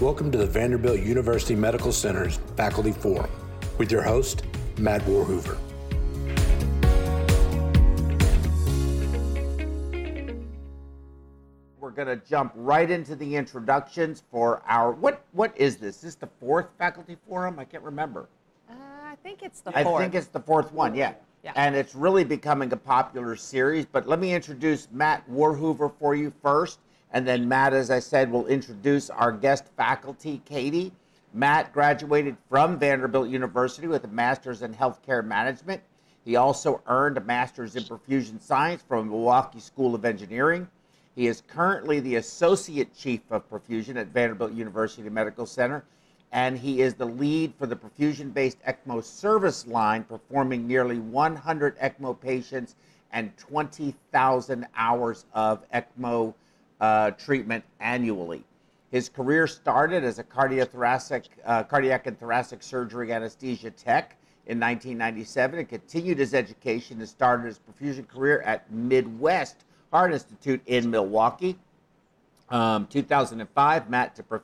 Welcome 0.00 0.32
to 0.32 0.38
the 0.38 0.46
Vanderbilt 0.46 0.98
University 0.98 1.54
Medical 1.54 1.92
Center's 1.92 2.40
Faculty 2.56 2.90
Forum 2.90 3.30
with 3.78 3.92
your 3.92 4.02
host, 4.02 4.42
Matt 4.76 5.00
Warhoover. 5.02 5.56
We're 11.78 11.90
going 11.90 12.08
to 12.08 12.16
jump 12.28 12.52
right 12.56 12.90
into 12.90 13.14
the 13.14 13.36
introductions 13.36 14.24
for 14.32 14.62
our 14.66 14.90
what 14.90 15.22
what 15.30 15.56
is 15.56 15.76
this? 15.76 15.96
Is 15.98 16.02
this 16.02 16.14
the 16.16 16.28
fourth 16.40 16.66
faculty 16.76 17.16
forum? 17.28 17.60
I 17.60 17.64
can't 17.64 17.84
remember. 17.84 18.28
Uh, 18.68 18.72
I 19.04 19.14
think 19.22 19.44
it's 19.44 19.60
the 19.60 19.78
I 19.78 19.84
fourth. 19.84 20.02
think 20.02 20.16
it's 20.16 20.26
the 20.26 20.40
fourth 20.40 20.72
one, 20.72 20.96
yeah. 20.96 21.14
Yeah. 21.44 21.52
And 21.54 21.76
it's 21.76 21.94
really 21.94 22.24
becoming 22.24 22.72
a 22.72 22.76
popular 22.76 23.36
series. 23.36 23.86
But 23.86 24.08
let 24.08 24.18
me 24.18 24.34
introduce 24.34 24.88
Matt 24.90 25.22
Warhoover 25.30 25.92
for 26.00 26.16
you 26.16 26.32
first. 26.42 26.80
And 27.14 27.26
then 27.26 27.48
Matt, 27.48 27.72
as 27.72 27.92
I 27.92 28.00
said, 28.00 28.30
will 28.30 28.46
introduce 28.48 29.08
our 29.08 29.30
guest 29.30 29.66
faculty, 29.76 30.42
Katie. 30.44 30.90
Matt 31.32 31.72
graduated 31.72 32.36
from 32.50 32.76
Vanderbilt 32.76 33.28
University 33.28 33.86
with 33.86 34.04
a 34.04 34.08
master's 34.08 34.62
in 34.62 34.74
healthcare 34.74 35.24
management. 35.24 35.80
He 36.24 36.34
also 36.34 36.82
earned 36.88 37.16
a 37.16 37.20
master's 37.20 37.76
in 37.76 37.84
perfusion 37.84 38.42
science 38.42 38.82
from 38.86 39.10
Milwaukee 39.10 39.60
School 39.60 39.94
of 39.94 40.04
Engineering. 40.04 40.68
He 41.14 41.28
is 41.28 41.42
currently 41.46 42.00
the 42.00 42.16
associate 42.16 42.92
chief 42.94 43.20
of 43.30 43.48
perfusion 43.48 43.96
at 43.96 44.08
Vanderbilt 44.08 44.52
University 44.52 45.08
Medical 45.08 45.46
Center 45.46 45.84
and 46.34 46.58
he 46.58 46.82
is 46.82 46.94
the 46.94 47.06
lead 47.06 47.54
for 47.56 47.66
the 47.66 47.76
perfusion 47.76 48.34
based 48.34 48.58
ECMO 48.66 49.04
service 49.04 49.68
line, 49.68 50.02
performing 50.02 50.66
nearly 50.66 50.98
100 50.98 51.78
ECMO 51.78 52.20
patients 52.20 52.74
and 53.12 53.34
20,000 53.36 54.66
hours 54.74 55.26
of 55.32 55.64
ECMO 55.70 56.34
uh, 56.80 57.10
treatment 57.12 57.64
annually. 57.80 58.44
His 58.90 59.08
career 59.08 59.46
started 59.46 60.04
as 60.04 60.18
a 60.18 60.24
cardiothoracic, 60.24 61.24
uh, 61.44 61.64
cardiac 61.64 62.06
and 62.06 62.18
thoracic 62.18 62.62
surgery 62.62 63.12
anesthesia 63.12 63.70
tech 63.70 64.16
in 64.46 64.60
1997 64.60 65.58
and 65.58 65.68
continued 65.68 66.18
his 66.18 66.34
education 66.34 67.00
and 67.00 67.08
started 67.08 67.46
his 67.46 67.58
perfusion 67.58 68.06
career 68.06 68.42
at 68.42 68.70
Midwest 68.70 69.64
Heart 69.90 70.12
Institute 70.12 70.60
in 70.66 70.90
Milwaukee. 70.90 71.56
Um, 72.50 72.86
2005, 72.86 73.90
Matt 73.90 74.14
to 74.16 74.22
perf- 74.22 74.42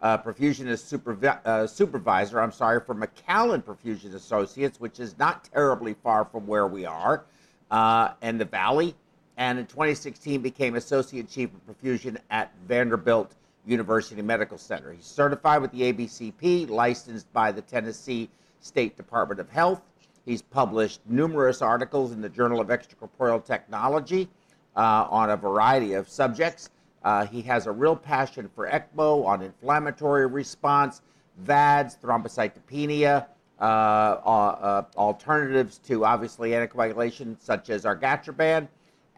uh, 0.00 0.18
perfusionist 0.18 0.90
supervi- 0.90 1.44
uh, 1.44 1.66
supervisor, 1.66 2.40
I'm 2.40 2.52
sorry, 2.52 2.80
for 2.80 2.94
McAllen 2.94 3.62
Perfusion 3.62 4.14
Associates, 4.14 4.80
which 4.80 5.00
is 5.00 5.18
not 5.18 5.44
terribly 5.52 5.94
far 5.94 6.24
from 6.24 6.46
where 6.46 6.66
we 6.66 6.86
are 6.86 7.24
uh, 7.70 8.12
in 8.22 8.38
the 8.38 8.44
Valley. 8.44 8.94
And 9.40 9.58
in 9.58 9.64
2016 9.64 10.42
became 10.42 10.74
associate 10.74 11.26
chief 11.30 11.48
of 11.54 11.66
perfusion 11.66 12.18
at 12.28 12.52
Vanderbilt 12.68 13.36
University 13.64 14.20
Medical 14.20 14.58
Center. 14.58 14.92
He's 14.92 15.06
certified 15.06 15.62
with 15.62 15.72
the 15.72 15.90
ABCP, 15.90 16.68
licensed 16.68 17.32
by 17.32 17.50
the 17.50 17.62
Tennessee 17.62 18.28
State 18.60 18.98
Department 18.98 19.40
of 19.40 19.48
Health. 19.48 19.80
He's 20.26 20.42
published 20.42 21.00
numerous 21.06 21.62
articles 21.62 22.12
in 22.12 22.20
the 22.20 22.28
Journal 22.28 22.60
of 22.60 22.68
Extracorporeal 22.68 23.42
Technology 23.42 24.28
uh, 24.76 25.06
on 25.08 25.30
a 25.30 25.38
variety 25.38 25.94
of 25.94 26.06
subjects. 26.06 26.68
Uh, 27.02 27.24
he 27.24 27.40
has 27.40 27.66
a 27.66 27.72
real 27.72 27.96
passion 27.96 28.50
for 28.54 28.68
ECMO, 28.68 29.24
on 29.24 29.40
inflammatory 29.40 30.26
response, 30.26 31.00
VADS, 31.38 31.96
thrombocytopenia, 32.02 33.24
uh, 33.58 33.62
uh, 33.62 34.84
alternatives 34.98 35.78
to 35.78 36.04
obviously 36.04 36.50
anticoagulation 36.50 37.36
such 37.40 37.70
as 37.70 37.84
argatroban. 37.84 38.68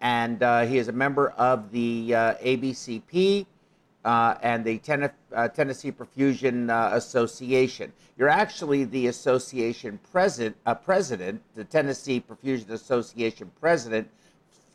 And 0.02 0.42
uh, 0.42 0.66
he 0.66 0.76
is 0.78 0.88
a 0.88 0.92
member 0.92 1.30
of 1.30 1.70
the 1.70 2.14
uh, 2.14 2.34
ABCP 2.34 3.46
uh, 4.04 4.34
and 4.42 4.64
the 4.64 4.78
Ten- 4.78 5.10
Tennessee 5.54 5.92
Perfusion 5.92 6.68
Association. 6.92 7.92
You're 8.18 8.28
actually 8.28 8.84
the 8.84 9.06
association 9.06 9.98
president, 10.10 10.56
president, 10.84 11.40
the 11.54 11.64
Tennessee 11.64 12.20
Perfusion 12.20 12.70
Association 12.70 13.50
president 13.60 14.10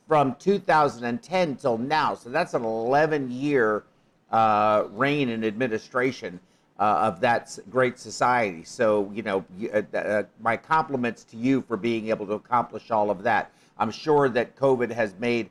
from 0.07 0.35
2010 0.35 1.55
till 1.57 1.77
now. 1.77 2.15
So 2.15 2.29
that's 2.29 2.53
an 2.53 2.63
11 2.63 3.29
year 3.29 3.83
uh, 4.31 4.85
reign 4.91 5.29
in 5.29 5.43
administration 5.43 6.39
uh, 6.79 6.83
of 6.83 7.19
that 7.21 7.57
great 7.69 7.99
society. 7.99 8.63
So, 8.63 9.11
you 9.13 9.23
know, 9.23 9.45
uh, 9.73 9.97
uh, 9.97 10.23
my 10.39 10.57
compliments 10.57 11.23
to 11.25 11.37
you 11.37 11.61
for 11.61 11.75
being 11.75 12.09
able 12.09 12.27
to 12.27 12.33
accomplish 12.33 12.91
all 12.91 13.09
of 13.09 13.23
that. 13.23 13.51
I'm 13.79 13.91
sure 13.91 14.29
that 14.29 14.55
COVID 14.55 14.91
has 14.91 15.13
made 15.19 15.49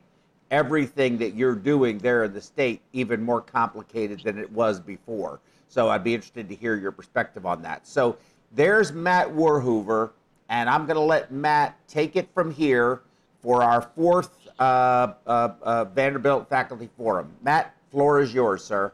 everything 0.51 1.17
that 1.17 1.35
you're 1.35 1.55
doing 1.55 1.97
there 1.97 2.23
in 2.23 2.33
the 2.33 2.41
state 2.41 2.81
even 2.93 3.21
more 3.21 3.41
complicated 3.41 4.21
than 4.23 4.37
it 4.37 4.51
was 4.51 4.79
before. 4.79 5.39
So 5.67 5.89
I'd 5.89 6.03
be 6.03 6.13
interested 6.13 6.47
to 6.49 6.55
hear 6.55 6.75
your 6.75 6.91
perspective 6.91 7.45
on 7.45 7.61
that. 7.63 7.85
So 7.85 8.17
there's 8.53 8.93
Matt 8.93 9.27
Warhoover, 9.27 10.11
and 10.49 10.69
I'm 10.69 10.85
going 10.85 10.95
to 10.95 11.01
let 11.01 11.31
Matt 11.31 11.77
take 11.87 12.15
it 12.15 12.29
from 12.33 12.51
here 12.51 13.01
for 13.41 13.63
our 13.63 13.81
fourth 13.81 14.47
uh, 14.59 15.13
uh, 15.25 15.49
uh, 15.61 15.85
Vanderbilt 15.85 16.49
Faculty 16.49 16.89
Forum. 16.97 17.31
Matt, 17.43 17.75
floor 17.91 18.21
is 18.21 18.33
yours, 18.33 18.63
sir. 18.63 18.91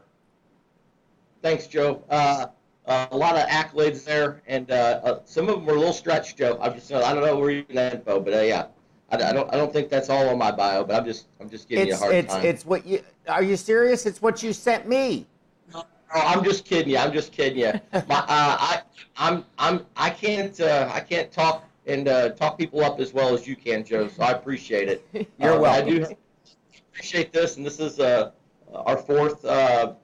Thanks, 1.42 1.66
Joe. 1.66 2.02
Uh, 2.10 2.46
uh, 2.86 3.06
a 3.12 3.16
lot 3.16 3.36
of 3.36 3.46
accolades 3.48 4.04
there, 4.04 4.42
and 4.46 4.70
uh, 4.70 5.20
some 5.24 5.48
of 5.48 5.56
them 5.56 5.66
were 5.66 5.74
a 5.74 5.78
little 5.78 5.92
stretched, 5.92 6.36
Joe. 6.36 6.58
I'm 6.60 6.74
just, 6.74 6.92
I 6.92 7.14
don't 7.14 7.24
know 7.24 7.38
where 7.38 7.50
you're 7.50 7.62
getting 7.62 7.76
that 7.76 7.94
info, 7.94 8.20
but 8.20 8.32
yeah, 8.46 8.66
I, 9.22 9.30
I, 9.30 9.32
don't, 9.32 9.52
I 9.52 9.56
don't 9.56 9.72
think 9.72 9.88
that's 9.88 10.10
all 10.10 10.28
on 10.28 10.38
my 10.38 10.50
bio, 10.50 10.84
but 10.84 10.96
I'm 10.96 11.04
just, 11.04 11.26
I'm 11.40 11.48
just 11.48 11.68
giving 11.68 11.88
it's, 11.88 11.92
you 11.92 11.96
a 11.96 11.98
hard 11.98 12.14
it's, 12.14 12.32
time. 12.32 12.44
It's 12.44 12.66
what 12.66 12.86
you. 12.86 13.02
Are 13.28 13.42
you 13.42 13.56
serious? 13.56 14.06
It's 14.06 14.20
what 14.20 14.42
you 14.42 14.52
sent 14.52 14.88
me. 14.88 15.26
No, 15.72 15.84
I'm 16.12 16.44
just 16.44 16.64
kidding 16.64 16.90
you. 16.90 16.98
I'm 16.98 17.12
just 17.12 17.32
kidding 17.32 17.58
you. 17.58 17.72
My, 18.08 18.24
I, 18.28 18.82
I'm, 19.16 19.44
I'm, 19.58 19.86
I 19.96 20.10
can't, 20.10 20.60
I 20.60 21.00
can't 21.00 21.30
talk 21.32 21.64
and 21.86 22.08
uh, 22.08 22.30
talk 22.30 22.58
people 22.58 22.82
up 22.82 23.00
as 23.00 23.12
well 23.12 23.34
as 23.34 23.46
you 23.46 23.56
can, 23.56 23.84
Joe. 23.84 24.08
So 24.08 24.22
I 24.22 24.32
appreciate 24.32 24.88
it. 24.88 25.06
You're 25.38 25.56
uh, 25.56 25.60
welcome. 25.60 25.86
I 25.86 25.90
do 25.90 26.16
appreciate 26.92 27.32
this, 27.32 27.56
and 27.56 27.66
this 27.66 27.80
is 27.80 28.00
uh, 28.00 28.30
our 28.72 28.96
fourth 28.96 29.44
uh, 29.44 29.94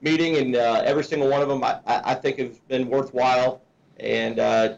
meeting, 0.00 0.36
and 0.36 0.56
uh, 0.56 0.82
every 0.84 1.04
single 1.04 1.28
one 1.28 1.42
of 1.42 1.48
them 1.48 1.62
I, 1.64 1.80
I 1.86 2.14
think 2.14 2.38
has 2.38 2.58
been 2.68 2.88
worthwhile. 2.88 3.62
And 4.00 4.38
uh, 4.38 4.76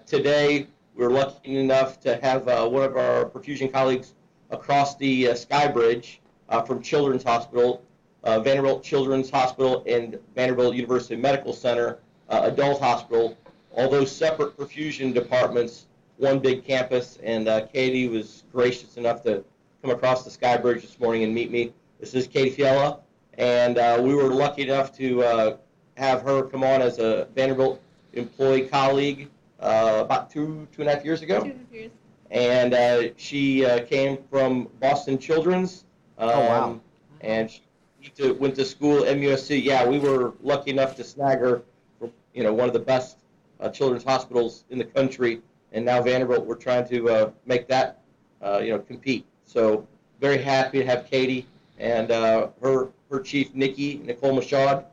today 0.94 1.04
we're 1.04 1.10
lucky 1.10 1.56
enough 1.58 2.00
to 2.00 2.16
have 2.16 2.48
uh, 2.48 2.66
one 2.68 2.82
of 2.82 2.96
our 2.96 3.24
perfusion 3.26 3.72
colleagues 3.72 4.14
across 4.50 4.96
the 4.96 5.34
Sky 5.34 5.68
Bridge 5.68 6.20
from 6.66 6.82
Children's 6.82 7.22
Hospital, 7.22 7.82
Vanderbilt 8.24 8.82
Children's 8.82 9.30
Hospital, 9.30 9.84
and 9.86 10.18
Vanderbilt 10.34 10.74
University 10.74 11.16
Medical 11.16 11.52
Center 11.52 11.98
Adult 12.28 12.80
Hospital. 12.80 13.36
Although 13.76 14.04
separate 14.04 14.56
perfusion 14.56 15.12
departments 15.12 15.86
one 16.18 16.38
big 16.38 16.64
campus, 16.64 17.18
and 17.24 17.48
uh, 17.48 17.66
Katie 17.66 18.08
was 18.08 18.44
gracious 18.52 18.96
enough 18.96 19.24
to 19.24 19.44
come 19.82 19.90
across 19.90 20.22
the 20.24 20.30
Sky 20.30 20.56
Bridge 20.56 20.82
this 20.82 21.00
morning 21.00 21.24
and 21.24 21.34
meet 21.34 21.50
me. 21.50 21.72
This 21.98 22.14
is 22.14 22.28
Katie 22.28 22.50
Fiella, 22.54 23.00
and 23.36 23.78
uh, 23.78 24.00
we 24.00 24.14
were 24.14 24.32
lucky 24.32 24.62
enough 24.62 24.96
to 24.98 25.24
uh, 25.24 25.56
have 25.96 26.22
her 26.22 26.44
come 26.44 26.62
on 26.62 26.82
as 26.82 27.00
a 27.00 27.26
Vanderbilt 27.34 27.80
employee 28.12 28.68
colleague 28.68 29.28
about 29.68 30.30
two 30.30 30.66
two 30.72 30.82
and 30.82 30.90
a 30.90 30.94
half 30.94 31.04
years 31.04 31.22
ago. 31.22 31.40
Two 31.40 31.50
and 31.50 31.52
a 31.52 31.58
half 31.58 31.72
years. 31.72 31.90
And 32.30 32.74
uh, 32.74 33.08
she 33.16 33.64
uh, 33.64 33.84
came 33.84 34.18
from 34.30 34.68
Boston 34.80 35.18
Children's. 35.18 35.84
Um, 36.18 36.30
oh 36.30 36.40
wow! 36.40 36.80
And 37.20 37.50
she 37.50 37.62
went 38.02 38.16
to, 38.16 38.32
went 38.34 38.54
to 38.56 38.64
school 38.64 39.04
at 39.04 39.16
MUSC. 39.16 39.62
Yeah, 39.62 39.86
we 39.86 39.98
were 39.98 40.34
lucky 40.42 40.70
enough 40.70 40.96
to 40.96 41.04
snag 41.04 41.38
her 41.38 41.62
from 41.98 42.12
you 42.34 42.42
know 42.42 42.52
one 42.52 42.68
of 42.68 42.72
the 42.72 42.80
best 42.80 43.18
uh, 43.60 43.68
children's 43.68 44.04
hospitals 44.04 44.64
in 44.70 44.78
the 44.78 44.84
country 44.84 45.42
and 45.74 45.84
now 45.84 46.00
Vanderbilt, 46.00 46.46
we're 46.46 46.54
trying 46.54 46.86
to 46.88 47.10
uh, 47.10 47.30
make 47.46 47.66
that, 47.68 48.00
uh, 48.40 48.60
you 48.62 48.70
know, 48.70 48.78
compete. 48.78 49.26
So 49.44 49.86
very 50.20 50.38
happy 50.38 50.78
to 50.78 50.86
have 50.86 51.10
Katie 51.10 51.46
and 51.78 52.10
uh, 52.10 52.48
her 52.62 52.88
her 53.10 53.20
chief 53.20 53.54
Nikki 53.54 54.00
Nicole 54.04 54.38
Machad, 54.38 54.84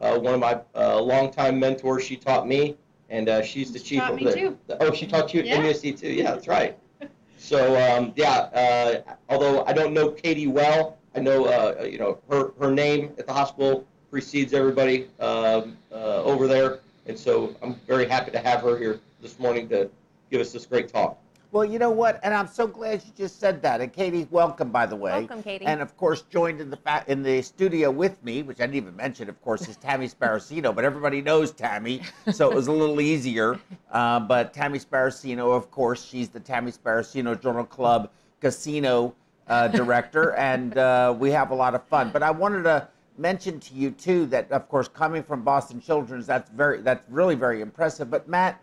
uh, 0.00 0.18
one 0.18 0.34
of 0.34 0.40
my 0.40 0.58
uh, 0.74 1.00
longtime 1.00 1.60
mentors. 1.60 2.04
She 2.04 2.16
taught 2.16 2.48
me, 2.48 2.76
and 3.12 3.28
uh, 3.28 3.42
she's 3.42 3.70
the 3.70 3.78
She 3.78 3.84
chief 3.96 4.02
of 4.08 4.16
me 4.16 4.24
the, 4.24 4.32
too. 4.32 4.58
Oh, 4.80 4.92
she 4.92 5.06
taught 5.06 5.28
to 5.28 5.36
you 5.36 5.44
Yeah. 5.44 5.56
at 5.56 5.60
MUSC 5.64 6.00
too. 6.00 6.08
Yeah, 6.10 6.32
that's 6.32 6.48
right. 6.48 6.76
So 7.38 7.74
um, 7.76 8.12
yeah, 8.14 8.36
uh, 8.54 9.14
although 9.28 9.64
I 9.64 9.72
don't 9.72 9.92
know 9.92 10.10
Katie 10.10 10.46
well, 10.46 10.96
I 11.16 11.18
know 11.18 11.46
uh, 11.46 11.82
you 11.82 11.98
know 11.98 12.20
her 12.30 12.52
her 12.60 12.70
name 12.70 13.12
at 13.18 13.26
the 13.26 13.32
hospital 13.32 13.84
precedes 14.12 14.52
everybody 14.54 15.08
um, 15.18 15.76
uh, 15.90 16.22
over 16.22 16.46
there, 16.46 16.78
and 17.06 17.18
so 17.18 17.56
I'm 17.60 17.74
very 17.88 18.06
happy 18.06 18.30
to 18.30 18.38
have 18.38 18.60
her 18.60 18.78
here 18.78 19.00
this 19.20 19.40
morning 19.40 19.68
to 19.70 19.90
give 20.30 20.40
us 20.40 20.52
this 20.52 20.66
great 20.66 20.88
talk. 20.88 21.18
Well, 21.52 21.66
you 21.66 21.78
know 21.78 21.90
what? 21.90 22.18
And 22.22 22.32
I'm 22.32 22.46
so 22.46 22.66
glad 22.66 23.02
you 23.04 23.12
just 23.14 23.38
said 23.38 23.60
that. 23.60 23.82
And 23.82 23.92
Katie, 23.92 24.26
welcome, 24.30 24.70
by 24.70 24.86
the 24.86 24.96
way. 24.96 25.12
Welcome, 25.12 25.42
Katie. 25.42 25.66
And 25.66 25.82
of 25.82 25.94
course, 25.98 26.22
joined 26.22 26.62
in 26.62 26.70
the 26.70 26.78
fa- 26.78 27.04
in 27.08 27.22
the 27.22 27.42
studio 27.42 27.90
with 27.90 28.24
me, 28.24 28.42
which 28.42 28.58
I 28.58 28.62
didn't 28.62 28.76
even 28.76 28.96
mention, 28.96 29.28
of 29.28 29.38
course, 29.42 29.68
is 29.68 29.76
Tammy 29.76 30.08
Sparacino. 30.08 30.74
But 30.74 30.86
everybody 30.86 31.20
knows 31.20 31.52
Tammy, 31.52 32.00
so 32.32 32.50
it 32.50 32.54
was 32.54 32.68
a 32.68 32.72
little 32.72 33.02
easier. 33.02 33.60
Uh, 33.90 34.18
but 34.20 34.54
Tammy 34.54 34.78
Sparacino, 34.78 35.54
of 35.54 35.70
course, 35.70 36.02
she's 36.02 36.30
the 36.30 36.40
Tammy 36.40 36.72
Sparacino 36.72 37.38
Journal 37.38 37.66
Club 37.66 38.10
Casino 38.40 39.14
uh, 39.46 39.68
director, 39.68 40.32
and 40.36 40.78
uh, 40.78 41.14
we 41.18 41.30
have 41.32 41.50
a 41.50 41.54
lot 41.54 41.74
of 41.74 41.84
fun. 41.84 42.08
But 42.14 42.22
I 42.22 42.30
wanted 42.30 42.62
to 42.62 42.88
mention 43.18 43.60
to 43.60 43.74
you 43.74 43.90
too 43.90 44.24
that, 44.26 44.50
of 44.50 44.70
course, 44.70 44.88
coming 44.88 45.22
from 45.22 45.42
Boston 45.42 45.82
Children's, 45.82 46.26
that's 46.26 46.48
very, 46.48 46.80
that's 46.80 47.04
really 47.10 47.34
very 47.34 47.60
impressive. 47.60 48.10
But 48.10 48.26
Matt, 48.26 48.58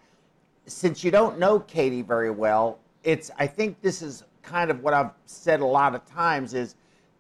since 0.69 1.03
you 1.03 1.11
don't 1.11 1.39
know 1.39 1.59
Katie 1.59 2.01
very 2.01 2.31
well, 2.31 2.79
it's 3.03 3.31
I 3.37 3.47
think 3.47 3.81
this 3.81 4.01
is 4.01 4.23
kind 4.43 4.71
of 4.71 4.81
what 4.83 4.93
I've 4.93 5.11
said 5.25 5.59
a 5.59 5.65
lot 5.65 5.95
of 5.95 6.05
times 6.05 6.53
is 6.53 6.75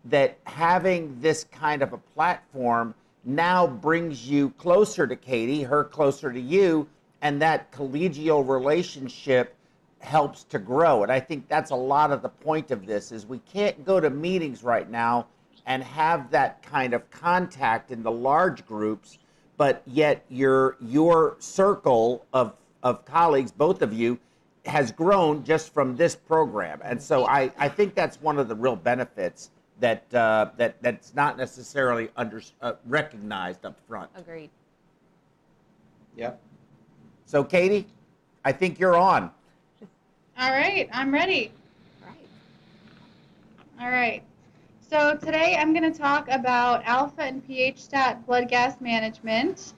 that 0.05 0.37
having 0.45 1.19
this 1.19 1.43
kind 1.45 1.81
of 1.81 1.93
a 1.93 1.97
platform 1.97 2.93
now 3.25 3.67
brings 3.67 4.27
you 4.27 4.51
closer 4.51 5.05
to 5.05 5.15
Katie, 5.15 5.63
her 5.63 5.83
closer 5.83 6.31
to 6.31 6.39
you, 6.39 6.87
and 7.21 7.41
that 7.41 7.71
collegial 7.71 8.47
relationship 8.47 9.55
helps 9.99 10.45
to 10.45 10.59
grow. 10.59 11.03
And 11.03 11.11
I 11.11 11.19
think 11.19 11.47
that's 11.49 11.71
a 11.71 11.75
lot 11.75 12.11
of 12.11 12.21
the 12.21 12.29
point 12.29 12.71
of 12.71 12.85
this 12.85 13.11
is 13.11 13.25
we 13.25 13.39
can't 13.39 13.83
go 13.83 13.99
to 13.99 14.09
meetings 14.09 14.63
right 14.63 14.89
now 14.89 15.27
and 15.65 15.83
have 15.83 16.31
that 16.31 16.63
kind 16.63 16.93
of 16.93 17.09
contact 17.11 17.91
in 17.91 18.01
the 18.01 18.11
large 18.11 18.65
groups, 18.65 19.19
but 19.57 19.83
yet 19.85 20.23
your 20.29 20.77
your 20.79 21.35
circle 21.39 22.25
of 22.31 22.53
of 22.83 23.05
colleagues, 23.05 23.51
both 23.51 23.81
of 23.81 23.93
you, 23.93 24.19
has 24.65 24.91
grown 24.91 25.43
just 25.43 25.73
from 25.73 25.95
this 25.95 26.15
program. 26.15 26.79
And 26.83 27.01
so 27.01 27.25
I, 27.25 27.51
I 27.57 27.69
think 27.69 27.95
that's 27.95 28.21
one 28.21 28.37
of 28.37 28.47
the 28.47 28.55
real 28.55 28.75
benefits 28.75 29.51
that 29.79 30.13
uh, 30.13 30.49
that 30.57 30.81
that's 30.81 31.15
not 31.15 31.37
necessarily 31.37 32.09
under 32.17 32.41
uh, 32.61 32.73
recognized 32.85 33.65
up 33.65 33.77
front. 33.87 34.09
Agreed. 34.15 34.49
Yep. 36.17 36.39
So 37.25 37.43
Katie, 37.43 37.87
I 38.43 38.51
think 38.51 38.79
you're 38.79 38.97
on. 38.97 39.31
All 40.37 40.51
right, 40.51 40.89
I'm 40.93 41.13
ready. 41.13 41.51
Right. 42.05 42.27
All 43.81 43.89
right. 43.89 44.23
So 44.89 45.15
today 45.15 45.55
I'm 45.55 45.71
going 45.73 45.91
to 45.91 45.97
talk 45.97 46.27
about 46.29 46.83
alpha 46.85 47.21
and 47.21 47.45
pH 47.45 47.79
stat 47.79 48.25
blood 48.25 48.49
gas 48.49 48.81
management. 48.81 49.73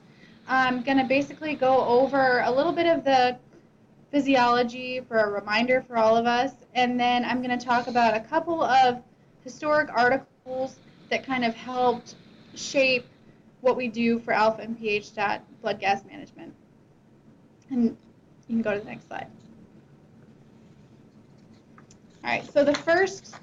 I'm 0.51 0.81
going 0.81 0.98
to 0.98 1.06
basically 1.06 1.56
go 1.56 1.80
over 1.86 2.42
a 2.42 2.51
little 2.51 2.74
bit 2.74 2.86
of 2.86 3.06
the 3.06 3.38
physiology 4.12 5.00
for 5.00 5.15
a 5.18 5.30
reminder 5.31 5.81
for 5.88 5.95
all 5.95 6.18
of 6.18 6.25
us, 6.25 6.51
and 6.75 7.00
then 7.00 7.24
I'm 7.24 7.42
going 7.42 7.57
to 7.57 7.65
talk 7.65 7.88
about 7.88 8.18
a 8.18 8.19
couple 8.19 8.62
of 8.62 9.01
historic 9.45 9.89
articles 9.95 10.75
that 11.09 11.25
kind 11.25 11.45
of 11.45 11.56
helped 11.56 12.15
shape 12.53 13.06
what 13.62 13.77
we 13.77 13.88
do 13.88 14.19
for 14.19 14.33
alpha 14.33 14.62
and 14.62 14.77
pH 14.77 15.06
stat 15.06 15.42
blood 15.62 15.80
gas 15.80 16.03
management. 16.03 16.53
And 17.69 17.86
you 17.86 17.95
can 18.48 18.62
go 18.62 18.74
to 18.74 18.80
the 18.80 18.86
next 18.86 19.07
slide. 19.07 19.27
All 22.25 22.30
right, 22.30 22.51
so 22.51 22.65
the 22.65 22.75
first 22.75 23.38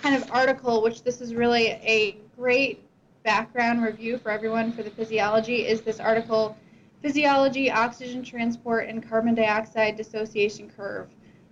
kind 0.00 0.16
of 0.16 0.30
article, 0.30 0.82
which 0.82 1.02
this 1.02 1.20
is 1.20 1.34
really 1.34 1.66
a 1.66 2.16
great 2.34 2.85
background 3.26 3.82
review 3.82 4.18
for 4.18 4.30
everyone 4.30 4.70
for 4.70 4.84
the 4.84 4.90
physiology, 4.90 5.66
is 5.66 5.80
this 5.80 5.98
article, 5.98 6.56
Physiology, 7.02 7.68
Oxygen 7.72 8.22
Transport, 8.22 8.88
and 8.88 9.06
Carbon 9.06 9.34
Dioxide 9.34 9.96
Dissociation 9.96 10.70
Curve 10.70 11.08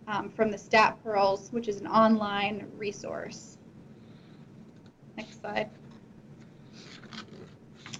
um, 0.07 0.31
from 0.31 0.53
the 0.53 0.57
Stat 0.57 0.97
Pearls, 1.03 1.51
which 1.51 1.67
is 1.67 1.81
an 1.81 1.89
online 1.89 2.71
resource. 2.77 3.59
Next 5.17 5.41
slide. 5.41 5.69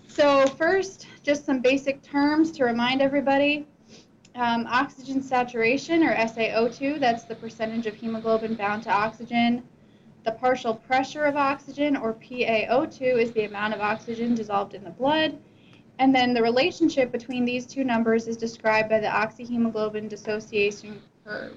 So 0.07 0.47
first, 0.47 1.09
just 1.25 1.45
some 1.45 1.59
basic 1.59 2.01
terms 2.01 2.53
to 2.53 2.65
remind 2.65 3.03
everybody. 3.03 3.67
Um, 4.37 4.69
oxygen 4.69 5.21
saturation, 5.21 6.05
or 6.05 6.15
SaO2, 6.15 7.01
that's 7.01 7.25
the 7.25 7.35
percentage 7.35 7.87
of 7.87 7.95
hemoglobin 7.95 8.55
bound 8.55 8.85
to 8.85 8.91
oxygen. 8.91 9.65
The 10.25 10.33
partial 10.33 10.75
pressure 10.75 11.25
of 11.25 11.37
oxygen, 11.37 11.97
or 11.97 12.15
PaO2, 12.15 13.03
is 13.03 13.33
the 13.33 13.45
amount 13.45 13.75
of 13.75 13.81
oxygen 13.81 14.35
dissolved 14.35 14.75
in 14.75 14.83
the 14.83 14.91
blood. 14.91 15.39
And 15.99 16.15
then 16.15 16.33
the 16.33 16.43
relationship 16.43 17.13
between 17.13 17.45
these 17.45 17.67
two 17.67 17.85
numbers 17.85 18.27
is 18.27 18.37
described 18.37 18.89
by 18.89 19.01
the 19.01 19.07
oxyhemoglobin 19.07 20.09
dissociation 20.09 21.01
curve. 21.25 21.57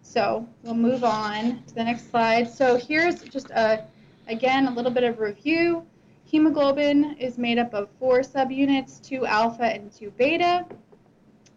So 0.00 0.48
we'll 0.62 0.74
move 0.74 1.04
on 1.04 1.62
to 1.66 1.74
the 1.74 1.84
next 1.84 2.10
slide. 2.10 2.50
So 2.50 2.76
here's 2.76 3.22
just 3.22 3.50
a, 3.50 3.84
again, 4.26 4.66
a 4.66 4.70
little 4.72 4.90
bit 4.90 5.04
of 5.04 5.20
review. 5.20 5.86
Hemoglobin 6.24 7.16
is 7.18 7.38
made 7.38 7.58
up 7.58 7.74
of 7.74 7.90
four 7.98 8.20
subunits, 8.20 9.02
two 9.02 9.26
alpha 9.26 9.64
and 9.64 9.92
two 9.92 10.10
beta. 10.12 10.64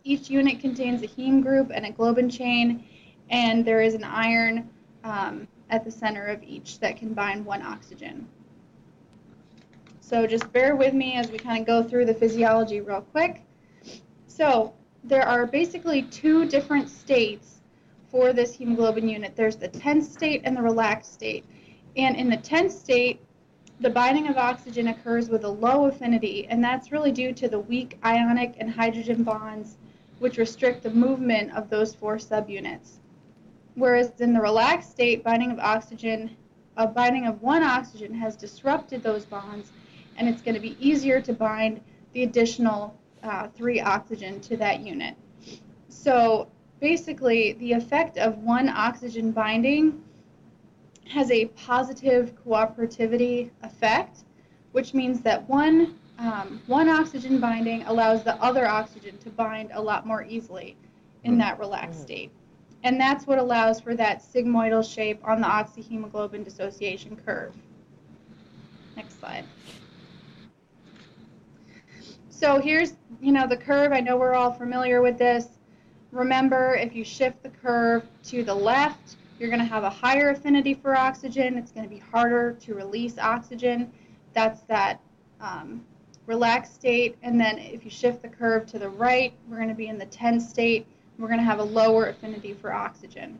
Each 0.03 0.29
unit 0.29 0.59
contains 0.59 1.01
a 1.01 1.07
heme 1.07 1.41
group 1.41 1.71
and 1.73 1.85
a 1.85 1.91
globin 1.91 2.29
chain, 2.31 2.83
and 3.29 3.63
there 3.63 3.81
is 3.81 3.93
an 3.93 4.03
iron 4.03 4.69
um, 5.03 5.47
at 5.69 5.83
the 5.83 5.91
center 5.91 6.25
of 6.25 6.43
each 6.43 6.79
that 6.79 6.97
can 6.97 7.13
bind 7.13 7.45
one 7.45 7.61
oxygen. 7.61 8.27
So 10.01 10.27
just 10.27 10.51
bear 10.51 10.75
with 10.75 10.93
me 10.93 11.13
as 11.13 11.31
we 11.31 11.37
kind 11.37 11.61
of 11.61 11.65
go 11.65 11.81
through 11.81 12.05
the 12.05 12.13
physiology 12.13 12.81
real 12.81 13.01
quick. 13.01 13.41
So 14.27 14.73
there 15.03 15.27
are 15.27 15.45
basically 15.45 16.03
two 16.03 16.45
different 16.45 16.89
states 16.89 17.61
for 18.09 18.33
this 18.33 18.53
hemoglobin 18.53 19.09
unit. 19.09 19.35
There's 19.35 19.55
the 19.55 19.67
tense 19.67 20.11
state 20.11 20.41
and 20.43 20.55
the 20.55 20.61
relaxed 20.61 21.13
state. 21.13 21.45
And 21.97 22.15
in 22.15 22.29
the 22.29 22.37
tense 22.37 22.77
state, 22.77 23.19
the 23.79 23.89
binding 23.89 24.27
of 24.27 24.37
oxygen 24.37 24.87
occurs 24.87 25.29
with 25.29 25.43
a 25.43 25.49
low 25.49 25.85
affinity, 25.85 26.47
and 26.47 26.63
that's 26.63 26.91
really 26.91 27.11
due 27.11 27.33
to 27.33 27.49
the 27.49 27.59
weak 27.59 27.97
ionic 28.05 28.55
and 28.59 28.71
hydrogen 28.71 29.23
bonds 29.23 29.77
which 30.19 30.37
restrict 30.37 30.83
the 30.83 30.89
movement 30.89 31.51
of 31.53 31.69
those 31.69 31.93
four 31.93 32.17
subunits. 32.17 32.99
Whereas 33.75 34.11
in 34.19 34.33
the 34.33 34.41
relaxed 34.41 34.91
state, 34.91 35.23
binding 35.23 35.51
of 35.51 35.59
oxygen, 35.59 36.35
a 36.77 36.87
binding 36.87 37.25
of 37.25 37.41
one 37.41 37.63
oxygen 37.63 38.13
has 38.13 38.35
disrupted 38.35 39.03
those 39.03 39.25
bonds, 39.25 39.71
and 40.17 40.29
it's 40.29 40.41
going 40.41 40.55
to 40.55 40.61
be 40.61 40.77
easier 40.79 41.19
to 41.21 41.33
bind 41.33 41.81
the 42.13 42.23
additional 42.23 42.95
uh, 43.23 43.47
three 43.47 43.79
oxygen 43.79 44.39
to 44.41 44.57
that 44.57 44.81
unit. 44.81 45.15
So 45.89 46.47
basically, 46.79 47.53
the 47.53 47.73
effect 47.73 48.17
of 48.17 48.37
one 48.39 48.69
oxygen 48.69 49.31
binding 49.31 50.03
has 51.07 51.31
a 51.31 51.45
positive 51.45 52.33
cooperativity 52.45 53.49
effect, 53.63 54.19
which 54.71 54.93
means 54.93 55.21
that 55.21 55.47
one 55.49 55.95
um, 56.19 56.61
one 56.67 56.89
oxygen 56.89 57.39
binding 57.39 57.83
allows 57.83 58.23
the 58.23 58.35
other 58.35 58.67
oxygen 58.67 59.17
to 59.17 59.31
bind 59.31 59.71
a 59.73 59.81
lot 59.81 60.05
more 60.05 60.23
easily 60.23 60.77
in 61.23 61.39
that 61.39 61.57
relaxed 61.59 62.01
state. 62.03 62.31
And 62.83 62.99
that's 62.99 63.25
what 63.25 63.39
allows 63.39 63.79
for 63.79 63.95
that 63.95 64.21
sigmoidal 64.21 64.83
shape 64.83 65.19
on 65.23 65.39
the 65.39 65.47
oxyhemoglobin 65.47 66.43
dissociation 66.43 67.15
curve. 67.15 67.53
Next 68.97 69.19
slide. 69.19 69.45
So 72.29 72.59
here's, 72.59 72.95
you 73.21 73.31
know, 73.31 73.47
the 73.47 73.55
curve. 73.55 73.93
I 73.93 74.01
know 74.01 74.17
we're 74.17 74.33
all 74.33 74.51
familiar 74.51 75.01
with 75.01 75.17
this. 75.17 75.47
Remember, 76.11 76.75
if 76.75 76.93
you 76.93 77.05
shift 77.05 77.41
the 77.41 77.49
curve 77.49 78.03
to 78.25 78.43
the 78.43 78.53
left, 78.53 79.15
you're 79.39 79.49
going 79.49 79.61
to 79.61 79.65
have 79.65 79.83
a 79.83 79.89
higher 79.89 80.29
affinity 80.29 80.73
for 80.73 80.95
oxygen. 80.95 81.57
It's 81.57 81.71
going 81.71 81.85
to 81.85 81.89
be 81.89 81.99
harder 81.99 82.53
to 82.61 82.75
release 82.75 83.17
oxygen. 83.17 83.91
That's 84.33 84.61
that 84.63 84.99
um, 85.39 85.85
relaxed 86.25 86.75
state. 86.75 87.17
And 87.23 87.39
then 87.39 87.57
if 87.57 87.85
you 87.85 87.89
shift 87.89 88.21
the 88.21 88.27
curve 88.27 88.65
to 88.67 88.79
the 88.79 88.89
right, 88.89 89.33
we're 89.47 89.57
going 89.57 89.69
to 89.69 89.75
be 89.75 89.87
in 89.87 89.97
the 89.97 90.05
tense 90.07 90.49
state. 90.49 90.85
We're 91.17 91.27
going 91.27 91.39
to 91.39 91.45
have 91.45 91.59
a 91.59 91.63
lower 91.63 92.07
affinity 92.07 92.53
for 92.53 92.73
oxygen. 92.73 93.39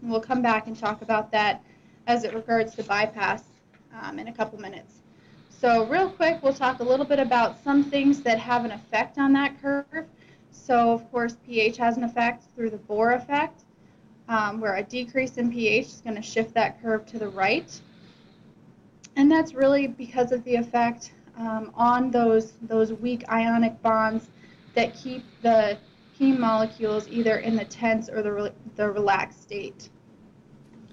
And 0.00 0.10
we'll 0.10 0.20
come 0.20 0.42
back 0.42 0.66
and 0.66 0.78
talk 0.78 1.02
about 1.02 1.30
that 1.32 1.62
as 2.06 2.24
it 2.24 2.34
regards 2.34 2.74
to 2.74 2.82
bypass 2.82 3.44
um, 4.02 4.18
in 4.18 4.28
a 4.28 4.32
couple 4.32 4.60
minutes. 4.60 4.96
So 5.48 5.86
real 5.86 6.10
quick, 6.10 6.42
we'll 6.42 6.52
talk 6.52 6.80
a 6.80 6.84
little 6.84 7.06
bit 7.06 7.18
about 7.18 7.62
some 7.64 7.82
things 7.82 8.20
that 8.22 8.38
have 8.38 8.66
an 8.66 8.72
effect 8.72 9.16
on 9.18 9.32
that 9.32 9.60
curve. 9.62 10.06
So 10.50 10.92
of 10.92 11.10
course, 11.10 11.36
pH 11.46 11.78
has 11.78 11.96
an 11.96 12.04
effect 12.04 12.44
through 12.54 12.70
the 12.70 12.78
Bohr 12.78 13.16
effect, 13.16 13.62
um, 14.28 14.60
where 14.60 14.76
a 14.76 14.82
decrease 14.82 15.38
in 15.38 15.50
pH 15.50 15.86
is 15.86 16.00
going 16.02 16.16
to 16.16 16.22
shift 16.22 16.52
that 16.54 16.82
curve 16.82 17.06
to 17.06 17.18
the 17.18 17.28
right. 17.28 17.80
And 19.16 19.30
that's 19.30 19.54
really 19.54 19.86
because 19.86 20.32
of 20.32 20.44
the 20.44 20.56
effect 20.56 21.12
um, 21.38 21.70
on 21.74 22.10
those, 22.10 22.54
those 22.62 22.92
weak 22.92 23.24
ionic 23.30 23.80
bonds 23.80 24.28
that 24.74 24.94
keep 24.94 25.24
the 25.42 25.78
heme 26.18 26.38
molecules 26.38 27.08
either 27.08 27.38
in 27.38 27.56
the 27.56 27.64
tense 27.64 28.08
or 28.08 28.22
the, 28.22 28.32
re 28.32 28.50
the 28.76 28.90
relaxed 28.90 29.42
state. 29.42 29.90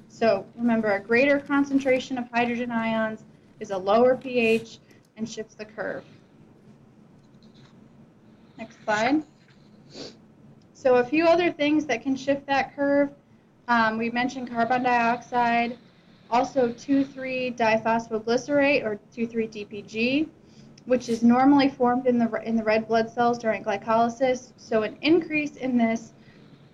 So 0.08 0.46
remember, 0.58 0.92
a 0.92 1.00
greater 1.00 1.40
concentration 1.40 2.18
of 2.18 2.28
hydrogen 2.32 2.72
ions 2.72 3.26
is 3.60 3.70
a 3.72 3.78
lower 3.78 4.16
pH 4.16 4.80
and 5.18 5.30
shifts 5.30 5.56
the 5.56 5.66
curve. 5.66 6.06
Next 8.58 8.82
slide. 8.84 9.24
So 10.74 10.96
a 10.96 11.04
few 11.04 11.26
other 11.26 11.52
things 11.52 11.86
that 11.86 12.02
can 12.02 12.16
shift 12.16 12.48
that 12.48 12.74
curve. 12.76 13.12
Um, 13.68 13.98
we 13.98 14.10
mentioned 14.10 14.50
carbon 14.50 14.84
dioxide, 14.84 15.78
also 16.30 16.70
2,3-diphosphoglycerate 16.70 18.84
or 18.84 19.00
2,3-DPG, 19.16 20.28
which 20.86 21.10
is 21.10 21.24
normally 21.24 21.70
formed 21.70 22.08
in 22.08 22.18
the, 22.18 22.42
in 22.44 22.56
the 22.56 22.64
red 22.64 22.88
blood 22.88 23.10
cells 23.10 23.38
during 23.38 23.64
glycolysis. 23.64 24.52
So 24.58 24.84
an 24.84 24.98
increase 25.02 25.56
in 25.58 25.78
this 25.78 26.14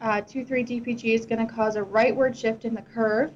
uh, 0.02 0.22
2,3-DPG 0.22 1.14
is 1.14 1.26
going 1.26 1.46
to 1.46 1.52
cause 1.52 1.76
a 1.76 1.82
rightward 1.82 2.36
shift 2.36 2.66
in 2.66 2.74
the 2.74 2.82
curve. 2.82 3.32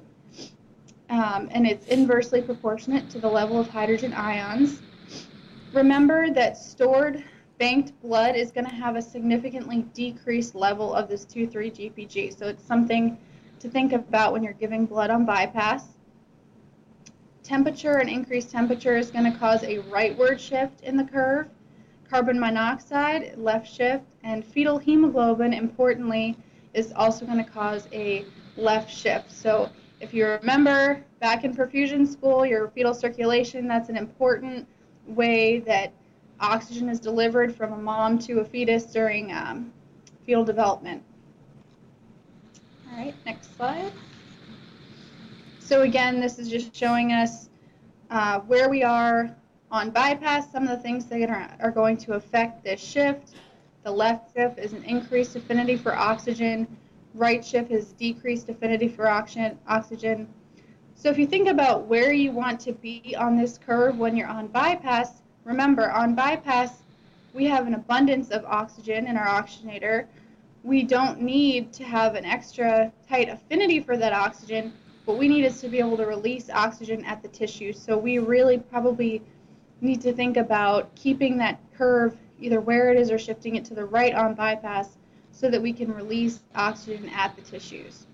um, 1.10 1.48
and 1.52 1.66
it's 1.66 1.86
inversely 1.86 2.40
proportionate 2.40 3.10
to 3.10 3.20
the 3.20 3.28
level 3.28 3.60
of 3.60 3.68
hydrogen 3.68 4.14
ions. 4.14 4.80
Remember 5.72 6.30
that 6.30 6.56
stored 6.56 7.22
banked 7.58 7.92
blood 8.02 8.34
is 8.34 8.50
going 8.50 8.64
to 8.64 8.74
have 8.74 8.96
a 8.96 9.02
significantly 9.02 9.82
decreased 9.94 10.54
level 10.54 10.94
of 10.94 11.08
this 11.08 11.24
2,3-DPG, 11.26 12.36
so 12.36 12.48
it's 12.48 12.64
something 12.64 13.18
to 13.60 13.68
think 13.68 13.92
about 13.92 14.32
when 14.32 14.42
you're 14.42 14.52
giving 14.54 14.86
blood 14.86 15.10
on 15.10 15.24
bypass. 15.24 15.84
Temperature 17.42 17.98
and 17.98 18.08
increased 18.08 18.50
temperature 18.50 18.96
is 18.96 19.10
going 19.10 19.30
to 19.30 19.36
cause 19.36 19.62
a 19.64 19.78
rightward 19.90 20.38
shift 20.38 20.82
in 20.82 20.96
the 20.96 21.04
curve. 21.04 21.48
Carbon 22.08 22.38
monoxide, 22.38 23.36
left 23.36 23.66
shift, 23.66 24.04
and 24.22 24.44
fetal 24.44 24.78
hemoglobin, 24.78 25.52
importantly, 25.52 26.36
is 26.74 26.92
also 26.94 27.26
going 27.26 27.42
to 27.42 27.50
cause 27.50 27.88
a 27.92 28.24
left 28.56 28.90
shift. 28.90 29.32
So 29.32 29.70
if 30.00 30.14
you 30.14 30.26
remember 30.26 31.04
back 31.20 31.44
in 31.44 31.54
perfusion 31.54 32.06
school, 32.06 32.46
your 32.46 32.68
fetal 32.68 32.94
circulation, 32.94 33.66
that's 33.66 33.88
an 33.88 33.96
important 33.96 34.66
way 35.06 35.60
that 35.60 35.92
oxygen 36.40 36.88
is 36.88 37.00
delivered 37.00 37.54
from 37.54 37.72
a 37.72 37.78
mom 37.78 38.18
to 38.18 38.40
a 38.40 38.44
fetus 38.44 38.84
during 38.84 39.32
um, 39.32 39.72
fetal 40.26 40.44
development. 40.44 41.02
All 42.90 42.98
right, 42.98 43.14
next 43.24 43.56
slide. 43.56 43.92
So 45.72 45.80
again, 45.80 46.20
this 46.20 46.38
is 46.38 46.50
just 46.50 46.76
showing 46.76 47.14
us 47.14 47.48
uh, 48.10 48.40
where 48.40 48.68
we 48.68 48.82
are 48.82 49.34
on 49.70 49.88
bypass, 49.88 50.52
some 50.52 50.64
of 50.64 50.68
the 50.68 50.76
things 50.76 51.06
that 51.06 51.30
are, 51.30 51.48
are 51.60 51.70
going 51.70 51.96
to 51.96 52.12
affect 52.12 52.62
this 52.62 52.78
shift. 52.78 53.36
The 53.82 53.90
left 53.90 54.36
shift 54.36 54.58
is 54.58 54.74
an 54.74 54.84
increased 54.84 55.34
affinity 55.34 55.78
for 55.78 55.96
oxygen. 55.96 56.66
Right 57.14 57.42
shift 57.42 57.70
is 57.70 57.92
decreased 57.92 58.50
affinity 58.50 58.86
for 58.86 59.08
oxygen. 59.08 59.58
oxygen. 59.66 60.28
So 60.94 61.08
if 61.08 61.16
you 61.16 61.26
think 61.26 61.48
about 61.48 61.86
where 61.86 62.12
you 62.12 62.32
want 62.32 62.60
to 62.60 62.72
be 62.72 63.16
on 63.18 63.38
this 63.38 63.56
curve 63.56 63.96
when 63.96 64.14
you're 64.14 64.28
on 64.28 64.48
bypass, 64.48 65.22
remember 65.44 65.90
on 65.90 66.14
bypass, 66.14 66.82
we 67.32 67.46
have 67.46 67.66
an 67.66 67.72
abundance 67.72 68.28
of 68.28 68.44
oxygen 68.44 69.06
in 69.06 69.16
our 69.16 69.26
oxygenator. 69.26 70.04
We 70.64 70.82
don't 70.82 71.22
need 71.22 71.72
to 71.72 71.84
have 71.84 72.14
an 72.14 72.26
extra 72.26 72.92
tight 73.08 73.30
affinity 73.30 73.80
for 73.80 73.96
that 73.96 74.12
oxygen. 74.12 74.74
What 75.04 75.18
we 75.18 75.28
need 75.28 75.44
is 75.44 75.60
to 75.60 75.68
be 75.68 75.78
able 75.78 75.96
to 75.96 76.06
release 76.06 76.48
oxygen 76.50 77.04
at 77.04 77.22
the 77.22 77.28
tissue. 77.28 77.72
So 77.72 77.98
we 77.98 78.18
really 78.18 78.58
probably 78.58 79.22
need 79.80 80.00
to 80.02 80.12
think 80.12 80.36
about 80.36 80.94
keeping 80.94 81.36
that 81.38 81.58
curve 81.76 82.16
either 82.40 82.60
where 82.60 82.90
it 82.90 82.98
is 82.98 83.10
or 83.10 83.18
shifting 83.18 83.56
it 83.56 83.64
to 83.66 83.74
the 83.74 83.84
right 83.84 84.14
on 84.14 84.34
bypass 84.34 84.96
so 85.32 85.50
that 85.50 85.60
we 85.60 85.72
can 85.72 85.92
release 85.92 86.40
oxygen 86.54 87.08
at 87.08 87.34
the 87.34 87.42
tissues. 87.42 88.06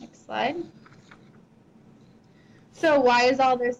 Next 0.00 0.24
slide. 0.24 0.56
So 2.72 3.00
why 3.00 3.24
is 3.24 3.40
all 3.40 3.56
this 3.56 3.78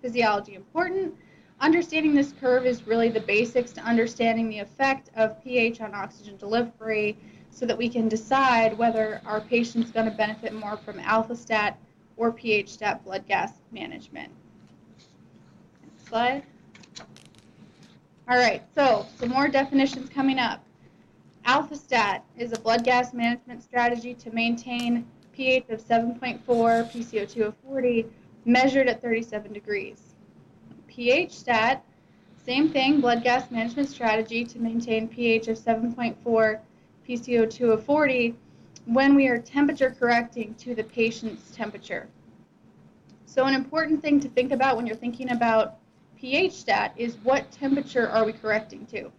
physiology 0.00 0.54
important? 0.54 1.14
Understanding 1.60 2.14
this 2.14 2.32
curve 2.40 2.66
is 2.66 2.86
really 2.86 3.08
the 3.08 3.20
basics 3.20 3.72
to 3.72 3.80
understanding 3.82 4.48
the 4.48 4.58
effect 4.58 5.10
of 5.16 5.42
pH 5.42 5.80
on 5.80 5.94
oxygen 5.94 6.36
delivery 6.36 7.16
so 7.54 7.64
that 7.66 7.78
we 7.78 7.88
can 7.88 8.08
decide 8.08 8.76
whether 8.76 9.20
our 9.24 9.40
patient's 9.40 9.92
going 9.92 10.10
to 10.10 10.16
benefit 10.16 10.52
more 10.52 10.76
from 10.76 10.98
alpha-stat 10.98 11.78
or 12.16 12.32
pH-stat 12.32 13.04
blood 13.04 13.24
gas 13.28 13.52
management. 13.70 14.30
Next 15.82 16.08
slide. 16.08 16.42
All 18.28 18.38
right, 18.38 18.62
so 18.74 19.06
some 19.18 19.28
more 19.28 19.48
definitions 19.48 20.08
coming 20.08 20.38
up. 20.38 20.64
Alpha-stat 21.44 22.24
is 22.36 22.52
a 22.52 22.58
blood 22.58 22.82
gas 22.82 23.14
management 23.14 23.62
strategy 23.62 24.14
to 24.14 24.30
maintain 24.32 25.06
pH 25.32 25.68
of 25.68 25.80
7.4, 25.80 26.40
PCO2 26.44 27.46
of 27.46 27.54
40, 27.68 28.06
measured 28.46 28.88
at 28.88 29.00
37 29.00 29.52
degrees. 29.52 30.14
pH-stat, 30.88 31.84
same 32.44 32.68
thing, 32.68 33.00
blood 33.00 33.22
gas 33.22 33.50
management 33.50 33.88
strategy 33.88 34.44
to 34.44 34.58
maintain 34.58 35.06
pH 35.06 35.48
of 35.48 35.58
7.4, 35.58 36.60
PCO2 37.08 37.72
of 37.72 37.84
40 37.84 38.34
when 38.86 39.14
we 39.14 39.28
are 39.28 39.38
temperature 39.38 39.94
correcting 39.98 40.54
to 40.54 40.74
the 40.74 40.84
patient's 40.84 41.54
temperature. 41.54 42.08
So 43.26 43.44
an 43.44 43.54
important 43.54 44.02
thing 44.02 44.20
to 44.20 44.28
think 44.28 44.52
about 44.52 44.76
when 44.76 44.86
you're 44.86 44.96
thinking 44.96 45.30
about 45.30 45.76
pH 46.18 46.52
stat 46.52 46.94
is 46.96 47.16
what 47.22 47.50
temperature 47.50 48.08
are 48.08 48.24
we 48.24 48.32
correcting 48.32 48.86
to? 48.86 49.10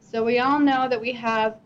So 0.00 0.22
we 0.22 0.40
all 0.40 0.58
know 0.58 0.88
that 0.88 1.00
we 1.00 1.12
have 1.12 1.56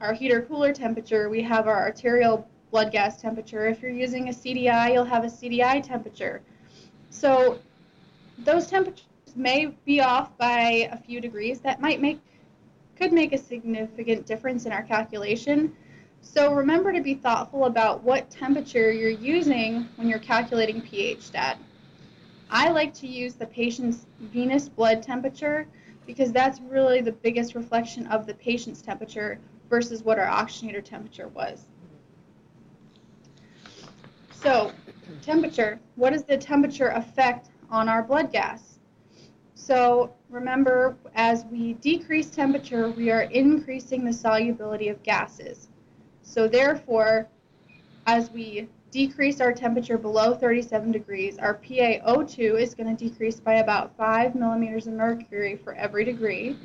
our 0.00 0.12
heater 0.12 0.42
cooler 0.42 0.72
temperature, 0.72 1.28
we 1.28 1.42
have 1.42 1.66
our 1.66 1.82
arterial 1.82 2.46
blood 2.70 2.92
gas 2.92 3.20
temperature. 3.20 3.66
If 3.66 3.82
you're 3.82 3.90
using 3.90 4.28
a 4.28 4.32
CDI, 4.32 4.92
you'll 4.92 5.04
have 5.04 5.24
a 5.24 5.28
CDI 5.28 5.82
temperature. 5.82 6.42
So 7.10 7.58
those 8.38 8.66
temperatures 8.66 9.04
may 9.34 9.66
be 9.84 10.00
off 10.00 10.36
by 10.38 10.88
a 10.92 10.96
few 10.96 11.20
degrees. 11.20 11.60
That 11.60 11.80
might 11.80 12.00
make 12.00 12.20
could 12.98 13.12
make 13.12 13.32
a 13.32 13.38
significant 13.38 14.26
difference 14.26 14.66
in 14.66 14.72
our 14.72 14.82
calculation. 14.82 15.72
So 16.20 16.52
remember 16.52 16.92
to 16.92 17.00
be 17.00 17.14
thoughtful 17.14 17.66
about 17.66 18.02
what 18.02 18.28
temperature 18.28 18.90
you're 18.90 19.10
using 19.10 19.88
when 19.96 20.08
you're 20.08 20.18
calculating 20.18 20.82
pH 20.82 21.22
stat. 21.22 21.58
I 22.50 22.70
like 22.70 22.92
to 22.94 23.06
use 23.06 23.34
the 23.34 23.46
patient's 23.46 24.06
venous 24.20 24.68
blood 24.68 25.02
temperature 25.02 25.68
because 26.06 26.32
that's 26.32 26.60
really 26.60 27.00
the 27.00 27.12
biggest 27.12 27.54
reflection 27.54 28.06
of 28.08 28.26
the 28.26 28.34
patient's 28.34 28.82
temperature 28.82 29.38
versus 29.70 30.02
what 30.02 30.18
our 30.18 30.26
oxygenator 30.26 30.82
temperature 30.82 31.28
was. 31.28 31.66
So, 34.32 34.72
temperature, 35.22 35.78
what 35.96 36.12
does 36.12 36.24
the 36.24 36.38
temperature 36.38 36.88
affect 36.88 37.50
on 37.70 37.88
our 37.88 38.02
blood 38.02 38.32
gas? 38.32 38.67
So 39.68 40.14
remember, 40.30 40.96
as 41.14 41.44
we 41.44 41.74
decrease 41.74 42.30
temperature, 42.30 42.88
we 42.88 43.10
are 43.10 43.24
increasing 43.24 44.02
the 44.02 44.14
solubility 44.14 44.88
of 44.88 45.02
gases. 45.02 45.68
So 46.22 46.48
therefore, 46.48 47.28
as 48.06 48.30
we 48.30 48.70
decrease 48.90 49.42
our 49.42 49.52
temperature 49.52 49.98
below 49.98 50.32
37 50.32 50.90
degrees, 50.90 51.36
our 51.36 51.58
PaO2 51.58 52.58
is 52.58 52.74
going 52.74 52.96
to 52.96 53.08
decrease 53.08 53.40
by 53.40 53.56
about 53.56 53.94
5 53.98 54.34
millimeters 54.34 54.86
of 54.86 54.94
mercury 54.94 55.56
for 55.62 55.74
every 55.74 56.06
degree. 56.06 56.56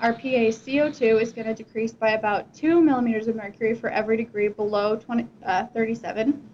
Our 0.00 0.12
PaCO2 0.12 1.20
is 1.20 1.32
going 1.32 1.48
to 1.48 1.54
decrease 1.54 1.94
by 1.94 2.10
about 2.10 2.54
2 2.54 2.80
millimeters 2.80 3.26
of 3.26 3.34
mercury 3.34 3.74
for 3.74 3.90
every 3.90 4.16
degree 4.16 4.46
below 4.46 4.94
20, 4.94 5.26
uh, 5.44 5.66
37. 5.74 6.48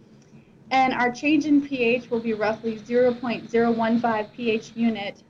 And 0.70 0.94
our 0.94 1.12
change 1.12 1.44
in 1.44 1.60
pH 1.60 2.08
will 2.08 2.20
be 2.20 2.32
roughly 2.32 2.78
0.015 2.78 4.32
pH 4.32 4.72
unit 4.74 5.22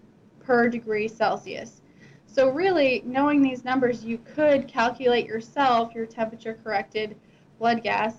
per 0.45 0.69
degree 0.69 1.09
Celsius. 1.09 1.81
So 2.27 2.49
really, 2.49 3.03
knowing 3.05 3.43
these 3.43 3.65
numbers, 3.65 4.05
you 4.05 4.19
could 4.19 4.67
calculate 4.67 5.27
yourself 5.27 5.95
your 5.95 6.07
temperature 6.07 6.59
corrected 6.65 7.17
blood 7.59 7.83
gas. 7.83 8.15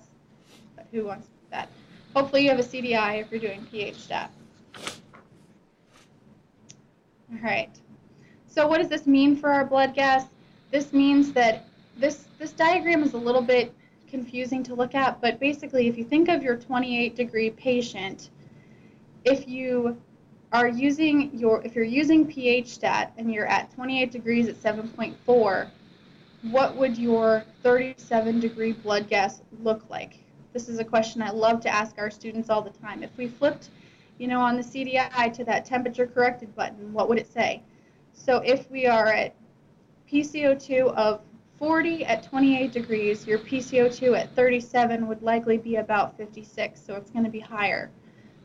But 0.76 0.86
who 0.92 1.06
wants 1.06 1.28
that? 1.50 1.68
Hopefully 2.14 2.42
you 2.44 2.50
have 2.50 2.60
a 2.60 2.62
CDI 2.62 3.20
if 3.20 3.30
you're 3.30 3.40
doing 3.40 3.66
pH 3.70 3.96
stat. 3.96 4.30
All 7.32 7.40
right. 7.42 7.76
So 8.46 8.68
what 8.68 8.78
does 8.78 8.88
this 8.88 9.06
mean 9.06 9.36
for 9.36 9.50
our 9.50 9.64
blood 9.64 9.94
gas? 9.94 10.26
This 10.70 10.92
means 10.92 11.32
that 11.32 11.66
this, 11.96 12.26
this 12.38 12.52
diagram 12.52 13.02
is 13.02 13.14
a 13.14 13.18
little 13.18 13.42
bit 13.42 13.74
confusing 14.08 14.62
to 14.62 14.74
look 14.76 14.94
at, 14.94 15.20
but 15.20 15.40
basically 15.40 15.88
if 15.88 15.98
you 15.98 16.04
think 16.04 16.28
of 16.28 16.40
your 16.40 16.56
28 16.56 17.16
degree 17.16 17.50
patient, 17.50 18.30
if 19.24 19.48
you 19.48 20.00
are 20.54 20.68
using 20.68 21.36
your, 21.36 21.60
if 21.64 21.74
you're 21.74 21.84
using 21.84 22.24
pH 22.24 22.68
stat 22.68 23.12
and 23.18 23.30
you're 23.30 23.46
at 23.46 23.74
28 23.74 24.12
degrees 24.12 24.46
at 24.46 24.54
7.4, 24.54 25.68
what 26.42 26.76
would 26.76 26.96
your 26.96 27.42
37 27.64 28.38
degree 28.38 28.72
blood 28.72 29.08
gas 29.08 29.42
look 29.64 29.90
like? 29.90 30.20
This 30.52 30.68
is 30.68 30.78
a 30.78 30.84
question 30.84 31.22
I 31.22 31.30
love 31.30 31.60
to 31.62 31.68
ask 31.68 31.98
our 31.98 32.08
students 32.08 32.50
all 32.50 32.62
the 32.62 32.70
time. 32.70 33.02
If 33.02 33.10
we 33.16 33.26
flipped, 33.26 33.70
you 34.18 34.28
know, 34.28 34.40
on 34.40 34.56
the 34.56 34.62
CDI 34.62 35.32
to 35.32 35.44
that 35.44 35.64
temperature 35.64 36.06
corrected 36.06 36.54
button, 36.54 36.92
what 36.92 37.08
would 37.08 37.18
it 37.18 37.26
say? 37.32 37.60
So 38.12 38.36
if 38.36 38.70
we 38.70 38.86
are 38.86 39.12
at 39.12 39.34
PCO2 40.08 40.94
of 40.94 41.20
40 41.58 42.04
at 42.04 42.22
28 42.22 42.70
degrees, 42.70 43.26
your 43.26 43.40
PCO2 43.40 44.16
at 44.16 44.36
37 44.36 45.08
would 45.08 45.22
likely 45.22 45.58
be 45.58 45.76
about 45.76 46.16
56, 46.16 46.80
so 46.80 46.94
it's 46.94 47.10
going 47.10 47.24
to 47.24 47.30
be 47.30 47.40
higher. 47.40 47.90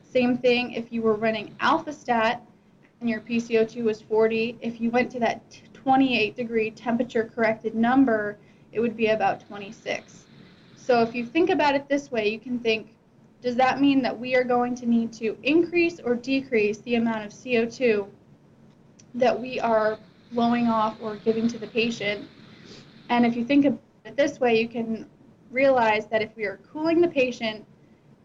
Same 0.10 0.38
thing 0.38 0.74
if 0.74 0.92
you 0.92 1.04
were 1.04 1.14
running 1.14 1.56
AlphaStat 1.62 2.40
and 3.00 3.10
your 3.10 3.22
PCO2 3.22 3.84
was 3.84 4.02
40. 4.02 4.58
If 4.60 4.82
you 4.82 4.90
went 4.90 5.12
to 5.12 5.20
that 5.20 5.62
28 5.74 6.36
degree 6.36 6.72
temperature 6.72 7.32
corrected 7.34 7.76
number, 7.76 8.38
it 8.72 8.80
would 8.80 8.98
be 8.98 9.08
about 9.08 9.46
26. 9.48 10.26
So 10.76 11.04
if 11.04 11.14
you 11.14 11.26
think 11.26 11.52
about 11.52 11.76
it 11.76 11.88
this 11.88 12.12
way, 12.12 12.28
you 12.28 12.40
can 12.40 12.58
think, 12.58 12.96
does 13.42 13.56
that 13.58 13.80
mean 13.80 14.02
that 14.02 14.18
we 14.18 14.36
are 14.36 14.44
going 14.44 14.74
to 14.76 14.88
need 14.88 15.14
to 15.14 15.38
increase 15.44 16.00
or 16.00 16.16
decrease 16.16 16.80
the 16.80 16.96
amount 16.96 17.26
of 17.26 17.32
CO2 17.32 18.08
that 19.14 19.40
we 19.40 19.60
are 19.60 20.00
blowing 20.32 20.68
off 20.68 20.98
or 21.02 21.18
giving 21.18 21.48
to 21.48 21.60
the 21.60 21.68
patient? 21.68 22.28
And 23.10 23.28
if 23.28 23.36
you 23.36 23.46
think 23.46 23.66
of 23.66 23.78
it 24.06 24.18
this 24.18 24.40
way, 24.40 24.60
you 24.60 24.68
can 24.68 25.08
realize 25.52 26.08
that 26.08 26.24
if 26.24 26.36
we 26.36 26.46
are 26.46 26.60
cooling 26.72 27.00
the 27.00 27.08
patient 27.08 27.64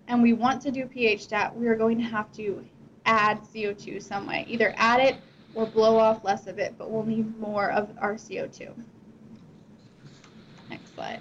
and 0.09 0.23
we 0.23 0.33
want 0.33 0.61
to 0.63 0.71
do 0.71 0.87
pH 0.87 1.25
stat, 1.25 1.55
we 1.57 1.67
are 1.67 1.77
going 1.77 1.99
to 1.99 2.05
have 2.05 2.31
to 2.33 2.65
add 3.07 3.41
CO2 3.43 4.03
some 4.03 4.27
way. 4.27 4.45
Either 4.49 4.75
add 4.77 5.01
it 5.01 5.17
or 5.55 5.67
blow 5.67 5.99
off 5.99 6.25
less 6.25 6.47
of 6.47 6.59
it, 6.59 6.75
but 6.79 6.91
we'll 6.91 7.05
need 7.05 7.39
more 7.39 7.71
of 7.71 7.91
our 7.99 8.15
CO2. 8.15 8.73
Next 10.71 10.95
slide. 10.95 11.21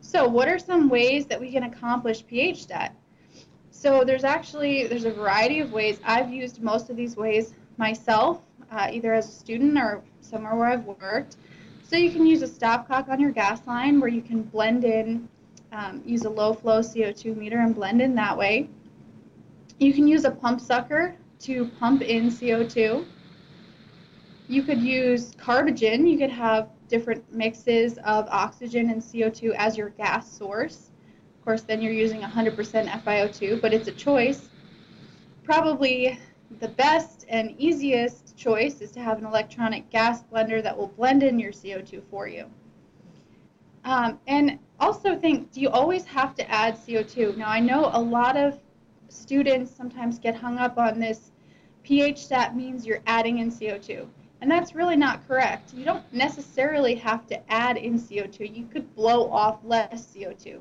So 0.00 0.28
what 0.28 0.48
are 0.48 0.58
some 0.58 0.88
ways 0.88 1.26
that 1.26 1.40
we 1.40 1.50
can 1.50 1.64
accomplish 1.64 2.24
pH 2.26 2.62
stat? 2.62 2.94
So 3.70 4.04
there's 4.04 4.24
actually, 4.24 4.86
there's 4.86 5.04
a 5.04 5.10
variety 5.10 5.60
of 5.60 5.72
ways. 5.72 5.98
I've 6.04 6.32
used 6.32 6.62
most 6.62 6.88
of 6.88 6.96
these 6.96 7.16
ways 7.16 7.54
myself, 7.76 8.40
uh, 8.70 8.88
either 8.92 9.12
as 9.12 9.28
a 9.28 9.32
student 9.32 9.76
or 9.76 10.02
somewhere 10.20 10.54
where 10.54 10.68
I've 10.68 10.84
worked. 10.84 11.36
So 11.82 11.96
you 11.96 12.10
can 12.10 12.26
use 12.26 12.42
a 12.42 12.48
stopcock 12.48 13.08
on 13.08 13.20
your 13.20 13.30
gas 13.30 13.66
line 13.66 14.00
where 14.00 14.08
you 14.08 14.22
can 14.22 14.42
blend 14.42 14.84
in, 14.84 15.28
um, 15.74 16.02
use 16.06 16.24
a 16.24 16.30
low 16.30 16.54
flow 16.54 16.80
CO2 16.80 17.36
meter 17.36 17.58
and 17.58 17.74
blend 17.74 18.00
in 18.00 18.14
that 18.14 18.36
way. 18.36 18.68
You 19.78 19.92
can 19.92 20.06
use 20.06 20.24
a 20.24 20.30
pump 20.30 20.60
sucker 20.60 21.16
to 21.40 21.66
pump 21.80 22.02
in 22.02 22.28
CO2. 22.28 23.04
You 24.46 24.62
could 24.62 24.80
use 24.80 25.34
carbogen. 25.34 26.08
You 26.08 26.16
could 26.16 26.30
have 26.30 26.68
different 26.88 27.24
mixes 27.32 27.98
of 27.98 28.28
oxygen 28.28 28.90
and 28.90 29.02
CO2 29.02 29.54
as 29.56 29.76
your 29.76 29.90
gas 29.90 30.30
source. 30.30 30.90
Of 31.38 31.44
course, 31.44 31.62
then 31.62 31.82
you're 31.82 31.92
using 31.92 32.20
100% 32.20 32.54
FiO2, 33.02 33.60
but 33.60 33.74
it's 33.74 33.88
a 33.88 33.92
choice. 33.92 34.48
Probably 35.42 36.18
the 36.60 36.68
best 36.68 37.26
and 37.28 37.54
easiest 37.58 38.36
choice 38.36 38.80
is 38.80 38.92
to 38.92 39.00
have 39.00 39.18
an 39.18 39.26
electronic 39.26 39.90
gas 39.90 40.22
blender 40.32 40.62
that 40.62 40.76
will 40.76 40.86
blend 40.86 41.22
in 41.22 41.38
your 41.38 41.52
CO2 41.52 42.02
for 42.10 42.28
you. 42.28 42.46
Um, 43.84 44.18
and 44.26 44.58
also 44.80 45.16
think, 45.16 45.52
do 45.52 45.60
you 45.60 45.68
always 45.70 46.04
have 46.04 46.34
to 46.36 46.50
add 46.50 46.76
CO2? 46.76 47.36
Now, 47.36 47.48
I 47.48 47.60
know 47.60 47.90
a 47.92 48.00
lot 48.00 48.36
of 48.36 48.58
students 49.08 49.74
sometimes 49.74 50.18
get 50.18 50.34
hung 50.34 50.58
up 50.58 50.78
on 50.78 50.98
this 50.98 51.30
pH 51.82 52.24
stat 52.24 52.56
means 52.56 52.86
you're 52.86 53.02
adding 53.06 53.38
in 53.38 53.50
CO2. 53.50 54.06
And 54.40 54.50
that's 54.50 54.74
really 54.74 54.96
not 54.96 55.26
correct. 55.26 55.72
You 55.72 55.84
don't 55.84 56.04
necessarily 56.12 56.94
have 56.96 57.26
to 57.28 57.50
add 57.50 57.76
in 57.76 57.98
CO2. 57.98 58.54
You 58.54 58.66
could 58.66 58.94
blow 58.94 59.30
off 59.30 59.60
less 59.64 60.06
CO2. 60.14 60.60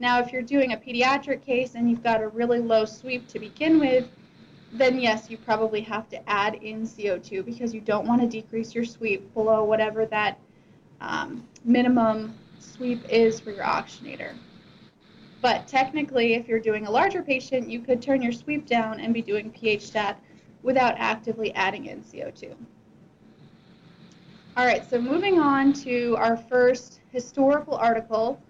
Now, 0.00 0.18
if 0.18 0.32
you're 0.32 0.42
doing 0.42 0.72
a 0.72 0.76
pediatric 0.76 1.44
case 1.44 1.74
and 1.74 1.88
you've 1.88 2.02
got 2.02 2.20
a 2.20 2.28
really 2.28 2.58
low 2.58 2.84
sweep 2.84 3.28
to 3.28 3.38
begin 3.38 3.78
with, 3.78 4.08
then 4.72 4.98
yes, 4.98 5.30
you 5.30 5.36
probably 5.36 5.82
have 5.82 6.08
to 6.08 6.28
add 6.28 6.54
in 6.56 6.82
CO2 6.82 7.44
because 7.44 7.74
you 7.74 7.80
don't 7.80 8.06
want 8.06 8.20
to 8.22 8.26
decrease 8.26 8.74
your 8.74 8.84
sweep 8.84 9.32
below 9.34 9.62
whatever 9.62 10.06
that 10.06 10.40
um, 11.00 11.46
minimum 11.64 12.34
sweep 12.62 13.02
is 13.08 13.40
for 13.40 13.50
your 13.50 13.64
oxygenator. 13.64 14.34
But 15.40 15.66
technically, 15.66 16.34
if 16.34 16.46
you're 16.46 16.60
doing 16.60 16.86
a 16.86 16.90
larger 16.90 17.22
patient, 17.22 17.68
you 17.68 17.80
could 17.80 18.00
turn 18.00 18.22
your 18.22 18.32
sweep 18.32 18.66
down 18.66 19.00
and 19.00 19.12
be 19.12 19.22
doing 19.22 19.50
pH 19.50 19.82
stat 19.82 20.20
without 20.62 20.94
actively 20.98 21.52
adding 21.54 21.86
in 21.86 22.02
CO2. 22.02 22.54
All 24.56 24.66
right, 24.66 24.88
so 24.88 25.00
moving 25.00 25.40
on 25.40 25.72
to 25.74 26.14
our 26.18 26.36
first 26.36 27.00
historical 27.10 27.74
article 27.74 28.40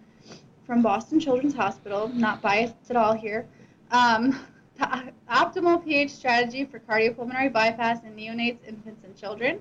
from 0.66 0.83
Boston 0.83 1.19
Children's 1.19 1.54
Hospital, 1.54 2.09
not 2.09 2.42
biased 2.42 2.75
at 2.90 2.97
all 2.97 3.14
here. 3.14 3.47
Um, 3.90 4.38
the 4.78 5.12
optimal 5.31 5.83
pH 5.83 6.11
strategy 6.11 6.64
for 6.64 6.78
cardiopulmonary 6.81 7.52
bypass 7.52 8.02
in 8.04 8.14
neonates, 8.14 8.66
infants, 8.66 9.04
and 9.04 9.16
children. 9.16 9.61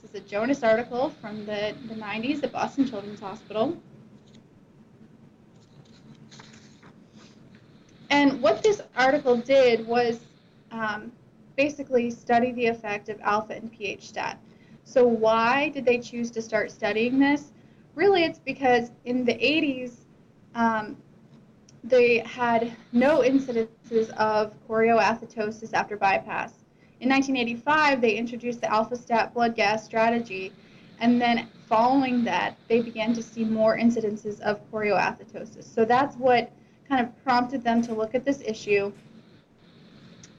This 0.00 0.14
is 0.14 0.20
a 0.20 0.28
Jonas 0.28 0.62
article 0.62 1.10
from 1.20 1.44
the, 1.44 1.74
the 1.86 1.94
90s 1.94 2.42
at 2.42 2.52
Boston 2.52 2.88
Children's 2.88 3.20
Hospital. 3.20 3.76
And 8.08 8.40
what 8.40 8.62
this 8.62 8.80
article 8.96 9.36
did 9.36 9.86
was 9.86 10.20
um, 10.70 11.12
basically 11.56 12.10
study 12.10 12.52
the 12.52 12.66
effect 12.66 13.10
of 13.10 13.20
alpha 13.20 13.54
and 13.54 13.70
pH 13.70 14.08
stat. 14.08 14.40
So 14.84 15.06
why 15.06 15.68
did 15.68 15.84
they 15.84 15.98
choose 15.98 16.30
to 16.32 16.40
start 16.40 16.70
studying 16.70 17.18
this? 17.18 17.52
Really, 17.94 18.24
it's 18.24 18.38
because 18.38 18.92
in 19.04 19.26
the 19.26 19.34
80s, 19.34 19.96
um, 20.54 20.96
they 21.84 22.18
had 22.20 22.74
no 22.92 23.20
incidences 23.20 24.10
of 24.16 24.54
chorioathetosis 24.66 25.74
after 25.74 25.96
bypass. 25.96 26.59
In 27.00 27.08
1985, 27.08 28.00
they 28.00 28.14
introduced 28.14 28.60
the 28.60 28.66
AlphaStat 28.66 29.32
blood 29.32 29.54
gas 29.54 29.84
strategy, 29.84 30.52
and 31.00 31.20
then 31.20 31.48
following 31.66 32.24
that, 32.24 32.56
they 32.68 32.80
began 32.80 33.14
to 33.14 33.22
see 33.22 33.44
more 33.44 33.78
incidences 33.78 34.40
of 34.40 34.60
chorioathetosis. 34.70 35.64
So 35.64 35.84
that's 35.84 36.16
what 36.16 36.52
kind 36.88 37.06
of 37.06 37.24
prompted 37.24 37.64
them 37.64 37.80
to 37.82 37.94
look 37.94 38.14
at 38.14 38.24
this 38.24 38.42
issue 38.44 38.92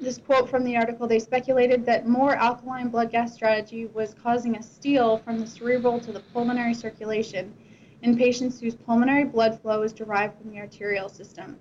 this 0.02 0.18
quote 0.18 0.50
from 0.50 0.64
the 0.64 0.76
article, 0.76 1.08
they 1.08 1.20
speculated 1.20 1.86
that 1.86 2.08
more 2.08 2.36
alkaline 2.36 2.90
blood 2.90 3.12
gas 3.12 3.36
strategy 3.36 3.86
was 3.86 4.16
causing 4.16 4.56
a 4.56 4.64
steal 4.64 5.20
from 5.20 5.40
the 5.40 5.46
cerebral 5.46 6.00
to 6.00 6.12
the 6.12 6.22
pulmonary 6.34 6.74
circulation 6.74 7.54
in 8.02 8.18
patients 8.18 8.60
whose 8.60 8.74
pulmonary 8.74 9.26
blood 9.26 9.62
flow 9.62 9.84
is 9.84 9.94
derived 9.94 10.36
from 10.42 10.50
the 10.50 10.58
arterial 10.58 11.08
system, 11.08 11.56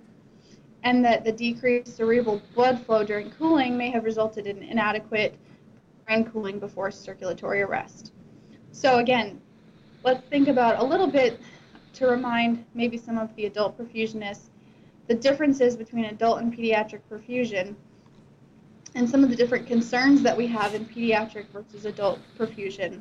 and 0.83 1.05
that 1.05 1.25
the 1.25 1.33
decreased 1.33 1.97
cerebral 1.97 2.41
blood 2.55 2.81
flow 2.85 3.05
during 3.05 3.31
cooling 3.33 3.77
may 3.77 3.91
have 3.91 4.05
resulted 4.05 4.47
in 4.47 4.63
inadequate 4.63 5.35
brain 6.07 6.25
cooling 6.25 6.59
before 6.59 6.91
circulatory 6.91 7.63
arrest. 7.63 8.13
So 8.73 8.99
again, 8.99 9.41
let's 10.05 10.27
think 10.29 10.49
about 10.49 10.79
a 10.79 10.85
little 10.85 11.07
bit 11.07 11.41
to 11.95 12.07
remind 12.07 12.65
maybe 12.75 12.97
some 12.97 13.19
of 13.19 13.35
the 13.37 13.47
adult 13.47 13.77
perfusionists 13.77 14.51
the 15.07 15.15
differences 15.17 15.77
between 15.77 16.05
adult 16.05 16.41
and 16.41 16.57
pediatric 16.57 17.01
perfusion 17.11 17.75
and 18.95 19.11
some 19.11 19.25
of 19.25 19.31
the 19.31 19.35
different 19.35 19.67
concerns 19.67 20.23
that 20.23 20.37
we 20.37 20.47
have 20.47 20.75
in 20.75 20.85
pediatric 20.87 21.47
versus 21.49 21.85
adult 21.85 22.21
perfusion. 22.39 23.01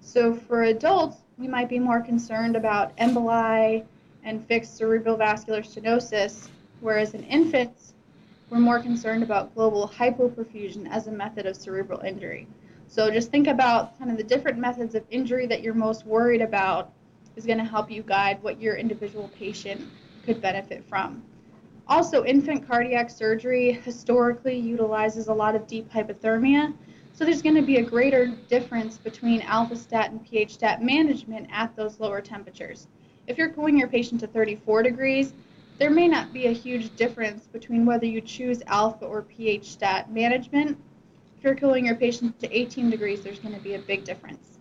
So 0.00 0.34
for 0.34 0.64
adults, 0.64 1.22
we 1.38 1.48
might 1.48 1.70
be 1.70 1.78
more 1.78 2.00
concerned 2.00 2.54
about 2.54 2.94
emboli 2.98 3.84
and 4.24 4.46
fixed 4.46 4.76
cerebral 4.76 5.16
vascular 5.16 5.62
stenosis, 5.62 6.48
whereas 6.82 7.14
in 7.14 7.22
infants, 7.24 7.94
we're 8.50 8.58
more 8.58 8.80
concerned 8.80 9.22
about 9.22 9.54
global 9.54 9.88
hypoperfusion 9.88 10.90
as 10.90 11.06
a 11.06 11.12
method 11.12 11.46
of 11.46 11.56
cerebral 11.56 12.00
injury. 12.00 12.46
So 12.86 13.10
just 13.10 13.30
think 13.30 13.46
about 13.46 13.98
kind 13.98 14.10
of 14.10 14.18
the 14.18 14.24
different 14.24 14.58
methods 14.58 14.94
of 14.94 15.02
injury 15.10 15.46
that 15.46 15.62
you're 15.62 15.72
most 15.72 16.04
worried 16.04 16.42
about 16.42 16.92
is 17.36 17.46
going 17.46 17.58
to 17.58 17.64
help 17.64 17.90
you 17.90 18.02
guide 18.02 18.42
what 18.42 18.60
your 18.60 18.76
individual 18.76 19.30
patient 19.38 19.80
could 20.26 20.42
benefit 20.42 20.84
from. 20.86 21.22
Also, 21.88 22.24
infant 22.24 22.66
cardiac 22.68 23.10
surgery 23.10 23.72
historically 23.72 24.58
utilizes 24.58 25.28
a 25.28 25.34
lot 25.34 25.54
of 25.54 25.66
deep 25.66 25.90
hypothermia, 25.90 26.74
so 27.14 27.24
there's 27.24 27.42
going 27.42 27.54
to 27.54 27.62
be 27.62 27.76
a 27.76 27.82
greater 27.82 28.26
difference 28.48 28.98
between 28.98 29.42
alpha 29.42 29.76
stat 29.76 30.10
and 30.10 30.24
pH 30.24 30.54
stat 30.54 30.82
management 30.82 31.48
at 31.50 31.74
those 31.76 32.00
lower 32.00 32.20
temperatures. 32.20 32.86
If 33.26 33.38
you're 33.38 33.50
cooling 33.50 33.78
your 33.78 33.88
patient 33.88 34.20
to 34.20 34.26
34 34.26 34.82
degrees, 34.82 35.32
there 35.82 35.90
may 35.90 36.06
not 36.06 36.32
be 36.32 36.46
a 36.46 36.52
huge 36.52 36.94
difference 36.94 37.48
between 37.48 37.84
whether 37.84 38.06
you 38.06 38.20
choose 38.20 38.62
alpha 38.68 39.04
or 39.04 39.22
pH 39.22 39.68
stat 39.68 40.12
management. 40.12 40.78
If 41.36 41.42
you're 41.42 41.56
cooling 41.56 41.86
your 41.86 41.96
patients 41.96 42.38
to 42.38 42.56
18 42.56 42.88
degrees, 42.88 43.22
there's 43.22 43.40
going 43.40 43.56
to 43.56 43.60
be 43.60 43.74
a 43.74 43.80
big 43.80 44.04
difference. 44.04 44.60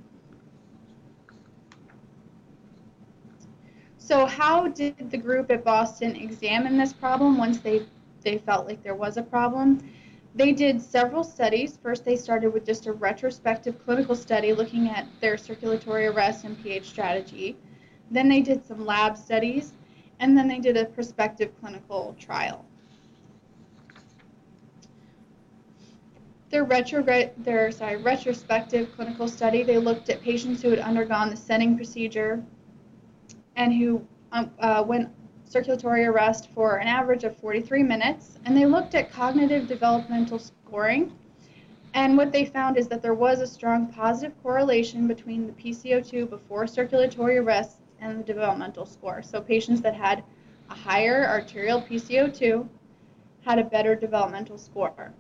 So 4.00 4.26
how 4.26 4.70
did 4.70 5.12
the 5.12 5.18
group 5.18 5.52
at 5.52 5.64
Boston 5.64 6.16
examine 6.16 6.76
this 6.76 6.92
problem 6.92 7.38
once 7.38 7.60
they, 7.60 7.86
they 8.24 8.40
felt 8.40 8.66
like 8.66 8.82
there 8.82 8.96
was 8.96 9.18
a 9.18 9.22
problem? 9.22 9.78
They 10.34 10.52
did 10.54 10.82
several 10.82 11.24
studies. 11.24 11.78
First, 11.84 12.04
they 12.04 12.16
started 12.16 12.52
with 12.52 12.66
just 12.66 12.88
a 12.88 12.94
retrospective 12.94 13.78
clinical 13.86 14.16
study 14.16 14.54
looking 14.54 14.90
at 14.90 15.06
their 15.20 15.38
circulatory 15.38 16.08
arrest 16.08 16.46
and 16.46 16.60
pH 16.64 16.90
strategy. 16.90 17.58
Then 18.10 18.28
they 18.28 18.42
did 18.42 18.66
some 18.66 18.88
lab 18.88 19.16
studies, 19.16 19.74
and 20.22 20.38
then 20.38 20.48
they 20.48 20.60
did 20.60 20.78
a 20.78 20.86
prospective 20.86 21.52
clinical 21.60 22.16
trial. 22.20 22.64
Their, 26.52 26.64
retro, 26.64 27.04
their 27.38 27.72
sorry, 27.72 27.98
retrospective 27.98 28.94
clinical 28.96 29.28
study, 29.28 29.64
they 29.64 29.78
looked 29.78 30.10
at 30.10 30.22
patients 30.22 30.62
who 30.62 30.70
had 30.70 30.80
undergone 30.80 31.30
the 31.30 31.36
Senning 31.36 31.76
procedure, 31.76 32.44
and 33.56 33.74
who 33.74 34.06
um, 34.32 34.52
uh, 34.60 34.84
went 34.86 35.10
circulatory 35.46 36.06
arrest 36.06 36.50
for 36.54 36.78
an 36.78 36.88
average 36.88 37.24
of 37.24 37.36
43 37.38 37.84
minutes. 37.84 38.38
And 38.46 38.56
they 38.56 38.66
looked 38.66 38.96
at 38.96 39.12
cognitive 39.12 39.68
developmental 39.68 40.40
scoring. 40.40 41.14
And 41.94 42.16
what 42.16 42.32
they 42.32 42.46
found 42.46 42.78
is 42.78 42.88
that 42.90 43.02
there 43.02 43.14
was 43.14 43.42
a 43.42 43.48
strong 43.48 43.88
positive 43.88 44.34
correlation 44.44 45.08
between 45.08 45.48
the 45.48 45.54
PCO2 45.54 46.30
before 46.30 46.68
circulatory 46.68 47.38
arrest 47.38 47.81
and 48.02 48.20
the 48.20 48.24
developmental 48.24 48.86
score. 48.86 49.22
So 49.22 49.40
patients 49.40 49.82
that 49.82 49.96
had 49.96 50.24
a 50.70 50.74
higher 50.74 51.26
arterial 51.28 51.82
PCO2 51.82 52.68
had 53.46 53.60
a 53.60 53.64
better 53.64 53.96
developmental 53.96 54.58
score. 54.58 55.14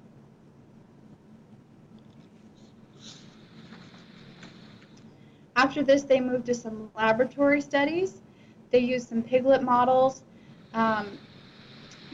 After 5.55 5.83
this, 5.83 6.03
they 6.03 6.19
moved 6.19 6.47
to 6.47 6.53
some 6.53 6.89
laboratory 6.95 7.61
studies. 7.61 8.21
They 8.71 8.79
used 8.79 9.09
some 9.09 9.21
piglet 9.21 9.61
models. 9.61 10.23
Um, 10.73 11.17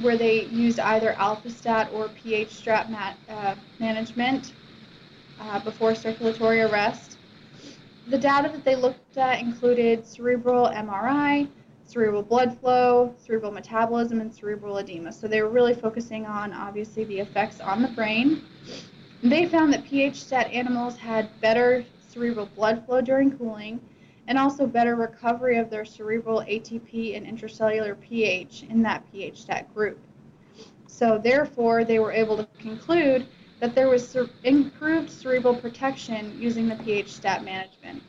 where 0.02 0.18
they 0.18 0.46
used 0.46 0.80
either 0.80 1.14
AlphaStat 1.14 1.92
or 1.94 2.10
pH 2.10 2.52
stat 2.52 3.18
uh, 3.30 3.56
management 3.80 4.54
uh, 5.40 5.60
before 5.60 5.96
circulatory 5.96 6.62
arrest. 6.62 7.17
The 8.10 8.18
data 8.18 8.50
that 8.50 8.64
they 8.64 8.76
looked 8.76 9.18
at 9.18 9.42
included 9.42 10.06
cerebral 10.06 10.68
MRI, 10.68 11.50
cerebral 11.84 12.22
blood 12.22 12.58
flow, 12.58 13.14
cerebral 13.18 13.52
metabolism, 13.52 14.22
and 14.22 14.34
cerebral 14.34 14.78
edema. 14.78 15.12
So 15.12 15.28
they 15.28 15.42
were 15.42 15.50
really 15.50 15.74
focusing 15.74 16.26
on 16.26 16.54
obviously 16.54 17.04
the 17.04 17.20
effects 17.20 17.60
on 17.60 17.82
the 17.82 17.90
brain. 17.90 18.44
They 19.24 19.46
found 19.46 19.74
that 19.74 19.84
pH 19.84 20.24
stat 20.24 20.50
animals 20.54 20.96
had 20.96 21.30
better 21.42 21.84
cerebral 22.08 22.46
blood 22.56 22.86
flow 22.86 23.02
during 23.02 23.38
cooling 23.38 23.82
and 24.28 24.38
also 24.38 24.68
better 24.68 24.96
recovery 24.96 25.58
of 25.58 25.70
their 25.70 25.84
cerebral 25.84 26.42
ATP 26.42 27.18
and 27.18 27.26
intracellular 27.26 28.00
pH 28.00 28.64
in 28.70 28.82
that 28.84 29.04
pH 29.12 29.42
stat 29.42 29.74
group. 29.74 30.00
So 30.88 31.18
therefore, 31.18 31.84
they 31.84 32.00
were 32.00 32.12
able 32.12 32.38
to 32.38 32.48
conclude 32.58 33.28
that 33.60 33.74
there 33.74 33.90
was 33.90 34.16
improved 34.44 35.10
cerebral 35.10 35.56
protection 35.56 36.36
using 36.40 36.68
the 36.68 36.76
pH 36.76 37.14
stat 37.14 37.44
management. 37.44 38.04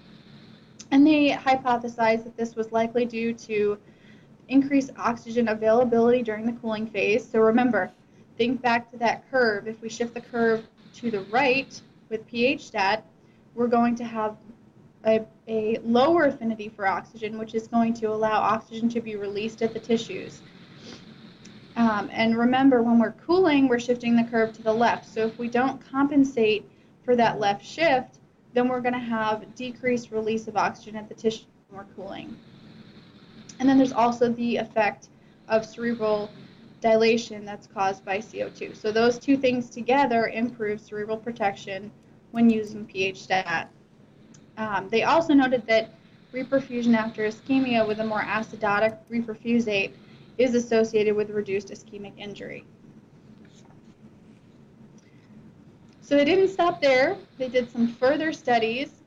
And 0.91 1.07
they 1.07 1.31
hypothesized 1.31 2.25
that 2.25 2.37
this 2.37 2.55
was 2.55 2.73
likely 2.73 3.05
due 3.05 3.33
to 3.35 3.79
increased 4.49 4.91
oxygen 4.97 5.49
availability 5.49 6.23
during 6.23 6.47
the 6.47 6.53
cooling 6.53 6.87
phase. 6.87 7.29
So 7.29 7.41
remember, 7.41 7.91
think 8.37 8.63
back 8.63 8.91
to 8.93 8.99
that 8.99 9.31
curve. 9.31 9.67
If 9.67 9.81
we 9.83 9.89
shift 9.89 10.15
the 10.15 10.21
curve 10.21 10.67
to 10.95 11.11
the 11.11 11.21
right 11.23 11.81
with 12.09 12.27
pH 12.27 12.67
stat, 12.67 13.05
we're 13.55 13.69
going 13.69 13.97
to 13.97 14.05
have 14.05 14.37
a, 15.07 15.25
a 15.47 15.79
lower 15.85 16.25
affinity 16.25 16.69
for 16.69 16.87
oxygen, 16.87 17.39
which 17.39 17.55
is 17.55 17.69
going 17.69 17.95
to 17.95 18.07
allow 18.07 18.41
oxygen 18.41 18.89
to 18.91 19.01
be 19.01 19.17
released 19.17 19.63
at 19.63 19.73
the 19.73 19.81
tissues. 19.81 20.41
Um, 21.79 22.11
and 22.13 22.37
remember, 22.37 22.83
when 22.83 22.99
we're 22.99 23.13
cooling, 23.13 23.69
we're 23.69 23.79
shifting 23.79 24.17
the 24.17 24.25
curve 24.25 24.53
to 24.55 24.63
the 24.63 24.73
left. 24.73 25.07
So 25.07 25.25
if 25.25 25.39
we 25.39 25.49
don't 25.49 25.81
compensate 25.81 26.69
for 27.05 27.15
that 27.15 27.39
left 27.39 27.65
shift, 27.65 28.19
then 28.53 28.67
we're 28.67 28.81
going 28.81 28.95
to 28.95 28.99
have 28.99 29.55
decreased 29.55 30.11
release 30.11 30.49
of 30.49 30.57
oxygen 30.57 30.97
at 30.97 31.09
the 31.09 31.15
tissue 31.15 31.45
when 31.69 31.79
we're 31.79 31.95
cooling. 31.95 32.37
And 33.61 33.69
then 33.69 33.79
there's 33.79 33.93
also 33.93 34.29
the 34.33 34.57
effect 34.57 35.09
of 35.47 35.65
cerebral 35.65 36.33
dilation 36.81 37.45
that's 37.45 37.69
caused 37.69 38.05
by 38.05 38.19
CO2. 38.19 38.77
So 38.77 38.91
those 38.91 39.17
two 39.17 39.37
things 39.37 39.71
together 39.71 40.33
improve 40.35 40.81
cerebral 40.81 41.17
protection 41.17 41.93
when 42.33 42.51
using 42.51 42.87
pH 42.87 43.23
stat. 43.23 43.71
Um, 44.57 44.89
they 44.89 45.05
also 45.05 45.33
noted 45.33 45.65
that 45.69 45.95
reperfusion 46.33 46.97
after 46.97 47.23
ischemia 47.23 47.87
with 47.87 48.01
a 48.01 48.05
more 48.05 48.23
acidotic 48.23 48.99
reperfusate 49.09 49.93
is 50.39 50.55
associated 50.55 51.15
with 51.15 51.31
reduced 51.31 51.69
ischemic 51.69 52.17
injury. 52.17 52.65
So 56.01 56.17
they 56.17 56.25
didn't 56.25 56.49
stop 56.49 56.81
there. 56.81 57.19
They 57.37 57.49
did 57.49 57.71
some 57.71 57.89
further 57.89 58.33
studies, 58.33 59.03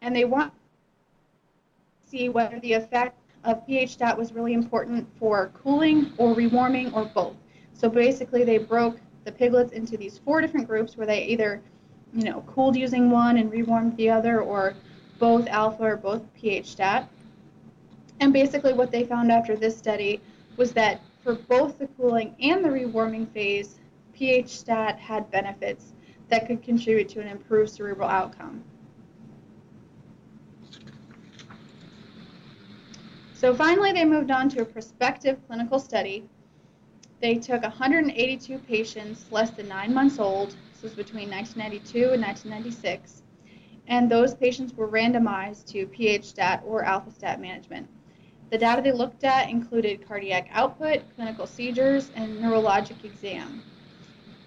and 0.00 0.16
they 0.16 0.24
want 0.24 0.52
to 0.52 2.10
see 2.10 2.28
whether 2.30 2.58
the 2.60 2.72
effect 2.72 3.16
of 3.44 3.64
pH 3.64 3.92
stat 3.92 4.18
was 4.18 4.32
really 4.32 4.54
important 4.54 5.06
for 5.20 5.52
cooling 5.54 6.12
or 6.18 6.34
rewarming 6.34 6.92
or 6.94 7.04
both. 7.04 7.36
So 7.74 7.88
basically, 7.88 8.42
they 8.42 8.58
broke 8.58 8.98
the 9.24 9.30
piglets 9.30 9.72
into 9.72 9.96
these 9.96 10.18
four 10.18 10.40
different 10.40 10.66
groups 10.66 10.96
where 10.96 11.06
they 11.06 11.24
either, 11.26 11.62
you 12.12 12.24
know, 12.24 12.42
cooled 12.48 12.74
using 12.74 13.10
one 13.10 13.36
and 13.36 13.52
rewarmed 13.52 13.96
the 13.96 14.10
other, 14.10 14.40
or 14.40 14.74
both 15.20 15.46
alpha 15.46 15.82
or 15.84 15.96
both 15.96 16.22
pH 16.34 16.70
stat. 16.72 17.08
And 18.18 18.32
basically, 18.32 18.72
what 18.72 18.90
they 18.90 19.04
found 19.04 19.30
after 19.30 19.54
this 19.54 19.76
study 19.76 20.20
was 20.56 20.72
that 20.72 21.00
for 21.22 21.34
both 21.34 21.78
the 21.78 21.86
cooling 21.88 22.34
and 22.40 22.64
the 22.64 22.68
rewarming 22.68 23.28
phase, 23.32 23.80
pH 24.12 24.48
stat 24.48 24.98
had 24.98 25.30
benefits 25.30 25.92
that 26.28 26.46
could 26.46 26.62
contribute 26.62 27.08
to 27.10 27.20
an 27.20 27.28
improved 27.28 27.70
cerebral 27.70 28.08
outcome. 28.08 28.62
So 33.34 33.54
finally, 33.54 33.92
they 33.92 34.04
moved 34.04 34.30
on 34.30 34.48
to 34.50 34.62
a 34.62 34.64
prospective 34.64 35.38
clinical 35.46 35.78
study. 35.78 36.26
They 37.20 37.34
took 37.34 37.62
182 37.62 38.58
patients 38.60 39.26
less 39.30 39.50
than 39.50 39.68
nine 39.68 39.92
months 39.92 40.18
old. 40.18 40.56
This 40.72 40.82
was 40.82 40.94
between 40.94 41.30
1992 41.30 42.12
and 42.12 42.22
1996. 42.22 43.22
And 43.88 44.10
those 44.10 44.34
patients 44.34 44.74
were 44.74 44.88
randomized 44.88 45.66
to 45.72 45.86
pH 45.86 46.24
stat 46.24 46.62
or 46.66 46.82
alpha 46.82 47.10
stat 47.10 47.40
management. 47.40 47.88
The 48.50 48.58
data 48.58 48.80
they 48.80 48.92
looked 48.92 49.24
at 49.24 49.50
included 49.50 50.06
cardiac 50.06 50.48
output, 50.52 51.02
clinical 51.16 51.46
seizures, 51.46 52.10
and 52.14 52.38
neurologic 52.38 53.04
exam. 53.04 53.62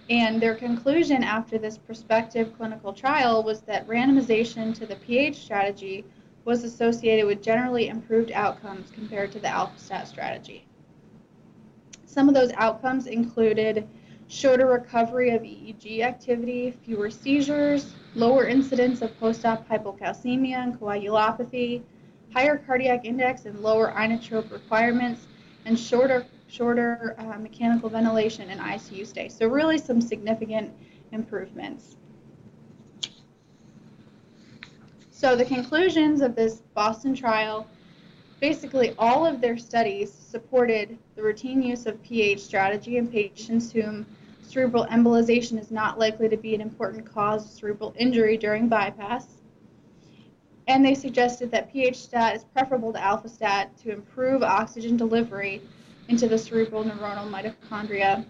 And 0.10 0.42
their 0.42 0.56
conclusion 0.56 1.22
after 1.24 1.58
this 1.58 1.78
prospective 1.78 2.56
clinical 2.58 2.94
trial 2.94 3.44
was 3.44 3.62
that 3.62 3.88
randomization 3.88 4.74
to 4.76 4.86
the 4.86 4.96
pH 4.96 5.38
strategy 5.38 6.06
was 6.46 6.64
associated 6.64 7.26
with 7.28 7.44
generally 7.44 7.90
improved 7.90 8.32
outcomes 8.32 8.90
compared 8.90 9.32
to 9.34 9.40
the 9.40 9.50
AlphaStat 9.50 10.08
strategy. 10.08 10.66
Some 12.06 12.28
of 12.28 12.34
those 12.34 12.52
outcomes 12.54 13.06
included 13.06 13.88
shorter 14.30 14.66
recovery 14.66 15.32
of 15.32 15.44
EEG 15.44 16.02
activity, 16.02 16.72
fewer 16.84 17.10
seizures, 17.10 17.94
lower 18.16 18.48
incidence 18.48 19.02
of 19.02 19.20
post-op 19.20 19.68
hypocalcemia 19.68 20.56
and 20.56 20.80
coagulopathy, 20.80 21.84
higher 22.34 22.58
cardiac 22.58 23.06
index 23.06 23.46
and 23.46 23.60
lower 23.60 23.92
inotrope 23.92 24.52
requirements, 24.52 25.28
and 25.66 25.78
shorter 25.78 26.26
shorter 26.48 27.16
uh, 27.20 27.38
mechanical 27.38 27.90
ventilation 27.90 28.50
and 28.50 28.60
ICU 28.60 29.06
stay. 29.06 29.30
So 29.30 29.48
really 29.48 29.78
some 29.78 30.02
significant 30.02 30.74
improvements. 31.12 31.96
So 35.12 35.36
the 35.36 35.46
conclusions 35.46 36.22
of 36.22 36.36
this 36.36 36.62
Boston 36.74 37.14
trial, 37.14 37.68
basically 38.40 38.96
all 38.98 39.26
of 39.26 39.42
their 39.42 39.58
studies 39.58 40.12
supported 40.12 40.98
the 41.16 41.22
routine 41.22 41.62
use 41.62 41.86
of 41.86 42.02
pH 42.02 42.40
strategy 42.40 42.98
in 42.98 43.08
patients 43.08 43.72
whom 43.72 44.06
cerebral 44.42 44.86
embolization 44.86 45.60
is 45.60 45.72
not 45.72 46.00
likely 46.00 46.30
to 46.30 46.38
be 46.38 46.56
an 46.56 46.62
important 46.62 47.06
cause 47.06 47.46
of 47.46 47.52
cerebral 47.52 47.94
injury 47.98 48.38
during 48.38 48.68
bypass. 48.68 49.39
And 50.70 50.86
they 50.86 50.94
suggested 50.94 51.50
that 51.50 51.74
pH 51.74 51.98
stat 51.98 52.36
is 52.36 52.44
preferable 52.44 52.94
to 52.94 53.02
alpha 53.02 53.28
stat 53.28 53.76
to 53.80 53.92
improve 53.92 54.44
oxygen 54.44 54.98
delivery 54.98 55.64
into 56.10 56.28
the 56.28 56.38
cerebral 56.38 56.84
neuronal 56.84 57.28
mitochondria. 57.28 58.24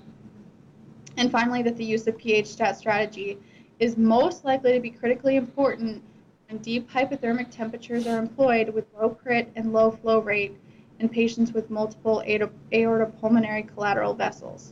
And 1.18 1.30
finally, 1.30 1.62
that 1.64 1.76
the 1.76 1.84
use 1.84 2.08
of 2.08 2.18
pH 2.18 2.48
stat 2.48 2.78
strategy 2.78 3.38
is 3.80 3.98
most 3.98 4.46
likely 4.46 4.72
to 4.72 4.80
be 4.80 4.90
critically 4.90 5.36
important 5.36 6.02
when 6.48 6.60
deep 6.60 6.90
hypothermic 6.90 7.52
temperatures 7.52 8.08
are 8.08 8.18
employed 8.18 8.70
with 8.70 8.86
low 8.98 9.10
crit 9.10 9.52
and 9.58 9.74
low 9.74 9.92
flow 9.92 10.20
rate 10.20 10.58
in 11.00 11.10
patients 11.10 11.52
with 11.52 11.70
multiple 11.70 12.24
aortopulmonary 12.26 13.68
collateral 13.74 14.14
vessels. 14.14 14.72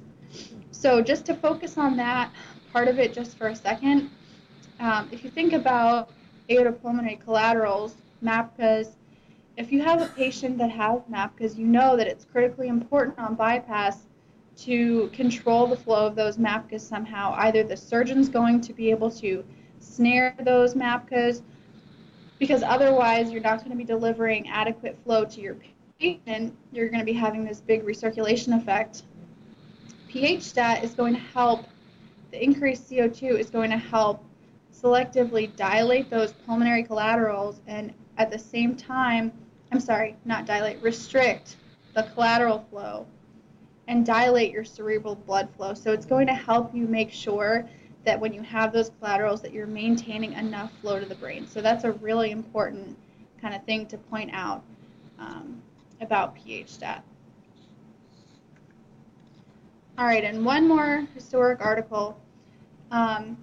So 0.72 1.02
just 1.02 1.26
to 1.26 1.34
focus 1.34 1.78
on 1.78 1.98
that 1.98 2.32
part 2.72 2.88
of 2.88 2.98
it 2.98 3.14
just 3.14 3.38
for 3.38 3.48
a 3.48 3.56
second, 3.56 4.10
um, 4.80 5.10
if 5.12 5.22
you 5.26 5.30
think 5.30 5.52
about 5.52 6.12
aortopulmonary 6.50 7.20
collaterals, 7.20 7.96
MAPCAs, 8.24 8.96
if 9.58 9.72
you 9.72 9.82
have 9.82 10.02
a 10.02 10.08
patient 10.08 10.58
that 10.60 10.70
has 10.70 11.02
MAPCAs, 11.12 11.58
you 11.58 11.66
know 11.66 11.98
that 11.98 12.08
it's 12.08 12.26
critically 12.26 12.68
important 12.68 13.18
on 13.18 13.34
bypass 13.34 14.06
to 14.58 15.08
control 15.10 15.68
the 15.68 15.76
flow 15.76 16.06
of 16.06 16.16
those 16.16 16.38
MAPCAs 16.38 16.82
somehow. 16.82 17.34
Either 17.38 17.64
the 17.64 17.76
surgeon's 17.76 18.30
going 18.30 18.62
to 18.62 18.74
be 18.74 18.92
able 18.92 19.10
to 19.12 19.44
snare 19.80 20.36
those 20.42 20.76
MAPCAs, 20.76 21.42
because 22.40 22.62
otherwise 22.64 23.32
you're 23.32 23.42
not 23.42 23.60
going 23.60 23.72
to 23.72 23.78
be 23.78 23.84
delivering 23.84 24.48
adequate 24.48 24.98
flow 25.04 25.26
to 25.26 25.42
your 25.42 25.56
patient. 26.00 26.56
You're 26.72 26.90
going 26.90 27.00
to 27.00 27.06
be 27.06 27.14
having 27.14 27.44
this 27.44 27.60
big 27.60 27.84
recirculation 27.84 28.56
effect. 28.56 29.04
pH 30.08 30.44
stat 30.44 30.84
is 30.84 30.94
going 30.94 31.16
to 31.16 31.20
help, 31.20 31.66
the 32.32 32.44
increased 32.44 32.90
CO2 32.90 33.40
is 33.40 33.50
going 33.50 33.72
to 33.72 33.78
help 33.78 34.24
selectively 34.82 35.54
dilate 35.56 36.10
those 36.10 36.34
pulmonary 36.34 36.84
collaterals 36.84 37.62
and 37.68 37.94
at 38.18 38.30
the 38.30 38.38
same 38.38 38.76
time 38.76 39.32
I'm 39.72 39.80
sorry, 39.80 40.16
not 40.26 40.46
dilate, 40.46 40.82
restrict 40.82 41.58
the 41.94 42.04
collateral 42.14 42.66
flow 42.70 43.06
and 43.88 44.06
dilate 44.06 44.52
your 44.52 44.64
cerebral 44.64 45.16
blood 45.16 45.50
flow. 45.56 45.74
So 45.74 45.92
it's 45.92 46.06
going 46.06 46.28
to 46.28 46.34
help 46.34 46.74
you 46.74 46.88
make 46.88 47.12
sure 47.12 47.68
that 48.06 48.20
when 48.20 48.34
you 48.34 48.42
have 48.42 48.72
those 48.72 48.92
collaterals 49.00 49.42
that 49.42 49.52
you're 49.52 49.68
maintaining 49.68 50.34
enough 50.34 50.72
flow 50.82 51.00
to 51.00 51.06
the 51.06 51.16
brain. 51.16 51.48
So 51.48 51.62
that's 51.62 51.84
a 51.84 51.92
really 51.94 52.32
important 52.32 52.98
kind 53.42 53.54
of 53.54 53.64
thing 53.66 53.86
to 53.88 53.98
point 53.98 54.30
out 54.34 54.64
um, 55.20 55.62
about 56.00 56.36
pH 56.36 56.70
stat. 56.70 57.04
All 59.98 60.06
right, 60.06 60.24
and 60.24 60.46
one 60.46 60.68
more 60.68 61.08
historic 61.16 61.60
article. 61.60 62.20
Um, 62.92 63.36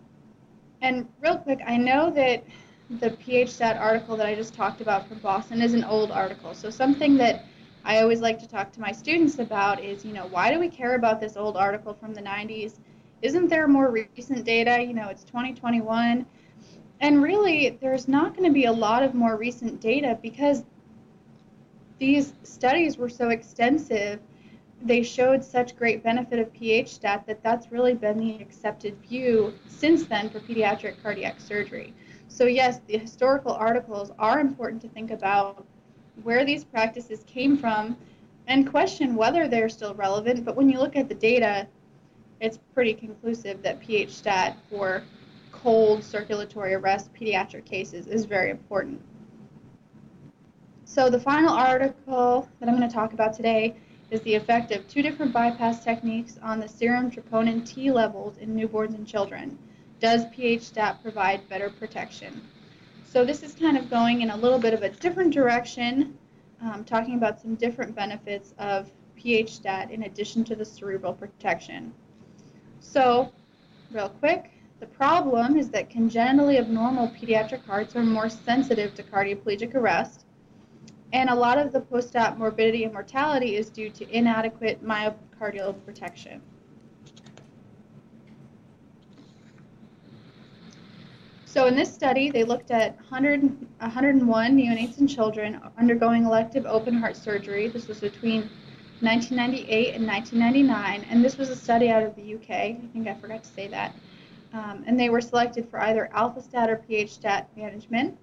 and 0.85 1.09
real 1.23 1.39
quick, 1.39 1.61
I 1.67 1.79
know 1.79 2.11
that 2.11 2.45
the 3.01 3.11
PHStat 3.11 3.81
article 3.81 4.19
that 4.19 4.27
I 4.27 4.35
just 4.35 4.53
talked 4.53 4.83
about 4.83 5.09
from 5.09 5.19
Boston 5.19 5.63
is 5.63 5.73
an 5.73 5.83
old 5.83 6.11
article. 6.11 6.53
So 6.53 6.69
something 6.69 7.17
that 7.17 7.47
I 7.87 8.03
always 8.03 8.21
like 8.21 8.39
to 8.41 8.47
talk 8.47 8.71
to 8.73 8.81
my 8.83 8.93
students 8.93 9.39
about 9.39 9.83
is, 9.83 10.05
you 10.05 10.13
know, 10.13 10.27
why 10.27 10.53
do 10.53 10.61
we 10.61 10.69
care 10.69 10.95
about 10.95 11.21
this 11.21 11.39
old 11.39 11.57
article 11.57 11.95
from 11.95 12.13
the 12.13 12.21
90s? 12.21 12.75
Isn't 13.23 13.49
there 13.49 13.67
more 13.67 13.91
recent 13.91 14.45
data? 14.45 14.83
You 14.83 14.93
know, 14.93 15.09
it's 15.09 15.25
2021. 15.25 16.27
And 17.01 17.23
really, 17.23 17.79
there's 17.81 18.07
not 18.07 18.37
going 18.37 18.47
to 18.47 18.53
be 18.53 18.67
a 18.67 18.73
lot 18.73 19.03
of 19.03 19.15
more 19.15 19.39
recent 19.39 19.81
data 19.81 20.19
because 20.21 20.65
these 21.99 22.35
studies 22.43 22.99
were 22.99 23.09
so 23.09 23.31
extensive. 23.31 24.21
They 24.85 25.03
showed 25.03 25.43
such 25.43 25.77
great 25.77 26.03
benefit 26.03 26.39
of 26.39 26.53
pH 26.53 26.93
stat 26.93 27.25
that 27.27 27.43
that's 27.43 27.73
really 27.73 27.95
been 27.95 28.19
the 28.19 28.37
accepted 28.43 28.95
view 28.99 29.55
since 29.67 30.05
then 30.05 30.29
for 30.29 30.41
pediatric 30.41 31.03
cardiac 31.03 31.41
surgery. 31.41 31.95
So, 32.29 32.45
yes, 32.45 32.81
the 32.87 32.99
historical 32.99 33.53
articles 33.53 34.13
are 34.19 34.41
important 34.41 34.83
to 34.83 34.89
think 34.89 35.11
about 35.11 35.67
where 36.23 36.45
these 36.45 36.65
practices 36.65 37.25
came 37.27 37.57
from 37.57 37.97
and 38.47 38.71
question 38.71 39.17
whether 39.17 39.49
they're 39.49 39.71
still 39.71 39.95
relevant. 39.95 40.45
But 40.45 40.55
when 40.55 40.69
you 40.69 40.79
look 40.79 40.97
at 40.97 41.09
the 41.09 41.15
data, 41.15 41.67
it's 42.41 42.59
pretty 42.75 42.93
conclusive 42.93 43.63
that 43.63 43.81
pH 43.81 44.11
stat 44.11 44.59
for 44.69 45.03
cold 45.51 46.05
circulatory 46.05 46.75
arrest 46.75 47.09
pediatric 47.15 47.65
cases 47.65 48.07
is 48.07 48.27
very 48.27 48.51
important. 48.51 49.01
So 50.85 51.09
the 51.09 51.19
final 51.19 51.55
article 51.55 52.47
that 52.61 52.69
I'm 52.69 52.77
going 52.77 52.87
to 52.87 52.95
talk 52.95 53.15
about 53.15 53.33
today 53.33 53.77
is 54.15 54.23
the 54.23 54.35
effect 54.35 54.71
of 54.71 54.87
two 54.87 55.03
different 55.03 55.33
bypass 55.33 55.83
techniques 55.83 56.39
on 56.41 56.61
the 56.61 56.69
serum 56.69 57.11
troponin 57.11 57.67
T 57.67 57.91
levels 57.91 58.37
in 58.39 58.55
newborns 58.55 58.95
and 58.95 59.07
children. 59.07 59.59
Does 59.99 60.27
pH 60.27 60.63
stat 60.63 61.03
provide 61.03 61.49
better 61.49 61.69
protection? 61.69 62.41
So 63.05 63.25
this 63.25 63.43
is 63.43 63.55
kind 63.55 63.77
of 63.77 63.91
going 63.91 64.23
in 64.23 64.31
a 64.31 64.37
little 64.37 64.61
bit 64.61 64.73
of 64.73 64.83
a 64.83 64.89
different 64.89 65.35
direction, 65.35 66.17
um, 66.63 66.85
talking 66.85 67.17
about 67.17 67.41
some 67.41 67.57
different 67.57 67.97
benefits 67.97 68.55
of 68.59 68.91
pH 69.17 69.53
stat 69.53 69.91
in 69.91 70.05
addition 70.05 70.45
to 70.45 70.55
the 70.55 70.65
cerebral 70.65 71.13
protection. 71.13 71.93
So, 72.79 73.33
real 73.91 74.11
quick, 74.11 74.53
the 74.79 74.87
problem 74.87 75.57
is 75.57 75.71
that 75.71 75.91
congenitally 75.91 76.59
abnormal 76.59 77.09
pediatric 77.09 77.65
hearts 77.65 77.97
are 77.97 78.03
more 78.03 78.29
sensitive 78.29 78.95
to 78.95 79.03
cardioplegic 79.03 79.75
arrest, 79.75 80.24
and 81.15 81.31
a 81.31 81.35
lot 81.35 81.59
of 81.59 81.73
the 81.73 81.81
post-op 81.81 82.37
morbidity 82.37 82.83
and 82.83 82.93
mortality 82.93 83.55
is 83.55 83.71
due 83.71 83.89
to 83.89 84.05
inadequate 84.11 84.85
myocardial 84.85 85.73
protection. 85.87 86.43
So 91.45 91.69
in 91.69 91.77
this 91.77 91.95
study, 91.95 92.33
they 92.33 92.43
looked 92.43 92.73
at 92.73 92.97
100, 92.97 93.43
101 93.79 94.57
neonates 94.57 94.99
and 94.99 95.09
children 95.09 95.61
undergoing 95.79 96.25
elective 96.25 96.67
open 96.67 96.95
heart 96.95 97.17
surgery. 97.17 97.69
This 97.69 97.87
was 97.87 98.01
between 98.01 98.51
1998 98.99 99.95
and 99.95 100.05
1999, 100.05 101.07
and 101.09 101.25
this 101.25 101.39
was 101.39 101.49
a 101.49 101.55
study 101.55 101.91
out 101.91 102.03
of 102.03 102.17
the 102.17 102.35
UK. 102.35 102.51
I 102.51 102.81
think 102.93 103.07
I 103.07 103.15
forgot 103.15 103.45
to 103.45 103.51
say 103.51 103.69
that. 103.69 103.95
Um, 104.53 104.83
and 104.85 104.99
they 104.99 105.11
were 105.11 105.21
selected 105.21 105.69
for 105.69 105.81
either 105.81 106.11
alpha 106.13 106.43
stat 106.43 106.69
or 106.69 106.77
pH 106.77 107.13
stat 107.13 107.49
management. 107.57 108.19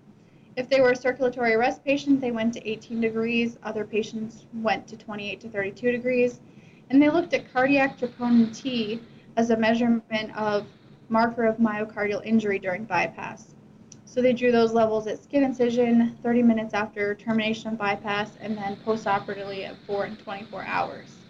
If 0.58 0.68
they 0.68 0.82
were 0.82 0.92
a 0.92 0.96
circulatory 0.96 1.54
arrest 1.54 1.84
patient, 1.86 2.20
they 2.20 2.32
went 2.32 2.54
to 2.56 2.70
18 2.70 3.00
degrees. 3.00 3.58
Other 3.64 3.86
patients 3.86 4.46
went 4.54 4.86
to 4.88 4.98
28 4.98 5.40
to 5.42 5.50
32 5.50 5.92
degrees. 5.92 6.42
And 6.90 7.02
they 7.02 7.10
looked 7.10 7.34
at 7.34 7.52
cardiac 7.54 7.98
troponin 7.98 8.54
T 8.54 9.02
as 9.38 9.50
a 9.50 9.58
measurement 9.58 10.36
of 10.36 10.68
marker 11.08 11.46
of 11.46 11.58
myocardial 11.58 12.24
injury 12.26 12.60
during 12.60 12.84
bypass. 12.84 13.56
So 14.04 14.22
they 14.22 14.34
drew 14.34 14.52
those 14.52 14.74
levels 14.74 15.08
at 15.08 15.24
skin 15.24 15.46
incision 15.46 16.18
30 16.22 16.44
minutes 16.44 16.74
after 16.74 17.16
termination 17.16 17.70
of 17.70 17.78
bypass 17.78 18.32
and 18.42 18.58
then 18.58 18.76
postoperatively 18.86 19.66
at 19.66 19.78
4 19.88 20.04
and 20.04 20.20
24 20.20 20.66
hours. 20.66 21.21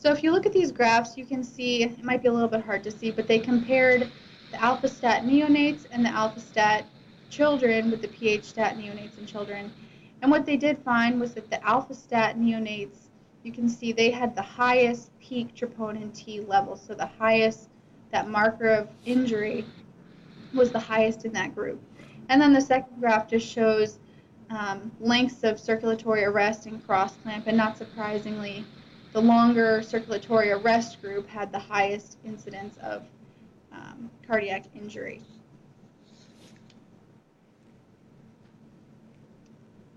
So 0.00 0.10
if 0.10 0.24
you 0.24 0.32
look 0.32 0.46
at 0.46 0.52
these 0.52 0.72
graphs, 0.72 1.16
you 1.16 1.24
can 1.24 1.44
see, 1.44 1.84
it 1.84 2.02
might 2.02 2.22
be 2.22 2.28
a 2.28 2.32
little 2.32 2.48
bit 2.48 2.64
hard 2.64 2.82
to 2.84 2.90
see, 2.90 3.10
but 3.10 3.28
they 3.28 3.38
compared 3.38 4.10
the 4.50 4.60
alpha 4.60 4.88
stat 4.88 5.24
neonates 5.24 5.86
and 5.92 6.04
the 6.04 6.08
alpha 6.08 6.40
stat 6.40 6.86
children 7.28 7.90
with 7.90 8.02
the 8.02 8.08
pH 8.08 8.44
stat 8.44 8.76
neonates 8.76 9.18
and 9.18 9.28
children. 9.28 9.70
And 10.22 10.30
what 10.30 10.46
they 10.46 10.56
did 10.56 10.78
find 10.78 11.20
was 11.20 11.34
that 11.34 11.50
the 11.50 11.64
alpha 11.64 11.94
stat 11.94 12.38
neonates 12.38 13.10
you 13.42 13.52
can 13.52 13.68
see 13.68 13.92
they 13.92 14.10
had 14.10 14.34
the 14.34 14.42
highest 14.42 15.18
peak 15.18 15.54
troponin 15.54 16.12
T 16.14 16.40
level. 16.40 16.76
So 16.76 16.94
the 16.94 17.06
highest, 17.06 17.70
that 18.10 18.28
marker 18.28 18.68
of 18.68 18.88
injury 19.06 19.64
was 20.52 20.70
the 20.70 20.78
highest 20.78 21.24
in 21.24 21.32
that 21.32 21.54
group. 21.54 21.80
And 22.28 22.40
then 22.40 22.52
the 22.52 22.60
second 22.60 23.00
graph 23.00 23.28
just 23.28 23.46
shows 23.46 23.98
um, 24.50 24.90
lengths 25.00 25.42
of 25.42 25.58
circulatory 25.58 26.24
arrest 26.24 26.66
and 26.66 26.84
cross 26.84 27.16
clamp. 27.22 27.46
And 27.46 27.56
not 27.56 27.78
surprisingly, 27.78 28.64
the 29.12 29.20
longer 29.20 29.82
circulatory 29.82 30.52
arrest 30.52 31.00
group 31.02 31.28
had 31.28 31.50
the 31.50 31.58
highest 31.58 32.18
incidence 32.24 32.76
of 32.78 33.02
um, 33.72 34.10
cardiac 34.26 34.64
injury. 34.74 35.20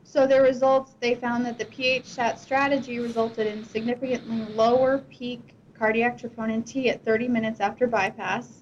So 0.03 0.27
their 0.27 0.43
results, 0.43 0.95
they 0.99 1.15
found 1.15 1.45
that 1.45 1.57
the 1.57 1.65
pH 1.65 2.05
stat 2.05 2.39
strategy 2.39 2.99
resulted 2.99 3.47
in 3.47 3.63
significantly 3.63 4.45
lower 4.53 4.99
peak 5.09 5.55
cardiac 5.77 6.19
troponin 6.19 6.63
T 6.65 6.89
at 6.89 7.03
30 7.03 7.27
minutes 7.27 7.59
after 7.59 7.87
bypass. 7.87 8.61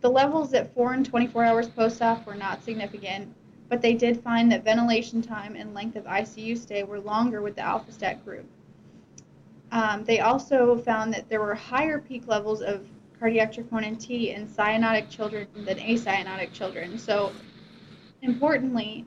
The 0.00 0.10
levels 0.10 0.54
at 0.54 0.74
4 0.74 0.94
and 0.94 1.06
24 1.06 1.44
hours 1.44 1.68
post-op 1.68 2.26
were 2.26 2.34
not 2.34 2.62
significant, 2.62 3.32
but 3.68 3.82
they 3.82 3.94
did 3.94 4.20
find 4.20 4.50
that 4.50 4.64
ventilation 4.64 5.22
time 5.22 5.54
and 5.56 5.74
length 5.74 5.96
of 5.96 6.04
ICU 6.04 6.58
stay 6.58 6.82
were 6.82 7.00
longer 7.00 7.40
with 7.40 7.54
the 7.56 7.62
alpha 7.62 7.92
stat 7.92 8.24
group. 8.24 8.46
Um, 9.70 10.04
they 10.04 10.20
also 10.20 10.78
found 10.78 11.12
that 11.14 11.28
there 11.28 11.40
were 11.40 11.54
higher 11.54 11.98
peak 11.98 12.26
levels 12.26 12.62
of 12.62 12.86
cardiac 13.18 13.52
troponin 13.52 13.98
T 13.98 14.30
in 14.30 14.46
cyanotic 14.46 15.10
children 15.10 15.46
than 15.54 15.78
acyanotic 15.78 16.52
children. 16.52 16.98
So 16.98 17.32
importantly, 18.22 19.04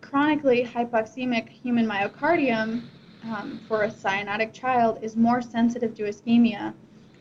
chronically 0.00 0.64
hypoxemic 0.64 1.48
human 1.48 1.86
myocardium 1.86 2.82
um, 3.24 3.60
for 3.66 3.84
a 3.84 3.90
cyanotic 3.90 4.52
child 4.52 4.98
is 5.02 5.16
more 5.16 5.42
sensitive 5.42 5.94
to 5.96 6.04
ischemia 6.04 6.72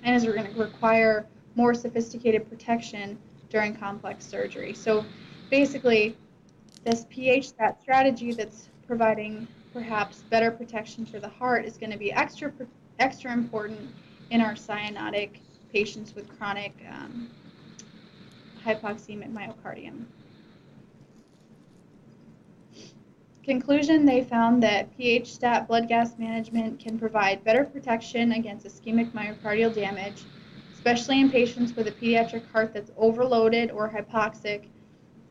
and 0.04 0.16
is 0.16 0.24
going 0.24 0.54
to 0.54 0.60
require 0.60 1.26
more 1.56 1.74
sophisticated 1.74 2.48
protection 2.50 3.18
during 3.50 3.76
complex 3.76 4.26
surgery. 4.26 4.74
So 4.74 5.06
basically, 5.50 6.16
this 6.84 7.06
pH 7.10 7.50
stat 7.50 7.82
strategy 7.82 8.34
that's 8.34 8.70
providing 8.86 9.48
perhaps 9.76 10.24
better 10.30 10.52
protection 10.52 11.06
for 11.06 11.20
the 11.20 11.28
heart 11.28 11.66
is 11.66 11.76
going 11.76 11.92
to 11.92 11.98
be 11.98 12.10
extra 12.14 12.50
extra 12.98 13.34
important 13.34 13.78
in 14.30 14.40
our 14.40 14.54
cyanotic 14.54 15.32
patients 15.70 16.16
with 16.16 16.26
chronic 16.38 16.74
um, 16.90 17.30
hypoxemic 18.64 19.30
myocardium. 19.34 20.06
Conclusion, 23.44 24.06
they 24.06 24.24
found 24.24 24.64
that 24.64 24.96
pH 24.96 25.34
stat 25.34 25.68
blood 25.68 25.90
gas 25.90 26.18
management 26.18 26.80
can 26.80 26.98
provide 26.98 27.44
better 27.44 27.66
protection 27.66 28.32
against 28.32 28.66
ischemic 28.66 29.12
myocardial 29.12 29.76
damage, 29.76 30.24
especially 30.74 31.20
in 31.20 31.30
patients 31.30 31.76
with 31.76 31.90
a 31.90 31.92
pediatric 31.92 32.50
heart 32.54 32.74
that's 32.74 32.92
overloaded 32.96 33.72
or 33.72 33.90
hypoxic 33.90 34.68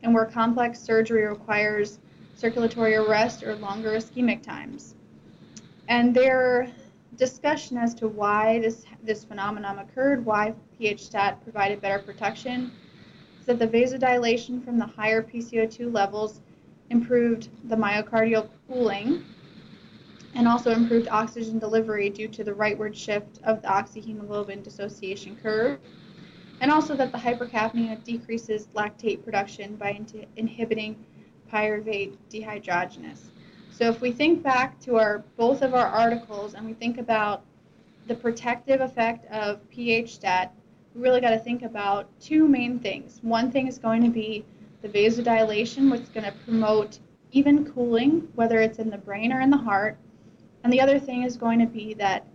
and 0.03 0.13
where 0.13 0.25
complex 0.25 0.79
surgery 0.79 1.25
requires 1.25 1.97
circulatory 2.35 2.95
arrest 2.95 3.43
or 3.43 3.55
longer 3.55 3.91
ischemic 3.91 4.43
times. 4.43 4.95
And 5.87 6.13
their 6.13 6.69
discussion 7.17 7.77
as 7.77 7.93
to 7.95 8.07
why 8.07 8.59
this, 8.59 8.85
this 9.03 9.23
phenomenon 9.23 9.79
occurred, 9.79 10.25
why 10.25 10.53
pH 10.77 11.05
stat 11.05 11.41
provided 11.43 11.81
better 11.81 11.99
protection, 11.99 12.71
is 13.39 13.45
that 13.45 13.59
the 13.59 13.67
vasodilation 13.67 14.63
from 14.63 14.77
the 14.77 14.85
higher 14.85 15.21
PCO2 15.23 15.93
levels 15.93 16.41
improved 16.89 17.49
the 17.69 17.75
myocardial 17.75 18.49
cooling, 18.67 19.23
and 20.35 20.47
also 20.47 20.71
improved 20.71 21.07
oxygen 21.07 21.57
delivery 21.57 22.09
due 22.09 22.27
to 22.27 22.43
the 22.43 22.51
rightward 22.51 22.93
shift 22.93 23.39
of 23.43 23.61
the 23.61 23.67
oxyhemoglobin 23.67 24.61
dissociation 24.61 25.37
curve, 25.41 25.79
and 26.59 26.71
also 26.71 26.95
that 26.95 27.11
the 27.11 27.17
hypercapnia 27.17 28.03
decreases 28.03 28.67
lactate 28.75 29.23
production 29.23 29.75
by 29.77 29.91
in 29.91 30.25
inhibiting 30.35 30.95
pyruvate 31.51 32.15
dehydrogenase. 32.29 33.29
So 33.71 33.89
if 33.89 33.99
we 34.01 34.11
think 34.11 34.41
back 34.41 34.79
to 34.81 34.97
our 34.97 35.23
both 35.35 35.61
of 35.61 35.73
our 35.73 35.87
articles 35.87 36.53
and 36.53 36.65
we 36.65 36.73
think 36.73 36.97
about 36.97 37.43
the 38.07 38.15
protective 38.15 38.81
effect 38.81 39.29
of 39.31 39.67
pH 39.69 40.15
stat, 40.15 40.53
we 40.93 41.01
really 41.01 41.19
got 41.19 41.31
to 41.31 41.39
think 41.39 41.63
about 41.63 42.07
two 42.21 42.47
main 42.47 42.79
things. 42.79 43.19
One 43.21 43.51
thing 43.51 43.67
is 43.67 43.77
going 43.77 44.03
to 44.03 44.09
be 44.09 44.45
the 44.81 44.87
vasodilation, 44.87 45.91
which 45.91 46.01
is 46.01 46.09
going 46.09 46.25
to 46.25 46.33
promote 46.45 46.99
even 47.31 47.69
cooling, 47.73 48.27
whether 48.35 48.59
it's 48.59 48.79
in 48.79 48.89
the 48.89 48.97
brain 48.97 49.33
or 49.33 49.41
in 49.41 49.49
the 49.49 49.57
heart. 49.57 49.97
And 50.63 50.71
the 50.71 50.79
other 50.79 50.99
thing 50.99 51.23
is 51.23 51.35
going 51.35 51.59
to 51.59 51.65
be 51.65 51.93
that 51.95 52.25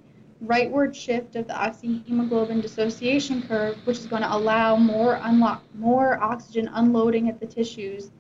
rightward 0.44 0.94
shift 0.94 1.37
of 1.37 1.46
the 1.46 1.55
oxyhemoglobin 1.55 2.61
dissociation 2.62 3.42
curve, 3.42 3.77
which 3.87 3.99
is 3.99 4.07
going 4.07 4.23
to 4.23 4.35
allow 4.35 4.77
more 4.77 5.20
unlock 5.23 5.62
more 5.75 6.23
oxygen 6.23 6.68
unloading 6.75 7.29
at 7.29 7.40
the 7.40 7.46
tissues 7.46 8.11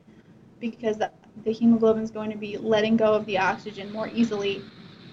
because 0.60 0.98
the, 0.98 1.10
hemoglobin 1.46 2.02
is 2.02 2.10
going 2.10 2.30
to 2.30 2.36
be 2.36 2.56
letting 2.58 2.96
go 2.96 3.14
of 3.14 3.24
the 3.26 3.38
oxygen 3.38 3.90
more 3.92 4.08
easily 4.08 4.62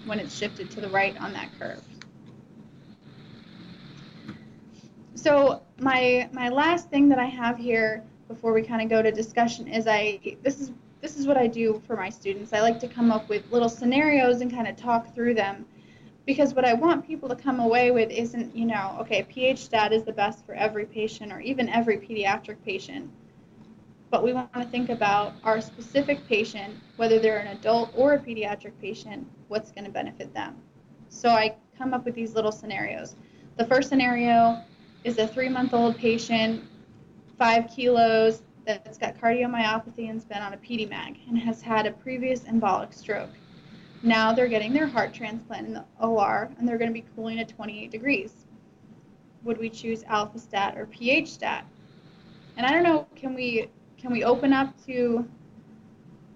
when 0.04 0.18
it's 0.18 0.36
shifted 0.36 0.70
to 0.70 0.80
the 0.80 0.88
right 0.88 1.18
on 1.20 1.32
that 1.32 1.48
curve. 1.58 1.82
So 5.14 5.62
my 5.80 6.28
my 6.32 6.48
last 6.48 6.90
thing 6.90 7.08
that 7.08 7.18
I 7.18 7.26
have 7.26 7.56
here 7.56 8.04
before 8.28 8.52
we 8.52 8.62
kind 8.62 8.82
of 8.82 8.88
go 8.88 9.02
to 9.02 9.10
discussion 9.10 9.66
is 9.66 9.86
I 9.88 10.20
this 10.42 10.60
is 10.60 10.70
this 11.00 11.16
is 11.16 11.26
what 11.26 11.36
I 11.36 11.46
do 11.46 11.82
for 11.86 11.96
my 11.96 12.10
students. 12.10 12.52
I 12.52 12.60
like 12.60 12.78
to 12.80 12.88
come 12.88 13.10
up 13.10 13.28
with 13.28 13.50
little 13.50 13.68
scenarios 13.68 14.40
and 14.40 14.50
kind 14.50 14.68
of 14.68 14.76
talk 14.76 15.14
through 15.14 15.34
them 15.34 15.64
because 16.26 16.54
what 16.54 16.64
I 16.64 16.74
want 16.74 17.06
people 17.06 17.28
to 17.28 17.36
come 17.36 17.60
away 17.60 17.90
with 17.90 18.10
isn't, 18.10 18.54
you 18.54 18.66
know, 18.66 18.96
okay, 19.00 19.22
pH 19.22 19.64
stat 19.64 19.92
is 19.92 20.04
the 20.04 20.12
best 20.12 20.44
for 20.44 20.54
every 20.54 20.84
patient 20.84 21.32
or 21.32 21.40
even 21.40 21.68
every 21.68 21.96
pediatric 21.96 22.56
patient. 22.64 23.10
But 24.10 24.24
we 24.24 24.32
want 24.32 24.52
to 24.54 24.64
think 24.64 24.88
about 24.88 25.34
our 25.44 25.60
specific 25.60 26.26
patient, 26.26 26.74
whether 26.96 27.18
they're 27.18 27.38
an 27.38 27.48
adult 27.48 27.92
or 27.94 28.14
a 28.14 28.18
pediatric 28.18 28.72
patient, 28.80 29.26
what's 29.48 29.70
going 29.70 29.84
to 29.84 29.90
benefit 29.90 30.32
them. 30.32 30.56
So 31.08 31.30
I 31.30 31.56
come 31.76 31.92
up 31.92 32.04
with 32.04 32.14
these 32.14 32.34
little 32.34 32.52
scenarios. 32.52 33.16
The 33.56 33.66
first 33.66 33.88
scenario 33.88 34.62
is 35.04 35.18
a 35.18 35.26
three 35.26 35.48
month 35.48 35.74
old 35.74 35.96
patient, 35.96 36.64
five 37.36 37.68
kilos, 37.68 38.42
that's 38.68 38.98
got 38.98 39.18
cardiomyopathy 39.18 40.08
and's 40.08 40.24
been 40.24 40.42
on 40.42 40.52
a 40.52 40.56
PediMag 40.58 41.16
and 41.26 41.38
has 41.38 41.62
had 41.62 41.86
a 41.86 41.90
previous 41.90 42.40
embolic 42.40 42.92
stroke. 42.92 43.30
Now 44.02 44.32
they're 44.32 44.48
getting 44.48 44.74
their 44.74 44.86
heart 44.86 45.14
transplant 45.14 45.66
in 45.66 45.72
the 45.72 45.84
OR 46.00 46.50
and 46.58 46.68
they're 46.68 46.76
going 46.76 46.90
to 46.90 46.94
be 46.94 47.06
cooling 47.16 47.40
at 47.40 47.48
28 47.48 47.90
degrees. 47.90 48.46
Would 49.44 49.58
we 49.58 49.70
choose 49.70 50.04
alpha 50.04 50.38
stat 50.38 50.76
or 50.76 50.86
pH 50.86 51.32
stat? 51.32 51.64
And 52.56 52.66
I 52.66 52.72
don't 52.72 52.82
know, 52.82 53.06
can 53.16 53.34
we 53.34 53.70
can 53.98 54.12
we 54.12 54.24
open 54.24 54.52
up 54.52 54.72
to 54.86 55.28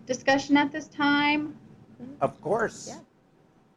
discussion 0.06 0.56
at 0.56 0.72
this 0.72 0.88
time? 0.88 1.56
Of 2.20 2.40
course. 2.40 2.88
Yeah. 2.88 2.98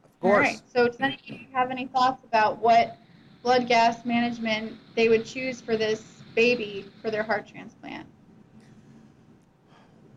Of 0.04 0.20
course. 0.20 0.34
All 0.34 0.40
right. 0.40 0.62
So 0.74 0.88
does 0.88 1.00
any 1.00 1.14
of 1.16 1.28
you 1.28 1.40
have 1.54 1.72
any 1.72 1.86
thoughts 1.86 2.24
about 2.24 2.60
what 2.60 2.98
blood 3.44 3.68
gas 3.68 4.06
management 4.06 4.74
they 4.96 5.08
would 5.08 5.26
choose 5.26 5.62
for 5.62 5.78
this 5.78 6.02
baby 6.34 6.86
for 7.02 7.12
their 7.12 7.24
heart 7.24 7.48
transplant? 7.48 8.08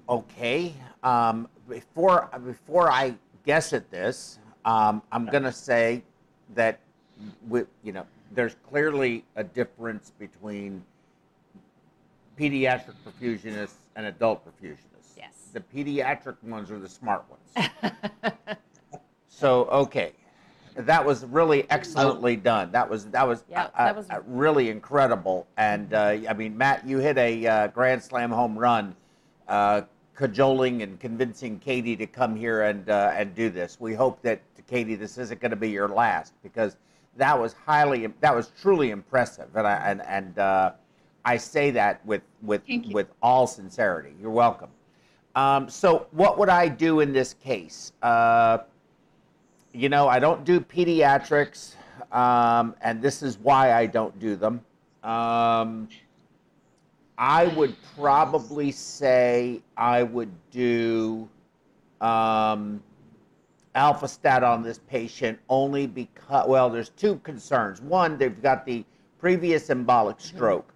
Okay. 0.09 0.75
Um, 1.03 1.49
before 1.69 2.31
before 2.45 2.91
I 2.91 3.15
guess 3.45 3.75
at 3.75 3.91
this, 3.91 4.39
um, 4.65 5.03
I'm 5.13 5.27
going 5.27 5.43
to 5.43 5.53
say 5.53 6.03
that 6.55 6.81
we, 7.49 7.65
you 7.83 7.93
know 7.93 8.07
there's 8.33 8.57
clearly 8.69 9.25
a 9.37 9.45
difference 9.45 10.13
between 10.19 10.83
pediatric 12.39 12.95
perfusionists 13.05 13.75
and 13.97 14.07
adult 14.07 14.45
perfusionists. 14.45 15.17
Yes. 15.17 15.35
The 15.53 15.61
pediatric 15.61 16.43
ones 16.43 16.71
are 16.71 16.79
the 16.79 16.89
smart 16.89 17.25
ones. 17.29 17.69
so 19.29 19.65
okay, 19.67 20.13
that 20.77 21.05
was 21.05 21.25
really 21.25 21.69
excellently 21.71 22.37
done. 22.37 22.71
That 22.71 22.89
was 22.89 23.07
that 23.07 23.27
was, 23.27 23.45
Yeah, 23.51 23.65
uh, 23.75 23.87
that 23.87 23.97
was- 23.97 24.07
uh, 24.11 24.21
really 24.27 24.71
incredible. 24.71 25.47
And 25.57 25.93
uh, 25.93 26.17
I 26.29 26.33
mean, 26.35 26.57
Matt, 26.57 26.87
you 26.87 26.99
hit 26.99 27.19
a 27.19 27.47
uh, 27.47 27.67
grand 27.69 28.03
slam 28.03 28.31
home 28.31 28.57
run, 28.57 28.95
uh, 29.49 29.83
cajoling 30.15 30.83
and 30.83 30.99
convincing 31.01 31.59
Katie 31.59 31.97
to 31.97 32.07
come 32.07 32.37
here 32.37 32.63
and 32.63 32.89
uh, 32.89 33.13
and 33.15 33.35
do 33.35 33.51
this. 33.51 33.79
We 33.81 33.95
hope 33.95 34.23
that 34.23 34.41
Katie, 34.69 34.95
this 34.95 35.19
isn't 35.19 35.41
going 35.41 35.51
to 35.51 35.57
be 35.57 35.71
your 35.71 35.89
last 35.89 36.35
because 36.43 36.77
that 37.17 37.39
was 37.39 37.55
highly 37.67 38.07
that 38.21 38.35
was 38.35 38.53
truly 38.61 38.91
impressive. 38.91 39.49
And 39.57 39.67
I 39.67 39.73
and 39.91 40.03
and 40.03 40.39
uh, 40.39 40.73
I 41.29 41.37
say 41.37 41.71
that 41.73 42.05
with 42.07 42.23
with 42.41 42.63
with 42.91 43.09
all 43.21 43.47
sincerity. 43.47 44.15
You're 44.19 44.31
welcome. 44.31 44.71
Um, 45.35 45.69
so, 45.69 46.07
what 46.13 46.39
would 46.39 46.49
I 46.49 46.69
do 46.69 47.01
in 47.01 47.13
this 47.13 47.35
case? 47.35 47.93
Uh, 48.03 48.59
you 49.75 49.91
know, 49.91 50.09
I 50.09 50.21
don't 50.21 50.43
do 50.47 50.59
pediatrics, 50.59 51.75
um, 52.13 52.75
and 52.81 53.03
this 53.03 53.23
is 53.23 53.37
why 53.37 53.75
I 53.75 53.85
don't 53.85 54.19
do 54.19 54.37
them. 54.37 54.63
Um, 55.05 55.91
I 57.19 57.53
would 57.55 57.77
probably 57.95 58.71
say 58.71 59.61
I 59.77 60.05
would 60.05 60.33
do 60.51 61.29
um, 62.01 62.83
alpha 63.75 64.09
stat 64.09 64.43
on 64.43 64.63
this 64.63 64.79
patient 64.79 65.39
only 65.51 65.87
because, 65.87 66.49
well, 66.49 66.71
there's 66.71 66.89
two 66.89 67.17
concerns. 67.17 67.83
One, 67.83 68.17
they've 68.17 68.43
got 68.43 68.65
the 68.65 68.83
previous 69.19 69.69
embolic 69.69 70.23
stroke. 70.23 70.73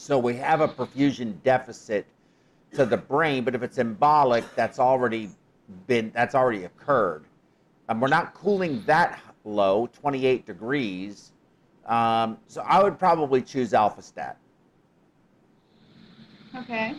So 0.00 0.18
we 0.18 0.34
have 0.36 0.62
a 0.62 0.66
perfusion 0.66 1.34
deficit 1.44 2.06
to 2.72 2.86
the 2.86 2.96
brain, 2.96 3.44
but 3.44 3.54
if 3.54 3.62
it's 3.62 3.76
embolic, 3.76 4.44
that's 4.56 4.78
already 4.78 5.28
been 5.86 6.10
that's 6.14 6.34
already 6.34 6.64
occurred. 6.64 7.26
And 7.86 8.00
we're 8.00 8.08
not 8.08 8.32
cooling 8.32 8.82
that 8.86 9.20
low, 9.44 9.90
28 9.92 10.46
degrees. 10.46 11.32
Um, 11.84 12.38
so 12.46 12.62
I 12.62 12.82
would 12.82 12.98
probably 12.98 13.42
choose 13.42 13.74
alpha 13.74 14.00
stat. 14.00 14.38
Okay. 16.56 16.94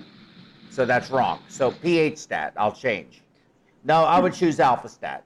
So 0.70 0.86
that's 0.86 1.10
wrong. 1.10 1.40
So 1.48 1.72
pH 1.72 2.20
stat, 2.20 2.54
I'll 2.56 2.72
change. 2.72 3.24
No, 3.84 4.04
I 4.04 4.20
would 4.20 4.36
choose 4.36 4.60
alpha 4.60 4.88
stat. 4.88 5.24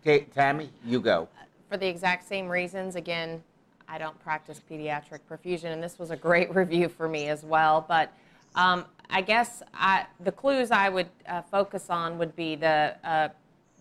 Okay, 0.00 0.20
Tammy, 0.34 0.70
you 0.86 1.00
go. 1.00 1.28
For 1.68 1.76
the 1.76 1.86
exact 1.86 2.26
same 2.26 2.48
reasons, 2.48 2.96
again, 2.96 3.42
I 3.90 3.98
don't 3.98 4.18
practice 4.20 4.60
pediatric 4.70 5.18
perfusion, 5.28 5.72
and 5.72 5.82
this 5.82 5.98
was 5.98 6.10
a 6.12 6.16
great 6.16 6.54
review 6.54 6.88
for 6.88 7.08
me 7.08 7.28
as 7.28 7.42
well. 7.44 7.84
But 7.86 8.12
um, 8.54 8.84
I 9.10 9.20
guess 9.20 9.62
I, 9.74 10.06
the 10.20 10.32
clues 10.32 10.70
I 10.70 10.88
would 10.88 11.08
uh, 11.28 11.42
focus 11.42 11.90
on 11.90 12.16
would 12.18 12.36
be 12.36 12.54
the 12.54 12.94
uh, 13.04 13.28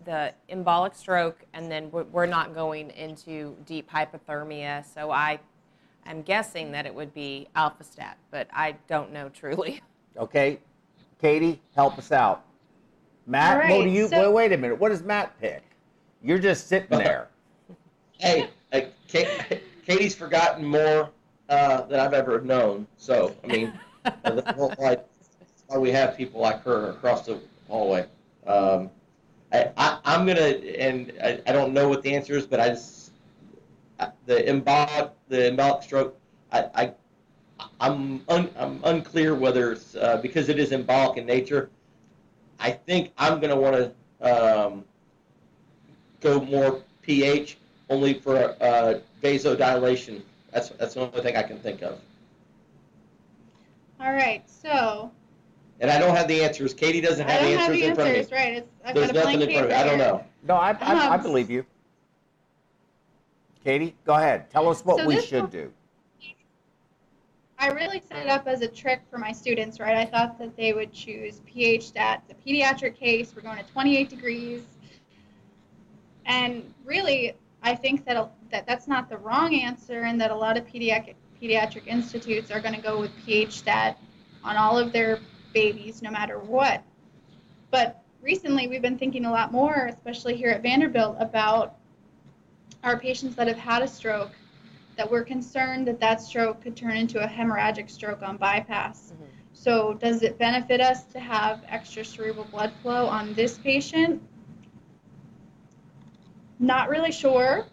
the 0.06 0.34
embolic 0.50 0.96
stroke, 0.96 1.44
and 1.54 1.72
then 1.72 1.92
we're 1.92 2.04
we're 2.06 2.26
not 2.26 2.56
going 2.56 2.90
into 2.92 3.56
deep 3.66 3.90
hypothermia. 3.92 4.84
So 4.94 5.12
I 5.12 5.40
am 6.08 6.24
guessing 6.24 6.72
that 6.72 6.88
it 6.88 6.96
would 6.96 7.14
be 7.14 7.48
alpha 7.56 7.84
stat, 7.84 8.18
but 8.32 8.48
I 8.52 8.76
don't 8.88 9.14
know 9.14 9.30
truly. 9.30 9.82
Okay, 10.18 10.60
Katie, 11.22 11.62
help 11.76 11.98
us 11.98 12.12
out. 12.12 12.44
Matt, 13.26 13.64
All 13.72 13.78
what 13.78 13.86
do 13.86 13.90
you? 13.90 14.10
so- 14.10 14.20
wait, 14.34 14.50
wait 14.50 14.54
a 14.54 14.58
minute. 14.58 14.78
What 14.78 14.90
does 14.90 15.02
Matt 15.02 15.40
pick? 15.40 15.64
You're 16.22 16.40
just 16.40 16.68
sitting 16.68 16.98
there. 16.98 17.30
Hey, 18.18 18.50
uh, 18.74 18.82
Ka- 19.10 19.56
Katie's 19.90 20.14
forgotten 20.14 20.64
more 20.64 21.10
uh, 21.50 21.82
than 21.82 22.00
I've 22.00 22.14
ever 22.14 22.42
known. 22.42 22.86
So, 22.98 23.36
I 23.44 23.48
mean, 23.48 23.74
uh, 24.06 24.12
that's 24.22 24.56
why, 24.78 24.98
why 25.66 25.78
we 25.80 25.90
have 25.90 26.16
people 26.16 26.40
like 26.40 26.62
her 26.64 26.92
across 26.92 27.26
the 27.26 27.40
hallway. 27.68 28.06
Um, 28.46 28.92
I, 29.52 29.72
I, 29.78 29.98
I'm 30.06 30.28
gonna, 30.28 30.42
and 30.42 31.12
I, 31.24 31.42
I 31.48 31.52
don't 31.52 31.74
know 31.74 31.90
what 31.90 32.04
the 32.04 32.14
answer 32.14 32.38
is, 32.38 32.46
but 32.46 32.60
I 32.60 32.70
just 32.70 33.14
I- 34.00 34.12
the 34.28 34.36
embolic, 34.44 35.10
the 35.28 35.38
embolic 35.38 35.82
stroke. 35.82 36.16
I, 36.52 36.66
I 36.76 36.94
I'm 37.80 38.24
un, 38.30 38.52
I'm 38.58 38.82
unclear 38.84 39.34
whether 39.34 39.72
it's 39.72 39.96
uh, 39.96 40.20
because 40.22 40.50
it 40.50 40.60
is 40.60 40.70
embolic 40.70 41.18
in 41.18 41.26
nature. 41.26 41.72
I 42.60 42.72
think 42.72 43.12
I'm 43.18 43.40
gonna 43.40 43.56
want 43.56 43.76
to 43.76 44.66
um, 44.68 44.86
go 46.22 46.42
more 46.42 46.84
pH 47.02 47.58
only 47.90 48.14
for 48.14 48.56
uh, 48.62 49.00
vasodilation. 49.22 50.22
That's 50.52 50.70
that's 50.70 50.94
the 50.96 51.02
only 51.02 51.22
thing 51.22 51.36
I 51.36 51.44
can 51.44 51.60
think 51.60 51.82
of. 51.82 52.00
All 54.00 54.14
right. 54.14 54.44
So 54.50 55.12
And 55.80 55.92
I 55.92 56.00
don't 56.00 56.16
have 56.16 56.28
the 56.28 56.44
answers. 56.44 56.74
Katie 56.74 57.02
doesn't 57.02 57.28
I 57.28 57.32
have 57.32 57.42
don't 57.42 57.52
the 57.52 57.58
have 57.58 57.70
answers 57.70 57.82
the 57.82 57.88
in 57.88 57.96
front 57.96 58.10
of 58.10 58.14
me. 58.14 58.20
answers. 58.20 58.32
Right. 58.32 58.54
It's, 58.54 58.70
I've 58.86 58.96
There's 58.96 59.08
got 59.12 59.16
a 59.16 59.20
nothing 59.20 59.38
blank 59.38 59.52
in 59.52 59.58
front 59.58 59.66
of 59.66 59.72
me. 59.72 59.76
I 59.76 59.84
don't 59.84 59.98
know. 59.98 60.24
No, 60.48 60.56
I, 60.56 60.72
I, 60.80 61.14
I 61.14 61.18
believe 61.18 61.50
you. 61.50 61.66
Katie, 63.64 63.94
go 64.06 64.14
ahead. 64.14 64.50
Tell 64.50 64.70
us 64.70 64.86
what 64.86 65.00
So 65.00 65.06
we 65.06 65.22
should 65.22 65.42
one- 65.42 65.50
do. 65.50 65.74
I 67.62 67.68
really 67.72 68.02
set 68.10 68.20
it 68.26 68.30
up 68.30 68.48
as 68.48 68.62
a 68.62 68.70
trick 68.70 69.02
for 69.12 69.18
my 69.18 69.34
students, 69.34 69.82
right? 69.82 69.98
I 69.98 70.06
thought 70.06 70.40
that 70.40 70.56
they 70.56 70.72
would 70.72 70.94
choose 70.94 71.42
pH 71.46 71.88
stat. 71.88 72.24
The 72.30 72.36
pediatric 72.36 72.96
case, 72.96 73.34
we're 73.36 73.42
going 73.42 73.58
to 73.58 73.70
28 73.70 74.10
degrees. 74.10 74.62
And 76.26 76.74
really, 76.86 77.34
I 77.62 77.76
think 77.76 78.06
that, 78.06 78.16
a- 78.16 78.30
that 78.52 78.66
that's 78.66 78.88
not 78.88 79.10
the 79.10 79.18
wrong 79.18 79.54
answer, 79.54 80.04
and 80.04 80.20
that 80.22 80.32
a 80.32 80.36
lot 80.36 80.58
of 80.58 80.66
pediatric, 80.66 81.16
pediatric 81.42 81.88
institutes 81.88 82.52
are 82.52 82.60
going 82.60 82.76
to 82.76 82.82
go 82.82 83.00
with 83.00 83.12
pH 83.26 83.60
stat 83.60 83.98
on 84.44 84.56
all 84.56 84.78
of 84.78 84.92
their 84.92 85.20
babies, 85.54 86.02
no 86.02 86.12
matter 86.12 86.40
what. 86.40 86.84
But 87.72 88.02
recently, 88.22 88.68
we've 88.68 88.82
been 88.82 88.98
thinking 88.98 89.26
a 89.26 89.32
lot 89.32 89.52
more, 89.52 89.88
especially 89.90 90.36
here 90.36 90.50
at 90.50 90.62
Vanderbilt, 90.62 91.18
about 91.20 91.76
our 92.84 92.98
patients 93.00 93.36
that 93.36 93.48
have 93.48 93.58
had 93.58 93.82
a 93.82 93.88
stroke 93.88 94.32
that 94.96 95.10
we're 95.10 95.24
concerned 95.24 95.88
that 95.88 96.00
that 96.00 96.22
stroke 96.22 96.62
could 96.62 96.76
turn 96.76 96.98
into 96.98 97.24
a 97.24 97.28
hemorrhagic 97.28 97.90
stroke 97.90 98.22
on 98.22 98.38
bypass. 98.38 99.14
Mhm. 99.14 99.28
So 99.54 99.94
does 99.94 100.24
it 100.24 100.38
benefit 100.38 100.82
us 100.82 101.04
to 101.06 101.20
have 101.20 101.64
extra 101.68 102.04
cerebral 102.04 102.46
blood 102.46 102.72
flow 102.82 103.08
on 103.08 103.34
this 103.34 103.58
patient? 103.58 104.22
Not 106.60 106.90
really 106.90 107.12
sure. 107.12 107.66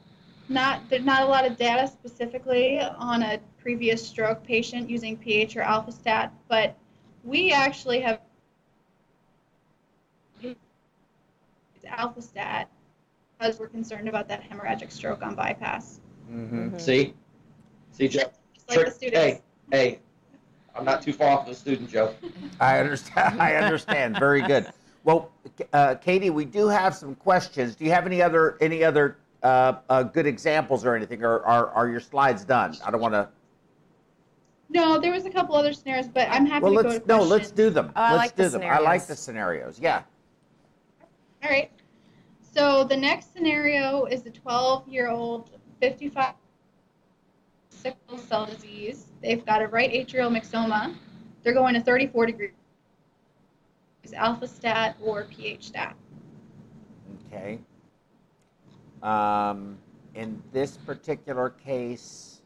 Not 0.49 0.89
there's 0.89 1.05
not 1.05 1.23
a 1.23 1.27
lot 1.27 1.45
of 1.45 1.57
data 1.57 1.89
specifically 1.89 2.79
on 2.81 3.23
a 3.23 3.41
previous 3.61 4.07
stroke 4.07 4.45
patient 4.45 4.89
using 4.89 5.17
pH 5.17 5.57
or 5.57 5.63
alpha 5.63 5.91
stat, 5.91 6.33
but 6.49 6.77
we 7.25 7.53
actually 7.53 8.01
have 8.01 8.21
alpha 11.89 12.23
stat 12.23 12.69
because 13.39 13.59
we're 13.59 13.69
concerned 13.69 14.09
about 14.09 14.29
that 14.29 14.49
hemorrhagic 14.49 14.91
stroke 14.91 15.23
on 15.23 15.35
bypass. 15.35 16.01
Mm-hmm. 16.31 16.79
See? 16.79 17.15
See, 17.93 18.09
Joe? 18.09 18.23
Like 18.69 18.79
Trick- 18.79 18.93
students. 18.93 19.19
Hey, 19.19 19.41
hey, 19.71 19.99
I'm 20.75 20.85
not 20.85 21.03
too 21.03 21.13
far 21.13 21.31
off 21.31 21.47
the 21.47 21.55
student, 21.55 21.91
Joe. 21.91 22.15
I 22.61 22.79
understand. 22.79 23.41
I 23.41 23.55
understand. 23.57 24.19
Very 24.19 24.43
good. 24.43 24.67
Well, 25.05 25.31
uh, 25.73 25.95
Katie, 25.95 26.31
we 26.31 26.45
do 26.45 26.67
have 26.67 26.95
some 26.95 27.15
questions. 27.15 27.77
Do 27.77 27.85
you 27.85 27.93
have 27.93 28.07
any 28.07 28.21
other 28.21 28.59
any 28.61 28.83
other 28.83 29.19
uh, 29.47 29.79
uh, 29.89 30.03
good 30.03 30.27
examples 30.27 30.85
or 30.85 30.97
anything, 30.97 31.23
or 31.23 31.41
are, 31.45 31.69
are 31.71 31.89
your 31.89 32.01
slides 32.01 32.45
done? 32.45 32.77
I 32.85 32.91
don't 32.91 33.01
want 33.01 33.15
to. 33.15 33.29
No, 34.69 34.99
there 34.99 35.13
was 35.13 35.25
a 35.27 35.31
couple 35.31 35.55
other 35.55 35.73
scenarios, 35.73 36.09
but 36.09 36.29
I'm 36.29 36.45
happy 36.45 36.65
Well, 36.65 36.73
to 36.75 36.83
go 36.83 36.89
let's 36.89 37.01
to 37.03 37.07
no, 37.09 37.17
questions. 37.19 37.31
let's 37.31 37.51
do 37.53 37.71
them. 37.71 37.93
Oh, 37.95 38.01
I 38.01 38.11
let's 38.17 38.19
like 38.19 38.37
do 38.37 38.43
the 38.49 38.59
them. 38.59 38.63
I 38.63 38.81
like 38.81 39.01
scenarios. 39.03 39.07
the 39.07 39.17
scenarios. 39.17 39.79
Yeah. 39.81 40.03
All 41.45 41.51
right. 41.51 41.71
So 42.41 42.83
the 42.83 42.97
next 42.97 43.33
scenario 43.33 44.07
is 44.07 44.27
a 44.27 44.31
12-year-old, 44.31 45.51
55 45.81 46.35
sickle 47.71 48.19
cell 48.19 48.47
disease. 48.47 49.07
They've 49.23 49.45
got 49.47 49.63
a 49.63 49.69
right 49.69 49.93
atrial 49.93 50.37
myxoma. 50.37 50.97
They're 51.45 51.55
going 51.55 51.75
to 51.75 51.81
34 51.81 52.27
degrees. 52.27 52.51
Alpha 54.15 54.49
stat 54.49 54.97
or 55.01 55.25
pH 55.25 55.67
stat. 55.67 55.95
Okay. 57.33 57.59
Um, 59.07 59.79
in 60.17 60.43
this 60.53 60.77
particular 60.79 61.51
case, 61.51 62.41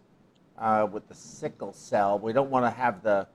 uh, 0.58 0.86
with 0.92 1.08
the 1.08 1.14
sickle 1.14 1.72
cell, 1.72 2.18
we 2.18 2.34
don't 2.34 2.50
want 2.50 2.66
to 2.66 2.70
have 2.70 3.02
the 3.02 3.26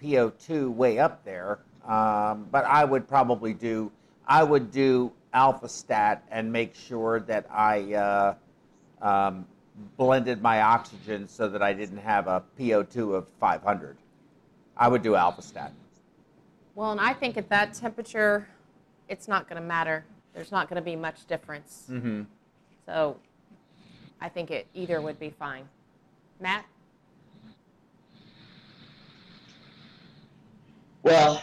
PO2 0.00 0.72
way 0.72 1.00
up 1.00 1.24
there, 1.24 1.58
um, 1.84 2.46
but 2.52 2.64
I 2.64 2.84
would 2.84 3.08
probably 3.08 3.54
do, 3.54 3.90
I 4.28 4.44
would 4.44 4.70
do 4.70 5.10
alpha 5.32 5.68
stat 5.68 6.22
and 6.30 6.52
make 6.52 6.76
sure 6.76 7.18
that 7.20 7.44
I 7.50 7.94
uh, 7.94 8.34
um, 9.02 9.46
blended 9.96 10.40
my 10.40 10.62
oxygen 10.62 11.26
so 11.26 11.48
that 11.48 11.60
I 11.60 11.72
didn't 11.72 11.98
have 11.98 12.28
a 12.28 12.44
PO2 12.56 13.14
of 13.14 13.26
500. 13.40 13.96
I 14.76 14.86
would 14.86 15.02
do 15.02 15.16
alpha 15.16 15.42
stat. 15.42 15.72
Well, 16.76 16.92
and 16.92 17.00
I 17.00 17.14
think 17.14 17.36
at 17.36 17.48
that 17.48 17.74
temperature, 17.74 18.46
it's 19.08 19.26
not 19.26 19.48
going 19.48 19.60
to 19.60 19.66
matter. 19.66 20.04
There's 20.34 20.52
not 20.52 20.68
going 20.68 20.76
to 20.76 20.84
be 20.84 20.94
much 20.94 21.26
difference. 21.26 21.86
Mm-hmm. 21.90 22.22
So 22.86 23.16
I 24.20 24.28
think 24.28 24.50
it 24.50 24.66
either 24.74 25.00
would 25.00 25.18
be 25.18 25.30
fine. 25.30 25.68
Matt? 26.40 26.64
Well, 31.02 31.42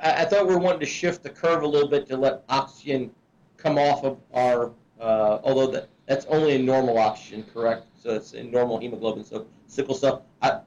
I, 0.00 0.22
I 0.22 0.24
thought 0.24 0.46
we 0.46 0.54
were 0.54 0.60
wanting 0.60 0.80
to 0.80 0.86
shift 0.86 1.22
the 1.22 1.30
curve 1.30 1.62
a 1.62 1.66
little 1.66 1.88
bit 1.88 2.06
to 2.08 2.16
let 2.16 2.44
oxygen 2.48 3.10
come 3.56 3.78
off 3.78 4.04
of 4.04 4.18
our, 4.32 4.72
uh, 5.00 5.38
although 5.42 5.70
that, 5.72 5.88
that's 6.06 6.26
only 6.26 6.54
in 6.54 6.64
normal 6.64 6.98
oxygen, 6.98 7.44
correct? 7.52 7.86
So 7.96 8.14
it's 8.14 8.32
in 8.32 8.50
normal 8.50 8.78
hemoglobin. 8.78 9.24
So 9.24 9.46
sickle 9.66 9.94
cell. 9.94 10.24
I, 10.42 10.60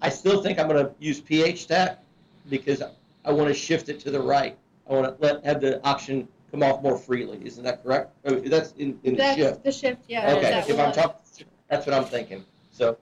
I 0.00 0.08
still 0.08 0.42
think 0.42 0.58
I'm 0.58 0.68
going 0.68 0.84
to 0.84 0.92
use 0.98 1.20
pH 1.20 1.62
stat 1.62 2.04
because 2.48 2.82
I 3.24 3.32
want 3.32 3.48
to 3.48 3.54
shift 3.54 3.88
it 3.88 4.00
to 4.00 4.10
the 4.10 4.20
right. 4.20 4.56
I 4.88 4.94
want 4.94 5.06
to 5.06 5.22
let 5.22 5.44
have 5.44 5.60
the 5.60 5.84
oxygen 5.86 6.28
come 6.50 6.62
off 6.62 6.82
more 6.82 6.96
freely. 6.96 7.40
Isn't 7.44 7.64
that 7.64 7.82
correct? 7.82 8.12
Oh, 8.24 8.36
that's 8.40 8.72
in, 8.72 8.98
in 9.04 9.16
the 9.16 9.34
shift. 9.34 9.64
the 9.64 9.72
shift, 9.72 10.02
yeah. 10.08 10.34
Okay, 10.36 10.64
if 10.66 10.78
I'm 10.78 10.92
talking, 10.92 11.46
that's 11.68 11.86
what 11.86 11.94
I'm 11.94 12.04
thinking. 12.04 12.44
So 12.70 12.96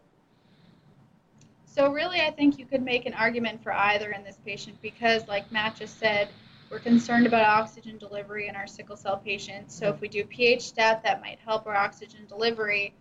So 1.66 1.92
really, 1.92 2.20
I 2.20 2.30
think 2.30 2.58
you 2.58 2.66
could 2.66 2.82
make 2.82 3.06
an 3.06 3.14
argument 3.14 3.62
for 3.62 3.72
either 3.72 4.10
in 4.10 4.24
this 4.24 4.38
patient 4.44 4.80
because, 4.82 5.26
like 5.28 5.50
Matt 5.52 5.76
just 5.76 5.98
said, 5.98 6.28
we're 6.70 6.80
concerned 6.80 7.26
about 7.26 7.44
oxygen 7.44 7.96
delivery 7.96 8.48
in 8.48 8.56
our 8.56 8.66
sickle 8.66 8.96
cell 8.96 9.18
patients. 9.18 9.76
So 9.76 9.88
if 9.88 10.00
we 10.00 10.08
do 10.08 10.24
pH 10.24 10.62
stat, 10.62 11.02
that 11.04 11.20
might 11.20 11.38
help 11.44 11.66
our 11.66 11.76
oxygen 11.76 12.26
delivery. 12.28 12.92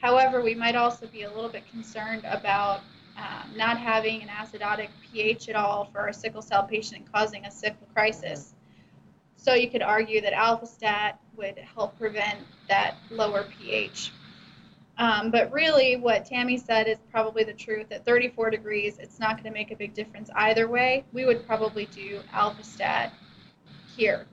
However, 0.00 0.42
we 0.42 0.56
might 0.56 0.74
also 0.74 1.06
be 1.06 1.22
a 1.22 1.32
little 1.32 1.48
bit 1.48 1.62
concerned 1.70 2.22
about 2.24 2.80
um, 3.16 3.56
not 3.56 3.78
having 3.78 4.22
an 4.22 4.28
acidotic 4.28 4.88
pH 5.02 5.48
at 5.48 5.54
all 5.54 5.84
for 5.92 6.00
our 6.00 6.12
sickle 6.12 6.42
cell 6.42 6.64
patient 6.64 7.04
causing 7.12 7.44
a 7.44 7.50
sickle 7.50 7.86
crisis. 7.94 8.54
So 9.42 9.54
you 9.54 9.68
could 9.68 9.82
argue 9.82 10.20
that 10.20 10.32
alpha 10.32 10.66
stat 10.66 11.18
would 11.36 11.58
help 11.58 11.98
prevent 11.98 12.38
that 12.68 12.94
lower 13.10 13.44
pH. 13.58 14.12
Um, 14.98 15.32
but 15.32 15.50
really, 15.52 15.96
what 15.96 16.24
Tammy 16.24 16.56
said 16.56 16.86
is 16.86 16.98
probably 17.10 17.42
the 17.42 17.52
truth. 17.52 17.90
At 17.90 18.04
34 18.04 18.50
degrees, 18.50 18.98
it's 19.00 19.18
not 19.18 19.32
going 19.32 19.44
to 19.44 19.50
make 19.50 19.72
a 19.72 19.76
big 19.76 19.94
difference 19.94 20.30
either 20.36 20.68
way. 20.68 21.04
We 21.12 21.24
would 21.24 21.44
probably 21.44 21.86
do 21.86 22.20
alpha 22.32 22.62
stat 22.62 23.12
here. 23.96 24.26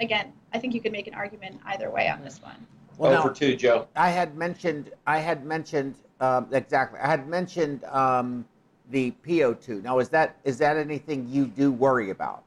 Again, 0.00 0.32
I 0.54 0.58
think 0.58 0.72
you 0.72 0.80
could 0.80 0.92
make 0.92 1.08
an 1.08 1.14
argument 1.14 1.60
either 1.66 1.90
way 1.90 2.08
on 2.08 2.22
this 2.22 2.40
one. 2.40 2.66
Well, 2.96 3.12
now- 3.12 3.18
over 3.18 3.34
two, 3.34 3.54
Joe. 3.54 3.86
I 3.96 4.08
had 4.08 4.34
mentioned, 4.34 4.92
I 5.06 5.18
had 5.18 5.44
mentioned, 5.44 5.96
um, 6.20 6.48
exactly, 6.52 7.00
I 7.00 7.06
had 7.06 7.28
mentioned 7.28 7.84
um, 7.84 8.46
the 8.90 9.12
PO2. 9.26 9.82
Now, 9.82 9.98
is 9.98 10.08
that, 10.08 10.38
is 10.44 10.56
that 10.56 10.78
anything 10.78 11.28
you 11.28 11.44
do 11.44 11.70
worry 11.70 12.08
about? 12.08 12.44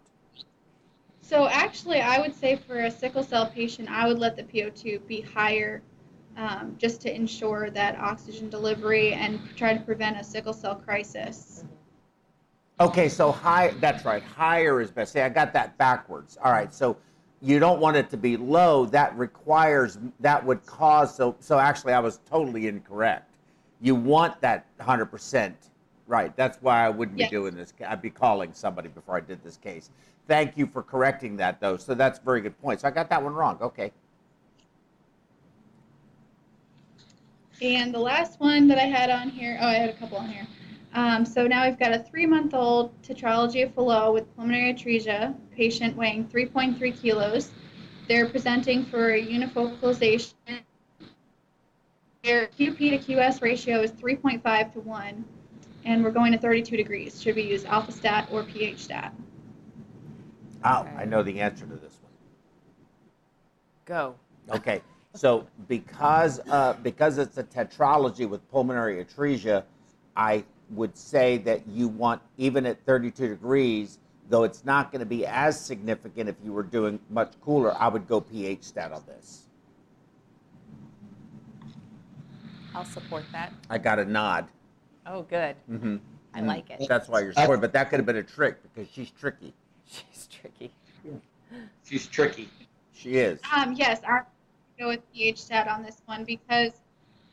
So 1.31 1.47
actually, 1.47 2.01
I 2.01 2.19
would 2.19 2.35
say 2.35 2.57
for 2.57 2.81
a 2.81 2.91
sickle 2.91 3.23
cell 3.23 3.49
patient, 3.49 3.89
I 3.89 4.05
would 4.05 4.19
let 4.19 4.35
the 4.35 4.43
PO2 4.43 5.07
be 5.07 5.21
higher 5.21 5.81
um, 6.35 6.75
just 6.77 6.99
to 7.03 7.15
ensure 7.15 7.69
that 7.69 7.97
oxygen 7.97 8.49
delivery 8.49 9.13
and 9.13 9.39
try 9.55 9.73
to 9.73 9.79
prevent 9.79 10.17
a 10.17 10.25
sickle 10.25 10.51
cell 10.51 10.75
crisis. 10.75 11.63
Okay, 12.81 13.07
so 13.07 13.31
high, 13.31 13.69
that's 13.79 14.03
right, 14.03 14.21
higher 14.21 14.81
is 14.81 14.91
best. 14.91 15.13
See, 15.13 15.21
I 15.21 15.29
got 15.29 15.53
that 15.53 15.77
backwards. 15.77 16.37
All 16.43 16.51
right, 16.51 16.73
so 16.73 16.97
you 17.39 17.59
don't 17.59 17.79
want 17.79 17.95
it 17.95 18.09
to 18.09 18.17
be 18.17 18.35
low. 18.35 18.85
That 18.87 19.17
requires, 19.17 19.99
that 20.19 20.45
would 20.45 20.65
cause, 20.65 21.15
so, 21.15 21.37
so 21.39 21.57
actually 21.57 21.93
I 21.93 22.01
was 22.01 22.19
totally 22.29 22.67
incorrect. 22.67 23.37
You 23.79 23.95
want 23.95 24.41
that 24.41 24.65
100%, 24.81 25.53
right? 26.07 26.35
That's 26.35 26.57
why 26.61 26.85
I 26.85 26.89
wouldn't 26.89 27.17
Yes. 27.17 27.29
be 27.29 27.37
doing 27.37 27.55
this. 27.55 27.71
I'd 27.87 28.01
be 28.01 28.09
calling 28.09 28.51
somebody 28.51 28.89
before 28.89 29.15
I 29.15 29.21
did 29.21 29.41
this 29.45 29.55
case. 29.55 29.91
Thank 30.31 30.57
you 30.57 30.65
for 30.65 30.81
correcting 30.81 31.35
that, 31.35 31.59
though. 31.59 31.75
So 31.75 31.93
that's 31.93 32.17
a 32.17 32.21
very 32.21 32.39
good 32.39 32.57
point. 32.61 32.79
So 32.79 32.87
I 32.87 32.91
got 32.91 33.09
that 33.09 33.21
one 33.21 33.33
wrong. 33.33 33.57
Okay. 33.59 33.91
And 37.61 37.93
the 37.93 37.99
last 37.99 38.39
one 38.39 38.65
that 38.69 38.77
I 38.77 38.85
had 38.85 39.09
on 39.09 39.27
here, 39.27 39.57
oh, 39.59 39.67
I 39.67 39.73
had 39.73 39.89
a 39.89 39.93
couple 39.93 40.17
on 40.17 40.29
here. 40.29 40.47
Um, 40.93 41.25
so 41.25 41.47
now 41.47 41.67
we've 41.67 41.77
got 41.77 41.91
a 41.91 41.99
three-month-old 41.99 43.01
tetralogy 43.01 43.61
of 43.65 43.73
Fallot 43.75 44.13
with 44.13 44.33
pulmonary 44.37 44.73
atresia, 44.73 45.35
patient 45.53 45.97
weighing 45.97 46.23
3.3 46.29 47.01
kilos. 47.01 47.51
They're 48.07 48.29
presenting 48.29 48.85
for 48.85 49.11
unifocalization. 49.11 50.31
Their 52.23 52.47
QP 52.47 52.77
to 52.77 52.97
QS 52.99 53.41
ratio 53.41 53.81
is 53.81 53.91
3.5 53.91 54.71
to 54.75 54.79
1, 54.79 55.25
and 55.83 56.01
we're 56.01 56.11
going 56.11 56.31
to 56.31 56.37
32 56.37 56.77
degrees. 56.77 57.21
Should 57.21 57.35
we 57.35 57.41
use 57.41 57.65
alpha 57.65 57.91
stat 57.91 58.29
or 58.31 58.43
pH 58.43 58.85
stat? 58.85 59.13
Oh, 60.63 60.81
Okay. 60.81 60.95
I 60.97 61.05
know 61.05 61.23
the 61.23 61.39
answer 61.39 61.65
to 61.65 61.73
this 61.75 61.99
one. 62.01 62.11
Go. 63.85 64.15
Okay, 64.51 64.81
so 65.15 65.47
because 65.67 66.39
uh, 66.49 66.73
because 66.83 67.17
it's 67.17 67.37
a 67.37 67.43
tetralogy 67.43 68.27
with 68.27 68.49
pulmonary 68.51 69.03
atresia, 69.03 69.63
I 70.15 70.43
would 70.71 70.95
say 70.97 71.37
that 71.39 71.67
you 71.67 71.87
want 71.87 72.21
even 72.37 72.65
at 72.65 72.83
32 72.85 73.27
degrees, 73.27 73.99
though 74.29 74.43
it's 74.43 74.63
not 74.65 74.91
going 74.91 74.99
to 74.99 75.05
be 75.05 75.25
as 75.25 75.59
significant 75.59 76.29
if 76.29 76.35
you 76.43 76.53
were 76.53 76.63
doing 76.63 76.99
much 77.09 77.33
cooler. 77.41 77.75
I 77.77 77.87
would 77.87 78.07
go 78.07 78.21
pH 78.21 78.63
stat 78.63 78.91
on 78.91 79.03
this. 79.07 79.47
I'll 82.73 82.85
support 82.85 83.25
that. 83.33 83.53
I 83.69 83.77
got 83.77 83.99
a 83.99 84.05
nod. 84.05 84.47
Oh, 85.05 85.23
good. 85.23 85.55
Mm-hmm. 85.69 85.97
I 86.33 86.41
like 86.41 86.69
it. 86.69 86.85
That's 86.87 87.09
why 87.09 87.19
you're 87.21 87.33
supporting, 87.33 87.59
but 87.59 87.73
that 87.73 87.89
could 87.89 87.99
have 87.99 88.05
been 88.05 88.15
a 88.15 88.23
trick 88.23 88.57
because 88.63 88.89
she's 88.91 89.11
tricky. 89.11 89.53
She's 90.13 90.27
tricky. 90.27 90.71
She's 91.83 92.07
tricky. 92.07 92.49
She 92.93 93.15
is. 93.17 93.39
Um, 93.55 93.73
yes, 93.73 94.01
I'm 94.07 94.23
go 94.79 94.87
with 94.87 95.01
pH 95.13 95.39
stat 95.39 95.67
on 95.67 95.83
this 95.83 96.01
one 96.05 96.23
because 96.23 96.71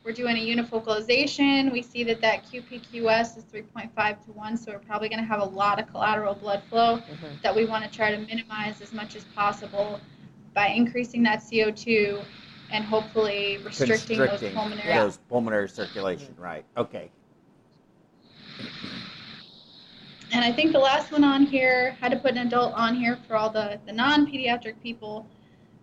we're 0.03 0.11
doing 0.11 0.37
a 0.37 0.39
unifocalization. 0.39 1.71
We 1.71 1.81
see 1.81 2.03
that 2.03 2.21
that 2.21 2.45
QPQS 2.45 3.37
is 3.37 3.43
3.5 3.45 4.25
to 4.25 4.31
1, 4.31 4.57
so 4.57 4.71
we're 4.73 4.79
probably 4.79 5.09
going 5.09 5.19
to 5.19 5.25
have 5.25 5.41
a 5.41 5.45
lot 5.45 5.79
of 5.79 5.89
collateral 5.89 6.35
blood 6.35 6.61
flow 6.69 6.97
Mhm. 6.97 7.41
that 7.41 7.55
we 7.55 7.65
want 7.65 7.83
to 7.85 7.89
try 7.89 8.11
to 8.11 8.17
minimize 8.17 8.81
as 8.81 8.93
much 8.93 9.15
as 9.15 9.23
possible 9.35 9.99
by 10.53 10.67
increasing 10.67 11.23
that 11.23 11.39
CO2 11.41 12.23
and 12.71 12.83
hopefully 12.85 13.57
restricting, 13.63 14.19
those 14.19 14.29
Constricting 14.29 14.53
pulmonary. 14.55 14.93
those 14.93 15.17
pulmonary 15.29 15.69
circulation, 15.69 16.35
right? 16.37 16.65
Okay. 16.77 17.09
And 20.31 20.45
I 20.45 20.51
think 20.51 20.73
the 20.73 20.79
last 20.79 21.11
one 21.11 21.23
on 21.23 21.45
here, 21.45 21.97
had 21.99 22.11
to 22.11 22.17
put 22.17 22.31
an 22.31 22.47
adult 22.47 22.73
on 22.75 22.95
here 22.95 23.17
for 23.27 23.35
all 23.35 23.49
the, 23.49 23.79
the 23.87 23.91
non-pediatric 23.91 24.79
people. 24.81 25.25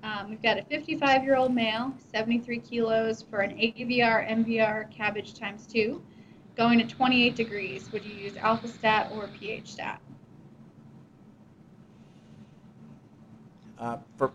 Um, 0.05 0.31
we've 0.31 0.43
got 0.43 0.57
a 0.57 0.63
55-year-old 0.63 1.53
male, 1.53 1.93
73 2.13 2.61
kilos 2.61 3.23
for 3.23 3.41
an 3.41 3.51
AVR 3.57 4.29
MVR 4.31 4.97
CABG 4.97 5.37
times 5.37 5.67
two, 5.67 6.01
going 6.57 6.79
to 6.79 6.87
28 6.87 7.35
degrees. 7.35 7.91
Would 7.91 8.05
you 8.05 8.15
use 8.15 8.37
alpha 8.37 8.69
stat 8.69 9.11
or 9.13 9.29
pH 9.39 9.73
stat? 9.73 10.01
Uh, 13.79 13.97
for, 14.17 14.31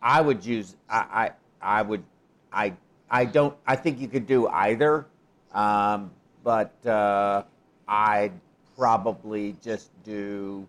I 0.00 0.20
would 0.20 0.44
use. 0.44 0.76
I, 0.88 1.30
I 1.60 1.78
I 1.78 1.82
would. 1.82 2.02
I 2.52 2.72
I 3.10 3.26
don't. 3.26 3.54
I 3.66 3.76
think 3.76 4.00
you 4.00 4.08
could 4.08 4.26
do 4.26 4.48
either, 4.48 5.06
um, 5.52 6.10
but 6.42 6.72
uh, 6.86 7.42
I'd 7.86 8.32
probably 8.78 9.56
just 9.62 9.90
do 10.04 10.66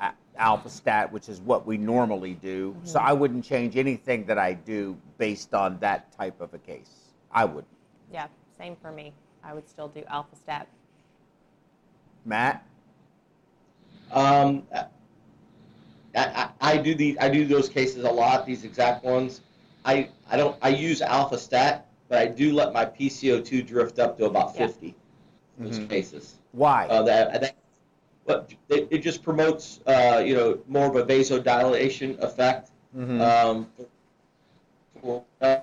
a- 0.00 0.12
alpha 0.36 0.68
stat, 0.68 1.10
which 1.10 1.28
is 1.30 1.40
what 1.40 1.66
we 1.66 1.78
normally 1.78 2.34
do. 2.34 2.76
So 2.84 3.00
I 3.00 3.14
wouldn't 3.14 3.44
change 3.44 3.76
anything 3.78 4.26
that 4.26 4.38
I 4.38 4.52
do 4.52 4.96
based 5.16 5.54
on 5.54 5.78
that 5.80 6.12
type 6.12 6.40
of 6.40 6.52
a 6.52 6.58
case. 6.58 6.90
I 7.32 7.46
would. 7.46 7.64
Yeah, 8.12 8.26
same 8.58 8.76
for 8.76 8.92
me. 8.92 9.12
I 9.42 9.54
would 9.54 9.68
still 9.68 9.88
do 9.88 10.04
alpha 10.08 10.36
stat. 10.36 10.68
Matt. 12.26 12.64
Um, 14.12 14.62
I, 14.72 14.84
I, 16.14 16.48
I 16.60 16.76
do 16.76 16.94
the 16.94 17.18
I 17.18 17.28
do 17.28 17.44
those 17.46 17.68
cases 17.68 18.04
a 18.04 18.10
lot. 18.10 18.46
These 18.46 18.64
exact 18.64 19.02
ones. 19.04 19.40
I 19.84 20.08
I 20.30 20.36
don't 20.36 20.56
I 20.62 20.68
use 20.68 21.02
alpha 21.02 21.38
stat, 21.38 21.86
but 22.08 22.18
I 22.18 22.26
do 22.26 22.52
let 22.52 22.72
my 22.72 22.84
PCO2 22.84 23.66
drift 23.66 23.98
up 23.98 24.16
to 24.18 24.26
about 24.26 24.54
Yeah. 24.54 24.66
50. 24.68 24.94
in 25.58 25.64
Those 25.64 25.78
Mhm. 25.80 25.88
cases. 25.88 26.36
Why? 26.54 26.86
Uh, 26.86 27.02
that 27.02 27.30
I 27.34 27.38
think, 27.38 27.56
but 28.26 28.54
it, 28.68 28.88
it 28.90 28.98
just 28.98 29.22
promotes 29.22 29.80
uh, 29.86 30.22
you 30.24 30.34
know 30.34 30.58
more 30.68 30.86
of 30.86 30.96
a 30.96 31.04
vasodilation 31.04 32.18
effect. 32.20 32.70
Mhm. 32.96 33.20
um, 33.20 33.66
for 35.00 35.24
uh, 35.40 35.58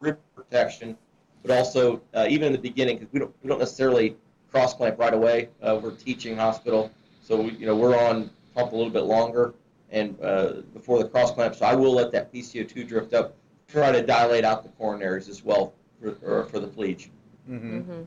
rib 0.00 0.18
protection, 0.34 0.96
but 1.42 1.50
also 1.56 2.00
uh, 2.14 2.26
even 2.28 2.46
in 2.48 2.52
the 2.52 2.58
beginning 2.58 2.96
because 2.98 3.12
we 3.12 3.18
don't 3.20 3.34
we 3.42 3.48
don't 3.48 3.58
necessarily 3.58 4.16
cross 4.50 4.74
clamp 4.74 4.98
right 4.98 5.14
away. 5.14 5.48
Uh, 5.62 5.78
we're 5.82 5.92
teaching 5.92 6.36
hospital, 6.36 6.90
so 7.22 7.40
we, 7.42 7.50
you 7.52 7.66
know 7.66 7.76
we're 7.76 7.96
on 7.98 8.30
pump 8.54 8.72
a 8.72 8.76
little 8.76 8.90
bit 8.92 9.04
longer 9.04 9.54
and 9.90 10.18
uh, 10.22 10.54
before 10.74 10.98
the 11.02 11.08
cross 11.08 11.32
clamp. 11.32 11.54
So 11.54 11.66
I 11.66 11.74
will 11.74 11.92
let 11.92 12.10
that 12.12 12.32
PCO2 12.32 12.88
drift 12.88 13.12
up, 13.14 13.34
try 13.68 13.92
to 13.92 14.02
dilate 14.04 14.44
out 14.44 14.62
the 14.62 14.70
coronaries 14.82 15.28
as 15.28 15.44
well 15.44 15.74
for, 16.00 16.16
or 16.24 16.44
for 16.46 16.60
the 16.60 16.66
plege. 16.66 17.10
Mhm. 17.48 18.04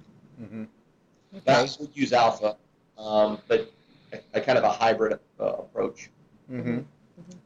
Hmm 1.32 1.38
Mhm. 1.38 1.48
I 1.48 1.62
would 1.80 1.96
use 1.96 2.14
alpha, 2.14 2.58
um, 2.98 3.40
but 3.48 3.72
a, 4.12 4.20
a 4.34 4.42
kind 4.42 4.58
of 4.58 4.64
a 4.64 4.72
hybrid 4.72 5.20
uh, 5.40 5.46
approach. 5.46 6.10
Mhm. 6.52 6.86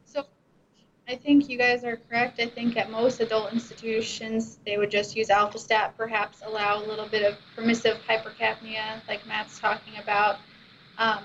So 0.06 0.26
I 1.08 1.16
think 1.16 1.50
you 1.50 1.58
guys 1.58 1.84
are 1.84 1.98
correct. 1.98 2.40
I 2.40 2.48
think 2.48 2.78
at 2.78 2.90
most 2.90 3.20
adult 3.20 3.54
institutions, 3.54 4.58
they 4.66 4.78
would 4.78 4.90
just 4.90 5.16
use 5.16 5.28
alphastat, 5.30 5.96
perhaps 5.96 6.42
allow 6.44 6.84
a 6.84 6.86
little 6.86 7.08
bit 7.08 7.24
of 7.24 7.38
permissive 7.56 7.98
hypercapnia, 8.08 9.08
like 9.08 9.26
Matt's 9.28 9.60
talking 9.60 9.98
about. 10.02 10.38
Um, 10.98 11.24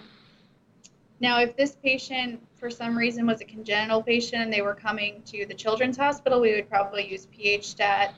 now, 1.20 1.40
if 1.40 1.56
this 1.56 1.76
patient, 1.82 2.46
for 2.56 2.70
some 2.70 2.96
reason, 2.96 3.26
was 3.26 3.40
a 3.40 3.44
congenital 3.44 4.02
patient 4.02 4.42
and 4.42 4.52
they 4.52 4.62
were 4.62 4.74
coming 4.74 5.22
to 5.26 5.46
the 5.46 5.54
children's 5.54 5.96
hospital, 5.96 6.40
we 6.40 6.54
would 6.54 6.68
probably 6.68 7.06
use 7.10 7.26
pH 7.26 7.68
stat 7.68 8.14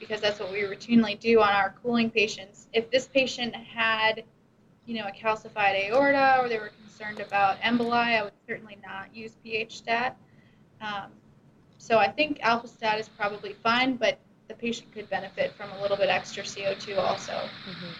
because 0.00 0.20
that's 0.20 0.40
what 0.40 0.50
we 0.52 0.60
routinely 0.60 1.18
do 1.18 1.40
on 1.40 1.50
our 1.52 1.74
cooling 1.82 2.10
patients. 2.10 2.66
If 2.72 2.90
this 2.90 3.06
patient 3.06 3.54
had, 3.54 4.24
you 4.86 4.94
know, 4.98 5.06
a 5.06 5.12
calcified 5.12 5.88
aorta 5.90 6.38
or 6.40 6.48
they 6.48 6.58
were 6.58 6.70
concerned 6.82 7.20
about 7.20 7.60
emboli, 7.60 7.92
I 8.18 8.22
would 8.22 8.32
certainly 8.46 8.76
not 8.86 9.14
use 9.14 9.32
pH 9.42 9.78
stat. 9.78 10.16
Um, 10.80 11.10
so 11.78 11.98
I 11.98 12.08
think 12.10 12.38
alpha 12.42 12.68
stat 12.68 12.98
is 12.98 13.08
probably 13.08 13.52
fine, 13.62 13.96
but 13.96 14.18
the 14.48 14.54
patient 14.54 14.92
could 14.92 15.08
benefit 15.08 15.52
from 15.54 15.70
a 15.72 15.80
little 15.82 15.96
bit 15.96 16.08
extra 16.08 16.42
CO2 16.42 16.98
also. 16.98 17.48
hmm 17.66 17.90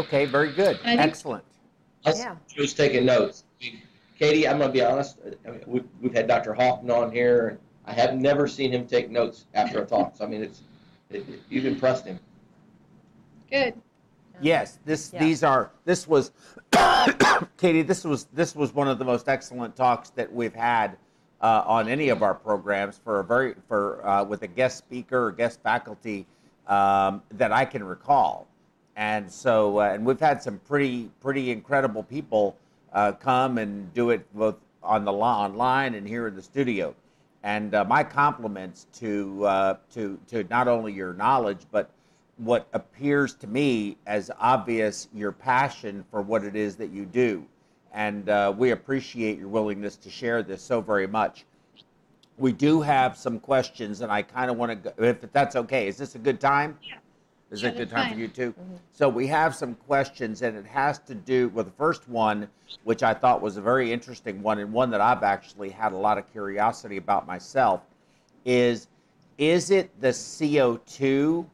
Okay. 0.00 0.26
Very 0.26 0.52
good. 0.52 0.78
And 0.84 1.00
think- 1.00 1.10
Excellent. 1.10 1.42
Yeah. 2.04 2.36
She 2.54 2.60
was 2.60 2.74
taking 2.74 3.06
notes. 3.06 3.44
Katie, 4.18 4.48
I'm 4.48 4.58
gonna 4.58 4.72
be 4.72 4.82
honest. 4.82 5.18
I 5.46 5.50
mean, 5.50 5.60
we've, 5.66 5.84
we've 6.00 6.14
had 6.14 6.26
Dr. 6.26 6.54
Hoffman 6.54 6.90
on 6.90 7.12
here, 7.12 7.48
and 7.48 7.58
I 7.84 7.92
have 7.92 8.14
never 8.14 8.46
seen 8.48 8.72
him 8.72 8.86
take 8.86 9.10
notes 9.10 9.46
after 9.54 9.82
a 9.82 9.86
talk. 9.86 10.16
So 10.16 10.24
I 10.24 10.28
mean, 10.28 10.42
it's 10.42 10.62
it, 11.10 11.28
it- 11.28 11.40
you've 11.50 11.66
impressed 11.66 12.06
him. 12.06 12.18
Good. 13.50 13.74
Yes, 14.40 14.78
this 14.84 15.10
Yeah. 15.14 15.20
these 15.20 15.42
are 15.42 15.70
this 15.84 16.06
was 16.06 16.30
Katie. 17.56 17.82
This 17.82 18.04
was 18.04 18.24
this 18.32 18.54
was 18.54 18.74
one 18.74 18.88
of 18.88 18.98
the 18.98 19.04
most 19.04 19.28
excellent 19.28 19.76
talks 19.76 20.10
that 20.10 20.30
we've 20.32 20.54
had 20.54 20.96
uh, 21.40 21.62
on 21.66 21.88
any 21.88 22.08
of 22.10 22.22
our 22.22 22.34
programs 22.34 22.98
for 23.02 23.20
a 23.20 23.24
very 23.24 23.54
for 23.68 24.06
uh, 24.06 24.24
with 24.24 24.42
a 24.42 24.46
guest 24.46 24.78
speaker 24.78 25.26
or 25.26 25.32
guest 25.32 25.60
faculty 25.62 26.26
um, 26.68 27.22
that 27.32 27.52
I 27.52 27.64
can 27.64 27.82
recall. 27.84 28.46
And 28.96 29.30
so 29.30 29.78
uh, 29.80 29.92
and 29.92 30.04
we've 30.04 30.20
had 30.20 30.42
some 30.42 30.58
pretty 30.66 31.10
pretty 31.20 31.50
incredible 31.50 32.02
people 32.02 32.56
uh, 32.96 33.12
come 33.12 33.58
and 33.58 33.92
do 33.92 34.08
it 34.08 34.26
both 34.34 34.56
on 34.82 35.04
the 35.04 35.12
li- 35.12 35.20
online 35.20 35.94
and 35.94 36.08
here 36.08 36.26
in 36.26 36.34
the 36.34 36.42
studio. 36.42 36.94
And 37.42 37.74
uh, 37.74 37.84
my 37.84 38.02
compliments 38.02 38.86
to 38.94 39.44
uh, 39.44 39.76
to 39.92 40.18
to 40.28 40.44
not 40.44 40.66
only 40.66 40.92
your 40.92 41.12
knowledge 41.12 41.60
but 41.70 41.90
what 42.38 42.66
appears 42.72 43.34
to 43.34 43.46
me 43.46 43.96
as 44.06 44.30
obvious 44.38 45.08
your 45.14 45.30
passion 45.32 46.04
for 46.10 46.22
what 46.22 46.42
it 46.42 46.56
is 46.56 46.76
that 46.76 46.90
you 46.90 47.04
do. 47.04 47.46
And 47.92 48.28
uh, 48.28 48.52
we 48.56 48.72
appreciate 48.72 49.38
your 49.38 49.48
willingness 49.48 49.96
to 49.96 50.10
share 50.10 50.42
this 50.42 50.62
so 50.62 50.80
very 50.80 51.06
much. 51.06 51.44
We 52.38 52.52
do 52.52 52.82
have 52.82 53.16
some 53.16 53.40
questions, 53.40 54.02
and 54.02 54.12
I 54.12 54.20
kind 54.20 54.50
of 54.50 54.58
want 54.58 54.70
to, 54.70 54.76
go, 54.76 54.92
if 55.02 55.32
that's 55.32 55.56
okay, 55.56 55.88
is 55.88 55.96
this 55.96 56.14
a 56.14 56.18
good 56.18 56.38
time? 56.38 56.78
Yeah. 56.86 56.96
Is 57.50 57.62
Yeah, 57.62 57.68
it 57.68 57.74
a 57.74 57.78
good 57.78 57.90
time 57.90 58.12
for 58.12 58.18
you 58.18 58.28
too? 58.28 58.52
Mm-hmm. 58.52 58.74
So 58.92 59.08
we 59.08 59.26
have 59.28 59.54
some 59.54 59.74
questions, 59.74 60.42
and 60.42 60.56
it 60.56 60.66
has 60.66 60.98
to 61.00 61.14
do 61.14 61.48
with 61.50 61.66
the 61.66 61.72
first 61.72 62.08
one, 62.08 62.48
which 62.82 63.02
I 63.02 63.14
thought 63.14 63.40
was 63.40 63.56
a 63.56 63.60
very 63.62 63.92
interesting 63.92 64.42
one, 64.42 64.58
and 64.58 64.72
one 64.72 64.90
that 64.90 65.00
I've 65.00 65.22
actually 65.22 65.70
had 65.70 65.92
a 65.92 65.96
lot 65.96 66.18
of 66.18 66.30
curiosity 66.32 66.96
about 66.96 67.26
myself. 67.26 67.82
Is 68.44 68.88
is 69.38 69.70
it 69.70 69.90
the 70.00 70.08
CO2 70.08 71.46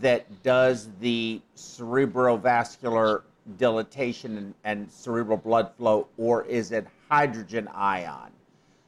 that 0.00 0.42
does 0.42 0.90
the 1.00 1.40
cerebrovascular 1.56 3.22
dilatation 3.58 4.36
and, 4.36 4.54
and 4.64 4.90
cerebral 4.90 5.38
blood 5.38 5.70
flow, 5.76 6.06
or 6.16 6.44
is 6.44 6.70
it 6.70 6.86
hydrogen 7.08 7.68
ion? 7.68 8.30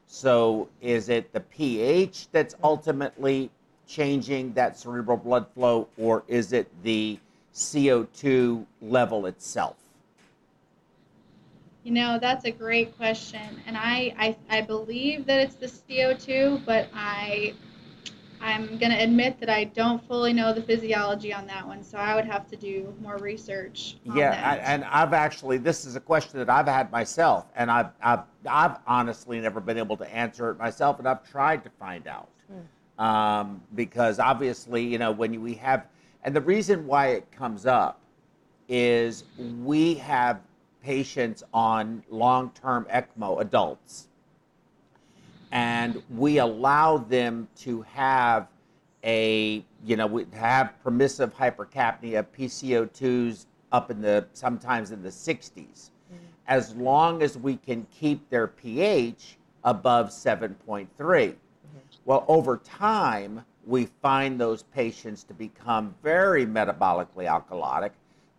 So, 0.06 0.68
is 0.80 1.08
it 1.08 1.32
the 1.32 1.40
pH 1.40 2.28
that's 2.30 2.54
mm-hmm. 2.54 2.64
ultimately 2.64 3.50
changing 3.86 4.52
that 4.54 4.78
cerebral 4.78 5.16
blood 5.16 5.46
flow, 5.54 5.88
or 5.96 6.24
is 6.28 6.52
it 6.52 6.68
the 6.82 7.18
CO2 7.54 8.64
level 8.82 9.26
itself? 9.26 9.76
You 11.84 11.92
know, 11.92 12.18
that's 12.20 12.44
a 12.44 12.50
great 12.50 12.96
question. 12.96 13.60
And 13.64 13.76
I, 13.76 14.12
I, 14.18 14.36
I 14.50 14.60
believe 14.60 15.24
that 15.26 15.38
it's 15.38 15.54
the 15.54 15.66
CO2, 15.66 16.64
but 16.66 16.88
I, 16.92 17.54
I'm 18.40 18.76
going 18.78 18.90
to 18.90 19.00
admit 19.00 19.38
that 19.38 19.48
I 19.48 19.64
don't 19.64 20.04
fully 20.08 20.32
know 20.32 20.52
the 20.52 20.62
physiology 20.62 21.32
on 21.32 21.46
that 21.46 21.64
one. 21.64 21.84
So 21.84 21.96
I 21.96 22.16
would 22.16 22.24
have 22.24 22.48
to 22.48 22.56
do 22.56 22.92
more 23.00 23.18
research. 23.18 23.96
On 24.08 24.16
Yeah, 24.16 24.30
that. 24.30 24.44
I, 24.44 24.56
and 24.56 24.84
I've 24.84 25.12
actually 25.12 25.58
this 25.58 25.84
is 25.84 25.94
a 25.94 26.00
question 26.00 26.40
that 26.40 26.50
I've 26.50 26.66
had 26.66 26.90
myself, 26.90 27.46
and 27.54 27.70
I've, 27.70 27.90
I've 28.02 28.24
I've 28.48 28.78
honestly 28.86 29.40
never 29.40 29.60
been 29.60 29.78
able 29.78 29.96
to 29.96 30.14
answer 30.14 30.50
it 30.50 30.58
myself, 30.58 30.98
and 30.98 31.08
I've 31.08 31.28
tried 31.30 31.62
to 31.64 31.70
find 31.70 32.06
out 32.08 32.28
hmm. 32.50 32.60
Um, 32.98 33.62
because 33.74 34.18
obviously 34.18 34.84
you 34.84 34.98
know 34.98 35.10
when 35.10 35.40
we 35.40 35.54
have, 35.54 35.86
and 36.24 36.34
the 36.34 36.40
reason 36.40 36.86
why 36.86 37.08
it 37.08 37.30
comes 37.32 37.66
up 37.66 38.00
is 38.68 39.24
we 39.62 39.94
have 39.94 40.40
patients 40.82 41.42
on 41.52 42.02
long-term 42.10 42.86
ECMO 42.92 43.40
adults, 43.40 44.08
and 45.52 46.02
we 46.10 46.38
allow 46.38 46.98
them 46.98 47.48
to 47.56 47.82
have 47.82 48.48
a 49.04 49.64
you 49.84 49.96
know 49.96 50.06
we 50.06 50.26
have 50.32 50.72
permissive 50.82 51.34
hypercapnia 51.34 52.24
PCO2s 52.36 53.46
up 53.72 53.90
in 53.90 54.00
the 54.00 54.26
sometimes 54.32 54.90
in 54.90 55.02
the 55.02 55.08
60s 55.08 55.90
as 56.48 56.74
long 56.76 57.22
as 57.22 57.36
we 57.36 57.56
can 57.56 57.86
keep 57.90 58.28
their 58.30 58.46
pH 58.46 59.36
above 59.64 60.10
7.3 60.10 61.34
well 62.06 62.24
over 62.28 62.56
time 62.56 63.44
we 63.66 63.86
find 64.00 64.40
those 64.40 64.62
patients 64.62 65.24
to 65.24 65.34
become 65.34 65.94
very 66.02 66.46
metabolically 66.46 67.26
alkalotic. 67.26 67.90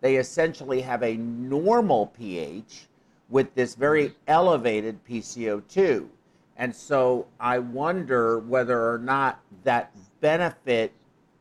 They 0.02 0.16
essentially 0.16 0.82
have 0.82 1.04
a 1.04 1.16
normal 1.18 2.08
pH 2.08 2.88
with 3.30 3.54
this 3.54 3.76
very 3.76 4.14
elevated 4.28 5.00
PCO2 5.06 6.08
and 6.58 6.76
so 6.76 7.28
I 7.40 7.60
wonder 7.60 8.40
whether 8.40 8.92
or 8.92 8.98
not 8.98 9.40
that 9.64 9.92
benefit 10.22 10.92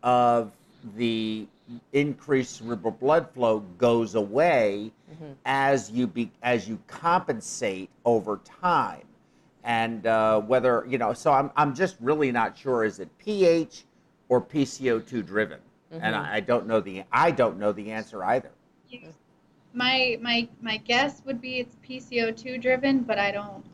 of 0.02 0.52
the 0.96 1.46
increased 1.92 2.58
cerebral 2.58 2.92
blood 2.92 3.28
flow 3.32 3.60
goes 3.78 4.14
away 4.14 4.92
mm-hmm. 5.10 5.32
as 5.46 5.90
you 5.90 6.06
be 6.06 6.30
as 6.42 6.68
you 6.68 6.78
compensate 6.86 7.88
over 8.04 8.40
time, 8.44 9.02
and 9.66 10.06
uh, 10.06 10.40
whether 10.40 10.86
you 10.88 10.96
know. 10.96 11.12
So 11.12 11.32
I'm 11.32 11.50
I'm 11.56 11.74
just 11.74 11.96
really 12.00 12.32
not 12.32 12.56
sure. 12.56 12.84
Is 12.84 13.00
it 13.00 13.10
pH 13.18 13.84
or 14.28 14.40
PCO2 14.40 15.26
driven? 15.26 15.58
And 15.90 16.14
I, 16.14 16.36
I 16.36 16.40
don't 16.40 16.66
know 16.66 16.80
the 16.80 17.04
I 17.12 17.30
don't 17.30 17.58
know 17.58 17.72
the 17.72 17.90
answer 17.90 18.24
either. 18.24 18.50
My 19.74 20.18
my 20.22 20.48
my 20.62 20.78
guess 20.78 21.22
would 21.26 21.40
be 21.40 21.58
it's 21.58 21.76
PCO2 21.86 22.62
driven, 22.62 23.00
but 23.00 23.18
I 23.18 23.30
don't. 23.30 23.64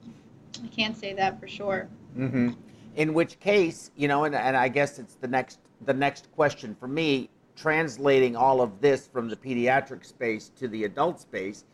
I 0.62 0.66
can't 0.68 0.96
say 0.96 1.12
that 1.14 1.38
for 1.38 1.46
sure. 1.46 1.88
Mm-hmm. 2.16 2.50
In 2.96 3.14
which 3.14 3.40
case, 3.40 3.90
you 3.96 4.08
know, 4.08 4.24
and, 4.24 4.34
and 4.34 4.56
I 4.56 4.68
guess 4.68 4.98
it's 4.98 5.14
the 5.14 5.28
next 5.28 5.58
the 5.84 5.94
next 5.94 6.32
question 6.32 6.74
for 6.74 6.88
me, 6.88 7.28
translating 7.54 8.34
all 8.34 8.62
of 8.62 8.80
this 8.80 9.06
from 9.06 9.28
the 9.28 9.36
pediatric 9.36 10.04
space 10.06 10.50
to 10.56 10.68
the 10.68 10.84
adult 10.84 11.20
space. 11.20 11.64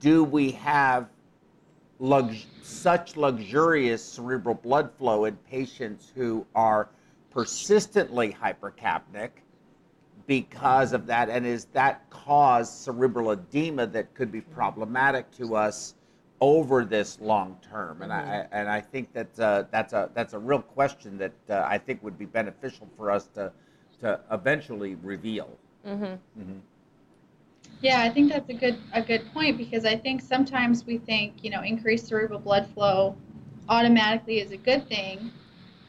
Do 0.00 0.24
we 0.24 0.50
have 0.52 1.08
lux- 1.98 2.46
such 2.62 3.16
luxurious 3.16 4.04
cerebral 4.04 4.54
blood 4.54 4.90
flow 4.98 5.24
in 5.24 5.36
patients 5.50 6.12
who 6.14 6.46
are 6.54 6.88
persistently 7.30 8.36
hypercapnic 8.40 9.30
because 10.26 10.92
of 10.92 11.06
that? 11.06 11.28
And 11.28 11.46
is 11.46 11.66
that 11.66 12.08
cause 12.10 12.72
cerebral 12.72 13.32
edema 13.32 13.86
that 13.88 14.14
could 14.14 14.30
be 14.30 14.40
problematic 14.40 15.30
to 15.32 15.56
us 15.56 15.94
over 16.40 16.84
this 16.84 17.20
long 17.20 17.56
term? 17.68 18.02
And 18.02 18.12
I 18.12 18.46
and 18.52 18.68
I 18.68 18.80
think 18.80 19.12
that 19.12 19.40
uh, 19.40 19.64
that's 19.70 19.92
a 19.92 20.10
that's 20.14 20.34
a 20.34 20.38
real 20.38 20.62
question 20.62 21.18
that 21.18 21.32
uh, 21.50 21.64
I 21.66 21.78
think 21.78 22.02
would 22.02 22.18
be 22.18 22.26
beneficial 22.26 22.88
for 22.96 23.10
us 23.10 23.26
to 23.34 23.52
to 24.00 24.20
eventually 24.30 24.94
reveal. 24.96 25.58
Yeah, 27.80 28.00
I 28.02 28.10
think 28.10 28.30
that's 28.32 28.48
a 28.48 28.54
good 28.54 28.78
a 28.92 29.02
good 29.02 29.32
point 29.32 29.56
because 29.56 29.84
I 29.84 29.96
think 29.96 30.20
sometimes 30.20 30.84
we 30.84 30.98
think 30.98 31.44
you 31.44 31.50
know 31.50 31.62
increased 31.62 32.08
cerebral 32.08 32.40
blood 32.40 32.68
flow 32.74 33.16
automatically 33.68 34.40
is 34.40 34.50
a 34.50 34.56
good 34.56 34.88
thing, 34.88 35.30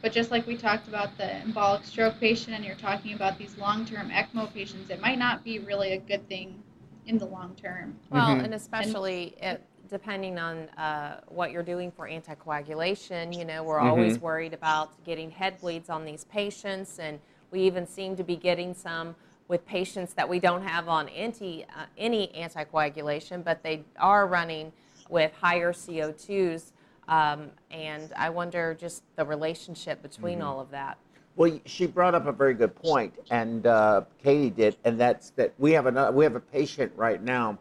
but 0.01 0.11
just 0.11 0.31
like 0.31 0.45
we 0.45 0.55
talked 0.57 0.87
about 0.87 1.17
the 1.17 1.23
embolic 1.23 1.85
stroke 1.85 2.19
patient 2.19 2.55
and 2.55 2.63
you're 2.65 2.75
talking 2.75 3.13
about 3.13 3.37
these 3.37 3.57
long-term 3.57 4.09
ECMO 4.09 4.53
patients, 4.53 4.89
it 4.89 5.01
might 5.01 5.17
not 5.17 5.43
be 5.43 5.59
really 5.59 5.93
a 5.93 5.97
good 5.97 6.27
thing 6.27 6.61
in 7.05 7.17
the 7.17 7.25
long 7.25 7.55
term. 7.55 7.95
Well, 8.11 8.35
Mhm. 8.35 8.43
and 8.45 8.53
especially 8.53 9.35
it, 9.41 9.63
depending 9.89 10.37
on 10.37 10.69
uh, 10.69 11.21
what 11.27 11.51
you're 11.51 11.63
doing 11.63 11.91
for 11.91 12.07
anticoagulation, 12.07 13.35
you 13.37 13.45
know, 13.45 13.63
we're 13.63 13.79
always 13.79 14.19
worried 14.19 14.53
about 14.53 15.03
getting 15.03 15.31
head 15.31 15.59
bleeds 15.61 15.89
on 15.89 16.05
these 16.05 16.25
patients, 16.25 16.99
and 16.99 17.19
we 17.51 17.61
even 17.61 17.87
seem 17.87 18.15
to 18.15 18.23
be 18.23 18.35
getting 18.35 18.73
some 18.73 19.15
with 19.49 19.65
patients 19.65 20.13
that 20.13 20.29
we 20.29 20.39
don't 20.39 20.61
have 20.61 20.87
on 20.87 21.09
anti, 21.09 21.65
uh, 21.75 21.85
any 21.97 22.31
anticoagulation, 22.37 23.43
but 23.43 23.61
they 23.63 23.83
are 23.97 24.27
running 24.27 24.71
with 25.09 25.33
higher 25.33 25.73
CO2s. 25.73 26.71
Um, 27.09 27.49
and 27.71 28.13
I 28.15 28.29
wonder 28.29 28.77
just 28.79 29.01
the 29.15 29.25
relationship 29.25 30.01
between 30.03 30.41
all 30.43 30.61
of 30.61 30.69
that. 30.69 30.97
Well, 31.35 31.59
she 31.65 31.87
brought 31.87 32.13
up 32.13 32.27
a 32.27 32.31
very 32.31 32.53
good 32.53 32.75
point, 32.75 33.13
and 33.31 33.65
uh, 33.65 34.03
Katie 34.23 34.51
did, 34.51 34.75
and 34.83 34.99
that's 34.99 35.31
that 35.31 35.53
we 35.57 35.71
have 35.71 35.87
another 35.87 36.11
we 36.11 36.23
have 36.25 36.35
a 36.35 36.39
patient 36.39 36.91
right 36.95 37.21
now 37.21 37.57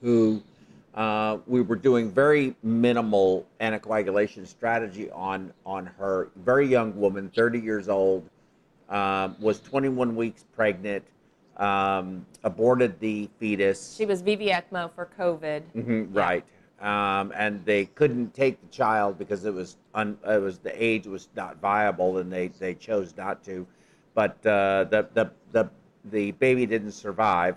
who 0.00 0.42
uh, 0.94 1.38
we 1.46 1.60
were 1.60 1.76
doing 1.76 2.10
very 2.10 2.56
minimal 2.62 3.46
anticoagulation 3.60 4.46
strategy 4.46 5.10
on 5.10 5.52
on 5.66 5.86
her. 5.86 6.30
Very 6.36 6.66
young 6.66 6.98
woman, 6.98 7.30
30 7.34 7.60
years 7.60 7.88
old, 7.88 8.28
um, 8.88 9.36
was 9.40 9.60
21 9.60 10.16
weeks 10.16 10.44
pregnant, 10.54 11.04
um, 11.56 12.24
aborted 12.44 12.98
the 13.00 13.28
fetus. 13.38 13.94
She 13.96 14.06
was 14.06 14.22
VV 14.22 14.48
ECMO 14.50 14.90
for 14.94 15.08
COVID. 15.18 15.62
Mhm, 15.76 16.08
right. 16.14 16.44
Um, 16.80 17.32
and 17.34 17.64
they 17.64 17.86
couldn't 17.86 18.34
take 18.34 18.60
the 18.60 18.68
child 18.68 19.18
because 19.18 19.44
it 19.44 19.52
was 19.52 19.76
un, 19.94 20.16
it 20.26 20.40
was 20.40 20.58
the 20.58 20.72
age 20.82 21.06
was 21.06 21.28
not 21.34 21.60
viable, 21.60 22.18
and 22.18 22.32
they, 22.32 22.48
they 22.48 22.74
chose 22.74 23.16
not 23.16 23.42
to. 23.44 23.66
But 24.14 24.34
uh, 24.46 24.84
the, 24.84 25.08
the 25.12 25.30
the 25.52 25.70
the 26.04 26.30
baby 26.32 26.66
didn't 26.66 26.92
survive, 26.92 27.56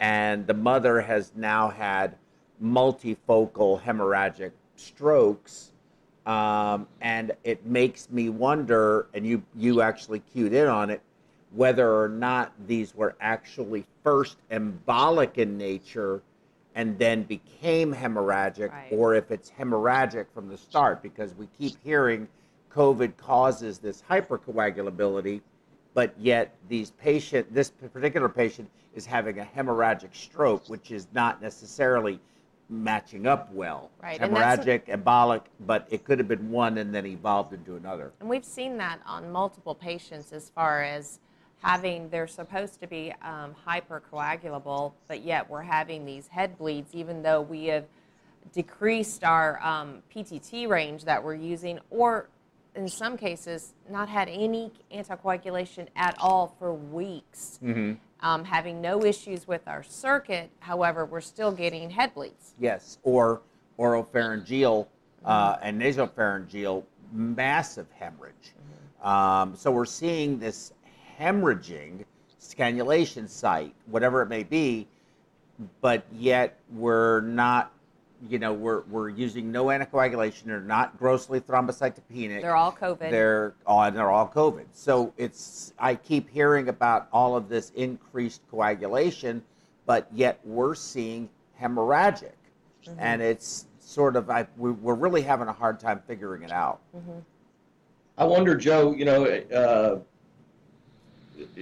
and 0.00 0.46
the 0.46 0.54
mother 0.54 1.00
has 1.02 1.32
now 1.36 1.68
had 1.68 2.16
multifocal 2.62 3.80
hemorrhagic 3.82 4.52
strokes, 4.76 5.72
um, 6.28 6.86
and 7.00 7.32
it 7.42 7.64
makes 7.66 8.10
me 8.10 8.28
wonder. 8.28 9.06
And 9.14 9.26
you 9.26 9.42
you 9.56 9.80
actually 9.80 10.20
cued 10.20 10.52
in 10.52 10.68
on 10.68 10.90
it 10.90 11.00
whether 11.52 12.00
or 12.00 12.08
not 12.08 12.52
these 12.66 12.94
were 12.94 13.16
actually 13.20 13.84
first 14.04 14.36
embolic 14.50 15.38
in 15.38 15.56
nature 15.56 16.20
and 16.74 16.98
then 16.98 17.22
became 17.22 17.92
hemorrhagic, 17.92 18.70
Right. 18.70 18.88
or 18.92 19.14
if 19.14 19.30
it's 19.30 19.50
hemorrhagic 19.50 20.26
from 20.34 20.48
the 20.48 20.58
start, 20.58 21.02
because 21.02 21.34
we 21.34 21.48
keep 21.58 21.72
hearing 21.82 22.28
COVID 22.72 23.16
causes 23.16 23.78
this 23.78 24.02
hypercoagulability, 24.08 25.40
but 25.94 26.14
yet 26.18 26.54
these 26.68 26.90
patient, 26.92 27.52
this 27.52 27.70
particular 27.70 28.28
patient 28.28 28.68
is 28.94 29.06
having 29.06 29.38
a 29.40 29.44
hemorrhagic 29.56 30.14
stroke, 30.14 30.68
which 30.68 30.90
is 30.90 31.08
not 31.14 31.40
necessarily 31.40 32.20
matching 32.68 33.26
up 33.26 33.52
well. 33.52 33.90
Right, 34.02 34.20
Hemorrhagic, 34.20 34.86
embolic, 34.86 35.42
but 35.60 35.86
it 35.90 36.04
could 36.04 36.18
have 36.18 36.28
been 36.28 36.50
one 36.50 36.78
and 36.78 36.94
then 36.94 37.06
evolved 37.06 37.52
into 37.52 37.76
another. 37.76 38.12
And 38.20 38.28
we've 38.28 38.44
seen 38.44 38.76
that 38.78 39.00
on 39.06 39.30
multiple 39.30 39.74
patients 39.74 40.32
as 40.32 40.50
far 40.50 40.82
as 40.82 41.18
having, 41.62 42.08
they're 42.10 42.26
supposed 42.26 42.80
to 42.80 42.86
be 42.86 43.12
um, 43.22 43.54
hypercoagulable, 43.66 44.92
but 45.08 45.24
yet 45.24 45.48
we're 45.48 45.62
having 45.62 46.04
these 46.04 46.28
head 46.28 46.56
bleeds, 46.58 46.94
even 46.94 47.22
though 47.22 47.40
we 47.40 47.66
have 47.66 47.84
decreased 48.52 49.24
our 49.24 49.60
um, 49.62 50.02
PTT 50.14 50.68
range 50.68 51.04
that 51.04 51.22
we're 51.22 51.34
using, 51.34 51.78
or 51.90 52.28
in 52.74 52.88
some 52.88 53.16
cases, 53.16 53.74
not 53.90 54.08
had 54.08 54.28
any 54.28 54.70
anticoagulation 54.92 55.88
at 55.96 56.14
all 56.18 56.54
for 56.58 56.72
weeks. 56.72 57.58
Um, 58.20 58.44
having 58.44 58.80
no 58.80 59.04
issues 59.04 59.46
with 59.46 59.66
our 59.68 59.82
circuit, 59.82 60.50
however, 60.58 61.04
we're 61.04 61.20
still 61.20 61.52
getting 61.52 61.90
head 61.90 62.14
bleeds. 62.14 62.54
Yes, 62.58 62.98
or 63.04 63.42
oropharyngeal 63.78 64.86
uh, 65.24 65.56
and 65.62 65.80
nasopharyngeal 65.80 66.82
massive 67.12 67.86
hemorrhage. 67.94 68.54
Um, 69.02 69.54
so 69.56 69.70
we're 69.70 69.84
seeing 69.84 70.38
this 70.38 70.72
hemorrhaging 71.18 72.04
scanulation 72.40 73.28
site, 73.28 73.74
whatever 73.86 74.22
it 74.22 74.28
may 74.28 74.42
be, 74.42 74.88
but 75.80 76.04
yet 76.12 76.58
we're 76.72 77.20
not, 77.20 77.72
you 78.26 78.38
know, 78.38 78.52
we're, 78.52 78.82
we're 78.82 79.08
using 79.08 79.52
no 79.52 79.66
anticoagulation. 79.66 80.44
They're 80.44 80.60
not 80.60 80.98
grossly 80.98 81.40
thrombocytopenic. 81.40 82.42
They're 82.42 82.56
all 82.56 82.72
COVID. 82.72 83.10
They're 83.10 83.54
all, 83.66 83.90
they're 83.90 84.10
all 84.10 84.28
COVID. 84.28 84.66
So 84.72 85.12
it's 85.16 85.72
I 85.78 85.94
keep 85.94 86.28
hearing 86.28 86.68
about 86.68 87.08
all 87.12 87.36
of 87.36 87.48
this 87.48 87.70
increased 87.76 88.42
coagulation, 88.50 89.42
but 89.86 90.08
yet 90.12 90.40
we're 90.44 90.74
seeing 90.74 91.28
hemorrhagic, 91.60 92.32
and 92.98 93.22
it's 93.22 93.66
sort 93.80 94.16
of 94.16 94.28
I 94.30 94.46
we, 94.56 94.70
we're 94.72 94.94
really 94.94 95.22
having 95.22 95.48
a 95.48 95.52
hard 95.52 95.78
time 95.80 96.02
figuring 96.06 96.42
it 96.42 96.52
out. 96.52 96.80
I 98.16 98.24
wonder, 98.24 98.56
Joe, 98.56 98.92
you 98.92 99.04
know, 99.04 99.24
uh, 99.24 99.98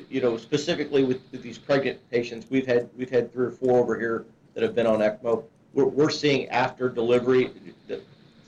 you 0.09 0.22
know, 0.22 0.36
specifically 0.38 1.04
with, 1.04 1.20
with 1.32 1.42
these 1.42 1.59
pregnant 1.59 1.98
patients, 2.11 2.46
we've 2.48 2.66
had 2.66 2.88
we've 2.96 3.11
had 3.11 3.32
three 3.32 3.46
or 3.46 3.50
four 3.50 3.78
over 3.78 3.98
here 3.98 4.24
that 4.54 4.62
have 4.62 4.74
been 4.74 4.86
on 4.86 5.00
ECMO. 5.00 5.44
We're, 5.77 5.85
we're 5.85 6.11
seeing 6.11 6.49
after 6.49 6.89
delivery, 6.89 7.51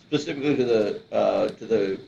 specifically 0.06 0.56
to 0.56 0.64
the 0.64 1.02
uh, 1.12 1.48
to 1.48 1.66
the 1.66 2.00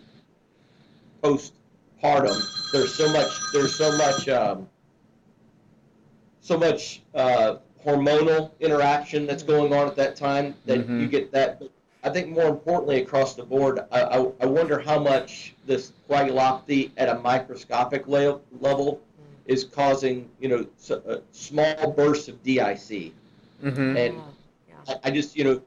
postpartum. 1.23 2.73
There's 2.73 2.95
so 2.95 3.13
much. 3.13 3.31
There's 3.53 3.75
so 3.77 3.97
much. 3.99 4.29
Um, 4.29 4.67
so 6.43 6.57
much 6.57 7.03
uh, 7.15 7.57
hormonal 7.85 8.51
interaction 8.61 9.27
that's 9.27 9.43
going 9.43 9.73
on 9.75 9.87
at 9.87 9.95
that 9.97 10.17
time 10.17 10.55
that 10.65 10.89
Mhm. 10.89 11.01
you 11.03 11.07
get 11.07 11.31
that. 11.33 11.63
I 12.03 12.09
think 12.09 12.31
more 12.31 12.49
importantly, 12.49 13.01
across 13.03 13.35
the 13.35 13.45
board, 13.45 13.81
I, 13.93 14.01
I, 14.03 14.17
I 14.41 14.47
wonder 14.47 14.79
how 14.81 14.99
much 14.99 15.55
this 15.67 15.93
coagulopathy 16.09 16.91
at 16.97 17.11
a 17.11 17.17
microscopic 17.21 18.09
le- 18.09 18.41
level 18.59 19.01
is 19.47 19.65
causing, 19.65 20.29
you 20.41 20.49
know, 20.49 20.67
s- 20.81 20.91
uh, 20.93 21.21
small 21.31 21.93
bursts 21.93 22.29
of 22.29 22.43
DIC. 22.43 23.13
Mm-hmm. 23.63 23.97
And 23.97 24.15
yeah. 24.15 24.21
I, 24.89 24.95
I 25.05 25.11
just, 25.11 25.37
you 25.37 25.45
know, 25.45 25.63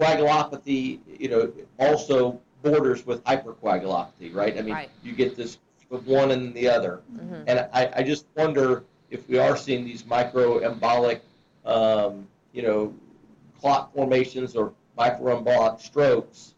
coagulopathy, 0.00 1.00
you 1.18 1.28
know, 1.28 1.52
also 1.78 2.40
borders 2.62 3.04
with 3.06 3.22
hypercoagulopathy, 3.24 4.34
right? 4.34 4.56
I 4.58 4.62
mean, 4.62 4.74
Right. 4.74 4.90
you 5.02 5.12
get 5.12 5.36
this 5.36 5.58
of 5.90 6.06
one 6.06 6.30
and 6.30 6.54
the 6.54 6.66
other. 6.68 7.02
Mhm. 7.14 7.44
And 7.46 7.68
I, 7.72 7.90
I 7.96 8.02
just 8.02 8.24
wonder 8.34 8.84
if 9.10 9.28
we 9.28 9.38
are 9.38 9.56
seeing 9.58 9.84
these 9.84 10.04
microembolic, 10.04 11.20
um, 11.66 12.26
you 12.52 12.62
know, 12.62 12.94
clot 13.60 13.92
formations 13.94 14.56
or 14.56 14.72
microembolic 14.98 15.80
strokes, 15.80 16.54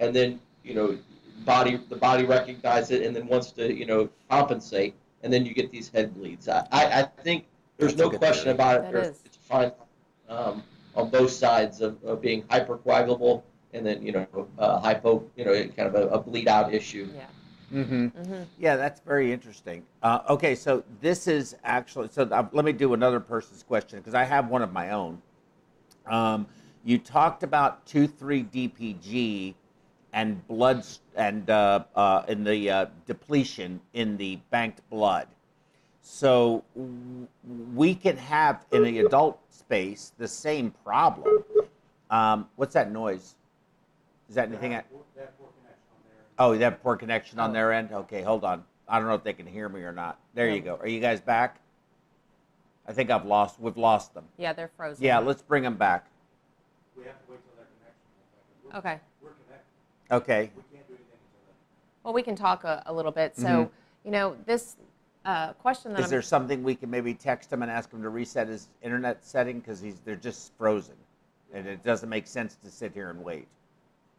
and 0.00 0.16
then 0.16 0.40
you 0.64 0.74
know, 0.74 0.96
body 1.44 1.78
the 1.90 1.96
body 1.96 2.24
recognizes 2.24 2.90
it 2.92 3.06
and 3.06 3.14
then 3.14 3.26
wants 3.26 3.52
to 3.52 3.72
you 3.72 3.84
know 3.84 4.08
compensate, 4.30 4.94
and 5.22 5.30
then 5.30 5.44
you 5.44 5.52
get 5.52 5.70
these 5.70 5.90
head 5.90 6.14
bleeds. 6.14 6.48
I, 6.48 6.66
I, 6.72 7.00
I 7.00 7.02
think 7.22 7.44
there's 7.76 7.94
That's 7.94 8.10
no 8.10 8.18
question 8.18 8.44
theory. 8.44 8.54
about 8.54 8.76
it. 8.76 8.82
That 8.84 8.92
There's, 8.94 9.20
it's 9.26 9.36
fine 9.36 9.70
um, 10.30 10.62
on 10.98 11.08
both 11.08 11.30
sides 11.30 11.80
of, 11.80 12.02
of 12.04 12.20
being 12.20 12.42
hypercoagulable 12.44 13.42
and 13.72 13.86
then 13.86 14.02
you 14.02 14.12
know 14.12 14.48
uh, 14.58 14.80
hypo, 14.80 15.24
you 15.36 15.44
know, 15.44 15.52
kind 15.68 15.88
of 15.88 15.94
a, 15.94 16.08
a 16.08 16.18
bleed 16.18 16.48
out 16.48 16.74
issue. 16.74 17.08
Yeah. 17.14 17.26
Mm-hmm. 17.72 18.06
hmm 18.08 18.42
Yeah, 18.58 18.76
that's 18.76 19.00
very 19.00 19.32
interesting. 19.32 19.84
Uh, 20.02 20.20
okay, 20.30 20.54
so 20.54 20.82
this 21.00 21.28
is 21.28 21.54
actually 21.64 22.08
so. 22.10 22.24
Uh, 22.24 22.46
let 22.52 22.64
me 22.64 22.72
do 22.72 22.94
another 22.94 23.20
person's 23.20 23.62
question 23.62 24.00
because 24.00 24.14
I 24.14 24.24
have 24.24 24.48
one 24.48 24.62
of 24.62 24.72
my 24.72 24.90
own. 24.90 25.22
Um, 26.06 26.46
you 26.84 26.98
talked 26.98 27.42
about 27.42 27.86
two 27.86 28.08
three 28.08 28.42
DPG 28.42 29.54
and 30.12 30.46
blood 30.48 30.84
and 31.14 31.48
uh, 31.50 31.84
uh, 31.94 32.24
in 32.26 32.42
the 32.42 32.70
uh, 32.70 32.86
depletion 33.06 33.80
in 33.92 34.16
the 34.16 34.36
banked 34.50 34.80
blood. 34.90 35.28
So 36.10 36.64
we 37.76 37.94
can 37.94 38.16
have 38.16 38.64
in 38.72 38.82
the 38.82 39.00
adult 39.00 39.38
space 39.50 40.12
the 40.16 40.26
same 40.26 40.70
problem. 40.82 41.44
Um, 42.08 42.48
what's 42.56 42.72
that 42.72 42.90
noise? 42.90 43.34
Is 44.30 44.34
that 44.34 44.48
anything? 44.48 44.74
I- 44.74 44.84
oh, 46.38 46.56
that 46.56 46.82
poor 46.82 46.96
connection 46.96 47.38
on 47.38 47.52
their 47.52 47.74
end. 47.74 47.92
Okay, 47.92 48.22
hold 48.22 48.42
on. 48.42 48.64
I 48.88 48.98
don't 48.98 49.06
know 49.06 49.14
if 49.16 49.22
they 49.22 49.34
can 49.34 49.46
hear 49.46 49.68
me 49.68 49.82
or 49.82 49.92
not. 49.92 50.18
There 50.32 50.48
you 50.48 50.60
go. 50.60 50.76
Are 50.76 50.88
you 50.88 50.98
guys 50.98 51.20
back? 51.20 51.60
I 52.86 52.94
think 52.94 53.10
I've 53.10 53.26
lost. 53.26 53.60
We've 53.60 53.76
lost 53.76 54.14
them. 54.14 54.24
Yeah, 54.38 54.54
they're 54.54 54.70
frozen. 54.78 55.04
Yeah, 55.04 55.18
let's 55.18 55.42
bring 55.42 55.62
them 55.62 55.76
back. 55.76 56.06
Okay. 58.74 58.98
We're 59.22 59.30
connected. 59.30 60.10
Okay. 60.10 60.50
Well, 62.02 62.14
we 62.14 62.22
can 62.22 62.34
talk 62.34 62.64
a, 62.64 62.82
a 62.86 62.94
little 62.94 63.12
bit. 63.12 63.36
So, 63.36 63.46
Mhm. 63.46 63.70
you 64.04 64.10
know, 64.10 64.36
this 64.46 64.76
uh, 65.28 65.52
question 65.54 65.92
that 65.92 66.00
Is 66.00 66.04
I'm 66.06 66.10
there 66.10 66.22
something 66.22 66.62
we 66.62 66.74
can 66.74 66.90
maybe 66.90 67.12
text 67.12 67.52
him 67.52 67.62
and 67.62 67.70
ask 67.70 67.92
him 67.92 68.02
to 68.02 68.08
reset 68.08 68.48
his 68.48 68.68
internet 68.82 69.22
setting 69.24 69.58
because 69.60 69.78
he's 69.78 70.00
they're 70.00 70.16
just 70.16 70.52
frozen, 70.56 70.94
and 71.52 71.66
it 71.66 71.84
doesn't 71.84 72.08
make 72.08 72.26
sense 72.26 72.56
to 72.64 72.70
sit 72.70 72.92
here 72.94 73.10
and 73.10 73.22
wait. 73.22 73.46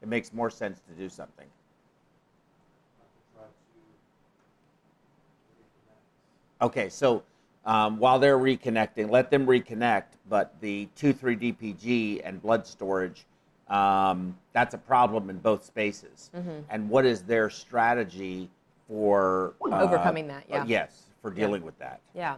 It 0.04 0.08
makes 0.08 0.32
more 0.34 0.52
sense 0.52 0.80
to 0.88 0.94
do 0.94 1.10
something. 1.10 1.48
Okay, 6.62 6.90
so 6.90 7.24
um, 7.66 7.98
while 7.98 8.20
they're 8.20 8.38
reconnecting, 8.38 9.10
let 9.10 9.32
them 9.32 9.48
reconnect. 9.48 10.04
But 10.30 10.54
the 10.62 10.88
two 10.96 11.12
three 11.12 11.36
DPG 11.36 12.22
and 12.24 12.40
blood 12.40 12.68
storage, 12.68 13.26
um, 13.68 14.38
that's 14.54 14.76
a 14.76 14.78
problem 14.78 15.32
in 15.32 15.40
both 15.40 15.66
spaces. 15.66 16.30
Mm-hmm. 16.36 16.60
And 16.70 16.88
what 16.88 17.08
is 17.08 17.24
their 17.24 17.50
strategy 17.50 18.52
for 18.90 19.54
uh, 19.72 19.82
Overcoming 19.82 20.28
that, 20.28 20.44
uh, 20.50 20.56
yeah. 20.56 20.66
yes, 20.68 21.04
for 21.22 21.32
dealing 21.32 21.64
with 21.64 21.78
that. 21.80 22.02
Yeah. 22.16 22.36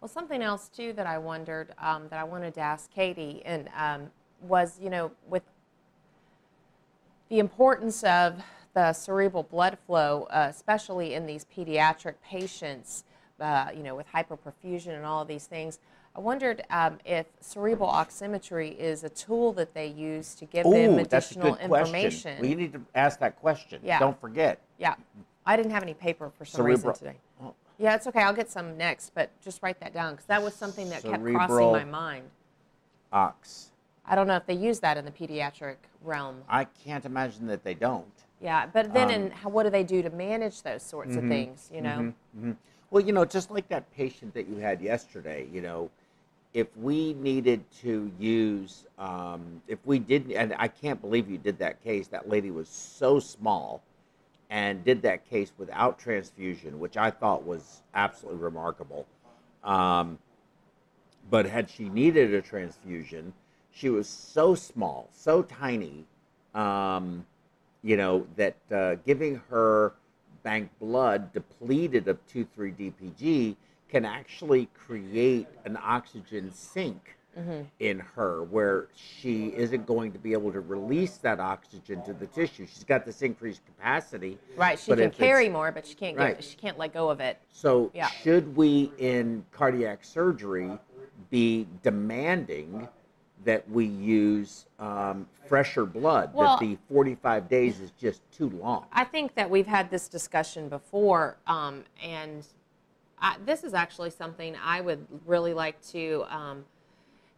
Well, 0.00 0.08
something 0.08 0.42
else 0.42 0.68
too 0.68 0.92
that 0.92 1.06
I 1.06 1.18
wondered 1.18 1.72
um, 1.78 2.08
that 2.10 2.18
I 2.18 2.24
wanted 2.24 2.54
to 2.54 2.60
ask 2.60 2.92
Katie 2.92 3.42
and 3.44 3.68
um, 3.76 4.10
was, 4.42 4.78
you 4.80 4.90
know, 4.90 5.12
with 5.26 5.42
the 7.30 7.38
importance 7.38 8.04
of 8.04 8.42
the 8.74 8.92
cerebral 8.92 9.44
blood 9.44 9.78
flow, 9.86 10.26
uh, 10.30 10.48
especially 10.50 11.14
in 11.14 11.26
these 11.26 11.46
pediatric 11.56 12.14
patients, 12.22 13.04
uh, 13.40 13.68
you 13.74 13.82
know, 13.82 13.94
with 13.94 14.06
hyperperfusion 14.12 14.88
and 14.88 15.06
all 15.06 15.22
of 15.22 15.28
these 15.28 15.46
things. 15.46 15.78
I 16.14 16.20
wondered 16.20 16.62
um, 16.68 16.98
if 17.06 17.26
cerebral 17.40 17.88
oximetry 17.88 18.76
is 18.76 19.04
a 19.04 19.08
tool 19.08 19.54
that 19.54 19.72
they 19.72 19.86
use 19.86 20.34
to 20.34 20.44
give 20.44 20.64
them 20.64 20.74
Ooh, 20.74 21.04
that's 21.04 21.12
a 21.12 21.16
additional 21.16 21.54
good 21.54 21.68
question. 21.68 21.94
information. 21.94 22.40
We 22.40 22.54
need 22.54 22.74
to 22.74 22.84
ask 22.94 23.18
that 23.20 23.40
question. 23.40 23.80
Yeah. 23.82 23.98
Don't 23.98 24.20
forget. 24.20 24.60
Yeah, 24.78 24.94
I 25.44 25.56
didn't 25.56 25.72
have 25.72 25.82
any 25.82 25.94
paper 25.94 26.30
for 26.30 26.44
some 26.44 26.58
Cerebral- 26.58 26.92
reason 26.92 27.06
today. 27.06 27.18
Oh. 27.42 27.54
Yeah, 27.78 27.94
it's 27.96 28.06
okay. 28.06 28.20
I'll 28.22 28.34
get 28.34 28.50
some 28.50 28.76
next, 28.76 29.12
but 29.14 29.30
just 29.40 29.62
write 29.62 29.80
that 29.80 29.92
down 29.92 30.12
because 30.12 30.26
that 30.26 30.42
was 30.42 30.54
something 30.54 30.88
that 30.90 31.02
kept 31.02 31.22
crossing 31.24 31.72
my 31.72 31.84
mind. 31.84 32.30
Ox. 33.12 33.70
I 34.06 34.14
don't 34.14 34.26
know 34.26 34.36
if 34.36 34.46
they 34.46 34.54
use 34.54 34.80
that 34.80 34.96
in 34.96 35.04
the 35.04 35.10
pediatric 35.10 35.76
realm. 36.02 36.42
I 36.48 36.64
can't 36.64 37.04
imagine 37.04 37.46
that 37.48 37.64
they 37.64 37.74
don't. 37.74 38.06
Yeah, 38.40 38.66
but 38.66 38.92
then 38.92 39.08
Um, 39.08 39.10
in 39.14 39.30
how, 39.30 39.48
what 39.48 39.62
do 39.64 39.70
they 39.70 39.84
do 39.84 40.02
to 40.02 40.10
manage 40.10 40.62
those 40.62 40.82
sorts 40.82 41.14
of 41.16 41.22
things? 41.28 41.70
You 41.72 41.80
know, 41.82 42.12
Mhm. 42.36 42.56
Well, 42.90 43.02
you 43.02 43.12
know, 43.12 43.24
just 43.24 43.50
like 43.50 43.68
that 43.68 43.90
patient 43.92 44.34
that 44.34 44.48
you 44.48 44.56
had 44.56 44.82
yesterday, 44.82 45.46
you 45.50 45.62
know, 45.62 45.90
if 46.52 46.76
we 46.76 47.14
needed 47.14 47.64
to 47.80 48.12
use, 48.18 48.84
um, 48.98 49.62
if 49.66 49.78
we 49.86 49.98
didn't, 49.98 50.32
and 50.32 50.54
I 50.58 50.68
can't 50.68 51.00
believe 51.00 51.30
you 51.30 51.38
did 51.38 51.58
that 51.58 51.82
case, 51.82 52.08
that 52.08 52.28
lady 52.28 52.50
was 52.50 52.68
so 52.68 53.18
small 53.18 53.80
and 54.52 54.84
did 54.84 55.00
that 55.00 55.28
case 55.30 55.50
without 55.56 55.98
transfusion, 55.98 56.78
which 56.78 56.98
I 56.98 57.10
thought 57.10 57.42
was 57.42 57.80
absolutely 57.94 58.42
remarkable. 58.42 59.06
Um, 59.64 60.18
but 61.30 61.46
had 61.46 61.70
she 61.70 61.88
needed 61.88 62.34
a 62.34 62.42
transfusion, 62.42 63.32
she 63.70 63.88
was 63.88 64.06
so 64.06 64.54
small, 64.54 65.08
so 65.10 65.42
tiny, 65.42 66.04
um, 66.54 67.24
you 67.82 67.96
know, 67.96 68.26
that 68.36 68.56
uh, 68.70 68.96
giving 69.06 69.40
her 69.48 69.94
bank 70.42 70.68
blood 70.78 71.32
depleted 71.32 72.06
of 72.06 72.18
2,3-DPG 72.26 73.56
can 73.88 74.04
actually 74.04 74.68
create 74.74 75.46
an 75.64 75.78
oxygen 75.82 76.52
sink 76.52 77.16
Mm-hmm. 77.38 77.62
in 77.80 77.98
her 77.98 78.42
where 78.42 78.88
she 78.94 79.46
isn't 79.56 79.86
going 79.86 80.12
to 80.12 80.18
be 80.18 80.34
able 80.34 80.52
to 80.52 80.60
release 80.60 81.16
that 81.18 81.40
oxygen 81.40 82.02
to 82.02 82.12
the 82.12 82.26
tissue. 82.26 82.66
She's 82.66 82.84
got 82.84 83.06
this 83.06 83.22
increased 83.22 83.62
capacity. 83.64 84.36
right? 84.54 84.78
She 84.78 84.94
can 84.94 85.10
carry 85.10 85.48
more, 85.48 85.72
but 85.72 85.86
she 85.86 85.94
can't 85.94 86.14
Right. 86.18 86.34
get, 86.36 86.44
she 86.44 86.56
can't 86.56 86.76
let 86.76 86.92
go 86.92 87.08
of 87.08 87.20
it. 87.20 87.38
So, 87.50 87.90
Yeah. 87.94 88.08
should 88.08 88.54
we 88.54 88.92
in 88.98 89.46
cardiac 89.50 90.04
surgery 90.04 90.78
be 91.30 91.66
demanding 91.82 92.86
that 93.46 93.66
we 93.70 93.86
use 93.86 94.66
um, 94.78 95.26
fresher 95.46 95.86
blood? 95.86 96.34
Well- 96.34 96.58
that 96.58 96.60
the 96.60 96.76
45 96.90 97.48
days 97.48 97.80
is 97.80 97.92
just 97.92 98.20
too 98.30 98.50
long. 98.50 98.84
I 98.92 99.04
think 99.04 99.34
that 99.36 99.48
we've 99.48 99.66
had 99.66 99.90
this 99.90 100.06
discussion 100.06 100.68
before, 100.68 101.38
um, 101.46 101.84
and 102.02 102.46
I, 103.18 103.36
this 103.46 103.64
is 103.64 103.72
actually 103.72 104.10
something 104.10 104.54
I 104.62 104.82
would 104.82 105.06
really 105.24 105.54
like 105.54 105.80
to 105.92 106.24
um, 106.28 106.64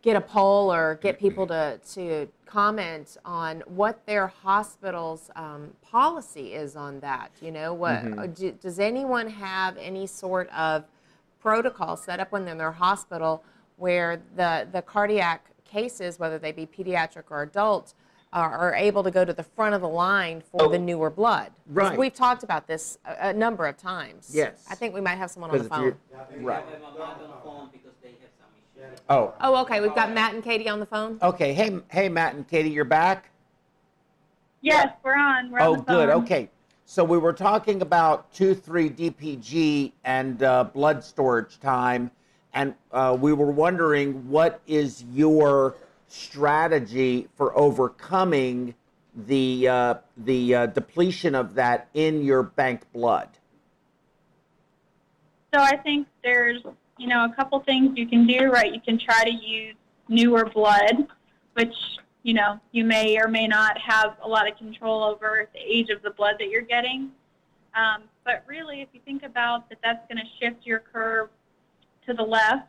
get 0.04 0.16
a 0.16 0.20
poll 0.20 0.70
or 0.70 0.98
get 1.00 1.18
people 1.18 1.46
to, 1.46 1.78
to 1.94 2.28
comment 2.44 3.16
on 3.24 3.62
what 3.66 4.04
their 4.04 4.26
hospital's 4.26 5.30
um, 5.34 5.70
policy 5.80 6.52
is 6.52 6.76
on 6.76 7.00
that. 7.00 7.30
You 7.40 7.50
know, 7.50 7.72
what 7.72 8.04
uh, 8.18 8.26
do, 8.26 8.52
does 8.52 8.78
anyone 8.78 9.30
have 9.30 9.78
any 9.78 10.06
sort 10.06 10.50
of 10.50 10.84
protocol 11.40 11.96
set 11.96 12.20
up 12.20 12.30
when 12.32 12.44
they're 12.44 12.52
in 12.52 12.58
their 12.58 12.70
hospital 12.70 13.42
where 13.76 14.20
the, 14.36 14.68
the 14.70 14.82
cardiac 14.82 15.50
cases, 15.64 16.18
whether 16.18 16.38
they 16.38 16.52
be 16.52 16.66
pediatric 16.66 17.24
or 17.30 17.40
adult, 17.42 17.94
are, 18.34 18.58
are 18.58 18.74
able 18.74 19.02
to 19.04 19.10
go 19.10 19.24
to 19.24 19.32
the 19.32 19.42
front 19.42 19.74
of 19.74 19.80
the 19.80 19.88
line 19.88 20.42
for 20.50 20.68
the 20.68 20.78
newer 20.78 21.08
blood. 21.08 21.50
Right. 21.66 21.98
We've 21.98 22.12
talked 22.12 22.42
about 22.42 22.66
this 22.66 22.98
a, 23.06 23.28
a 23.28 23.32
number 23.32 23.66
of 23.66 23.78
times. 23.78 24.32
Yes. 24.34 24.66
I 24.68 24.74
think 24.74 24.92
we 24.92 25.00
might 25.00 25.16
have 25.16 25.30
someone 25.30 25.50
on 25.50 25.56
the 25.58 25.64
Because 25.64 25.78
if 25.78 25.94
phone. 26.10 26.40
you're 26.40 26.42
right. 26.42 26.64
Oh, 29.08 29.34
Oh, 29.40 29.60
okay. 29.62 29.80
We've 29.80 29.94
got 29.94 30.12
Matt 30.12 30.34
and 30.34 30.42
Katie 30.42 30.68
on 30.68 30.80
the 30.80 30.86
phone. 30.86 31.18
okay. 31.22 31.52
Hey, 31.52 31.78
hey, 31.90 32.08
Matt 32.08 32.34
and 32.34 32.46
Katie, 32.48 32.70
you're 32.70 32.84
back. 32.84 33.30
Yes, 34.60 34.88
we're 35.02 35.14
on. 35.16 35.50
We're 35.50 35.60
on 35.60 35.68
Oh, 35.68 35.76
the 35.76 35.82
good. 35.82 36.08
Okay. 36.10 36.48
So 36.86 37.02
we 37.04 37.18
were 37.18 37.32
talking 37.32 37.82
about 37.82 38.32
two, 38.32 38.54
three 38.54 38.90
DPG 38.90 39.92
and 40.04 40.42
uh, 40.42 40.64
blood 40.64 41.02
storage 41.02 41.58
time, 41.60 42.10
and 42.52 42.74
uh, 42.92 43.16
we 43.18 43.32
were 43.32 43.50
wondering 43.50 44.28
what 44.28 44.60
is 44.66 45.02
your 45.12 45.76
strategy 46.08 47.26
for 47.36 47.56
overcoming 47.58 48.74
the 49.26 49.66
uh, 49.68 49.94
the 50.18 50.54
uh, 50.54 50.66
depletion 50.66 51.34
of 51.34 51.54
that 51.54 51.88
in 51.94 52.22
your 52.22 52.42
bank 52.42 52.82
blood? 52.92 53.28
So 55.54 55.60
I 55.60 55.76
think 55.76 56.06
there's, 56.22 56.62
you 56.98 57.08
know, 57.08 57.24
a 57.24 57.34
couple 57.34 57.58
things 57.60 57.96
you 57.96 58.06
can 58.06 58.26
do, 58.26 58.50
right? 58.50 58.72
You 58.72 58.80
can 58.80 58.98
try 58.98 59.24
to 59.24 59.30
use 59.30 59.74
newer 60.08 60.44
blood, 60.44 61.08
which, 61.54 61.74
you 62.22 62.34
know, 62.34 62.60
you 62.72 62.84
may 62.84 63.18
or 63.18 63.28
may 63.28 63.46
not 63.46 63.78
have 63.78 64.16
a 64.22 64.28
lot 64.28 64.50
of 64.50 64.56
control 64.56 65.02
over 65.02 65.48
the 65.52 65.60
age 65.60 65.90
of 65.90 66.02
the 66.02 66.10
blood 66.10 66.36
that 66.38 66.48
you're 66.48 66.62
getting. 66.62 67.10
Um, 67.74 68.04
but 68.24 68.44
really, 68.46 68.80
if 68.80 68.88
you 68.92 69.00
think 69.04 69.22
about 69.24 69.68
that, 69.68 69.78
that's 69.82 70.06
going 70.08 70.24
to 70.24 70.30
shift 70.40 70.64
your 70.64 70.80
curve 70.80 71.28
to 72.06 72.14
the 72.14 72.22
left, 72.22 72.68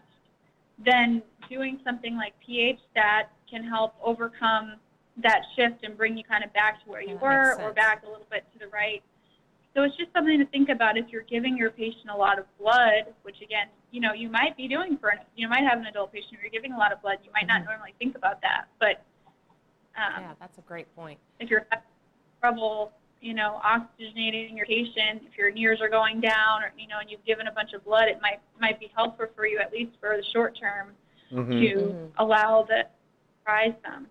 then 0.84 1.22
doing 1.50 1.80
something 1.84 2.18
like 2.18 2.34
pH 2.46 2.80
stat 2.92 3.32
can 3.50 3.64
help 3.64 3.94
overcome 4.04 4.76
that 5.24 5.42
shift 5.56 5.84
and 5.84 5.96
bring 5.96 6.18
you 6.18 6.24
kind 6.24 6.44
of 6.44 6.52
back 6.54 6.84
to 6.84 6.90
where 6.90 7.02
you 7.02 7.14
that 7.14 7.22
were 7.22 7.62
or 7.62 7.72
back 7.72 8.04
a 8.04 8.10
little 8.10 8.26
bit 8.30 8.44
to 8.54 8.60
the 8.60 8.68
right. 8.68 9.02
So 9.74 9.84
it's 9.84 9.96
just 9.98 10.12
something 10.14 10.40
to 10.40 10.46
think 10.46 10.70
about 10.70 10.98
if 10.98 11.06
you're 11.10 11.24
giving 11.24 11.58
your 11.58 11.70
patient 11.70 12.10
a 12.10 12.16
lot 12.16 12.40
of 12.40 12.46
blood, 12.60 13.14
which 13.24 13.42
again, 13.42 13.68
you 13.96 14.02
know, 14.02 14.12
you 14.12 14.28
might 14.30 14.58
be 14.58 14.68
doing 14.68 14.98
for 14.98 15.08
an, 15.08 15.20
you 15.38 15.48
might 15.48 15.64
have 15.64 15.80
an 15.80 15.86
adult 15.86 16.12
patient 16.12 16.34
where 16.34 16.42
you're 16.42 16.52
giving 16.52 16.74
a 16.74 16.78
lot 16.78 16.92
of 16.92 17.02
blood. 17.02 17.18
You 17.24 17.32
might 17.34 17.48
not 17.48 17.64
normally 17.64 17.94
think 17.98 18.18
about 18.18 18.42
that, 18.42 18.66
but 18.78 19.02
um, 19.96 20.22
Yeah, 20.22 20.34
that's 20.38 20.58
a 20.58 20.62
great 20.62 20.94
point. 20.98 21.18
if 21.40 21.50
you're 21.50 21.66
having 21.70 21.86
trouble, 22.42 22.92
you 23.22 23.34
know, 23.34 23.62
oxygenating 23.64 24.58
your 24.58 24.66
patient, 24.66 25.22
if 25.32 25.38
your 25.38 25.50
NIRS 25.50 25.80
are 25.80 25.88
going 25.88 26.20
down, 26.20 26.62
or 26.62 26.74
you 26.78 26.88
know, 26.90 26.98
and 27.00 27.10
you've 27.10 27.24
given 27.24 27.48
a 27.48 27.54
bunch 27.54 27.72
of 27.72 27.86
blood, 27.86 28.10
it 28.10 28.20
might 28.22 28.42
might 28.60 28.82
be 28.82 28.92
helpful 28.94 29.28
for 29.34 29.48
you 29.48 29.60
at 29.60 29.72
least 29.72 29.92
for 30.02 30.18
the 30.18 30.24
short 30.34 30.60
term 30.60 30.92
to 31.30 31.36
Mhm. 31.38 32.12
allow 32.18 32.64
the 32.64 32.86
rise 33.48 33.74
them. 33.82 34.08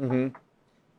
Mm-hmm. 0.00 0.36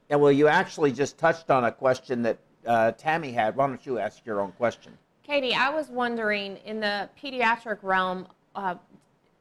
Yeah. 0.10 0.16
Well, 0.16 0.32
you 0.32 0.48
actually 0.48 0.94
just 0.94 1.18
touched 1.18 1.50
on 1.52 1.66
a 1.66 1.72
question 1.74 2.22
that 2.22 2.38
uh, 2.66 2.94
Tammy 2.94 3.34
had. 3.34 3.58
Why 3.58 3.68
don't 3.68 3.86
you 3.86 4.00
ask 4.00 4.26
your 4.26 4.40
own 4.40 4.54
question? 4.54 4.98
Katie, 5.30 5.54
I 5.54 5.70
was 5.70 5.90
wondering 5.90 6.58
in 6.66 6.80
the 6.80 7.08
pediatric 7.22 7.84
realm, 7.84 8.26
uh, 8.56 8.74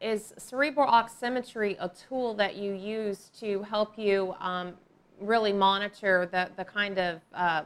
is 0.03 0.35
cerebral 0.37 0.87
oximetry 0.87 1.79
a 1.81 1.89
tool 1.89 2.35
that 2.35 2.57
you 2.57 2.75
use 2.75 3.31
to 3.41 3.63
help 3.63 3.99
you 3.99 4.35
um, 4.39 4.75
really 5.19 5.51
monitor 5.51 6.29
the, 6.31 6.51
the 6.59 6.65
kind 6.67 6.99
of 6.99 7.23
uh, 7.33 7.63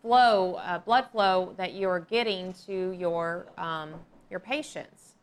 flow, 0.00 0.54
uh, 0.54 0.78
blood 0.78 1.10
flow 1.12 1.52
that 1.58 1.74
you're 1.74 2.00
getting 2.00 2.54
to 2.64 2.92
your, 2.92 3.44
um, 3.58 3.92
your 4.30 4.40
patients? 4.40 5.16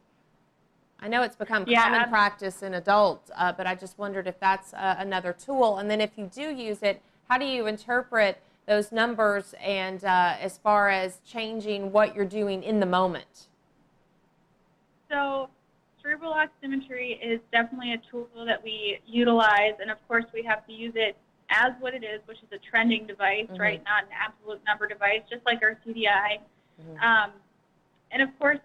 I 0.99 1.07
know 1.07 1.23
it's 1.23 1.36
become 1.36 1.65
Yeah, 1.67 1.89
common 1.89 2.09
practice 2.09 2.61
in 2.61 2.75
adults, 2.75 3.32
uh, 3.36 3.53
but 3.53 3.65
I 3.65 3.73
just 3.73 3.97
wondered 3.97 4.27
if 4.27 4.39
that's 4.39 4.71
uh, 4.75 4.97
another 4.99 5.34
tool. 5.34 5.80
And 5.80 5.89
then 5.89 5.99
if 5.99 6.11
you 6.15 6.30
do 6.32 6.43
use 6.53 6.84
it, 6.84 7.01
how 7.27 7.39
do 7.39 7.45
you 7.45 7.65
interpret 7.65 8.39
those 8.70 8.91
numbers 8.91 9.55
and 9.59 10.05
uh, 10.05 10.36
as 10.39 10.59
far 10.59 10.89
as 10.89 11.20
changing 11.26 11.91
what 11.91 12.15
you're 12.15 12.24
doing 12.24 12.61
in 12.61 12.80
the 12.80 12.86
moment? 12.86 13.47
So, 15.09 15.49
cerebral 16.03 16.34
oximetry 16.34 17.17
is 17.20 17.39
definitely 17.51 17.93
a 17.93 18.01
tool 18.11 18.30
that 18.45 18.63
we 18.63 18.99
utilize, 19.07 19.74
and 19.82 19.89
of 19.89 19.97
course, 20.07 20.26
we 20.36 20.43
have 20.43 20.65
to 20.67 20.72
use 20.72 20.93
it 20.95 21.17
as 21.49 21.74
what 21.80 21.95
it 21.95 22.03
is, 22.03 22.22
which 22.28 22.38
is 22.38 22.49
a 22.51 22.59
trending 22.59 23.07
device, 23.07 23.47
Mhm. 23.47 23.59
right? 23.59 23.84
Not 23.84 24.03
an 24.03 24.11
absolute 24.13 24.63
number 24.65 24.88
device, 24.88 25.24
just 25.28 25.43
like 25.47 25.63
our 25.63 25.76
CDI. 25.84 26.39
Mhm. 26.80 27.01
Um, 27.01 27.34
and 28.11 28.22
of 28.22 28.38
course, 28.38 28.59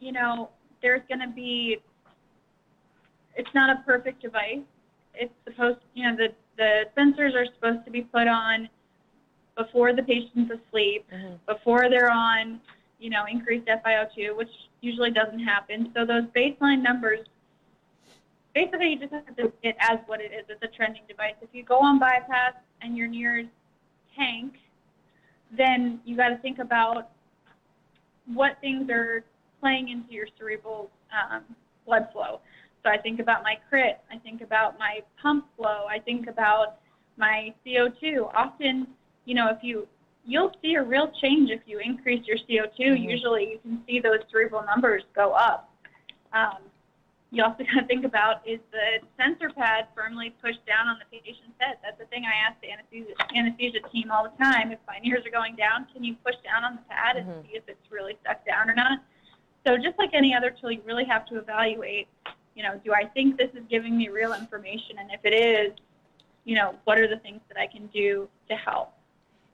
you 0.00 0.12
know, 0.12 0.48
there's 0.80 1.02
going 1.06 1.20
to 1.20 1.28
be, 1.28 1.82
it's 3.36 3.52
not 3.52 3.68
a 3.68 3.82
perfect 3.82 4.22
device. 4.22 4.64
It's 5.12 5.34
supposed, 5.44 5.80
you 5.92 6.10
know, 6.10 6.16
the, 6.16 6.34
the 6.56 6.88
sensors 6.96 7.34
are 7.34 7.44
supposed 7.44 7.84
to 7.84 7.90
be 7.90 8.02
put 8.02 8.26
on 8.26 8.70
before 9.56 9.92
the 9.92 10.02
patient's 10.02 10.50
asleep, 10.50 11.06
Mhm. 11.10 11.38
before 11.46 11.88
they're 11.88 12.10
on, 12.10 12.60
you 12.98 13.10
know, 13.10 13.24
increased 13.26 13.68
FiO2, 13.68 14.34
which 14.34 14.50
usually 14.80 15.10
doesn't 15.10 15.38
happen. 15.38 15.92
So 15.94 16.04
those 16.04 16.24
baseline 16.26 16.82
numbers, 16.82 17.26
basically 18.54 18.90
you 18.90 18.98
just 18.98 19.12
have 19.12 19.36
to 19.36 19.52
it 19.62 19.76
as 19.78 19.98
what 20.06 20.20
it 20.20 20.32
is. 20.32 20.44
It's 20.48 20.62
a 20.62 20.68
trending 20.68 21.02
device. 21.06 21.34
If 21.40 21.50
you 21.52 21.62
go 21.62 21.78
on 21.78 21.98
bypass 21.98 22.54
and 22.80 22.96
your 22.96 23.08
NIRS 23.08 23.48
tank, 24.16 24.60
then 25.50 26.00
you 26.04 26.16
got 26.16 26.28
to 26.28 26.36
think 26.38 26.58
about 26.58 27.10
what 28.26 28.60
things 28.60 28.90
are 28.90 29.24
playing 29.60 29.88
into 29.90 30.12
your 30.12 30.26
cerebral 30.38 30.90
um, 31.12 31.44
blood 31.86 32.08
flow. 32.12 32.40
So 32.82 32.90
I 32.90 32.98
think 32.98 33.20
about 33.20 33.42
my 33.42 33.56
crit. 33.68 34.00
I 34.10 34.18
think 34.18 34.42
about 34.42 34.78
my 34.78 35.00
pump 35.20 35.46
flow. 35.56 35.86
I 35.88 35.98
think 35.98 36.26
about 36.26 36.80
my 37.16 37.54
CO2. 37.64 38.30
Often, 38.34 38.86
you 39.24 39.34
know, 39.34 39.48
if 39.48 39.58
you 39.62 39.88
you'll 40.26 40.52
see 40.62 40.74
a 40.74 40.82
real 40.82 41.12
change 41.20 41.50
if 41.50 41.60
you 41.66 41.78
increase 41.80 42.26
your 42.26 42.38
CO2. 42.38 42.94
Mhm. 42.94 43.10
Usually, 43.10 43.50
you 43.50 43.58
can 43.58 43.84
see 43.86 44.00
those 44.00 44.20
cerebral 44.30 44.62
numbers 44.64 45.02
go 45.14 45.32
up. 45.32 45.70
Um, 46.32 46.56
you 47.30 47.44
also 47.44 47.62
got 47.64 47.80
to 47.80 47.86
think 47.86 48.06
about 48.06 48.46
is 48.46 48.58
the 48.70 49.00
sensor 49.18 49.50
pad 49.50 49.88
firmly 49.94 50.30
pushed 50.40 50.64
down 50.64 50.88
on 50.88 50.98
the 50.98 51.04
patient's 51.18 51.52
head? 51.58 51.76
That's 51.82 51.98
the 51.98 52.06
thing 52.06 52.24
I 52.24 52.48
ask 52.48 52.58
the 52.62 52.70
anesthesia, 52.72 53.12
anesthesia 53.36 53.80
team 53.92 54.10
all 54.10 54.24
the 54.24 54.42
time. 54.42 54.72
If 54.72 54.78
my 54.86 54.98
NIRS 55.04 55.26
are 55.26 55.30
going 55.30 55.56
down, 55.56 55.86
can 55.92 56.02
you 56.02 56.14
push 56.24 56.36
down 56.42 56.64
on 56.64 56.76
the 56.76 56.82
pad 56.88 57.16
and 57.16 57.28
Mhm. 57.28 57.42
see 57.46 57.56
if 57.56 57.68
it's 57.68 57.90
really 57.90 58.16
stuck 58.22 58.46
down 58.46 58.70
or 58.70 58.74
not? 58.74 59.00
So 59.66 59.76
just 59.76 59.98
like 59.98 60.10
any 60.14 60.34
other 60.34 60.50
tool, 60.50 60.70
you 60.70 60.80
really 60.86 61.04
have 61.04 61.26
to 61.26 61.36
evaluate. 61.36 62.08
You 62.54 62.62
know, 62.62 62.80
do 62.82 62.94
I 62.94 63.04
think 63.04 63.36
this 63.36 63.50
is 63.54 63.64
giving 63.68 63.96
me 63.96 64.08
real 64.08 64.32
information? 64.32 64.98
And 64.98 65.10
if 65.10 65.20
it 65.24 65.34
is, 65.34 65.72
you 66.44 66.54
know, 66.54 66.78
what 66.84 66.98
are 66.98 67.08
the 67.08 67.18
things 67.18 67.42
that 67.48 67.58
I 67.58 67.66
can 67.66 67.88
do 67.88 68.28
to 68.48 68.56
help? 68.56 68.93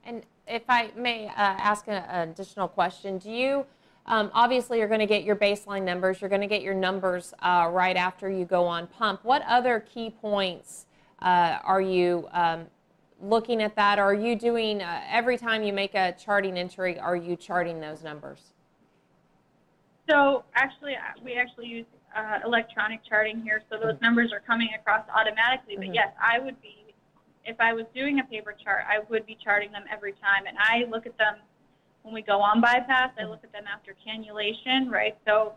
And 0.05 0.23
if 0.47 0.63
I 0.69 0.91
may 0.97 1.29
uh, 1.29 1.33
ask 1.37 1.87
an 1.89 2.03
additional 2.29 2.69
question, 2.69 3.19
do 3.19 3.31
you, 3.31 3.67
um, 4.07 4.31
obviously 4.33 4.79
you're 4.79 4.89
going 4.89 5.01
to 5.01 5.07
get 5.07 5.25
your 5.25 5.37
baseline 5.37 5.85
numbers, 5.85 6.21
you're 6.21 6.31
going 6.31 6.41
to 6.41 6.47
get 6.47 6.63
your 6.63 6.75
numbers 6.75 7.35
uh, 7.41 7.69
right 7.71 7.97
after 7.97 8.31
you 8.31 8.45
go 8.45 8.65
on 8.67 8.87
pump. 8.87 9.21
What 9.23 9.43
other 9.47 9.81
key 9.81 10.11
points 10.11 10.87
uh, 11.21 11.59
are 11.63 11.83
you 11.83 12.29
um, 12.33 12.67
looking 13.21 13.63
at 13.63 13.77
that? 13.77 13.99
Are 13.99 14.15
you 14.15 14.35
doing, 14.37 14.83
uh, 14.83 15.03
every 15.09 15.37
time 15.37 15.63
you 15.63 15.73
make 15.73 15.95
a 15.95 16.13
charting 16.13 16.57
entry, 16.57 16.99
are 16.99 17.17
you 17.17 17.37
charting 17.37 17.81
those 17.81 18.03
numbers? 18.03 18.55
So 20.09 20.45
actually, 20.55 20.95
uh, 20.95 21.21
we 21.23 21.35
actually 21.35 21.67
use 21.67 21.87
uh, 22.17 22.41
electronic 22.45 23.01
charting 23.09 23.43
here, 23.43 23.63
so 23.71 23.79
those 23.79 24.01
numbers 24.01 24.33
are 24.33 24.41
coming 24.41 24.71
across 24.75 25.05
automatically. 25.15 25.77
But 25.77 25.87
Mhm. 25.87 25.95
yes, 25.95 26.13
I 26.21 26.41
would 26.41 26.61
be, 26.61 26.80
if 27.51 27.61
I 27.61 27.73
was 27.73 27.85
doing 27.95 28.21
a 28.21 28.25
paper 28.25 28.55
chart, 28.65 28.85
I 28.89 29.01
would 29.11 29.27
be 29.27 29.37
charting 29.43 29.73
them 29.73 29.85
every 29.91 30.13
time, 30.13 30.47
and 30.47 30.57
I 30.59 30.85
look 30.89 31.05
at 31.05 31.19
them 31.19 31.35
when 32.03 32.15
we 32.15 32.23
go 32.23 32.41
on 32.41 32.61
bypass. 32.61 33.11
I 33.19 33.25
look 33.25 33.43
at 33.43 33.53
them 33.53 33.65
after 33.67 33.95
cannulation, 34.07 34.89
right? 34.89 35.19
So 35.27 35.55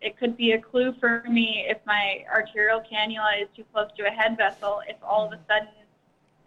it 0.00 0.18
could 0.18 0.36
be 0.36 0.52
a 0.52 0.60
clue 0.60 0.92
for 1.00 1.22
me 1.28 1.64
if 1.68 1.78
my 1.86 2.24
arterial 2.30 2.80
cannula 2.80 3.40
is 3.40 3.48
too 3.56 3.64
close 3.72 3.88
to 3.96 4.06
a 4.06 4.10
head 4.10 4.36
vessel. 4.36 4.82
If 4.88 4.96
all 5.02 5.26
of 5.26 5.32
a 5.32 5.38
sudden, 5.48 5.68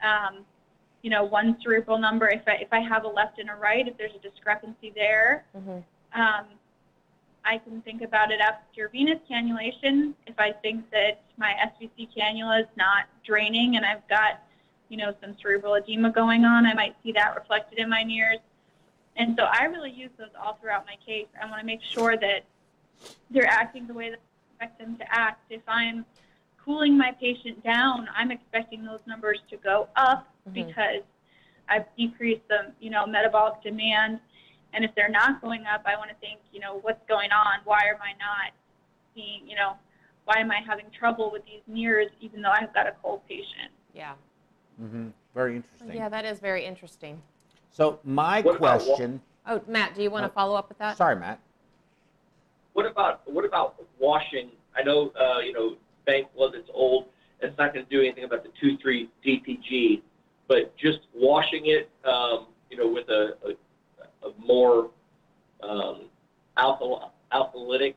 um, 0.04 0.46
you 1.02 1.10
know, 1.10 1.24
one 1.24 1.58
cerebral 1.64 1.98
number, 1.98 2.28
if 2.28 2.46
I 2.46 2.56
if 2.56 2.72
I 2.74 2.82
have 2.82 3.06
a 3.06 3.08
left 3.08 3.40
and 3.40 3.50
a 3.50 3.56
right, 3.56 3.88
if 3.88 3.98
there's 3.98 4.14
a 4.14 4.20
discrepancy 4.20 4.92
there, 4.94 5.46
Mhm. 5.56 5.84
um, 6.14 6.46
I 7.46 7.58
can 7.58 7.82
think 7.82 8.02
about 8.02 8.32
it 8.32 8.42
after 8.42 8.90
venous 8.90 9.20
cannulation. 9.30 10.14
If 10.28 10.38
I 10.38 10.52
think 10.52 10.90
that 10.92 11.22
my 11.38 11.54
SVC 11.54 12.10
cannula 12.16 12.64
is 12.64 12.68
not 12.76 13.06
draining 13.24 13.78
and 13.78 13.86
I've 13.86 14.06
got, 14.10 14.42
you 14.90 14.98
know, 14.98 15.14
some 15.22 15.36
cerebral 15.42 15.76
edema 15.76 16.12
going 16.12 16.44
on, 16.44 16.66
I 16.66 16.74
might 16.74 16.96
see 17.04 17.12
that 17.14 17.36
reflected 17.36 17.80
in 17.80 17.90
my 17.90 18.04
NIRS. 18.04 18.40
And 19.16 19.36
so 19.38 19.44
I 19.44 19.66
really 19.66 19.92
use 19.92 20.10
those 20.18 20.30
all 20.42 20.58
throughout 20.62 20.86
my 20.86 20.96
case. 21.06 21.28
I 21.42 21.46
want 21.46 21.60
to 21.60 21.66
make 21.66 21.82
sure 21.82 22.18
that 22.18 22.44
they're 23.30 23.46
acting 23.46 23.88
the 23.88 23.94
way 23.94 24.10
that 24.10 24.20
I 24.20 24.66
expect 24.66 24.80
them 24.80 24.98
to 24.98 25.06
act. 25.16 25.44
If 25.50 25.62
I'm 25.68 26.06
cooling 26.64 26.98
my 26.98 27.12
patient 27.20 27.64
down, 27.64 28.10
I'm 28.16 28.32
expecting 28.32 28.84
those 28.84 29.00
numbers 29.06 29.40
to 29.50 29.58
go 29.58 29.90
up 29.96 30.28
Mhm. 30.48 30.54
because 30.54 31.04
I've 31.68 31.86
decreased 31.96 32.48
the, 32.48 32.74
you 32.80 32.90
know, 32.90 33.06
metabolic 33.06 33.62
demand. 33.62 34.20
And 34.74 34.84
if 34.84 34.94
they're 34.96 35.10
not 35.10 35.42
going 35.42 35.66
up, 35.66 35.82
I 35.86 35.96
want 35.98 36.10
to 36.10 36.16
think, 36.18 36.40
you 36.52 36.60
know, 36.60 36.80
what's 36.80 37.04
going 37.08 37.32
on? 37.32 37.60
Why 37.64 37.82
am 37.88 38.02
I 38.02 38.14
not 38.14 38.54
seeing, 39.14 39.48
you 39.48 39.56
know, 39.56 39.78
why 40.26 40.38
am 40.40 40.52
I 40.52 40.62
having 40.62 40.90
trouble 40.92 41.32
with 41.32 41.44
these 41.46 41.62
NIRS 41.68 42.12
even 42.22 42.42
though 42.42 42.52
I've 42.52 42.74
got 42.74 42.88
a 42.88 42.92
cold 43.02 43.26
patient? 43.28 43.72
Yeah. 43.94 44.14
Hmm 44.80 45.08
Very 45.36 45.56
interesting. 45.58 45.94
Yeah, 45.94 46.10
that 46.10 46.26
is 46.26 46.40
very 46.40 46.66
interesting. 46.66 47.22
So 47.72 48.00
my 48.04 48.42
What 48.42 48.58
about 48.58 48.82
question. 48.82 49.22
Oh, 49.46 49.62
Matt, 49.68 49.96
do 49.96 50.02
you 50.04 50.10
want 50.10 50.24
to 50.24 50.30
Oh, 50.30 50.34
follow 50.34 50.56
up 50.56 50.70
with 50.70 50.78
that? 50.80 50.98
Sorry, 50.98 51.16
Matt. 51.16 51.40
What 52.74 52.86
about 52.86 53.22
what 53.30 53.46
about 53.46 53.76
washing? 54.00 54.50
I 54.76 54.84
know 54.84 55.12
uh, 55.20 55.40
you 55.40 55.54
know 55.54 55.76
bank 56.06 56.28
blood 56.36 56.54
that's 56.54 56.70
old. 56.74 57.06
It's 57.42 57.58
not 57.58 57.74
going 57.74 57.86
to 57.86 57.92
do 57.92 58.00
anything 58.02 58.24
about 58.24 58.44
the 58.44 58.52
two 58.60 58.78
three 58.78 59.10
DPG, 59.26 60.02
but 60.48 60.76
just 60.78 61.00
washing 61.16 61.68
it, 61.68 61.90
um, 62.06 62.48
you 62.70 62.78
know, 62.78 62.88
with 62.88 63.08
a, 63.10 63.36
a, 63.46 64.28
a 64.28 64.34
more 64.38 64.92
um, 65.64 66.02
alpha 66.58 67.10
alphalytic, 67.34 67.96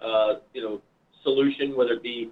uh, 0.00 0.34
you 0.54 0.62
know, 0.62 0.80
solution, 1.22 1.74
whether 1.76 1.92
it 1.92 2.02
be 2.02 2.30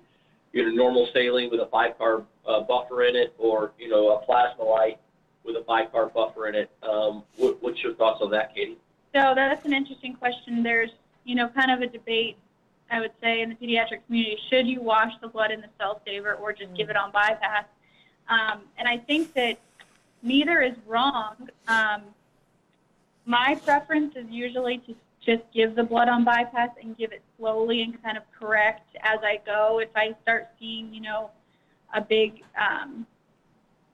you 0.53 0.65
know 0.65 0.71
normal 0.71 1.09
saline 1.13 1.51
with 1.51 1.61
a 1.61 1.67
bicarb 1.67 2.25
uh, 2.47 2.61
buffer 2.61 3.05
in 3.05 3.17
it, 3.17 3.35
or 3.39 3.73
you 3.79 3.89
know 3.89 4.17
a 4.17 4.25
Plasma-Lyte 4.25 4.99
with 5.45 5.57
a 5.57 5.61
bicarb 5.61 6.13
buffer 6.13 6.49
in 6.49 6.55
it. 6.55 6.71
Um, 6.83 7.23
what, 7.37 7.63
what's 7.63 7.83
your 7.83 7.95
thoughts 7.95 8.21
on 8.23 8.31
that, 8.31 8.55
Katie? 8.55 8.79
So 9.15 9.33
that's 9.35 9.65
an 9.65 9.73
interesting 9.73 10.15
question. 10.15 10.63
There's, 10.63 10.91
you 11.25 11.35
know, 11.35 11.49
kind 11.49 11.71
of 11.71 11.81
a 11.81 11.87
debate, 11.87 12.37
I 12.91 13.01
would 13.01 13.13
say, 13.21 13.41
in 13.41 13.49
the 13.49 13.55
pediatric 13.55 14.05
community. 14.07 14.39
Should 14.51 14.67
you 14.67 14.81
wash 14.81 15.13
the 15.21 15.29
blood 15.29 15.51
in 15.51 15.61
the 15.61 15.69
cell 15.79 16.01
saver 16.07 16.35
or 16.35 16.53
just 16.53 16.75
give 16.75 16.91
it 16.91 16.97
on 16.97 17.11
bypass? 17.11 17.65
Um, 18.29 18.61
and 18.79 18.87
I 18.87 18.99
think 18.99 19.35
that 19.35 19.59
neither 20.23 20.61
is 20.61 20.75
wrong. 20.87 21.49
Um, 21.67 22.03
my 23.25 23.59
preference 23.65 24.15
is 24.15 24.27
usually 24.29 24.79
to 24.79 24.95
just 25.31 25.43
give 25.55 25.77
the 25.77 25.83
blood 25.83 26.09
on 26.09 26.25
bypass 26.25 26.71
and 26.83 26.97
give 26.97 27.13
it 27.13 27.23
slowly 27.39 27.83
and 27.83 28.03
kind 28.03 28.17
of 28.17 28.25
correct 28.37 28.89
as 29.03 29.19
I 29.23 29.39
go. 29.47 29.79
If 29.79 29.91
I 29.95 30.17
start 30.23 30.49
seeing, 30.59 30.93
you 30.93 31.01
know, 31.01 31.31
a 31.95 32.01
big 32.01 32.43
um, 32.61 33.07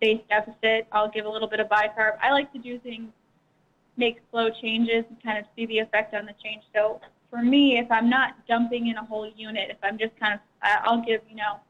base 0.00 0.20
deficit, 0.30 0.86
I'll 0.92 1.10
give 1.10 1.26
a 1.26 1.28
little 1.28 1.48
bit 1.48 1.60
of 1.60 1.68
bicarb. 1.68 2.18
I 2.22 2.32
like 2.32 2.52
to 2.52 2.58
do 2.58 2.78
things 2.78 3.10
make 3.98 4.20
slow 4.30 4.48
changes 4.62 5.04
and 5.08 5.22
kind 5.22 5.38
of 5.38 5.44
see 5.54 5.66
the 5.66 5.78
effect 5.78 6.14
on 6.14 6.26
the 6.26 6.34
change. 6.42 6.62
So 6.74 7.00
for 7.30 7.42
me, 7.42 7.78
if 7.78 7.90
I'm 7.90 8.08
not 8.10 8.46
dumping 8.46 8.88
in 8.88 8.96
a 8.96 9.04
whole 9.04 9.30
unit, 9.36 9.70
if 9.70 9.78
I'm 9.82 9.98
just 9.98 10.18
kind 10.18 10.34
of, 10.34 10.40
I'll 10.62 11.04
give, 11.04 11.20
you 11.28 11.36
know, 11.36 11.60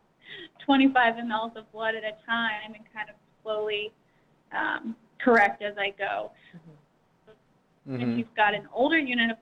25 0.64 1.14
mLs 1.14 1.56
of 1.56 1.70
blood 1.72 1.94
at 1.94 2.02
a 2.02 2.14
time 2.26 2.74
and 2.74 2.84
kind 2.92 3.08
of 3.08 3.14
slowly 3.42 3.92
um, 4.52 4.96
correct 5.18 5.62
as 5.62 5.74
I 5.78 5.90
go. 5.96 6.30
If 7.88 8.00
Mhm. 8.00 8.18
you've 8.18 8.34
got 8.34 8.52
an 8.54 8.68
older 8.72 8.98
unit, 8.98 9.30
if 9.30 9.38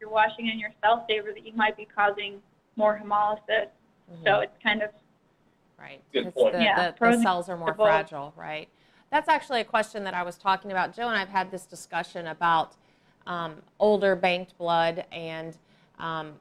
you're 0.00 0.10
washing 0.10 0.48
in 0.48 0.58
your 0.58 0.70
cell 0.82 1.04
saver, 1.08 1.32
that 1.32 1.46
you 1.46 1.52
might 1.54 1.76
be 1.76 1.86
causing 1.86 2.40
more 2.76 3.00
hemolysis. 3.02 3.68
So 4.24 4.40
it's 4.40 4.56
kind 4.62 4.82
of 4.82 4.90
Right. 5.78 6.02
Good 6.12 6.34
point. 6.34 6.54
The, 6.54 6.62
Yeah, 6.62 6.90
the, 6.90 7.10
the 7.10 7.22
cells 7.22 7.48
are 7.48 7.56
more 7.56 7.74
fragile, 7.74 8.32
right? 8.36 8.68
That's 9.12 9.28
actually 9.28 9.60
a 9.60 9.64
question 9.64 10.04
that 10.04 10.14
I 10.14 10.22
was 10.22 10.36
talking 10.36 10.72
about. 10.72 10.94
Joe 10.94 11.06
and 11.06 11.16
I 11.16 11.20
have 11.20 11.28
had 11.28 11.50
this 11.50 11.66
discussion 11.66 12.26
about 12.26 12.74
um, 13.26 13.56
older 13.78 14.16
banked 14.16 14.58
blood 14.58 15.04
and 15.12 15.56
um, 15.98 16.34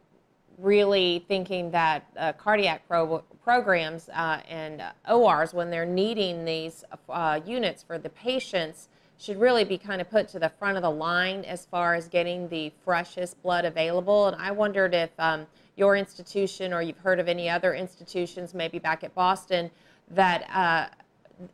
really 0.58 1.24
thinking 1.28 1.70
that 1.72 2.05
uh, 2.18 2.34
cardiac 2.34 2.88
pro- 2.88 3.24
programs 3.43 4.10
uh, 4.10 4.41
and 4.49 4.82
ORs, 5.08 5.53
when 5.53 5.70
they're 5.70 5.86
needing 5.86 6.45
these 6.45 6.84
uh, 7.10 7.39
units 7.45 7.84
for 7.84 7.99
the 7.99 8.10
patients, 8.10 8.89
should 9.18 9.39
really 9.39 9.63
be 9.63 9.78
kind 9.78 9.99
of 9.99 10.09
put 10.09 10.28
to 10.30 10.39
the 10.39 10.49
front 10.49 10.78
of 10.78 10.84
the 10.84 10.89
line 10.89 11.43
as 11.45 11.65
far 11.65 11.95
as 11.95 12.07
getting 12.07 12.47
the 12.49 12.72
freshest 12.84 13.41
blood 13.41 13.65
available. 13.65 14.28
And 14.28 14.36
I 14.39 14.51
wondered 14.51 14.93
if 14.93 15.09
um, 15.18 15.47
your 15.76 15.95
institution 15.95 16.74
or 16.74 16.82
you've 16.82 16.99
heard 16.99 17.20
of 17.20 17.28
any 17.28 17.49
other 17.49 17.74
institutions, 17.74 18.53
maybe 18.53 18.80
back 18.80 19.03
at 19.03 19.15
Boston, 19.15 19.72
that 20.11 20.49
uh, 20.53 20.88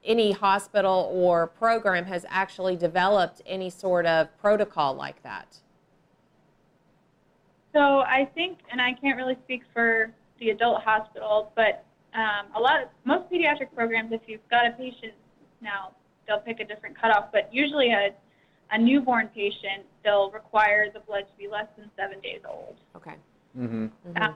any 0.03 0.32
hospital 0.32 1.09
or 1.14 1.47
program 1.47 2.05
has 2.05 2.26
actually 2.30 2.76
developed 2.76 3.41
any 3.45 3.70
sort 3.70 4.05
of 4.05 4.28
protocol 4.39 4.93
like 4.93 5.22
that. 5.24 5.57
So 7.74 7.80
I 7.80 8.30
think, 8.36 8.59
and 8.72 8.80
I 8.80 8.93
can't 8.93 9.18
really 9.18 9.38
speak 9.43 9.64
for 9.74 10.14
the 10.39 10.51
adult 10.51 10.84
hospital, 10.84 11.51
but 11.55 11.86
um, 12.14 12.45
a 12.55 12.59
lot 12.59 12.84
of 12.84 12.89
most 13.03 13.32
pediatric 13.32 13.74
programs, 13.74 14.11
if 14.11 14.22
you've 14.28 14.47
got 14.49 14.68
a 14.68 14.72
patient 14.72 15.14
now, 15.61 15.91
they'll 16.28 16.39
pick 16.39 16.59
a 16.59 16.65
different 16.65 16.99
cutoff. 16.99 17.26
But 17.32 17.53
usually, 17.53 17.91
a 17.91 18.09
a 18.71 18.78
newborn 18.78 19.28
patient, 19.36 19.86
they'll 20.03 20.32
require 20.32 20.88
the 20.91 20.99
blood 21.01 21.26
to 21.30 21.38
be 21.38 21.47
less 21.47 21.67
than 21.78 21.91
seven 21.95 22.19
days 22.21 22.41
old. 22.49 22.76
Okay. 22.95 23.13
Mm-hmm. 23.57 23.88
Uh, 24.15 24.30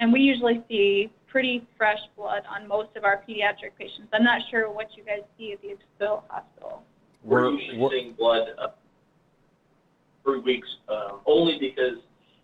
and 0.00 0.12
we 0.12 0.20
usually 0.20 0.64
see 0.68 1.10
pretty 1.26 1.66
fresh 1.76 1.98
blood 2.16 2.42
on 2.48 2.66
most 2.66 2.96
of 2.96 3.04
our 3.04 3.22
pediatric 3.28 3.76
patients. 3.78 4.08
I'm 4.12 4.24
not 4.24 4.40
sure 4.50 4.70
what 4.70 4.86
you 4.96 5.04
guys 5.04 5.20
see 5.36 5.52
at 5.52 5.60
the 5.60 5.76
adult 6.00 6.24
hospital. 6.28 6.82
We're, 7.22 7.50
We're- 7.50 7.62
usually 7.62 7.90
seeing 7.90 8.12
blood 8.14 8.48
uh, 8.58 8.68
three 10.22 10.40
weeks, 10.40 10.68
um, 10.88 11.20
only 11.26 11.58
because 11.58 11.98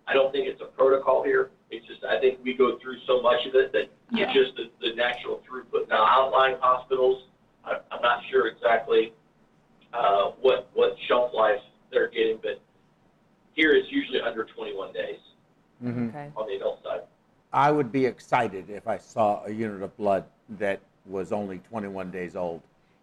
I 0.06 0.12
don't 0.12 0.30
think 0.32 0.46
it's 0.46 0.60
a 0.60 0.66
protocol 0.66 1.22
here. 1.24 1.50
It's 1.70 1.86
just, 1.86 2.04
I 2.04 2.20
think 2.20 2.40
we 2.42 2.54
go 2.54 2.78
through 2.82 2.96
so 3.06 3.22
much 3.22 3.46
of 3.46 3.54
it 3.54 3.72
that 3.72 3.88
Yeah. 4.12 4.24
it's 4.24 4.32
just 4.34 4.56
the, 4.56 4.64
the 4.86 4.94
natural 4.94 5.40
throughput. 5.48 5.88
Now, 5.88 6.04
outlying 6.06 6.56
hospitals, 6.60 7.22
I, 7.64 7.78
I'm 7.90 8.02
not 8.02 8.22
sure 8.30 8.46
exactly 8.48 9.12
uh, 9.92 10.30
what, 10.40 10.68
what 10.74 10.96
shelf 11.08 11.32
life 11.34 11.60
they're 11.90 12.08
getting, 12.08 12.38
but 12.42 12.60
here 13.54 13.72
it's 13.72 13.90
usually 13.90 14.20
under 14.20 14.44
21 14.44 14.92
days 14.92 15.16
Mm-hmm. 15.82 16.08
Okay. 16.08 16.30
on 16.36 16.46
the 16.46 16.56
adult 16.56 16.82
side. 16.84 17.00
I 17.54 17.70
would 17.70 17.90
be 17.90 18.04
excited 18.04 18.68
if 18.68 18.86
I 18.86 18.98
saw 18.98 19.42
a 19.46 19.50
unit 19.50 19.82
of 19.82 19.96
blood 19.96 20.24
that 20.58 20.80
was 21.06 21.32
only 21.32 21.58
21 21.70 22.10
days 22.10 22.36
old. 22.36 22.60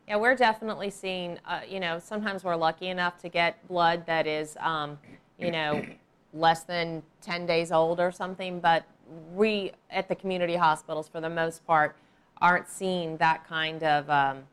Yeah, 0.07 0.17
we're 0.17 0.35
definitely 0.35 0.91
seeing, 0.91 1.39
uh, 1.47 1.61
you 1.67 1.79
know, 1.79 1.97
sometimes 1.97 2.43
we're 2.43 2.55
lucky 2.55 2.89
enough 2.89 3.17
to 3.23 3.29
get 3.29 3.67
blood 3.67 4.05
that 4.05 4.27
is, 4.27 4.57
um, 4.59 4.99
you 5.39 5.49
know, 5.49 5.83
less 6.33 6.63
than 6.63 7.01
10 7.21 7.47
days 7.47 7.71
old 7.71 7.99
or 7.99 8.11
something, 8.11 8.59
but 8.59 8.85
we 9.33 9.71
at 9.89 10.07
the 10.07 10.15
community 10.15 10.55
hospitals, 10.55 11.07
for 11.07 11.19
the 11.19 11.29
most 11.29 11.65
part, 11.65 11.95
aren't 12.41 12.67
seeing 12.69 13.17
that 13.17 13.47
kind 13.47 13.83
of 13.83 14.09
um, 14.09 14.43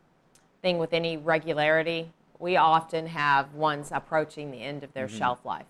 thing 0.62 0.78
with 0.78 0.92
any 0.92 1.16
regularity. 1.16 2.10
We 2.38 2.56
often 2.56 3.06
have 3.06 3.54
ones 3.54 3.90
approaching 3.92 4.50
the 4.50 4.58
end 4.62 4.82
of 4.84 4.92
their 4.92 5.08
shelf 5.08 5.44
life, 5.44 5.66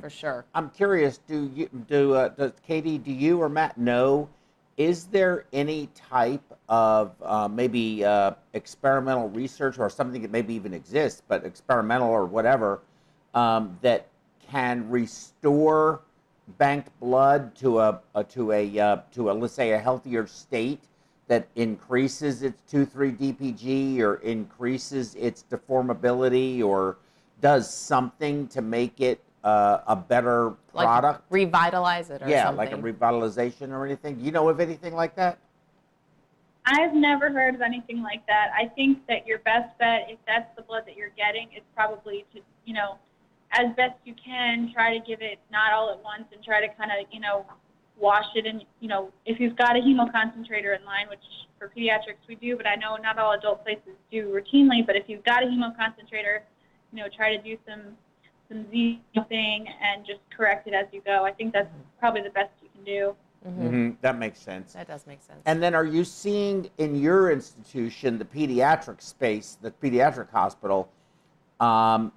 for 0.00 0.10
sure. 0.10 0.44
I'm 0.54 0.70
curious. 0.70 1.18
Do 1.18 1.50
you 1.54 1.68
do 1.88 2.14
uh, 2.14 2.28
does 2.28 2.52
Katie? 2.66 2.98
Do 2.98 3.12
you 3.12 3.40
or 3.40 3.48
Matt 3.48 3.78
know? 3.78 4.28
Is 4.76 5.06
there 5.06 5.44
any 5.52 5.88
type 5.94 6.42
of 6.68 7.12
uh, 7.22 7.48
maybe 7.48 8.04
uh, 8.04 8.32
experimental 8.54 9.28
research 9.30 9.78
or 9.78 9.90
something 9.90 10.22
that 10.22 10.30
maybe 10.30 10.54
even 10.54 10.72
exists, 10.74 11.22
but 11.28 11.44
experimental 11.44 12.08
or 12.08 12.24
whatever, 12.24 12.80
um, 13.34 13.78
that 13.82 14.06
can 14.50 14.88
restore 14.88 16.00
banked 16.58 16.88
blood 17.00 17.54
to 17.56 17.80
a, 17.80 18.00
a 18.14 18.24
to 18.24 18.52
a 18.52 18.78
uh, 18.78 18.96
to 19.12 19.30
a 19.30 19.32
let's 19.32 19.54
say 19.54 19.72
a 19.72 19.78
healthier 19.78 20.26
state 20.26 20.80
that 21.28 21.48
increases 21.56 22.42
its 22.42 22.60
2,3 22.72 23.16
DPG 23.18 24.00
or 24.00 24.16
increases 24.16 25.14
its 25.14 25.44
deformability 25.50 26.62
or 26.62 26.98
does 27.40 27.72
something 27.72 28.46
to 28.48 28.60
make 28.62 29.00
it 29.00 29.20
uh, 29.44 29.78
a 29.86 29.96
better 29.96 30.54
Like 30.72 30.86
product? 30.86 31.24
revitalize 31.30 32.10
it 32.10 32.22
or 32.22 32.28
yeah, 32.28 32.44
something. 32.44 32.58
like 32.58 32.72
a 32.72 32.76
revitalization 32.76 33.70
or 33.70 33.84
anything. 33.84 34.16
Do 34.16 34.24
you 34.24 34.30
know 34.32 34.48
of 34.48 34.60
anything 34.60 34.94
like 34.94 35.14
that? 35.16 35.38
I've 36.64 36.94
never 36.94 37.30
heard 37.30 37.56
of 37.56 37.60
anything 37.60 38.02
like 38.02 38.24
that. 38.28 38.50
I 38.56 38.68
think 38.68 39.04
that 39.08 39.26
your 39.26 39.40
best 39.40 39.76
bet, 39.78 40.06
if 40.08 40.18
that's 40.26 40.54
the 40.54 40.62
blood 40.62 40.84
that 40.86 40.96
you're 40.96 41.10
getting, 41.16 41.48
is 41.56 41.62
probably 41.74 42.24
to, 42.34 42.40
you 42.64 42.74
know, 42.74 42.98
as 43.50 43.74
best 43.76 43.94
you 44.04 44.14
can, 44.14 44.72
try 44.72 44.96
to 44.96 45.04
give 45.04 45.22
it 45.22 45.38
not 45.50 45.72
all 45.72 45.90
at 45.90 46.02
once 46.04 46.24
and 46.32 46.42
try 46.42 46.60
to 46.64 46.72
kind 46.74 46.90
of, 46.92 47.06
you 47.10 47.18
know, 47.18 47.44
wash 48.02 48.26
it 48.34 48.44
and 48.44 48.64
you 48.80 48.88
know, 48.88 49.10
if 49.24 49.40
you've 49.40 49.56
got 49.56 49.76
a 49.76 49.78
hemoconcentrator 49.78 50.76
in 50.76 50.84
line, 50.84 51.08
which 51.08 51.20
for 51.58 51.68
pediatrics 51.68 52.26
we 52.28 52.34
do, 52.34 52.56
but 52.56 52.66
I 52.66 52.74
know 52.74 52.96
not 52.96 53.16
all 53.16 53.32
adult 53.32 53.62
places 53.62 53.94
do 54.10 54.28
routinely, 54.28 54.84
but 54.84 54.96
if 54.96 55.04
you've 55.06 55.24
got 55.24 55.44
a 55.44 55.46
hemoconcentrator, 55.46 56.40
you 56.92 57.00
know, 57.00 57.08
try 57.16 57.34
to 57.34 57.42
do 57.42 57.56
some 57.66 57.96
some 58.48 58.66
Z 58.70 59.00
thing 59.28 59.66
and 59.80 60.04
just 60.04 60.18
correct 60.36 60.66
it 60.66 60.74
as 60.74 60.86
you 60.92 61.00
go. 61.06 61.24
I 61.24 61.32
think 61.32 61.54
that's 61.54 61.70
probably 61.98 62.22
the 62.22 62.30
best 62.30 62.50
you 62.60 62.68
can 62.74 62.84
do. 62.84 63.14
Mhm. 63.46 63.62
Mm-hmm. 63.62 63.90
That 64.02 64.18
makes 64.18 64.40
sense. 64.40 64.74
That 64.74 64.88
does 64.88 65.06
make 65.06 65.22
sense. 65.22 65.40
And 65.46 65.62
then, 65.62 65.74
are 65.74 65.84
you 65.84 66.04
seeing 66.04 66.68
in 66.78 67.00
your 67.00 67.30
institution, 67.30 68.18
the 68.18 68.24
pediatric 68.24 69.00
space, 69.00 69.56
the 69.60 69.70
pediatric 69.70 70.30
hospital, 70.30 70.90
um, 71.60 72.12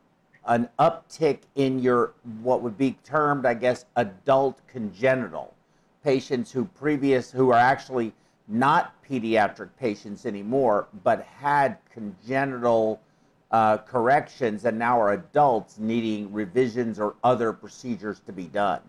an 0.47 0.69
uptick 0.77 1.39
in 1.55 1.79
your 1.79 2.13
what 2.41 2.61
would 2.61 2.77
be 2.77 2.97
termed, 3.03 3.45
I 3.45 3.53
guess, 3.53 3.85
adult 3.95 4.61
congenital 4.67 5.54
patients 6.05 6.51
who 6.51 6.65
previous 6.65 7.31
who 7.31 7.49
are 7.49 7.57
actually 7.57 8.13
not 8.47 8.93
pediatric 9.03 9.69
patients 9.79 10.27
anymore, 10.27 10.87
but 11.03 11.23
had 11.23 11.77
congenital 11.91 13.01
uh, 13.49 13.77
corrections 13.79 14.65
and 14.65 14.77
now 14.77 15.01
are 15.01 15.13
adults 15.13 15.79
needing 15.79 16.31
revisions 16.31 16.99
or 16.99 17.15
other 17.23 17.51
procedures 17.51 18.19
to 18.19 18.31
be 18.31 18.43
done. 18.43 18.81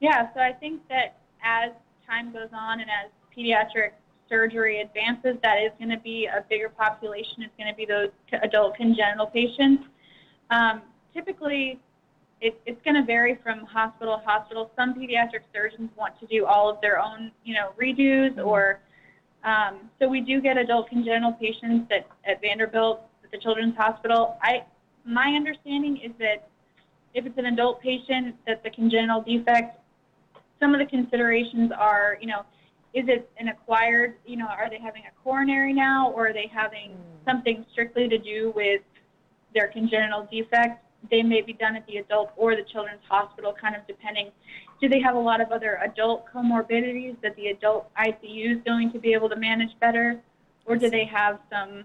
Yeah, 0.00 0.28
so 0.34 0.40
I 0.40 0.52
think 0.52 0.86
that 0.88 1.16
as 1.42 1.70
time 2.06 2.32
goes 2.34 2.50
on 2.52 2.80
and 2.80 2.90
as 2.90 3.10
pediatric 3.34 3.92
surgery 4.28 4.82
advances, 4.82 5.36
that 5.42 5.56
is 5.62 5.70
going 5.78 5.90
to 5.90 5.98
be 5.98 6.26
a 6.26 6.44
bigger 6.50 6.68
population. 6.68 7.42
It's 7.42 7.56
going 7.56 7.70
to 7.70 7.76
be 7.76 7.86
those 7.86 8.10
adult 8.42 8.76
congenital 8.76 9.26
patients. 9.26 9.84
Um, 10.50 10.82
typically, 11.14 11.80
it, 12.40 12.60
it's 12.66 12.80
going 12.84 12.94
to 12.94 13.04
vary 13.04 13.38
from 13.42 13.64
hospital 13.64 14.18
to 14.18 14.24
hospital. 14.24 14.70
Some 14.76 14.94
pediatric 14.94 15.42
surgeons 15.54 15.90
want 15.96 16.18
to 16.20 16.26
do 16.26 16.44
all 16.46 16.68
of 16.68 16.80
their 16.80 16.98
own, 16.98 17.30
you 17.44 17.54
know, 17.54 17.72
redos, 17.80 18.44
or 18.44 18.80
um, 19.44 19.90
so 19.98 20.08
we 20.08 20.20
do 20.20 20.40
get 20.40 20.56
adult 20.56 20.88
congenital 20.88 21.32
patients 21.32 21.90
at, 21.90 22.06
at 22.28 22.40
Vanderbilt, 22.40 23.00
at 23.24 23.30
the 23.30 23.38
Children's 23.38 23.76
Hospital. 23.76 24.36
I, 24.42 24.64
my 25.04 25.28
understanding 25.28 25.98
is 25.98 26.12
that 26.18 26.48
if 27.14 27.24
it's 27.24 27.38
an 27.38 27.46
adult 27.46 27.80
patient, 27.80 28.34
that 28.46 28.62
the 28.62 28.70
congenital 28.70 29.22
defect 29.22 29.80
some 30.60 30.74
of 30.74 30.80
the 30.80 30.86
considerations 30.86 31.70
are, 31.76 32.18
you 32.20 32.26
know, 32.26 32.42
is 32.94 33.04
it 33.08 33.30
an 33.38 33.48
acquired, 33.48 34.14
you 34.24 34.36
know, 34.36 34.46
are 34.46 34.70
they 34.70 34.78
having 34.78 35.02
a 35.02 35.22
coronary 35.22 35.72
now 35.72 36.10
or 36.12 36.28
are 36.28 36.32
they 36.32 36.50
having 36.52 36.96
something 37.26 37.64
strictly 37.72 38.08
to 38.08 38.18
do 38.18 38.52
with 38.56 38.80
their 39.54 39.68
congenital 39.68 40.26
defect? 40.30 40.82
They 41.10 41.22
may 41.22 41.40
be 41.40 41.52
done 41.52 41.76
at 41.76 41.86
the 41.86 41.98
adult 41.98 42.30
or 42.36 42.56
the 42.56 42.62
children's 42.62 43.02
hospital, 43.08 43.54
kind 43.60 43.76
of 43.76 43.86
depending. 43.86 44.30
Do 44.80 44.88
they 44.88 45.00
have 45.00 45.14
a 45.14 45.18
lot 45.18 45.40
of 45.40 45.52
other 45.52 45.78
adult 45.82 46.24
comorbidities 46.32 47.16
that 47.22 47.34
the 47.36 47.48
adult 47.48 47.90
ICU 47.96 48.56
is 48.56 48.62
going 48.64 48.92
to 48.92 48.98
be 48.98 49.12
able 49.12 49.28
to 49.28 49.36
manage 49.36 49.70
better? 49.80 50.20
Or 50.66 50.76
do 50.76 50.90
they 50.90 51.04
have 51.04 51.38
some 51.50 51.84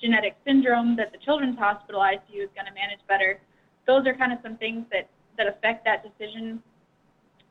genetic 0.00 0.36
syndrome 0.46 0.96
that 0.96 1.12
the 1.12 1.18
children's 1.18 1.58
hospital 1.58 2.00
ICU 2.00 2.42
is 2.42 2.50
going 2.54 2.66
to 2.66 2.74
manage 2.74 3.00
better? 3.08 3.38
Those 3.86 4.06
are 4.06 4.14
kind 4.14 4.32
of 4.32 4.38
some 4.42 4.56
things 4.56 4.86
that, 4.92 5.08
that 5.36 5.46
affect 5.46 5.84
that 5.84 6.02
decision 6.02 6.62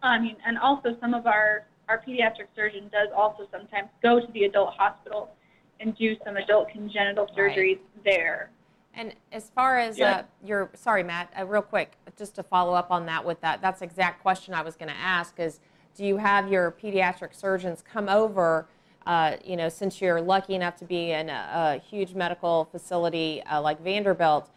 I 0.03 0.19
mean, 0.19 0.35
and 0.45 0.57
also 0.57 0.97
some 0.99 1.13
of 1.13 1.25
our, 1.25 1.65
our 1.87 2.01
pediatric 2.05 2.47
surgeon 2.55 2.89
does 2.91 3.07
also 3.15 3.47
sometimes 3.51 3.87
go 4.03 4.19
to 4.19 4.27
the 4.33 4.43
adult 4.43 4.73
hospital 4.77 5.31
and 5.79 5.97
do 5.97 6.15
some 6.25 6.37
adult 6.37 6.69
congenital 6.69 7.27
Right. 7.37 7.57
surgeries 7.57 7.79
there. 8.03 8.51
And 8.95 9.13
as 9.31 9.49
far 9.49 9.79
as 9.79 9.97
Yeah. 9.97 10.11
uh, 10.11 10.23
your, 10.43 10.69
sorry, 10.75 11.03
Matt, 11.03 11.31
uh, 11.39 11.45
real 11.45 11.61
quick, 11.61 11.97
just 12.15 12.35
to 12.35 12.43
follow 12.43 12.73
up 12.73 12.91
on 12.91 13.05
that 13.07 13.25
with 13.25 13.41
that, 13.41 13.61
that's 13.61 13.79
the 13.79 13.85
exact 13.85 14.21
question 14.21 14.53
I 14.53 14.61
was 14.61 14.75
going 14.75 14.89
to 14.89 14.97
ask 14.97 15.39
is, 15.39 15.59
do 15.95 16.05
you 16.05 16.17
have 16.17 16.51
your 16.51 16.71
pediatric 16.71 17.33
surgeons 17.33 17.83
come 17.83 18.07
over, 18.07 18.67
uh, 19.05 19.37
you 19.43 19.55
know, 19.55 19.69
since 19.69 19.99
you're 20.01 20.21
lucky 20.21 20.55
enough 20.55 20.75
to 20.77 20.85
be 20.85 21.11
in 21.11 21.29
a, 21.29 21.49
a 21.75 21.79
huge 21.79 22.13
medical 22.13 22.65
facility 22.71 23.41
uh, 23.43 23.61
like 23.61 23.81
Vanderbilt, 23.81 24.51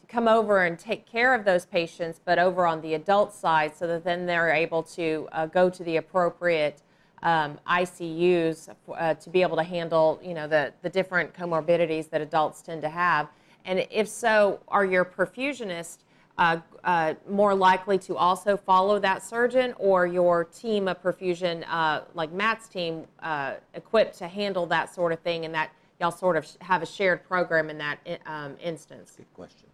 to 0.00 0.06
come 0.06 0.26
over 0.26 0.64
and 0.64 0.78
take 0.78 1.06
care 1.06 1.34
of 1.34 1.44
those 1.44 1.66
patients, 1.66 2.20
but 2.24 2.38
over 2.38 2.66
on 2.66 2.80
the 2.80 2.94
adult 2.94 3.34
side, 3.34 3.76
so 3.76 3.86
that 3.86 4.04
then 4.04 4.26
they're 4.26 4.50
able 4.50 4.82
to 4.82 5.28
uh, 5.32 5.46
go 5.46 5.68
to 5.68 5.84
the 5.84 5.96
appropriate 5.96 6.82
um, 7.22 7.58
ICUs 7.68 8.74
uh, 8.96 9.14
to 9.14 9.30
be 9.30 9.42
able 9.42 9.56
to 9.56 9.62
handle, 9.62 10.18
you 10.22 10.34
know, 10.34 10.48
the, 10.48 10.72
the 10.82 10.88
different 10.88 11.32
comorbidities 11.34 12.10
that 12.10 12.20
adults 12.20 12.62
tend 12.62 12.82
to 12.82 12.88
have. 12.88 13.28
And 13.64 13.86
if 13.90 14.08
so, 14.08 14.60
are 14.68 14.84
your 14.84 15.04
perfusionists 15.04 15.98
uh, 16.38 16.58
uh, 16.84 17.14
more 17.28 17.54
likely 17.54 17.98
to 17.98 18.16
also 18.16 18.56
follow 18.56 18.98
that 18.98 19.22
surgeon, 19.22 19.74
or 19.78 20.06
your 20.06 20.44
team 20.44 20.88
of 20.88 21.02
perfusion, 21.02 21.64
uh, 21.68 22.00
like 22.14 22.32
Matt's 22.32 22.68
team, 22.68 23.06
uh, 23.22 23.54
equipped 23.74 24.16
to 24.18 24.28
handle 24.28 24.66
that 24.66 24.92
sort 24.92 25.12
of 25.12 25.20
thing, 25.20 25.44
and 25.44 25.54
that 25.54 25.70
y'all 26.00 26.10
sort 26.10 26.36
of 26.36 26.46
have 26.60 26.82
a 26.82 26.86
shared 26.86 27.22
program 27.28 27.68
in 27.70 27.78
that 27.78 27.98
um, 28.26 28.56
instance? 28.62 29.12
Good 29.16 29.32
question. 29.34 29.68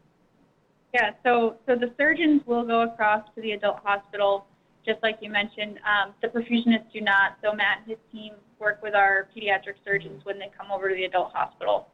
Yeah, 0.93 1.12
so 1.22 1.57
so 1.66 1.76
the 1.76 1.93
surgeons 1.97 2.43
will 2.47 2.64
go 2.64 2.82
across 2.82 3.24
to 3.34 3.41
the 3.41 3.53
adult 3.53 3.78
hospital, 3.84 4.47
just 4.84 5.03
like 5.03 5.18
you 5.20 5.30
mentioned. 5.30 5.78
Um, 5.86 6.12
the 6.22 6.28
perfusionists 6.28 6.93
do 6.93 7.01
not. 7.01 7.36
So 7.43 7.53
Matt 7.53 7.78
and 7.78 7.89
his 7.89 7.99
team 8.11 8.32
work 8.59 8.82
with 8.82 8.95
our 8.95 9.28
pediatric 9.36 9.74
surgeons 9.84 10.24
when 10.24 10.39
they 10.39 10.51
come 10.59 10.72
over 10.72 10.89
to 10.89 10.95
the 10.95 11.05
adult 11.05 11.32
hospital. 11.32 11.89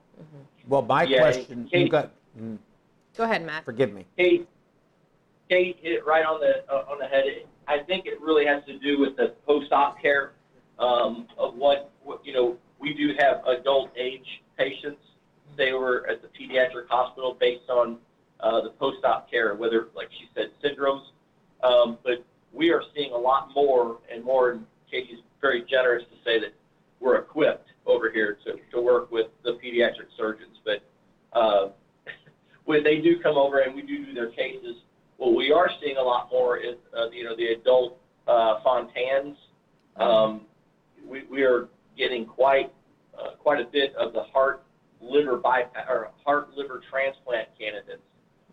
Well, 0.69 0.83
my 0.83 1.05
Yeah, 1.05 1.19
question, 1.21 1.65
you 1.65 1.71
Kate- 1.71 1.91
got, 1.91 2.11
mm, 2.39 2.59
Go 3.17 3.25
ahead, 3.25 3.45
Matt. 3.45 3.65
forgive 3.65 3.93
me. 3.93 4.07
Kate, 4.17 4.49
Kate 5.49 5.77
hit 5.83 5.93
it 5.93 6.07
right 6.07 6.25
on 6.25 6.41
the 6.41 6.65
uh, 6.73 6.85
on 6.91 6.99
the 6.99 7.07
head. 7.07 7.25
I 7.69 7.79
think 7.81 8.07
it 8.07 8.21
really 8.21 8.45
has 8.47 8.65
to 8.65 8.79
do 8.79 8.99
with 8.99 9.17
the 9.17 9.35
post-op 9.47 10.01
care 10.01 10.33
um, 10.79 11.29
of 11.39 11.55
what, 11.55 11.91
what 12.03 12.25
you 12.27 12.33
know. 12.33 12.57
We 12.81 12.93
do 12.93 13.15
have 13.19 13.47
adult 13.47 13.91
age 13.97 14.43
patients 14.59 15.01
They 15.57 15.73
were 15.73 16.07
at 16.09 16.21
the 16.23 16.29
pediatric 16.29 16.87
hospital 16.89 17.35
based 17.39 17.71
on 17.71 17.99
uh, 18.41 18.61
the 18.63 18.71
post-op 18.71 19.31
care, 19.31 19.55
whether, 19.55 19.89
like 19.95 20.09
she 20.13 20.29
said, 20.35 20.51
syndromes. 20.63 21.05
Um, 21.63 21.97
but 22.05 22.25
we 22.53 22.71
are 22.71 22.83
seeing 22.95 23.13
a 23.13 23.17
lot 23.17 23.51
more 23.55 23.99
and 24.13 24.23
more. 24.25 24.51
And 24.51 24.67
Katie's 24.91 25.21
very 25.41 25.63
generous 25.65 26.03
to 26.05 26.17
say 26.25 26.39
that 26.41 26.53
we're 27.01 27.17
equipped 27.17 27.69
over 27.87 28.11
here 28.11 28.39
to, 28.45 28.55
to 28.73 28.81
work 28.81 29.11
with 29.11 29.27
the 29.43 29.53
pediatric 29.53 30.09
surgeons. 30.17 30.57
But 30.65 30.83
uh, 31.39 31.69
when 32.65 32.83
they 32.83 33.01
do 33.01 33.19
come 33.21 33.37
over 33.37 33.61
and 33.61 33.75
we 33.75 33.83
do 33.83 34.07
do 34.07 34.15
their 34.15 34.31
cases, 34.31 34.77
what 35.17 35.35
we 35.35 35.53
are 35.53 35.69
seeing 35.83 35.97
a 35.97 36.03
lot 36.03 36.29
more 36.31 36.57
is, 36.59 36.77
uh, 36.97 37.11
you 37.11 37.25
know, 37.25 37.37
the 37.37 37.49
adult 37.49 37.99
uh, 38.27 38.61
Fontans. 38.65 39.37
Um, 39.97 40.43
we, 41.07 41.25
we 41.31 41.43
are 41.43 41.69
getting 41.97 42.27
quite 42.27 42.73
uh, 43.19 43.37
quite 43.39 43.61
a 43.61 43.69
bit 43.71 43.95
of 43.97 44.13
the 44.13 44.23
heart 44.25 44.65
liver 45.01 45.37
bypass 45.37 45.87
or 45.89 46.11
heart 46.25 46.49
liver 46.57 46.83
transplant 46.91 47.49
candidates. 47.59 48.03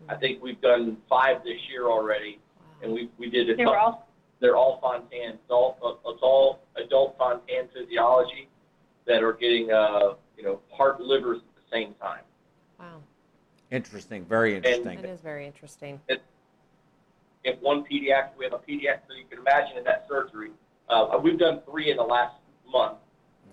I 0.08 0.16
think 0.16 0.42
we've 0.42 0.60
done 0.60 0.98
five 1.08 1.42
this 1.44 1.58
year 1.70 1.86
already, 1.86 2.38
and 2.82 2.92
we 2.92 3.08
we 3.18 3.30
did 3.30 3.50
a 3.50 3.56
They 3.56 3.64
couple- 3.64 3.78
all 3.78 4.08
they're 4.40 4.56
all 4.56 4.80
Fontans. 4.82 5.34
It's 5.34 5.50
all 5.50 5.78
uh, 5.84 6.10
it's 6.10 6.22
all 6.22 6.60
adult 6.76 7.16
Fontan 7.18 7.68
physiology 7.74 8.48
that 9.06 9.22
are 9.22 9.32
getting 9.32 9.70
uh, 9.70 10.14
you 10.36 10.44
know 10.44 10.60
heart 10.70 11.00
livers 11.00 11.38
at 11.38 11.54
the 11.56 11.76
same 11.76 11.94
time. 12.00 12.22
Wow, 12.78 13.02
Interesting, 13.70 14.24
very 14.24 14.56
interesting. 14.56 15.00
that 15.00 15.04
is 15.08 15.20
very 15.20 15.46
interesting. 15.46 16.00
if 16.08 17.60
one 17.60 17.84
pediatric, 17.84 18.30
we 18.38 18.44
have 18.44 18.52
a 18.52 18.58
pediatric, 18.58 19.00
so 19.08 19.14
you 19.14 19.24
can 19.28 19.38
imagine 19.38 19.78
in 19.78 19.84
that 19.84 20.06
surgery, 20.08 20.50
uh, 20.88 21.18
we've 21.22 21.38
done 21.38 21.60
three 21.68 21.90
in 21.90 21.96
the 21.96 22.02
last 22.02 22.34
month, 22.70 22.98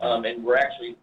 um, 0.01 0.25
and 0.25 0.43
we're 0.43 0.57
actually 0.57 0.95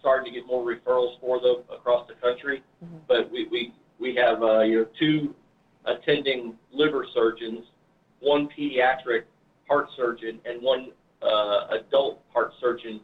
starting 0.00 0.32
to 0.32 0.40
get 0.40 0.46
more 0.46 0.64
referrals 0.64 1.18
for 1.20 1.40
them 1.40 1.56
across 1.72 2.06
the 2.08 2.14
country. 2.14 2.62
Mhm. 2.84 3.00
But 3.06 3.30
we, 3.30 3.46
we, 3.46 3.72
we 3.98 4.14
have, 4.16 4.42
uh, 4.42 4.60
you 4.60 4.80
know, 4.80 4.86
two 4.98 5.34
attending 5.84 6.58
liver 6.72 7.06
surgeons, 7.14 7.66
one 8.20 8.48
pediatric 8.48 9.22
heart 9.68 9.88
surgeon, 9.96 10.40
and 10.44 10.60
one, 10.60 10.90
uh, 11.22 11.68
adult 11.70 12.20
heart 12.32 12.52
surgeon, 12.60 13.00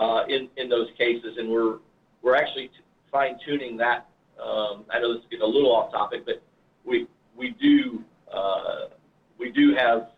uh, 0.00 0.24
in, 0.28 0.48
in 0.56 0.68
those 0.68 0.88
cases, 0.96 1.36
and 1.38 1.48
we're, 1.48 1.76
we're 2.22 2.34
actually 2.34 2.70
fine 3.12 3.38
tuning 3.46 3.76
that. 3.76 4.06
Um, 4.42 4.84
I 4.90 4.98
know 4.98 5.12
this 5.12 5.22
is 5.22 5.28
getting 5.30 5.44
a 5.44 5.46
little 5.46 5.70
off 5.70 5.92
topic, 5.92 6.24
but 6.24 6.42
we, 6.84 7.06
we 7.36 7.50
do, 7.60 8.02
uh, 8.32 8.86
we 9.38 9.52
do 9.52 9.74
have, 9.74 10.08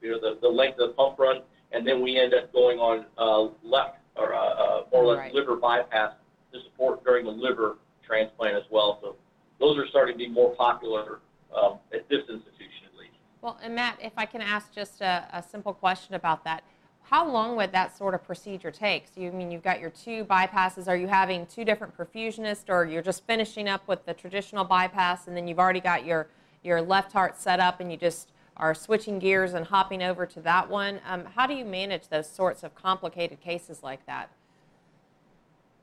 you 0.00 0.12
know, 0.12 0.20
the, 0.20 0.38
the 0.40 0.48
length 0.48 0.78
of 0.78 0.90
the 0.90 0.94
pump 0.94 1.18
run, 1.18 1.42
and 1.72 1.86
then 1.86 2.00
we 2.00 2.16
end 2.16 2.32
up 2.32 2.52
going 2.52 2.78
on 2.78 3.04
uh, 3.18 3.52
left 3.68 3.98
or 4.16 4.32
uh, 4.34 4.38
uh, 4.38 4.82
more 4.92 5.02
or 5.02 5.06
less 5.06 5.18
Right. 5.18 5.34
liver 5.34 5.56
bypass 5.56 6.12
to 6.52 6.60
support 6.62 7.02
during 7.04 7.24
the 7.24 7.32
liver 7.32 7.78
transplant 8.06 8.54
as 8.54 8.62
well. 8.70 9.00
So 9.02 9.16
those 9.58 9.76
are 9.76 9.88
starting 9.88 10.14
to 10.14 10.18
be 10.18 10.28
more 10.28 10.54
popular 10.54 11.18
um, 11.56 11.78
at 11.92 12.08
this 12.08 12.20
institution 12.20 12.86
at 12.92 12.96
least. 12.96 13.14
Well, 13.42 13.58
and 13.60 13.74
Matt, 13.74 13.98
if 14.00 14.12
I 14.16 14.26
can 14.26 14.40
ask 14.40 14.72
just 14.72 15.00
a, 15.00 15.26
a 15.32 15.42
simple 15.42 15.74
question 15.74 16.14
about 16.14 16.44
that, 16.44 16.62
how 17.04 17.28
long 17.30 17.56
would 17.56 17.72
that 17.72 17.96
sort 17.96 18.14
of 18.14 18.24
procedure 18.24 18.70
take? 18.70 19.06
So 19.14 19.20
you 19.20 19.28
I 19.28 19.32
mean 19.32 19.50
you've 19.50 19.62
got 19.62 19.80
your 19.80 19.90
two 19.90 20.24
bypasses? 20.24 20.88
Are 20.88 20.96
you 20.96 21.06
having 21.06 21.46
two 21.46 21.64
different 21.64 21.96
perfusionists, 21.96 22.68
or 22.68 22.86
you're 22.86 23.02
just 23.02 23.26
finishing 23.26 23.68
up 23.68 23.86
with 23.86 24.04
the 24.06 24.14
traditional 24.14 24.64
bypass, 24.64 25.26
and 25.26 25.36
then 25.36 25.46
you've 25.46 25.58
already 25.58 25.80
got 25.80 26.04
your 26.04 26.28
your 26.62 26.80
left 26.80 27.12
heart 27.12 27.36
set 27.38 27.60
up, 27.60 27.80
and 27.80 27.90
you 27.90 27.96
just 27.98 28.32
are 28.56 28.74
switching 28.74 29.18
gears 29.18 29.52
and 29.54 29.66
hopping 29.66 30.02
over 30.02 30.24
to 30.24 30.40
that 30.40 30.68
one? 30.70 31.00
Um, 31.08 31.24
how 31.34 31.46
do 31.46 31.54
you 31.54 31.64
manage 31.64 32.08
those 32.08 32.28
sorts 32.28 32.62
of 32.62 32.74
complicated 32.74 33.40
cases 33.40 33.82
like 33.82 34.04
that? 34.06 34.30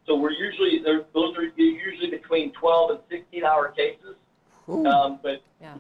So 0.07 0.15
we're 0.15 0.31
usually 0.31 0.79
those 0.83 1.37
are 1.37 1.43
usually 1.55 2.09
between 2.09 2.51
12 2.53 2.91
and 2.91 2.99
16 3.09 3.43
hour 3.45 3.69
cases, 3.69 4.15
um, 4.67 5.19
but 5.21 5.41
Yeah. 5.61 5.75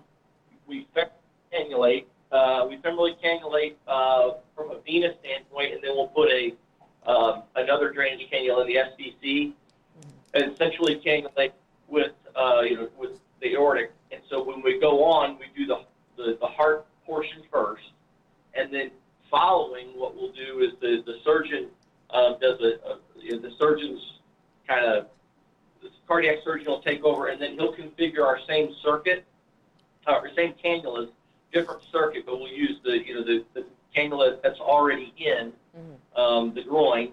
we 0.67 0.87
femorally 0.95 1.09
cannulate. 1.51 2.05
Uh, 2.31 2.65
we 2.69 2.77
femorally 2.77 3.15
cannulate 3.21 3.75
uh, 3.87 4.31
from 4.55 4.71
a 4.71 4.79
venous 4.81 5.15
standpoint, 5.19 5.73
and 5.73 5.83
then 5.83 5.91
we'll 5.95 6.07
put 6.07 6.29
a 6.29 6.53
um, 7.05 7.43
another 7.55 7.91
drainage 7.91 8.29
cannula 8.31 8.61
in 8.61 8.67
the 8.67 8.75
SVC, 8.75 9.53
and 10.33 10.53
essentially 10.53 11.01
cannulate 11.05 11.51
with 11.87 12.11
uh, 12.35 12.61
you 12.61 12.75
know 12.75 12.89
with 12.97 13.19
the 13.41 13.53
aortic. 13.53 13.91
And 14.11 14.21
so 14.29 14.41
when 14.43 14.61
we 14.61 14.79
go 14.79 15.03
on, 15.03 15.37
we 15.37 15.45
do 15.55 15.65
the 15.65 15.83
the, 16.15 16.37
the 16.39 16.47
heart 16.47 16.85
portion 17.05 17.43
first, 17.51 17.83
and 18.53 18.73
then 18.73 18.91
following, 19.29 19.87
what 19.95 20.15
we'll 20.15 20.31
do 20.31 20.59
is 20.59 20.71
the 20.79 21.03
the 21.05 21.19
surgeon 21.25 21.67
um, 22.11 22.37
does 22.41 22.59
a, 22.61 22.89
a 22.89 22.99
you 23.19 23.31
know, 23.31 23.39
the 23.39 23.51
surgeon's 23.59 24.19
kind 24.67 24.85
of 24.85 25.07
cardiac 26.07 26.37
surgeon 26.43 26.67
will 26.67 26.81
take 26.81 27.03
over, 27.03 27.27
and 27.27 27.41
then 27.41 27.53
he'll 27.53 27.73
configure 27.73 28.25
our 28.25 28.39
same 28.47 28.73
circuit, 28.83 29.25
uh, 30.07 30.13
or 30.13 30.29
same 30.35 30.53
cannulas, 30.63 31.09
different 31.51 31.81
circuit, 31.91 32.25
but 32.25 32.39
we'll 32.39 32.51
use 32.51 32.77
the 32.83 33.05
you 33.05 33.15
know 33.15 33.23
the, 33.23 33.43
the 33.53 33.65
cannula 33.95 34.41
that's 34.41 34.59
already 34.59 35.13
in 35.17 35.53
Mhm. 35.77 36.19
um, 36.19 36.53
the 36.53 36.63
groin 36.63 37.11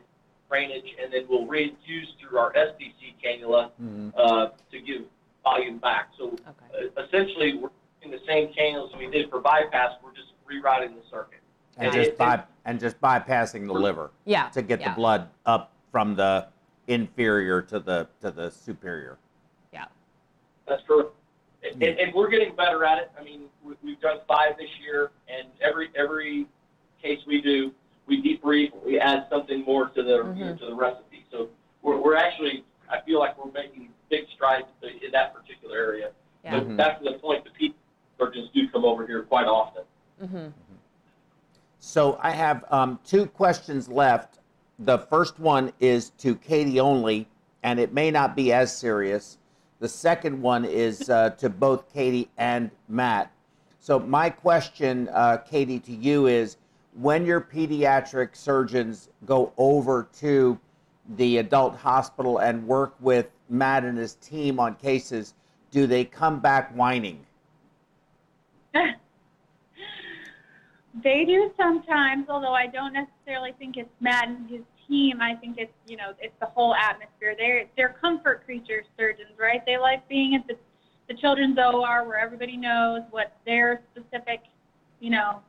drainage, 0.48 0.94
and 1.02 1.12
then 1.12 1.26
we'll 1.28 1.46
reinfuse 1.46 2.06
through 2.18 2.38
our 2.38 2.52
SVC 2.54 3.14
cannula 3.22 3.70
mhm. 3.80 4.12
uh, 4.16 4.48
to 4.70 4.80
give 4.80 5.02
volume 5.44 5.78
back. 5.78 6.10
So 6.16 6.28
Okay. 6.28 6.90
uh, 6.96 7.02
essentially, 7.02 7.54
we're 7.58 7.70
using 8.02 8.18
the 8.18 8.24
same 8.26 8.48
cannulas 8.52 8.96
we 8.96 9.06
did 9.08 9.28
for 9.30 9.40
bypass. 9.40 9.92
We're 10.02 10.12
just 10.14 10.32
rerouting 10.50 10.94
the 11.00 11.08
circuit. 11.10 11.40
And 11.76 11.88
it- 11.88 11.92
just 11.92 12.10
it- 12.10 12.18
by, 12.18 12.42
and 12.64 12.80
just 12.80 13.00
bypassing 13.00 13.66
the 13.66 13.72
liver 13.74 14.10
Yeah. 14.24 14.48
to 14.50 14.62
get 14.62 14.80
yeah, 14.80 14.90
the 14.90 14.94
blood 14.96 15.28
up 15.46 15.72
from 15.92 16.16
the 16.16 16.48
inferior 16.88 17.62
to 17.62 17.78
the, 17.78 18.08
to 18.20 18.30
the 18.30 18.50
superior. 18.50 19.18
Yeah. 19.72 19.84
That's 20.66 20.82
correct. 20.86 21.10
And, 21.62 21.82
and, 21.82 21.98
and 21.98 22.14
we're 22.14 22.28
getting 22.28 22.54
better 22.54 22.84
at 22.84 22.98
it. 22.98 23.10
I 23.18 23.24
mean, 23.24 23.42
we, 23.64 23.74
we've 23.82 24.00
done 24.00 24.18
five 24.28 24.56
this 24.58 24.68
year, 24.80 25.10
and 25.28 25.48
every 25.60 25.90
every 25.96 26.46
case 27.02 27.18
we 27.26 27.40
do, 27.40 27.72
we 28.06 28.22
debrief, 28.22 28.70
we 28.84 28.98
add 28.98 29.26
something 29.30 29.64
more 29.64 29.88
to 29.88 30.02
the 30.02 30.16
you 30.36 30.44
know, 30.44 30.52
Mhm. 30.54 30.58
to 30.60 30.66
the 30.66 30.74
recipe. 30.74 31.24
So 31.30 31.48
we're, 31.82 31.96
we're 32.00 32.16
actually, 32.16 32.64
I 32.90 33.00
feel 33.00 33.18
like 33.18 33.42
we're 33.42 33.52
making 33.52 33.88
big 34.08 34.24
strides 34.34 34.66
in 34.82 35.10
that 35.12 35.34
particular 35.34 35.76
area. 35.76 36.10
Yeah. 36.44 36.60
But 36.60 36.76
back 36.76 36.98
to 37.02 37.04
the 37.04 37.18
point, 37.18 37.44
the 37.44 37.50
people 37.50 37.78
surgeons 38.18 38.50
do 38.54 38.68
come 38.70 38.84
over 38.84 39.06
here 39.06 39.22
quite 39.22 39.46
often. 39.46 39.82
hmm 40.20 40.46
So 41.78 42.18
I 42.22 42.30
have 42.30 42.64
um, 42.70 42.98
two 43.04 43.26
questions 43.26 43.88
left. 43.88 44.38
The 44.80 44.98
first 44.98 45.38
one 45.38 45.72
is 45.80 46.10
to 46.18 46.34
Katie 46.36 46.80
only, 46.80 47.28
and 47.62 47.78
it 47.78 47.92
may 47.92 48.10
not 48.10 48.34
be 48.36 48.52
as 48.52 48.76
serious. 48.76 49.38
The 49.80 49.88
second 49.88 50.40
one 50.40 50.64
is 50.64 51.08
uh, 51.08 51.30
to 51.30 51.48
both 51.48 51.92
Katie 51.92 52.28
and 52.36 52.70
Matt. 52.88 53.30
So 53.80 53.98
my 53.98 54.28
question, 54.28 55.08
uh, 55.12 55.38
Katie, 55.38 55.78
to 55.80 55.92
you 55.92 56.26
is: 56.26 56.56
When 56.94 57.24
your 57.24 57.40
pediatric 57.40 58.36
surgeons 58.36 59.08
go 59.24 59.52
over 59.56 60.08
to 60.20 60.58
the 61.16 61.38
adult 61.38 61.76
hospital 61.76 62.38
and 62.38 62.66
work 62.66 62.94
with 63.00 63.30
Matt 63.48 63.84
and 63.84 63.96
his 63.96 64.14
team 64.14 64.58
on 64.58 64.74
cases, 64.74 65.34
do 65.70 65.86
they 65.86 66.04
come 66.04 66.40
back 66.40 66.72
whining? 66.72 67.24
They 71.02 71.24
do 71.24 71.52
sometimes, 71.56 72.28
although 72.28 72.54
I 72.54 72.66
don't 72.66 72.92
necessarily 72.92 73.52
think 73.58 73.76
it's 73.76 73.88
Matt 74.00 74.28
and 74.28 74.50
his 74.50 74.62
team. 74.88 75.20
I 75.20 75.34
think 75.34 75.58
it's 75.58 75.72
you 75.86 75.96
know 75.96 76.12
it's 76.20 76.34
the 76.40 76.46
whole 76.46 76.74
atmosphere. 76.74 77.34
They're 77.38 77.66
they're 77.76 77.96
comfort 78.00 78.44
creatures, 78.44 78.86
surgeons, 78.98 79.30
right? 79.38 79.64
They 79.66 79.78
like 79.78 80.08
being 80.08 80.34
at 80.34 80.46
the 80.46 80.56
the 81.08 81.14
children's 81.14 81.58
OR 81.58 82.04
where 82.04 82.18
everybody 82.18 82.56
knows 82.56 83.02
what 83.10 83.36
their 83.46 83.82
specific, 83.92 84.42
you 85.00 85.10
know, 85.10 85.40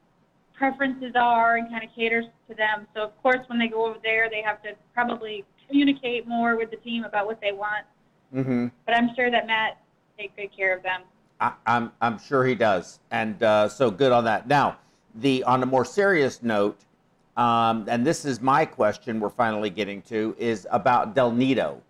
preferences 0.54 1.14
are 1.16 1.58
and 1.58 1.70
kind 1.70 1.84
of 1.84 1.90
caters 1.94 2.26
to 2.50 2.56
them. 2.56 2.88
So 2.96 3.04
of 3.04 3.22
course, 3.22 3.40
when 3.48 3.60
they 3.60 3.68
go 3.68 3.86
over 3.86 4.00
there, 4.04 4.30
they 4.30 4.42
have 4.42 4.62
to 4.64 4.70
probably 4.94 5.46
communicate 5.68 6.28
more 6.28 6.58
with 6.58 6.72
the 6.72 6.78
team 6.78 7.04
about 7.04 7.26
what 7.26 7.42
they 7.42 7.52
want. 7.52 7.86
Mm-hmm. 8.34 8.68
But 8.86 8.96
I'm 8.96 9.10
sure 9.16 9.30
that 9.30 9.48
Matt 9.48 9.82
take 10.18 10.36
good 10.36 10.56
care 10.56 10.76
of 10.76 10.84
them. 10.84 11.02
I, 11.40 11.54
I'm 11.66 11.92
I'm 12.02 12.20
sure 12.20 12.46
he 12.46 12.56
does, 12.56 13.00
and 13.12 13.42
uh, 13.42 13.70
so 13.70 13.90
good 13.90 14.12
on 14.12 14.26
that. 14.26 14.48
Now, 14.48 14.78
the 15.16 15.44
on 15.46 15.64
a 15.64 15.66
more 15.66 15.86
serious 15.86 16.44
note, 16.44 16.78
um, 17.40 17.86
and 17.88 18.06
this 18.06 18.26
is 18.26 18.42
my 18.42 18.66
question. 18.66 19.22
We're 19.22 19.30
finally 19.30 19.70
getting 19.70 20.02
to 20.04 20.36
is 20.38 20.68
about 20.72 21.16
Del 21.16 21.32
Nido. 21.32 21.82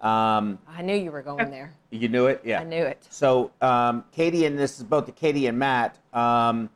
Um, 0.00 0.58
I 0.66 0.82
knew 0.82 0.96
you 0.96 1.12
were 1.12 1.22
going 1.22 1.50
there. 1.50 1.72
you 1.90 2.08
knew 2.08 2.26
it, 2.26 2.40
yeah. 2.44 2.60
I 2.60 2.64
knew 2.64 2.82
it. 2.82 3.06
So, 3.08 3.52
um, 3.60 4.04
Katie, 4.10 4.46
and 4.46 4.58
this 4.58 4.78
is 4.78 4.84
both 4.84 5.06
to 5.06 5.12
Katie 5.12 5.46
and 5.46 5.56
Matt. 5.56 5.96
Um, 6.12 6.70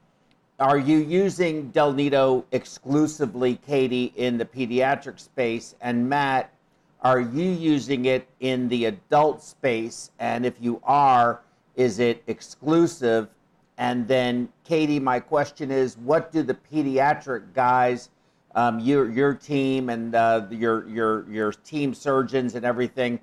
are 0.60 0.78
you 0.78 0.98
using 0.98 1.70
Del 1.70 1.92
Nido 1.92 2.44
exclusively, 2.52 3.56
Katie, 3.66 4.12
in 4.14 4.38
the 4.38 4.44
pediatric 4.44 5.18
space? 5.18 5.74
And 5.80 6.08
Matt, 6.08 6.54
are 7.00 7.20
you 7.20 7.50
using 7.50 8.04
it 8.04 8.28
in 8.38 8.68
the 8.68 8.84
adult 8.84 9.42
space? 9.42 10.12
And 10.20 10.46
if 10.46 10.54
you 10.60 10.80
are, 10.84 11.40
is 11.74 11.98
it 11.98 12.22
exclusive? 12.28 13.28
And 13.78 14.06
then, 14.06 14.48
Katie, 14.64 15.00
my 15.00 15.18
question 15.20 15.70
is 15.70 15.96
what 15.98 16.30
do 16.30 16.42
the 16.42 16.54
pediatric 16.54 17.52
guys, 17.54 18.10
um, 18.54 18.78
your, 18.78 19.10
your 19.10 19.34
team 19.34 19.88
and 19.88 20.14
uh, 20.14 20.46
your, 20.50 20.88
your, 20.88 21.30
your 21.30 21.52
team 21.52 21.92
surgeons 21.92 22.54
and 22.54 22.64
everything, 22.64 23.18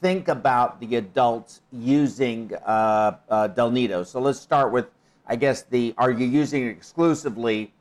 think 0.00 0.28
about 0.28 0.80
the 0.80 0.96
adults 0.96 1.62
using 1.72 2.52
uh, 2.64 3.16
uh? 3.28 4.04
So 4.04 4.20
let's 4.20 4.38
start 4.38 4.72
with, 4.72 4.86
I 5.26 5.36
guess, 5.36 5.62
the 5.62 5.94
are 5.98 6.12
you 6.12 6.26
using 6.26 6.66
it 6.66 6.70
exclusively? 6.70 7.72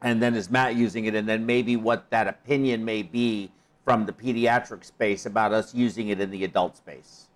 And 0.00 0.22
then 0.22 0.34
is 0.34 0.50
Matt 0.50 0.76
using 0.76 1.06
it? 1.06 1.14
And 1.14 1.28
then 1.28 1.44
maybe 1.44 1.76
what 1.76 2.10
that 2.10 2.28
opinion 2.28 2.84
may 2.84 3.02
be 3.02 3.50
from 3.84 4.06
the 4.06 4.12
pediatric 4.12 4.84
space 4.84 5.26
about 5.26 5.52
us 5.52 5.74
using 5.74 6.08
it 6.08 6.20
in 6.20 6.30
the 6.30 6.44
adult 6.44 6.76
space. 6.76 7.26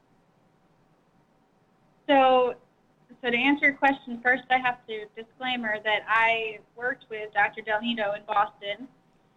So, 2.09 2.55
so 3.27 3.33
to 3.33 3.37
answer 3.37 3.67
your 3.67 3.75
question, 3.75 4.21
first 4.23 4.45
I 4.51 4.59
have 4.59 4.87
to 4.87 5.07
disclaimer 5.21 5.79
that 5.83 6.03
I 6.09 6.61
worked 6.77 7.07
with 7.11 7.33
Dr. 7.35 7.61
Del 7.61 7.81
Nido 7.81 8.13
in 8.13 8.23
Boston. 8.25 8.87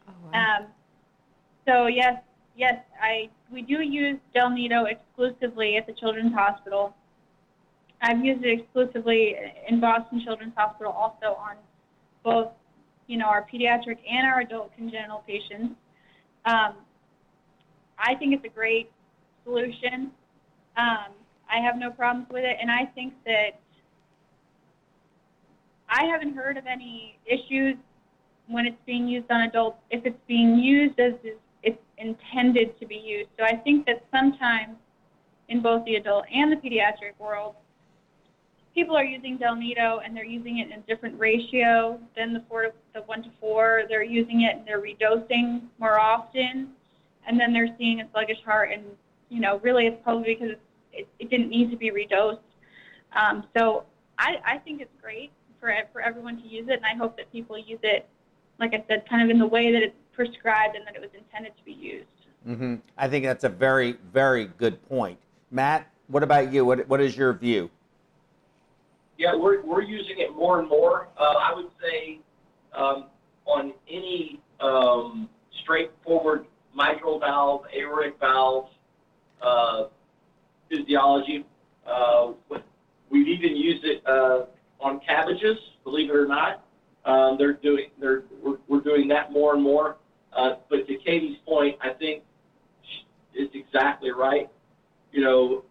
Oh, 0.07 0.13
wow. 0.31 0.57
Um, 0.59 0.67
so 1.67 1.87
yes, 1.87 2.21
yes, 2.55 2.75
I 3.01 3.29
we 3.51 3.63
do 3.63 3.81
use 3.81 4.19
Del 4.35 4.51
Nido 4.51 4.85
exclusively 4.85 5.75
at 5.77 5.87
the 5.87 5.93
Children's 5.93 6.35
Hospital. 6.35 6.95
I've 8.03 8.23
used 8.23 8.45
it 8.45 8.59
exclusively 8.59 9.35
in 9.67 9.79
Boston 9.79 10.21
Children's 10.23 10.53
Hospital, 10.55 10.91
also 10.91 11.35
on 11.39 11.55
both, 12.23 12.49
you 13.07 13.17
know, 13.17 13.25
our 13.25 13.45
pediatric 13.51 13.97
and 14.07 14.27
our 14.27 14.41
adult 14.41 14.71
congenital 14.75 15.23
patients. 15.25 15.73
Um, 16.45 16.75
I 17.97 18.13
think 18.15 18.35
it's 18.35 18.45
a 18.45 18.55
great 18.55 18.91
solution. 19.43 20.11
Um, 20.77 21.11
I 21.49 21.59
have 21.59 21.77
no 21.77 21.89
problems 21.89 22.27
with 22.31 22.43
it, 22.43 22.57
and 22.61 22.69
I 22.69 22.85
think 22.85 23.13
that 23.25 23.59
I 25.89 26.05
haven't 26.05 26.35
heard 26.35 26.57
of 26.57 26.65
any 26.67 27.17
issues 27.25 27.75
when 28.47 28.65
it's 28.65 28.77
being 28.85 29.07
used 29.07 29.29
on 29.31 29.41
adults 29.41 29.77
if 29.89 30.05
it's 30.05 30.19
being 30.27 30.57
used 30.57 30.99
as 30.99 31.13
it's 31.23 31.39
intended 31.99 32.79
to 32.79 32.85
be 32.85 32.95
used. 32.95 33.29
So 33.37 33.45
I 33.45 33.55
think 33.55 33.85
that 33.85 34.03
sometimes 34.11 34.75
in 35.49 35.61
both 35.61 35.85
the 35.85 35.95
adult 35.95 36.25
and 36.33 36.51
the 36.51 36.55
pediatric 36.55 37.19
world, 37.19 37.55
people 38.73 38.95
are 38.95 39.03
using 39.03 39.37
Del 39.37 39.55
Nido 39.55 39.99
and 40.03 40.15
they're 40.15 40.25
using 40.25 40.59
it 40.59 40.67
in 40.67 40.79
a 40.79 40.81
different 40.81 41.19
ratio 41.19 41.99
than 42.15 42.33
the 42.33 42.43
four 42.47 42.63
to 42.63 42.71
the 42.93 43.01
one 43.01 43.23
to 43.23 43.29
four. 43.39 43.83
They're 43.89 44.03
using 44.03 44.41
it 44.41 44.57
and 44.57 44.67
they're 44.67 44.81
redosing 44.81 45.63
more 45.79 45.99
often, 45.99 46.69
and 47.27 47.39
then 47.39 47.53
they're 47.53 47.75
seeing 47.77 48.01
a 48.01 48.09
sluggish 48.11 48.41
heart. 48.45 48.69
And 48.71 48.83
you 49.29 49.39
know, 49.39 49.59
really, 49.59 49.85
it's 49.85 50.01
probably 50.03 50.35
because 50.35 50.55
it, 50.93 51.07
it 51.19 51.29
didn't 51.29 51.49
need 51.49 51.69
to 51.71 51.77
be 51.77 51.91
redosed. 51.91 52.39
Um, 53.19 53.45
so 53.57 53.83
I, 54.17 54.35
I 54.45 54.57
think 54.59 54.81
it's 54.81 54.91
great 55.01 55.31
for 55.59 55.73
for 55.91 56.01
everyone 56.01 56.41
to 56.41 56.47
use 56.47 56.67
it, 56.69 56.73
and 56.73 56.85
I 56.85 56.95
hope 56.95 57.17
that 57.17 57.31
people 57.31 57.57
use 57.57 57.79
it, 57.83 58.07
like 58.59 58.73
I 58.73 58.83
said, 58.87 59.07
kind 59.09 59.23
of 59.23 59.29
in 59.29 59.39
the 59.39 59.47
way 59.47 59.71
that 59.71 59.83
it's 59.83 59.95
prescribed 60.13 60.75
and 60.75 60.85
that 60.87 60.95
it 60.95 61.01
was 61.01 61.11
intended 61.17 61.53
to 61.57 61.63
be 61.63 61.71
used. 61.71 62.07
hmm 62.45 62.75
I 62.97 63.07
think 63.07 63.25
that's 63.25 63.43
a 63.43 63.49
very, 63.49 63.95
very 64.11 64.45
good 64.57 64.81
point. 64.87 65.17
Matt, 65.51 65.87
what 66.07 66.23
about 66.23 66.51
you? 66.51 66.65
What, 66.65 66.87
what 66.87 67.01
is 67.01 67.15
your 67.15 67.33
view? 67.33 67.69
Yeah, 69.17 69.35
we're, 69.35 69.61
we're 69.61 69.81
using 69.81 70.19
it 70.19 70.35
more 70.35 70.59
and 70.59 70.69
more. 70.69 71.09
Uh, 71.17 71.23
I 71.23 71.53
would 71.53 71.69
say 71.81 72.19
um, 72.73 73.07
on 73.45 73.73
any 73.89 74.39
um, 74.59 75.29
straightforward 75.63 76.45
mitral 76.75 77.19
valve, 77.19 77.63
aortic 77.75 78.19
valve 78.19 78.69
uh, 79.41 79.85
physiology. 80.69 81.45
Uh, 81.85 82.33
we've 83.09 83.27
even 83.27 83.55
used 83.55 83.83
it 83.83 84.05
uh, 84.05 84.45
on 84.79 84.99
CABGs, 84.99 85.57
believe 85.83 86.09
it 86.09 86.15
or 86.15 86.27
not. 86.27 86.65
Um, 87.05 87.37
they're 87.37 87.53
doing, 87.53 87.87
they're, 87.99 88.23
we're, 88.43 88.57
we're 88.67 88.81
doing 88.81 89.07
that 89.09 89.31
more 89.31 89.53
and 89.53 89.63
more. 89.63 89.97
Uh, 90.35 90.55
but 90.69 90.87
to 90.87 90.95
Katie's 90.97 91.37
point, 91.47 91.77
I 91.81 91.89
think 91.97 92.23
it's 93.33 93.53
exactly 93.55 94.11
right. 94.11 94.49
You 95.11 95.23
know, 95.23 95.63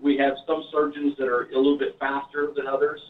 we 0.00 0.16
have 0.18 0.34
some 0.46 0.64
surgeons 0.72 1.14
that 1.18 1.26
are 1.26 1.42
a 1.50 1.56
little 1.56 1.78
bit 1.78 1.96
faster 1.98 2.52
than 2.56 2.66
others, 2.66 3.00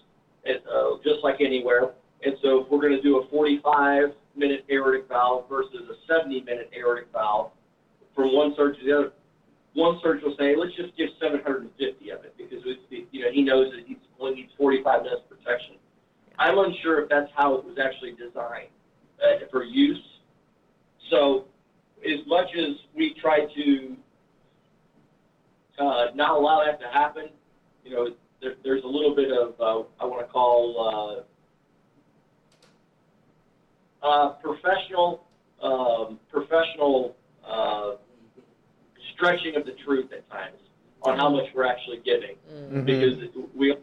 and, 0.44 0.59
uh, 0.66 0.96
just 1.04 1.22
like 1.22 1.40
anywhere. 1.40 1.92
And 2.24 2.34
so 2.42 2.62
if 2.62 2.70
we're 2.70 2.80
going 2.80 2.96
to 2.96 3.02
do 3.02 3.18
a 3.18 3.28
45 3.28 4.12
minute 4.36 4.64
aortic 4.70 5.09
valve 5.09 5.48
versus 5.48 5.88
a 5.90 5.94
70 6.12 6.42
minute 6.42 6.70
aortic 6.76 7.09
valve, 7.12 7.50
from 8.14 8.34
one 8.34 8.54
surgeon 8.56 8.80
to 8.80 8.86
the 8.86 8.98
other, 8.98 9.12
one 9.74 9.98
surgeon 10.02 10.28
will 10.28 10.36
say, 10.36 10.54
let's 10.56 10.74
just 10.76 10.96
give 10.96 11.09
750 11.20 12.10
of 12.10 12.24
it 12.24 12.34
because 12.36 12.60
it's, 12.64 13.09
you 13.10 13.22
know 13.22 13.32
he 13.32 13.42
knows 13.42 13.72
that 13.72 13.86
he 13.86 13.96
only 14.22 14.40
needs 14.42 14.52
45 14.56 15.02
minutes 15.02 15.22
protection. 15.28 15.76
I'm 16.38 16.58
unsure 16.58 17.02
if 17.02 17.08
that's 17.08 17.30
how 17.36 17.54
it 17.54 17.64
was 17.64 17.76
actually 17.82 18.12
designed 18.12 18.68
uh, 19.22 19.46
for 19.50 19.64
use. 19.64 20.02
So 21.10 21.46
as 22.04 22.26
much 22.26 22.48
as 22.56 22.76
we 22.94 23.14
try 23.20 23.40
to 23.54 23.96
uh, 25.78 26.06
not 26.14 26.30
allow 26.30 26.64
that 26.64 26.80
to 26.80 26.86
happen, 26.86 27.28
you 27.84 27.94
know, 27.94 28.14
there, 28.40 28.54
there's 28.64 28.82
a 28.84 28.88
little 28.88 29.14
bit 29.14 29.30
of 29.30 29.60
uh, 29.60 29.84
I 30.00 30.06
want 30.06 30.26
to 30.26 30.32
call 30.32 31.24
uh, 34.02 34.06
uh, 34.06 34.28
professional 34.42 35.24
um, 35.62 36.18
professional 36.30 37.14
uh, 37.46 37.92
stretching 39.14 39.54
of 39.54 39.64
the 39.64 39.74
truth 39.84 40.10
at 40.12 40.28
times 40.28 40.56
on 41.02 41.16
how 41.18 41.28
much 41.28 41.44
we're 41.54 41.66
actually 41.66 41.98
giving 42.04 42.36
Mhm. 42.50 42.84
because 42.84 43.14
we 43.54 43.70
it's, 43.72 43.82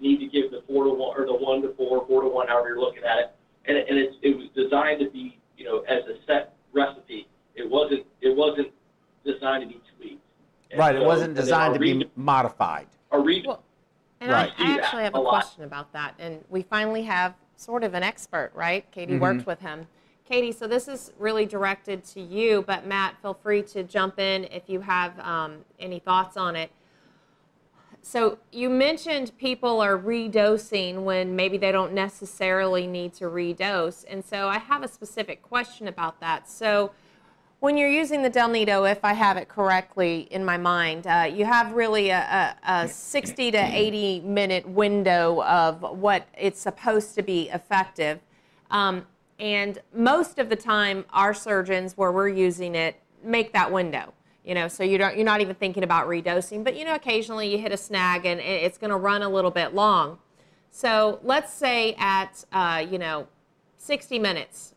you 0.00 0.08
need 0.08 0.18
to 0.20 0.26
give 0.26 0.50
the 0.50 0.62
four 0.66 0.84
to 0.84 0.90
one 0.90 1.18
or 1.18 1.26
the 1.26 1.34
one 1.34 1.62
to 1.62 1.72
four, 1.74 2.06
four 2.06 2.22
to 2.22 2.28
one, 2.28 2.48
however 2.48 2.68
you're 2.68 2.80
looking 2.80 3.04
at 3.04 3.18
it, 3.18 3.30
and, 3.66 3.76
it- 3.76 3.86
and 3.88 3.98
it's, 3.98 4.16
it 4.22 4.36
was 4.36 4.48
designed 4.54 5.00
to 5.00 5.10
be 5.10 5.38
you 5.56 5.64
know 5.64 5.80
as 5.80 6.04
a 6.04 6.16
set 6.26 6.54
recipe. 6.72 7.26
It 7.54 7.68
wasn't 7.68 8.04
it 8.20 8.36
wasn't 8.36 8.68
designed 9.24 9.62
to 9.62 9.68
be 9.68 9.80
tweaked. 9.98 10.22
And 10.70 10.78
Right, 10.78 10.94
it 10.94 11.02
wasn't 11.04 11.34
designed 11.34 11.72
our 11.72 11.78
to 11.78 11.80
be 11.80 12.04
modified. 12.16 12.86
our 13.10 13.22
read- 13.22 13.46
Well, 13.46 13.62
And 14.20 14.30
Right. 14.30 14.52
I, 14.58 14.72
I 14.74 14.78
actually 14.78 15.02
have 15.04 15.14
a 15.14 15.18
a 15.18 15.20
lot. 15.20 15.30
question 15.30 15.64
about 15.64 15.92
that. 15.92 16.14
And 16.18 16.42
we 16.48 16.62
finally 16.62 17.02
have 17.02 17.34
sort 17.56 17.84
of 17.84 17.94
an 17.94 18.02
expert, 18.02 18.50
right? 18.54 18.90
Katie 18.90 19.14
Mhm. 19.14 19.20
worked 19.20 19.46
with 19.46 19.60
him. 19.60 19.86
Katie, 20.28 20.52
so 20.52 20.66
this 20.66 20.88
is 20.88 21.12
really 21.18 21.46
directed 21.46 22.02
to 22.06 22.20
you, 22.20 22.62
but 22.66 22.84
Matt, 22.86 23.16
feel 23.22 23.34
free 23.34 23.62
to 23.62 23.84
jump 23.84 24.18
in 24.18 24.44
if 24.44 24.68
you 24.68 24.80
have 24.80 25.18
um, 25.20 25.64
any 25.78 25.98
thoughts 26.00 26.36
on 26.36 26.56
it. 26.56 26.70
So 28.08 28.38
you 28.52 28.70
mentioned 28.70 29.36
people 29.36 29.80
are 29.80 29.98
redosing 29.98 31.02
when 31.02 31.34
maybe 31.34 31.58
they 31.58 31.72
don't 31.72 31.92
necessarily 31.92 32.86
need 32.86 33.14
to 33.14 33.24
redose. 33.24 34.04
And 34.08 34.24
so 34.24 34.46
I 34.46 34.58
have 34.58 34.84
a 34.84 34.88
specific 34.88 35.42
question 35.42 35.88
about 35.88 36.20
that. 36.20 36.48
So 36.48 36.92
when 37.58 37.76
you're 37.76 37.90
using 37.90 38.22
the 38.22 38.30
Del 38.30 38.48
Nido, 38.48 38.84
if 38.84 39.04
I 39.04 39.12
have 39.12 39.36
it 39.36 39.48
correctly 39.48 40.28
in 40.30 40.44
my 40.44 40.56
mind, 40.56 41.08
uh, 41.08 41.28
you 41.28 41.46
have 41.46 41.72
really 41.72 42.10
a, 42.10 42.54
a, 42.64 42.84
a 42.84 42.88
60 42.88 43.50
to 43.50 43.58
80 43.58 44.20
minute 44.20 44.68
window 44.68 45.42
of 45.42 45.82
what 45.82 46.28
it's 46.38 46.60
supposed 46.60 47.16
to 47.16 47.24
be 47.24 47.48
effective. 47.48 48.20
Um, 48.70 49.04
and 49.40 49.80
most 49.92 50.38
of 50.38 50.48
the 50.48 50.56
time, 50.56 51.06
our 51.12 51.34
surgeons, 51.34 51.96
where 51.96 52.12
we're 52.12 52.28
using 52.28 52.76
it, 52.76 53.00
make 53.24 53.52
that 53.52 53.72
window. 53.72 54.12
You 54.46 54.54
know, 54.54 54.68
so 54.68 54.84
you 54.84 54.96
don't, 54.96 55.16
you're 55.16 55.26
not 55.26 55.40
even 55.40 55.56
thinking 55.56 55.82
about 55.82 56.06
redosing, 56.06 56.62
but 56.62 56.76
you 56.76 56.84
know, 56.84 56.94
occasionally 56.94 57.50
you 57.50 57.58
hit 57.58 57.72
a 57.72 57.76
snag 57.76 58.24
and 58.24 58.40
it's 58.40 58.78
going 58.78 58.90
to 58.90 58.96
run 58.96 59.22
a 59.22 59.28
little 59.28 59.50
bit 59.50 59.74
long. 59.74 60.18
So 60.70 61.18
let's 61.24 61.52
say 61.52 61.94
at, 61.98 62.44
uh, 62.52 62.86
you 62.88 62.96
know, 62.96 63.26
60 63.78 64.20
minutes, 64.20 64.74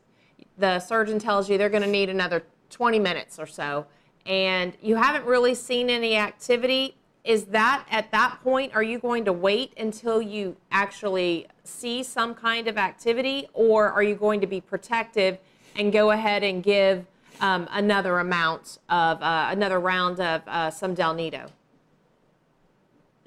the 0.57 0.79
surgeon 0.79 1.19
tells 1.19 1.49
you 1.49 1.59
they're 1.59 1.69
going 1.69 1.83
to 1.83 1.89
need 1.89 2.09
another 2.09 2.43
20 2.71 2.97
minutes 2.97 3.37
or 3.37 3.45
so, 3.45 3.85
and 4.25 4.73
you 4.81 4.95
haven't 4.95 5.25
really 5.25 5.53
seen 5.53 5.89
any 5.89 6.15
activity. 6.15 6.95
Is 7.23 7.45
that 7.45 7.85
at 7.91 8.11
that 8.11 8.39
point, 8.41 8.73
are 8.73 8.81
you 8.81 8.97
going 8.97 9.23
to 9.25 9.33
wait 9.33 9.73
until 9.77 10.19
you 10.19 10.57
actually 10.71 11.47
see 11.63 12.01
some 12.01 12.33
kind 12.33 12.67
of 12.67 12.77
activity, 12.77 13.47
or 13.53 13.91
are 13.91 14.01
you 14.01 14.15
going 14.15 14.41
to 14.41 14.47
be 14.47 14.61
protective 14.61 15.37
and 15.75 15.91
go 15.91 16.11
ahead 16.11 16.43
and 16.43 16.63
give 16.63 17.05
um, 17.41 17.67
another 17.71 18.19
amount 18.19 18.79
of 18.89 19.21
uh, 19.21 19.47
another 19.51 19.79
round 19.79 20.19
of 20.19 20.41
uh, 20.47 20.69
some 20.69 20.93
Del 20.93 21.13
Nido? 21.13 21.47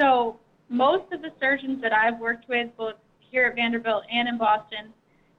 So 0.01 0.39
most 0.69 1.13
of 1.13 1.23
the 1.23 1.31
surgeons 1.41 1.81
that 1.83 1.93
I've 1.93 2.19
worked 2.19 2.49
with, 2.49 2.69
both 2.77 2.95
here 3.21 3.47
at 3.47 3.55
Vanderbilt 3.55 4.05
and 4.11 4.29
in 4.29 4.39
Boston, 4.39 4.93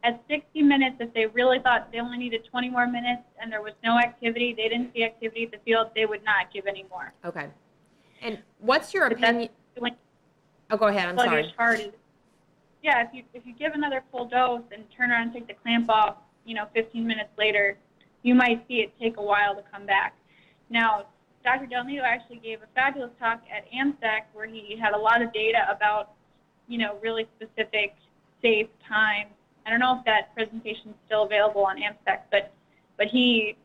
at 0.03 0.21
60 0.29 0.61
minutes, 0.61 0.97
if 0.99 1.13
they 1.13 1.27
really 1.27 1.59
thought 1.59 1.91
they 1.91 1.99
only 1.99 2.17
needed 2.17 2.45
20 2.49 2.69
more 2.69 2.85
minutes 2.87 3.23
and 3.41 3.51
there 3.51 3.61
was 3.61 3.73
no 3.83 3.97
activity, 3.97 4.53
they 4.53 4.67
didn't 4.67 4.93
see 4.93 5.03
activity 5.03 5.43
at 5.45 5.51
the 5.51 5.57
field, 5.63 5.87
they 5.95 6.05
would 6.05 6.23
not 6.23 6.51
give 6.53 6.67
any 6.67 6.85
more. 6.89 7.13
Okay. 7.25 7.47
And 8.21 8.39
what's 8.59 8.93
your 8.93 9.09
But 9.09 9.19
opinion? 9.19 9.49
Oh, 10.69 10.77
go 10.77 10.87
ahead. 10.87 11.07
I'm 11.07 11.17
sorry. 11.17 11.29
sluggish 11.43 11.55
heart 11.55 11.79
is. 11.79 11.93
Yeah, 12.81 13.05
if 13.05 13.13
you 13.13 13.23
if 13.33 13.45
you 13.45 13.53
give 13.53 13.73
another 13.73 14.03
full 14.11 14.25
dose 14.25 14.63
and 14.73 14.83
turn 14.91 15.11
around 15.11 15.23
and 15.23 15.33
take 15.33 15.47
the 15.47 15.53
clamp 15.53 15.89
off, 15.89 16.17
you 16.45 16.53
know, 16.55 16.67
15 16.73 17.05
minutes 17.05 17.29
later, 17.37 17.77
you 18.23 18.33
might 18.33 18.65
see 18.67 18.75
it 18.75 18.93
take 18.99 19.17
a 19.17 19.21
while 19.21 19.55
to 19.55 19.61
come 19.71 19.85
back. 19.85 20.15
Now, 20.69 21.05
Dr. 21.43 21.65
Del 21.65 21.83
Nido 21.83 22.03
actually 22.03 22.37
gave 22.37 22.61
a 22.61 22.67
fabulous 22.73 23.11
talk 23.19 23.41
at 23.53 23.65
AmSECT 23.71 24.27
where 24.33 24.47
he 24.47 24.77
had 24.81 24.93
a 24.93 24.97
lot 24.97 25.21
of 25.21 25.31
data 25.33 25.67
about, 25.69 26.13
you 26.67 26.77
know, 26.77 26.97
really 27.01 27.27
specific 27.35 27.95
safe 28.41 28.67
times. 28.87 29.29
I 29.65 29.69
don't 29.69 29.79
know 29.79 29.97
if 29.97 30.05
that 30.05 30.33
presentation 30.33 30.89
is 30.89 30.95
still 31.05 31.23
available 31.23 31.65
on 31.65 31.77
AmSECT, 31.77 32.23
but 32.31 32.51
but 32.97 33.07
he, 33.07 33.57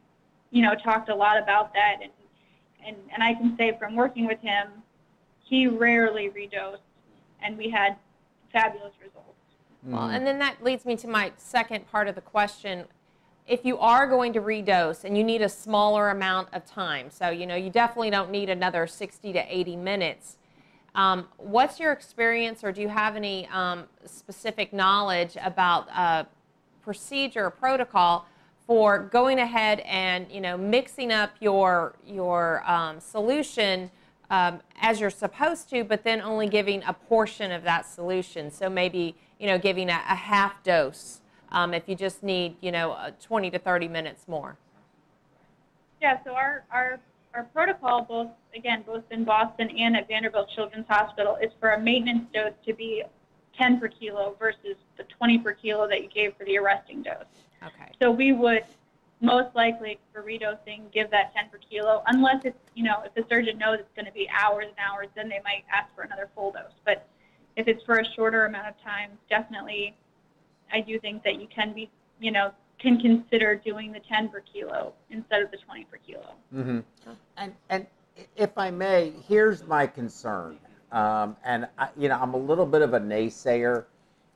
you 0.51 0.63
know, 0.63 0.75
talked 0.75 1.09
a 1.09 1.15
lot 1.15 1.41
about 1.41 1.73
that 1.75 1.99
and 2.03 2.11
and 2.85 2.97
and 3.13 3.23
I 3.23 3.35
can 3.35 3.57
say 3.57 3.77
from 3.79 3.95
working 3.95 4.27
with 4.27 4.41
him, 4.41 4.69
he 5.45 5.67
rarely 5.67 6.31
redosed, 6.31 6.79
and 7.43 7.57
we 7.57 7.71
had 7.71 7.97
fabulous 8.53 8.93
results. 9.01 9.25
Well, 9.85 10.11
and 10.11 10.27
then 10.27 10.39
that 10.41 10.63
leads 10.63 10.85
me 10.85 10.97
to 10.97 11.09
my 11.09 11.33
second 11.37 11.91
part 11.91 12.09
of 12.09 12.15
the 12.15 12.21
question. 12.21 12.87
If 13.49 13.65
you 13.65 13.79
are 13.79 14.07
going 14.07 14.35
to 14.35 14.43
redose 14.43 15.05
and 15.05 15.17
you 15.17 15.25
need 15.25 15.41
a 15.41 15.49
smaller 15.49 16.11
amount 16.11 16.49
of 16.53 16.67
time, 16.67 17.11
so 17.11 17.31
you 17.31 17.47
know 17.47 17.55
you 17.55 17.71
definitely 17.71 18.11
don't 18.11 18.31
need 18.31 18.51
another 18.51 18.87
60 18.87 19.33
to 19.33 19.39
80 19.49 19.75
minutes. 19.77 20.37
Um, 20.95 21.29
what's 21.39 21.81
your 21.81 21.93
experience, 21.93 22.63
or 22.63 22.73
do 22.73 22.83
you 22.83 22.89
have 22.89 23.17
any 23.17 23.49
um, 23.49 23.85
specific 24.05 24.75
knowledge 24.75 25.39
about 25.43 25.89
uh, 25.95 26.25
procedure 26.83 27.47
or 27.47 27.51
protocol 27.51 28.27
for 28.67 28.99
going 28.99 29.39
ahead 29.39 29.81
and 29.81 30.31
you 30.31 30.43
know 30.43 30.59
mixing 30.59 31.11
up 31.11 31.31
your 31.41 31.95
your 32.07 32.63
um, 32.71 33.01
solution 33.01 33.91
um, 34.29 34.61
as 34.83 35.01
you're 35.01 35.09
supposed 35.09 35.71
to, 35.71 35.85
but 35.85 36.05
then 36.05 36.21
only 36.21 36.49
giving 36.49 36.83
a 36.83 36.93
portion 36.93 37.51
of 37.51 37.63
that 37.63 37.87
solution. 37.87 38.51
So 38.51 38.69
maybe 38.69 39.17
you 39.41 39.47
know 39.47 39.59
giving 39.59 39.89
a, 39.89 40.03
a 40.07 40.17
half 40.17 40.63
dose 40.63 41.23
um, 41.53 41.75
if 41.75 41.89
you 41.89 41.95
just 41.95 42.23
need 42.23 42.57
you 42.61 42.73
know 42.73 42.93
uh, 42.93 43.11
20 43.21 43.51
to 43.51 43.59
30 43.59 43.89
minutes 43.89 44.29
more. 44.29 44.57
Yeah, 46.01 46.19
so 46.25 46.33
our, 46.33 46.65
our, 46.71 47.01
our 47.35 47.45
protocol, 47.45 48.03
both, 48.03 48.29
again, 48.55 48.85
both 48.87 49.05
in 49.11 49.25
Boston 49.25 49.69
and 49.71 49.97
at 49.97 50.07
Vanderbilt 50.09 50.49
Children's 50.55 50.87
Hospital, 50.89 51.37
is 51.43 51.51
for 51.59 51.71
a 51.71 51.81
maintenance 51.81 52.27
dose 52.33 52.53
to 52.67 52.75
be 52.75 53.03
10 53.57 53.81
per 53.81 53.89
kilo 53.89 54.37
versus 54.39 54.77
the 54.97 55.05
20 55.05 55.39
per 55.39 55.53
kilo 55.53 55.89
that 55.89 56.03
you 56.03 56.09
gave 56.09 56.37
for 56.37 56.45
the 56.45 56.57
arresting 56.57 57.03
dose. 57.03 57.25
Okay. 57.65 57.91
So 58.01 58.11
we 58.11 58.33
would 58.33 58.63
most 59.21 59.55
likely 59.57 59.99
for 60.13 60.23
redosing 60.23 60.93
give 60.93 61.11
that 61.11 61.35
10 61.35 61.51
per 61.51 61.59
kilo, 61.59 62.05
unless 62.07 62.45
it's, 62.45 62.59
you 62.77 62.85
know, 62.85 63.03
if 63.05 63.13
the 63.15 63.25
surgeon 63.29 63.59
knows 63.59 63.79
it's 63.81 63.95
going 63.97 64.07
to 64.07 64.13
be 64.13 64.29
hours 64.31 64.67
and 64.69 64.77
hours, 64.79 65.09
then 65.17 65.29
they 65.29 65.41
might 65.43 65.65
ask 65.75 65.93
for 65.97 66.03
another 66.03 66.31
full 66.37 66.53
dose. 66.53 66.71
But 66.85 67.09
if 67.57 67.67
it's 67.67 67.83
for 67.83 67.97
a 67.99 68.05
shorter 68.15 68.47
amount 68.47 68.69
of 68.69 68.81
time, 68.85 69.11
definitely, 69.29 69.97
I 70.73 70.81
do 70.81 70.99
think 71.01 71.23
that 71.25 71.41
you 71.41 71.49
can 71.55 71.73
be, 71.73 71.91
you 72.21 72.31
know, 72.31 72.53
can 72.81 73.01
consider 73.01 73.57
doing 73.57 73.93
the 73.93 74.01
10 74.09 74.29
per 74.29 74.41
kilo 74.41 74.93
instead 75.11 75.43
of 75.43 75.51
the 75.51 75.57
20 75.57 75.85
per 75.85 75.99
kilo. 76.07 76.35
hmm 76.53 76.79
And, 77.37 77.53
and 77.69 77.87
if 78.37 78.57
I 78.57 78.71
may, 78.71 79.13
here's 79.27 79.67
my 79.67 79.87
concern. 79.87 80.59
Um, 80.93 81.37
and, 81.45 81.69
I, 81.79 81.89
you 81.97 82.09
know, 82.09 82.19
I'm 82.21 82.35
a 82.35 82.39
little 82.39 82.67
bit 82.67 82.83
of 82.83 82.95
a 82.95 83.01
naysayer 83.01 83.85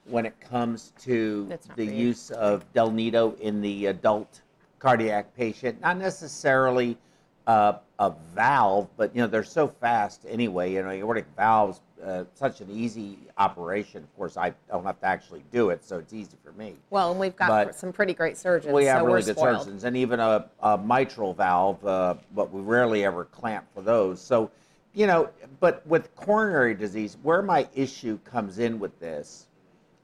when 0.07 0.27
it 0.27 0.39
comes 0.41 0.93
to 1.01 1.47
the 1.77 1.87
for 1.87 1.93
use 1.93 2.31
of 2.31 2.71
Del 2.73 2.91
Nido 2.91 3.35
in 3.41 3.61
the 3.61 3.87
adult 3.87 4.43
cardiac 4.79 5.35
patient. 5.37 5.81
Not 5.81 5.97
necessarily 5.97 6.99
uh, 7.47 7.75
a 8.03 8.13
valve, 8.35 8.89
but, 8.97 9.15
you 9.15 9.23
know, 9.23 9.29
they're 9.29 9.45
so 9.45 9.69
fast 9.69 10.27
anyway. 10.29 10.73
You 10.73 10.83
know, 10.83 10.91
aortic 10.91 11.25
valves, 11.37 11.81
uh, 12.05 12.25
such 12.35 12.61
an 12.61 12.69
easy 12.69 13.17
operation. 13.39 14.03
Of 14.03 14.17
course, 14.17 14.37
I 14.37 14.53
don't 14.69 14.83
have 14.85 14.99
to 15.01 15.07
actually 15.07 15.45
do 15.53 15.71
it, 15.71 15.85
so 15.85 15.99
it's 15.99 16.13
easy 16.13 16.37
for 16.43 16.51
me. 16.53 16.75
Well, 16.91 17.13
and 17.13 17.21
we've 17.21 17.37
got 17.37 17.49
But- 17.49 17.77
some 17.77 17.93
pretty 17.93 18.13
great 18.13 18.37
surgeons. 18.37 18.75
We 18.75 18.87
have 18.87 19.03
so 19.03 19.07
really 19.07 19.23
good 19.23 19.37
spoiled. 19.37 19.61
surgeons, 19.61 19.85
and 19.85 19.97
even 19.97 20.19
a, 20.19 20.47
a 20.61 20.77
mitral 20.77 21.33
valve, 21.33 21.87
uh, 21.87 22.15
but 22.35 22.51
we 22.51 22.61
rarely 22.61 23.05
ever 23.05 23.27
clamp 23.27 23.67
for 23.73 23.83
those. 23.83 24.21
So, 24.21 24.51
you 24.95 25.07
know, 25.07 25.29
but 25.61 25.87
with 25.87 26.13
coronary 26.17 26.75
disease, 26.75 27.17
where 27.23 27.41
my 27.41 27.69
issue 27.73 28.19
comes 28.25 28.59
in 28.59 28.81
with 28.81 28.99
this 28.99 29.47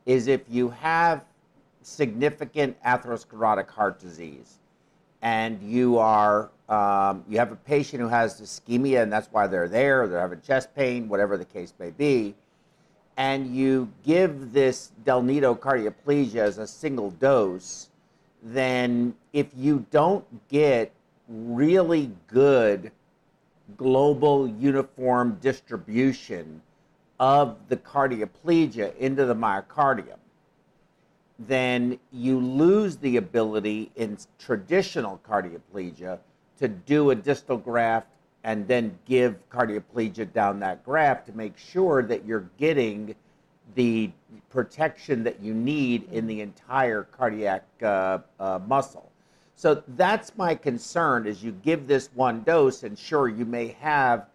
is 0.07 0.29
if 0.29 0.43
you 0.49 0.69
have 0.69 1.25
significant 1.83 2.81
atherosclerotic 2.85 3.69
heart 3.69 3.99
disease, 3.99 4.59
and 5.21 5.61
you 5.61 5.99
are 5.99 6.51
um, 6.69 7.25
you 7.29 7.39
have 7.39 7.51
a 7.51 7.57
patient 7.57 8.03
who 8.03 8.09
has 8.09 8.41
ischemia, 8.41 9.03
and 9.03 9.13
that's 9.13 9.29
why 9.33 9.47
they're 9.47 9.69
there, 9.69 10.07
they're 10.07 10.21
having 10.21 10.41
chest 10.43 10.75
pain, 10.75 11.09
whatever 11.09 11.37
the 11.37 11.45
case 11.45 11.73
may 11.79 11.91
be, 11.91 12.35
and 13.17 13.55
you 13.55 13.91
give 14.05 14.53
this 14.53 14.93
Del 15.05 15.23
Nido 15.23 15.55
cardioplegia 15.55 16.37
as 16.37 16.59
a 16.59 16.67
single 16.67 17.11
dose, 17.11 17.89
then 18.43 19.15
if 19.33 19.47
you 19.57 19.85
don't 19.91 20.25
get 20.49 20.93
really 21.29 22.11
good 22.29 22.93
global 23.77 24.47
uniform 24.47 25.39
distribution 25.41 26.63
of 27.19 27.57
the 27.69 27.77
cardioplegia 27.77 28.97
into 28.97 29.25
the 29.25 29.35
myocardium, 29.35 30.19
then 31.39 31.99
you 32.13 32.39
lose 32.39 32.97
the 32.97 33.17
ability 33.17 33.91
in 33.97 34.17
traditional 34.39 35.21
cardioplegia 35.29 36.19
to 36.59 36.69
do 36.69 37.11
a 37.11 37.15
distal 37.15 37.57
graft 37.57 38.09
and 38.45 38.67
then 38.67 38.97
give 39.05 39.37
cardioplegia 39.51 40.33
down 40.33 40.61
that 40.61 40.85
graft 40.85 41.27
to 41.27 41.33
make 41.33 41.57
sure 41.59 42.03
that 42.03 42.25
you're 42.25 42.49
getting 42.59 43.15
the 43.75 44.11
protection 44.51 45.23
that 45.25 45.41
you 45.41 45.53
need 45.55 46.11
in 46.13 46.27
the 46.27 46.41
entire 46.41 47.03
cardiac 47.05 47.65
uh, 47.83 48.19
uh, 48.41 48.59
muscle. 48.67 49.11
So 49.57 49.83
that's 49.89 50.37
my 50.37 50.55
concern 50.55 51.27
is 51.27 51.43
you 51.43 51.53
give 51.53 51.87
this 51.87 52.11
one 52.15 52.43
dose 52.43 52.85
and 52.85 52.99
sure 52.99 53.29
you 53.29 53.45
may 53.45 53.77
have 53.81 54.27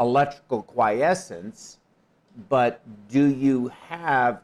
electrical 0.00 0.62
quiescence, 0.62 1.78
but 2.48 2.80
do 3.08 3.24
you 3.26 3.70
have 3.88 4.40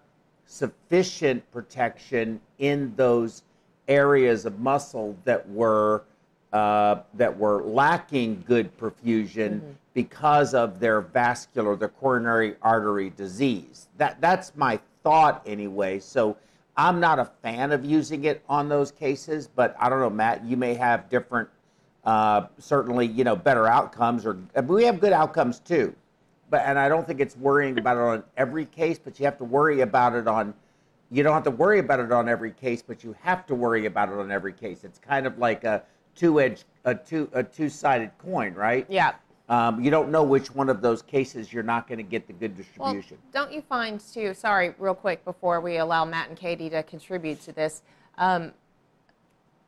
sufficient 0.47 1.48
protection 1.52 2.40
in 2.59 2.94
those 2.97 3.43
areas 3.89 4.47
of 4.47 4.61
muscle 4.61 5.16
that 5.24 5.48
were 5.51 6.05
uh, 6.53 7.03
that 7.15 7.37
were 7.37 7.63
lacking 7.63 8.43
good 8.47 8.77
perfusion 8.77 9.61
because 9.95 10.55
of 10.55 10.81
their 10.81 11.01
vascular, 11.01 11.77
their 11.77 11.89
coronary 11.89 12.57
artery 12.63 13.11
disease. 13.17 13.89
That 13.99 14.21
that's 14.21 14.57
my 14.57 14.81
thought 15.03 15.43
anyway. 15.47 15.99
So 15.99 16.37
I'm 16.77 17.01
not 17.01 17.19
a 17.19 17.25
fan 17.43 17.73
of 17.73 17.85
using 17.85 18.25
it 18.25 18.43
on 18.49 18.69
those 18.69 18.91
cases, 18.91 19.49
but 19.49 19.77
I 19.79 19.89
don't 19.89 20.01
know, 20.01 20.11
Matt. 20.11 20.45
You 20.45 20.57
may 20.57 20.75
have 20.75 21.09
different, 21.09 21.49
uh, 22.05 22.47
certainly, 22.59 23.07
you 23.07 23.25
know, 23.25 23.37
better 23.37 23.67
outcomes, 23.67 24.27
or 24.27 24.39
we 24.65 24.85
have 24.85 25.01
good 25.01 25.13
outcomes 25.13 25.61
too. 25.61 25.95
But 26.49 26.63
and 26.65 26.79
I 26.79 26.89
don't 26.89 27.07
think 27.07 27.21
it's 27.21 27.37
worrying 27.37 27.79
about 27.79 27.97
it 27.97 28.01
on 28.01 28.25
every 28.37 28.65
case, 28.65 28.99
but 28.99 29.19
you 29.21 29.25
have 29.25 29.39
to 29.39 29.45
worry 29.45 29.83
about 29.83 30.15
it 30.15 30.27
on. 30.27 30.55
You 31.13 31.23
don't 31.23 31.35
have 31.35 31.45
to 31.45 31.51
worry 31.51 31.81
about 31.81 32.01
it 32.01 32.13
on 32.13 32.29
every 32.29 32.53
case, 32.53 32.83
but 32.83 33.03
you 33.03 33.15
have 33.21 33.45
to 33.47 33.55
worry 33.55 33.87
about 33.87 34.09
it 34.09 34.19
on 34.19 34.31
every 34.31 34.53
case. 34.53 34.85
It's 34.85 34.99
kind 34.99 35.27
of 35.27 35.39
like 35.39 35.65
a 35.65 35.83
two-edged, 36.15 36.65
a 36.85 36.95
two, 36.95 37.28
a 37.32 37.43
two-sided 37.43 38.11
coin, 38.19 38.55
right? 38.55 38.87
Yeah. 38.89 39.15
Um, 39.49 39.81
you 39.82 39.91
don't 39.91 40.11
know 40.11 40.23
which 40.23 40.55
one 40.55 40.69
of 40.69 40.81
those 40.81 41.03
cases 41.03 41.53
you're 41.53 41.65
not 41.65 41.89
going 41.89 41.99
to 41.99 42.05
get 42.05 42.27
the 42.28 42.32
good 42.32 42.57
Well, 42.78 42.93
distribution. 42.93 43.19
don't 43.32 43.53
you 43.53 43.62
find 43.62 44.01
too? 44.01 44.32
Sorry, 44.32 44.74
real 44.78 44.95
quick 44.95 45.24
before 45.24 45.61
we 45.61 45.78
allow 45.78 46.05
Matt 46.05 46.28
and 46.28 46.39
Katie 46.39 46.70
to 46.70 46.82
contribute 46.85 47.41
to 47.43 47.53
this, 47.53 47.82
um, 48.16 48.53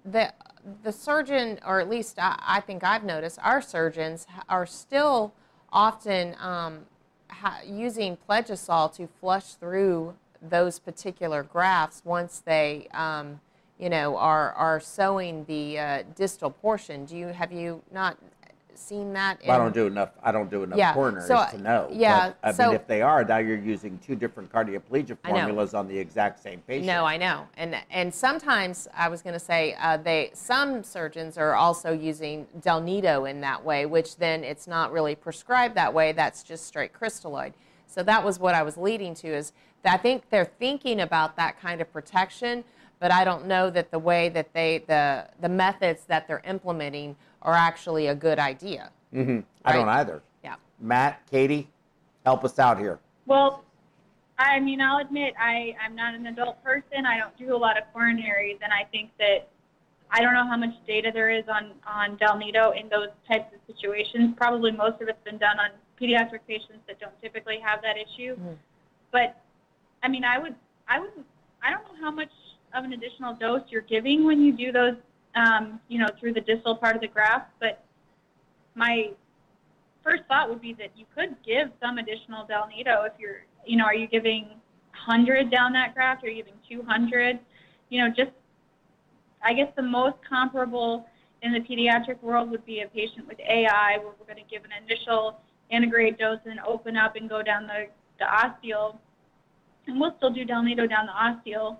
the 0.05 0.33
the 0.85 0.93
surgeon, 0.93 1.59
or 1.67 1.81
at 1.81 1.91
least 1.91 2.21
I, 2.21 2.41
I 2.41 2.61
think 2.61 2.85
I've 2.85 3.03
noticed, 3.03 3.41
our 3.43 3.61
surgeons 3.61 4.29
are 4.49 4.65
still 4.65 5.33
often 5.73 6.37
um, 6.39 6.87
ha- 7.29 7.59
using 7.67 8.17
Plegisol 8.29 8.95
to 8.95 9.09
flush 9.21 9.55
through 9.55 10.15
those 10.41 10.79
particular 10.79 11.43
grafts 11.43 12.03
once 12.05 12.41
they, 12.45 12.87
um, 12.95 13.41
you 13.83 13.91
know, 13.91 14.17
are 14.17 14.53
are 14.53 14.79
sewing 14.79 15.45
the 15.47 15.77
uh, 15.79 16.03
distal 16.15 16.51
portion. 16.51 17.05
Do 17.05 17.17
you 17.17 17.27
have 17.27 17.51
you 17.51 17.83
not 17.91 18.17
seen 18.75 19.13
that. 19.13 19.39
I 19.49 19.59
don't 19.59 19.75
do 19.75 19.87
enough. 19.87 20.11
I 20.23 20.33
don't 20.33 20.51
do 20.51 20.63
enough 20.63 20.79
Yeah, 20.79 20.95
coronaries 20.95 21.29
so, 21.29 21.47
to 21.57 21.63
know. 21.63 21.89
yeah, 21.93 22.29
But, 22.41 22.49
I 22.49 22.53
so- 22.53 22.67
mean, 22.69 22.75
if 22.75 22.87
they 22.87 23.01
are, 23.03 23.23
now 23.23 23.37
you're 23.37 23.59
using 23.59 23.99
two 23.99 24.17
different 24.17 24.51
cardioplegia 24.51 25.17
formulas 25.25 25.75
on 25.75 25.87
the 25.87 25.97
exact 25.97 26.43
same 26.43 26.61
patient. 26.67 26.87
No, 26.87 27.05
I 27.05 27.17
know, 27.17 27.47
and 27.57 27.77
and 27.91 28.13
sometimes 28.15 28.89
I 28.95 29.09
was 29.09 29.21
going 29.21 29.35
to 29.35 29.45
say 29.45 29.77
uh, 29.81 29.97
they 29.99 30.31
some 30.33 30.83
surgeons 30.85 31.37
are 31.37 31.55
also 31.55 31.93
using 31.93 32.47
Del 32.61 32.81
Nido 32.81 33.25
in 33.27 33.41
that 33.43 33.63
way, 33.65 33.85
which 33.87 34.17
then 34.17 34.43
it's 34.43 34.67
not 34.67 34.91
really 34.93 35.15
prescribed 35.15 35.75
that 35.75 35.93
way. 35.93 36.13
That's 36.13 36.43
just 36.43 36.67
straight 36.67 36.93
crystalloid. 36.93 37.53
So 37.87 38.03
that 38.05 38.25
was 38.25 38.39
what 38.39 38.55
I 38.55 38.63
was 38.63 38.77
leading 38.77 39.15
to 39.17 39.29
is 39.29 39.53
that 39.83 39.95
I 39.95 39.97
think 39.99 40.31
they're 40.31 40.51
thinking 40.59 41.01
about 41.01 41.37
that 41.37 41.61
kind 41.61 41.81
of 41.81 41.93
protection, 41.93 42.65
but 43.03 43.11
I 43.11 43.25
don't 43.25 43.47
know 43.47 43.69
that 43.69 43.91
the 43.91 43.99
way 43.99 44.29
that 44.29 44.55
they 44.55 44.85
the 44.87 45.27
the 45.41 45.49
methods 45.49 46.05
that 46.05 46.29
they're 46.29 46.47
implementing 46.47 47.17
are 47.43 47.53
actually 47.55 48.07
a 48.07 48.15
good 48.15 48.39
idea. 48.39 48.91
hmm 49.13 49.41
I 49.65 49.73
don't 49.73 49.89
either. 49.89 50.23
Yeah. 50.45 50.55
Matt, 50.81 51.21
Katie, 51.29 51.69
help 52.25 52.45
us 52.45 52.61
out 52.61 52.79
here. 52.79 53.01
Well, 53.27 53.65
I 54.39 54.61
mean, 54.61 54.81
I'll 54.81 54.99
admit 54.99 55.35
I, 55.39 55.75
I'm 55.85 55.97
not 55.97 56.15
an 56.15 56.27
adult 56.27 56.63
person. 56.63 57.05
I 57.05 57.19
don't 57.19 57.37
do 57.37 57.55
a 57.55 57.59
lot 57.59 57.77
of 57.77 57.85
coronaries, 57.93 58.59
and 58.63 58.73
I 58.73 58.85
think 58.93 59.11
that 59.19 59.49
I 60.13 60.21
don't 60.21 60.35
know 60.35 60.47
how 60.47 60.57
much 60.57 60.75
data 60.87 61.11
there 61.13 61.31
is 61.31 61.45
on, 61.49 61.73
on 61.87 62.17
Del 62.19 62.39
Nido 62.39 62.71
in 62.71 62.89
those 62.89 63.09
types 63.29 63.53
of 63.53 63.61
situations. 63.67 64.35
Probably 64.37 64.71
most 64.71 65.01
of 65.03 65.09
it's 65.09 65.25
been 65.25 65.39
done 65.39 65.59
on 65.59 65.71
pediatric 66.01 66.41
patients 66.47 66.83
that 66.87 67.01
don't 67.01 67.21
typically 67.21 67.59
have 67.65 67.83
that 67.83 67.97
issue. 67.97 68.37
Mhm. 68.37 68.57
But 69.11 69.41
I 70.05 70.09
mean, 70.09 70.25
I 70.25 70.39
would, 70.39 70.55
I 70.89 71.01
would, 71.01 71.11
I 71.63 71.71
don't 71.71 71.83
know 71.85 72.01
how 72.01 72.11
much 72.13 72.31
of 72.75 72.85
an 72.85 72.93
additional 72.93 73.35
dose 73.35 73.63
you're 73.69 73.83
giving 73.83 74.25
when 74.25 74.41
you 74.41 74.53
do 74.53 74.73
those, 74.73 74.95
um, 75.35 75.81
you 75.89 75.99
know, 75.99 76.09
through 76.19 76.33
the 76.33 76.41
distal 76.41 76.77
part 76.77 76.95
of 76.95 77.03
the 77.03 77.09
graft. 77.09 77.51
But 77.61 77.85
my 78.75 79.11
first 80.03 80.23
thought 80.29 80.49
would 80.49 80.61
be 80.61 80.73
that 80.75 80.91
you 80.97 81.05
could 81.15 81.37
give 81.45 81.69
some 81.81 81.99
additional 81.99 82.47
Del 82.47 82.67
Nido 82.69 83.05
if 83.05 83.13
you're, 83.19 83.45
you 83.67 83.77
know, 83.77 83.85
are 83.85 83.95
you 83.95 84.07
giving 84.07 84.49
100 85.07 85.51
down 85.51 85.73
that 85.75 85.95
graft? 85.95 86.25
Are 86.25 86.29
you 86.29 86.43
giving 86.43 86.59
200? 86.69 87.39
You 87.91 88.03
know, 88.03 88.09
just, 88.09 88.31
I 89.45 89.53
guess 89.53 89.69
the 89.77 89.83
most 89.83 90.17
comparable 90.29 91.07
in 91.43 91.53
the 91.53 91.61
pediatric 91.61 92.23
world 92.23 92.51
would 92.51 92.65
be 92.65 92.81
a 92.81 92.89
patient 92.89 93.27
with 93.27 93.39
AI 93.41 93.99
where 93.99 94.13
we're 94.19 94.27
going 94.33 94.43
to 94.43 94.51
give 94.51 94.65
an 94.65 94.71
initial 94.85 95.41
antegrade 95.71 96.19
dose 96.19 96.39
and 96.47 96.61
open 96.61 96.97
up 96.97 97.17
and 97.17 97.29
go 97.29 97.43
down 97.43 97.67
the, 97.67 97.87
the 98.19 98.25
ostial. 98.25 98.99
And 99.87 100.01
we'll 100.01 100.15
still 100.17 100.31
do 100.31 100.45
Del 100.45 100.63
Nido 100.63 100.87
down 100.87 101.07
the 101.07 101.13
ostial. 101.13 101.79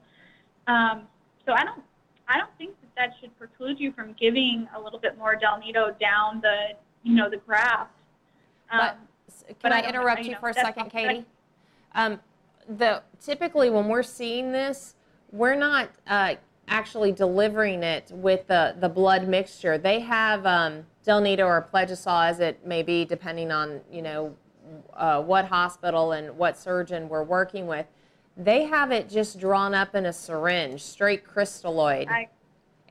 Um, 0.67 1.03
so 1.45 1.53
I 1.53 1.65
don't, 1.65 1.83
I 2.29 2.39
don't 2.39 2.51
think 2.59 2.75
that 2.81 2.91
that 2.97 3.17
should 3.21 3.37
preclude 3.39 3.81
you 3.81 3.93
from 3.93 4.15
giving 4.19 4.69
a 4.77 4.81
little 4.81 4.99
bit 4.99 5.19
more 5.19 5.37
Del 5.37 5.59
Nido 5.59 5.95
down 6.01 6.41
the, 6.41 6.69
you 7.03 7.15
know, 7.15 7.29
the 7.29 7.39
graft. 7.39 7.91
Um, 8.71 8.79
But 8.79 8.99
can 9.47 9.57
but 9.63 9.73
I, 9.73 9.81
I 9.81 9.89
interrupt 9.89 10.21
you 10.21 10.27
you 10.27 10.33
know, 10.33 10.41
for 10.41 10.51
a 10.51 10.55
second, 10.55 10.91
Katie? 10.91 11.25
Um, 11.95 12.21
the 12.69 13.03
typically 13.21 13.71
when 13.71 13.89
we're 13.89 14.03
seeing 14.03 14.53
this, 14.53 14.95
we're 15.31 15.55
not 15.55 15.91
uh, 16.07 16.35
actually 16.69 17.13
delivering 17.13 17.83
it 17.83 18.11
with 18.13 18.47
the 18.47 18.77
the 18.79 18.89
blood 18.89 19.27
mixture. 19.29 19.79
They 19.79 20.01
have 20.01 20.47
um, 20.47 20.87
Del 21.05 21.21
Nido 21.21 21.47
or 21.47 21.69
Plegisol, 21.73 22.29
as 22.29 22.41
it 22.41 22.65
may 22.67 22.83
be, 22.83 23.05
depending 23.05 23.51
on 23.51 23.81
you 23.91 24.03
know 24.03 24.37
uh, 24.95 25.23
what 25.23 25.47
hospital 25.47 26.13
and 26.13 26.37
what 26.37 26.59
surgeon 26.59 27.09
we're 27.09 27.25
working 27.25 27.67
with. 27.67 27.87
They 28.37 28.65
have 28.65 28.91
it 28.93 29.09
just 29.11 29.39
drawn 29.39 29.75
up 29.75 29.95
in 29.95 30.07
a 30.07 30.13
syringe, 30.13 30.83
straight 30.83 31.27
crystalloid. 31.27 32.09
I, 32.09 32.29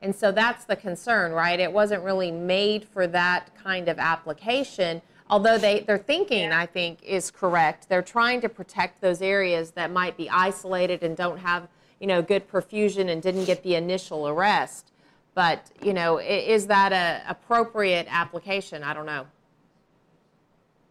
And 0.02 0.16
so 0.16 0.32
that's 0.32 0.66
the 0.66 0.76
concern, 0.76 1.32
right? 1.32 1.60
It 1.60 1.72
wasn't 1.72 2.04
really 2.04 2.32
made 2.32 2.86
for 2.86 3.08
that 3.08 3.52
kind 3.56 3.88
of 3.90 3.98
application. 4.00 5.02
Although 5.30 5.58
they, 5.58 5.80
their 5.80 5.98
thinking, 5.98 6.50
Yeah. 6.50 6.60
I 6.60 6.66
think, 6.66 7.02
is 7.04 7.32
correct. 7.32 7.90
They're 7.90 8.02
trying 8.02 8.42
to 8.42 8.50
protect 8.50 9.02
those 9.02 9.22
areas 9.22 9.72
that 9.72 9.92
might 9.92 10.18
be 10.18 10.30
isolated 10.30 11.04
and 11.04 11.16
don't 11.16 11.40
have, 11.40 11.68
you 12.00 12.08
know, 12.08 12.22
good 12.22 12.48
perfusion 12.50 13.10
and 13.10 13.22
didn't 13.22 13.46
get 13.46 13.64
the 13.64 13.76
initial 13.76 14.28
arrest. 14.28 14.92
But, 15.34 15.72
you 15.82 15.94
know, 15.94 16.20
is 16.20 16.68
that 16.68 16.92
a 16.92 17.24
appropriate 17.30 18.08
application? 18.10 18.84
I 18.84 18.94
don't 18.94 19.06
know. 19.06 19.26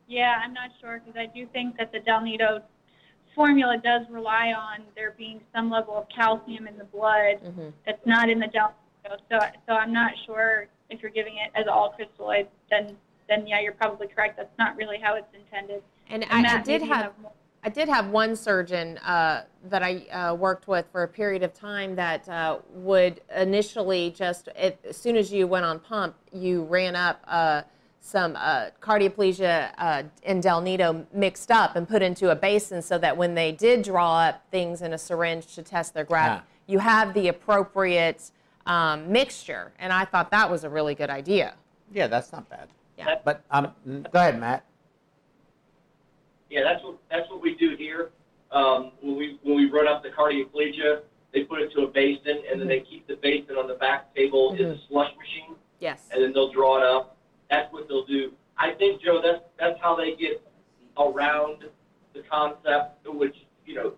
yeah, 0.08 0.40
I'm 0.42 0.52
not 0.54 0.70
sure 0.80 1.00
because 1.04 1.16
I 1.16 1.26
do 1.26 1.46
think 1.46 1.76
that 1.76 1.92
the 1.92 2.00
Del 2.00 2.22
Nido 2.22 2.62
formula 3.34 3.76
does 3.82 4.02
rely 4.10 4.52
on 4.52 4.80
there 4.94 5.14
being 5.16 5.40
some 5.54 5.70
level 5.70 5.96
of 5.96 6.06
calcium 6.08 6.66
in 6.66 6.76
the 6.76 6.84
blood 6.84 7.40
Mhm. 7.44 7.72
that's 7.86 8.04
not 8.06 8.28
in 8.28 8.38
the 8.40 8.46
Nido. 8.46 8.72
So, 9.30 9.38
so 9.66 9.74
I'm 9.74 9.92
not 9.92 10.12
sure 10.26 10.68
if 10.90 11.00
you're 11.02 11.10
giving 11.10 11.36
it 11.36 11.50
as 11.54 11.66
all 11.66 11.94
crystalloid, 11.98 12.46
then, 12.70 12.96
then 13.28 13.46
yeah, 13.46 13.60
you're 13.60 13.72
probably 13.72 14.08
correct. 14.08 14.36
That's 14.36 14.56
not 14.58 14.76
really 14.76 14.98
how 14.98 15.14
it's 15.14 15.32
intended. 15.34 15.82
And, 16.08 16.24
And 16.30 16.46
I, 16.46 16.58
I 16.58 16.62
did 16.62 16.82
have, 16.82 17.18
more- 17.20 17.32
I 17.62 17.68
did 17.68 17.88
have 17.88 18.08
one 18.08 18.36
surgeon 18.36 18.98
uh, 18.98 19.44
that 19.64 19.82
I 19.82 19.96
uh, 20.10 20.34
worked 20.34 20.68
with 20.68 20.86
for 20.92 21.02
a 21.02 21.08
period 21.08 21.42
of 21.42 21.52
time 21.54 21.94
that 21.96 22.28
uh, 22.28 22.58
would 22.72 23.20
initially 23.34 24.10
just, 24.10 24.48
it, 24.56 24.78
as 24.88 24.96
soon 24.96 25.16
as 25.16 25.32
you 25.32 25.46
went 25.46 25.64
on 25.64 25.78
pump, 25.78 26.14
you 26.32 26.64
ran 26.64 26.94
up 26.96 27.22
uh, 27.26 27.62
some 28.00 28.34
uh, 28.36 28.66
cardioplegia 28.80 29.72
uh, 29.78 30.02
and 30.24 30.42
Del 30.42 30.60
Nido 30.60 31.06
mixed 31.12 31.50
up 31.50 31.76
and 31.76 31.88
put 31.88 32.02
into 32.02 32.30
a 32.30 32.34
basin 32.34 32.80
so 32.82 32.98
that 32.98 33.16
when 33.16 33.34
they 33.34 33.52
did 33.52 33.82
draw 33.82 34.20
up 34.20 34.42
things 34.50 34.82
in 34.82 34.92
a 34.92 34.98
syringe 34.98 35.54
to 35.54 35.62
test 35.62 35.94
their 35.94 36.04
graft, 36.04 36.42
Ah. 36.42 36.46
you 36.66 36.78
have 36.78 37.12
the 37.14 37.28
appropriate 37.28 38.30
um, 38.66 39.10
mixture. 39.12 39.72
And 39.78 39.92
I 39.92 40.04
thought 40.06 40.30
that 40.30 40.50
was 40.50 40.64
a 40.64 40.70
really 40.70 40.94
good 40.94 41.10
idea. 41.10 41.54
Yeah, 41.92 42.06
that's 42.06 42.32
not 42.32 42.48
bad. 42.48 42.68
Yeah. 42.96 43.16
But 43.24 43.42
um, 43.50 43.72
go 43.86 44.18
ahead, 44.18 44.38
Matt. 44.40 44.64
Yeah, 46.50 46.62
that's 46.64 46.82
what 46.82 46.96
that's 47.10 47.28
what 47.30 47.40
we 47.40 47.54
do 47.54 47.76
here. 47.76 48.10
Um, 48.50 48.92
when 49.00 49.16
we 49.16 49.38
when 49.42 49.56
we 49.56 49.70
run 49.70 49.86
up 49.86 50.02
the 50.02 50.10
cardioplegia, 50.10 51.00
they 51.32 51.44
put 51.44 51.60
it 51.62 51.72
to 51.74 51.82
a 51.82 51.86
basin, 51.86 52.42
and 52.50 52.60
then 52.60 52.66
they 52.68 52.80
keep 52.80 53.06
the 53.06 53.16
basin 53.16 53.56
on 53.56 53.68
the 53.68 53.74
back 53.74 54.12
table 54.14 54.54
in 54.58 54.68
the 54.68 54.78
slush 54.88 55.10
machine, 55.16 55.54
Yes. 55.78 56.08
and 56.12 56.22
then 56.22 56.32
they'll 56.32 56.50
draw 56.52 56.78
it 56.78 56.82
up. 56.84 57.16
That's 57.50 57.72
what 57.72 57.88
they'll 57.88 58.06
do. 58.06 58.32
I 58.56 58.72
think, 58.78 59.02
Joe, 59.02 59.20
that's 59.22 59.42
that's 59.58 59.78
how 59.80 59.96
they 59.96 60.14
get 60.14 60.42
around 60.98 61.64
the 62.14 62.22
concept, 62.30 63.06
which 63.06 63.34
you 63.66 63.74
know, 63.74 63.92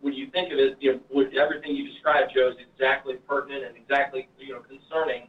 when 0.00 0.14
you 0.14 0.30
think 0.30 0.52
of 0.52 0.58
it, 0.58 0.76
you 0.80 1.00
know, 1.10 1.24
everything 1.40 1.74
you 1.74 1.90
described, 1.90 2.32
Joe, 2.34 2.50
is 2.50 2.56
exactly 2.72 3.14
pertinent 3.28 3.64
and 3.64 3.76
exactly 3.76 4.28
you 4.38 4.54
know 4.54 4.60
concerning 4.60 5.28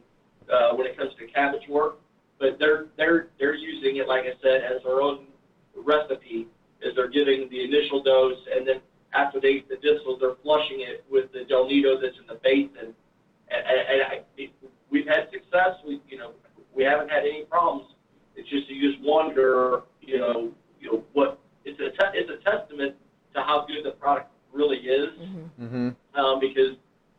uh, 0.52 0.74
when 0.74 0.86
it 0.86 0.96
comes 0.96 1.12
to 1.18 1.26
CABG 1.26 1.68
work. 1.68 1.98
But 2.38 2.58
they're 2.58 2.86
they're 2.96 3.28
they're 3.38 3.54
using 3.54 3.96
it, 3.96 4.08
like 4.08 4.22
I 4.22 4.34
said, 4.42 4.62
as 4.62 4.82
their 4.84 5.00
own 5.00 5.26
recipe. 5.76 6.48
Is 6.80 6.94
they're 6.94 7.10
giving 7.10 7.48
the 7.50 7.64
initial 7.64 8.04
dose, 8.04 8.38
and 8.54 8.66
then 8.66 8.80
after 9.12 9.40
they 9.40 9.48
eat 9.48 9.68
the 9.68 9.74
distal, 9.82 10.16
they're 10.16 10.38
flushing 10.44 10.78
it 10.78 11.04
with 11.10 11.32
the 11.32 11.42
Del 11.42 11.66
Nido 11.66 12.00
that's 12.00 12.14
in 12.20 12.26
the 12.28 12.38
basin. 12.40 12.94
And, 13.50 13.62
and, 13.66 13.80
and 13.90 14.02
I, 14.06 14.20
it, 14.36 14.50
we've 14.88 15.06
had 15.06 15.26
success. 15.32 15.74
We 15.84 16.00
you 16.08 16.18
know 16.18 16.32
we 16.78 16.84
haven't 16.84 17.10
had 17.10 17.24
any 17.24 17.42
problems. 17.42 17.90
It's 18.36 18.48
just 18.48 18.70
you 18.70 18.90
just 18.90 19.02
wonder, 19.04 19.82
you 20.00 20.18
know, 20.18 20.52
you 20.80 20.92
know 20.92 21.04
what 21.12 21.40
it's 21.64 21.78
a 21.80 21.90
te- 21.90 22.16
it's 22.16 22.30
a 22.30 22.36
testament 22.48 22.94
to 23.34 23.42
how 23.42 23.66
good 23.66 23.84
the 23.84 23.90
product 23.90 24.30
really 24.52 24.78
is 24.78 25.10
Mhm. 25.18 25.50
Mm-hmm. 25.60 25.88
um, 26.20 26.40
because, 26.40 26.76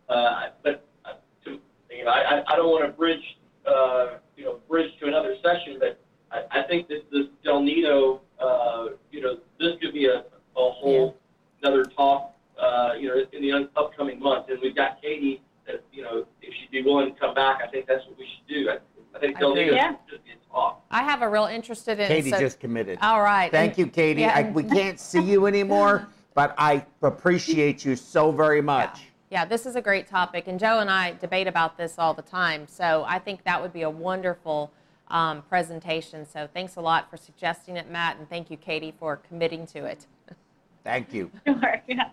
uh, 0.08 0.48
but 0.64 0.86
uh, 1.06 1.14
to, 1.44 1.60
you 1.92 2.06
know, 2.06 2.10
I, 2.12 2.38
I- 2.40 2.44
I 2.54 2.56
don't 2.56 2.70
want 2.72 2.86
to 2.86 2.92
bridge, 2.94 3.38
uh, 3.66 4.18
you 4.38 4.46
know, 4.46 4.60
bridge 4.70 4.92
to 5.02 5.08
another 5.08 5.36
session, 5.44 5.78
but 5.78 6.00
I, 6.32 6.62
I 6.62 6.64
think 6.64 6.88
that 6.88 7.12
this 7.12 7.26
Del 7.44 7.62
Nido, 7.62 8.22
uh, 8.40 8.88
you 9.12 9.20
know, 9.22 9.40
this 9.60 9.74
could 9.82 9.94
be 9.94 10.06
a, 10.06 10.20
a 10.20 10.24
whole 10.56 11.18
another 11.62 11.84
talk, 11.84 12.34
uh, 12.58 12.94
you 12.98 13.10
know, 13.10 13.22
in 13.34 13.42
the 13.42 13.52
un- 13.52 13.70
upcoming 13.76 14.20
months. 14.22 14.50
And 14.50 14.60
we've 14.62 14.76
got 14.76 15.02
Katie 15.02 15.42
that, 15.68 15.84
you 15.92 16.02
know, 16.04 16.26
if 16.42 16.54
she'd 16.56 16.72
be 16.72 16.82
willing 16.82 17.14
to 17.14 17.20
come 17.20 17.34
back, 17.36 17.60
I 17.62 17.68
think 17.70 17.86
that's 17.88 18.06
what 18.08 18.18
we 18.18 18.26
should 18.26 18.48
do. 18.48 18.70
I, 18.72 18.78
I 19.16 19.20
think 19.20 19.38
I 19.38 19.40
Del 19.40 19.52
agree. 19.52 19.64
Nido 19.66 19.76
Yeah. 19.76 19.90
should 19.90 20.00
just 20.10 20.24
be 20.26 20.32
talk. 20.52 20.84
I 20.92 21.04
have 21.04 21.22
a 21.22 21.30
real 21.30 21.46
interest 21.46 21.88
in 21.88 21.98
Katie 21.98 22.32
so- 22.32 22.40
just 22.40 22.60
committed. 22.60 23.00
All 23.02 23.22
right. 23.22 23.52
Thank 23.52 23.78
you, 23.78 23.88
Katie. 23.88 24.22
Yeah. 24.22 24.34
I, 24.36 24.50
we 24.52 24.64
can't 24.64 25.00
see 25.00 25.22
you 25.22 25.46
anymore, 25.46 26.08
but 26.34 26.56
I 26.58 26.86
appreciate 27.02 27.86
you 27.86 27.96
so 27.96 28.32
very 28.32 28.62
much. 28.62 29.02
Yeah, 29.30 29.46
this 29.46 29.68
is 29.68 29.76
a 29.76 29.82
great 29.82 30.08
topic, 30.08 30.48
and 30.48 30.60
Joe 30.60 30.80
and 30.80 30.90
I 30.90 31.14
debate 31.14 31.46
about 31.46 31.78
this 31.78 32.00
all 32.00 32.16
the 32.16 32.24
time. 32.24 32.68
So 32.68 33.06
I 33.08 33.20
think 33.20 33.44
that 33.44 33.62
would 33.62 33.72
be 33.72 33.84
a 33.84 33.90
wonderful 33.90 34.72
um, 35.10 35.44
presentation. 35.44 36.26
So 36.26 36.48
thanks 36.52 36.78
a 36.78 36.82
lot 36.82 37.12
for 37.12 37.18
suggesting 37.18 37.78
it, 37.78 37.92
Matt, 37.92 38.18
and 38.18 38.28
thank 38.28 38.50
you, 38.50 38.58
Katie, 38.58 38.94
for 39.00 39.18
committing 39.18 39.68
to 39.68 39.86
it. 39.86 40.08
Thank 40.84 41.14
you. 41.14 41.30
Sure, 41.46 41.82
yeah. 41.88 42.10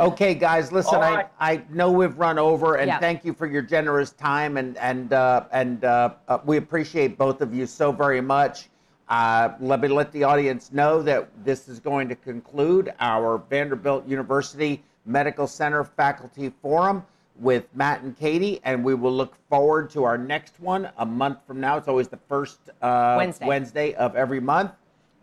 Okay, 0.00 0.34
guys, 0.34 0.70
listen. 0.70 0.94
All 0.96 1.02
I. 1.02 1.26
I 1.40 1.62
know 1.70 1.90
we've 1.90 2.16
run 2.18 2.38
over, 2.38 2.76
and 2.76 2.86
Yeah. 2.88 3.00
thank 3.00 3.24
you 3.24 3.32
for 3.32 3.46
your 3.46 3.62
generous 3.62 4.10
time, 4.10 4.56
and 4.56 4.76
and 4.78 5.12
uh, 5.12 5.44
and 5.50 5.84
uh, 5.84 6.10
uh, 6.28 6.38
we 6.44 6.56
appreciate 6.56 7.18
both 7.18 7.40
of 7.40 7.52
you 7.52 7.66
so 7.66 7.90
very 7.90 8.20
much. 8.20 8.68
Uh, 9.08 9.50
let 9.60 9.80
me 9.80 9.88
let 9.88 10.12
the 10.12 10.22
audience 10.22 10.70
know 10.72 11.02
that 11.02 11.28
this 11.44 11.68
is 11.68 11.80
going 11.80 12.08
to 12.10 12.14
conclude 12.14 12.92
our 13.00 13.38
Vanderbilt 13.50 14.06
University 14.06 14.82
Medical 15.06 15.46
Center 15.46 15.82
Faculty 15.84 16.52
Forum. 16.62 17.04
with 17.40 17.68
Matt 17.72 18.02
and 18.02 18.18
Katie, 18.18 18.60
and 18.64 18.82
we 18.82 18.94
will 18.94 19.12
look 19.12 19.32
forward 19.48 19.90
to 19.90 20.02
our 20.02 20.18
next 20.18 20.58
one 20.58 20.90
a 20.98 21.06
month 21.06 21.38
from 21.46 21.60
now. 21.60 21.76
It's 21.76 21.86
always 21.86 22.08
the 22.08 22.18
first 22.28 22.58
uh, 22.82 23.14
Wednesday. 23.16 23.46
Wednesday 23.46 23.94
of 23.94 24.16
every 24.16 24.40
month, 24.40 24.72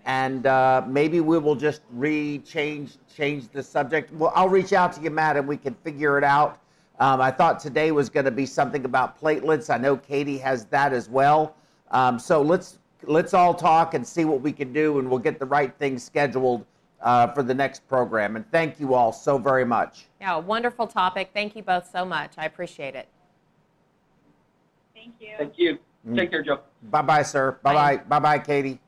and 0.06 0.46
uh, 0.46 0.84
maybe 0.88 1.20
we 1.20 1.38
will 1.40 1.56
just 1.56 1.82
re-change 1.92 2.98
change 3.14 3.48
the 3.50 3.64
subject. 3.64 4.14
Well, 4.14 4.32
I'll 4.36 4.50
reach 4.50 4.72
out 4.72 4.94
to 4.94 5.02
you, 5.02 5.10
Matt, 5.10 5.36
and 5.36 5.48
we 5.48 5.58
can 5.58 5.74
figure 5.84 6.18
it 6.18 6.24
out. 6.24 6.62
Um, 7.00 7.20
I 7.20 7.32
thought 7.32 7.60
today 7.60 7.92
was 7.92 8.10
going 8.10 8.26
to 8.26 8.32
be 8.32 8.46
something 8.46 8.86
about 8.86 9.20
platelets. 9.20 9.74
I 9.74 9.78
know 9.78 9.98
Katie 9.98 10.38
has 10.38 10.66
that 10.66 10.94
as 10.94 11.10
well. 11.10 11.56
Um, 11.92 12.20
so 12.20 12.42
let's 12.42 12.78
let's 13.04 13.34
all 13.34 13.54
talk 13.54 13.94
and 13.96 14.06
see 14.06 14.26
what 14.26 14.42
we 14.42 14.52
can 14.52 14.72
do, 14.72 15.00
and 15.00 15.10
we'll 15.10 15.20
get 15.20 15.40
the 15.40 15.46
right 15.46 15.74
things 15.78 16.04
scheduled 16.04 16.66
uh, 17.02 17.28
for 17.28 17.42
the 17.42 17.54
next 17.54 17.88
program. 17.88 18.36
And 18.36 18.50
thank 18.52 18.80
you 18.80 18.94
all 18.94 19.12
so 19.12 19.38
very 19.38 19.66
much. 19.66 20.06
Yeah, 20.22 20.38
wonderful 20.38 20.88
topic. 20.88 21.32
Thank 21.34 21.56
you 21.56 21.64
both 21.64 21.90
so 21.92 22.06
much. 22.06 22.34
I 22.38 22.46
appreciate 22.46 22.96
it. 22.96 23.08
Thank 24.94 25.16
you. 25.20 25.36
Thank 25.38 25.54
you. 25.58 25.80
Take 26.16 26.30
care, 26.30 26.44
Joe. 26.44 26.60
Bye 26.84 27.02
bye, 27.02 27.24
sir. 27.24 27.58
Bye 27.64 27.74
bye. 27.74 27.98
Bye 27.98 28.20
bye, 28.20 28.40
Katie. 28.40 28.80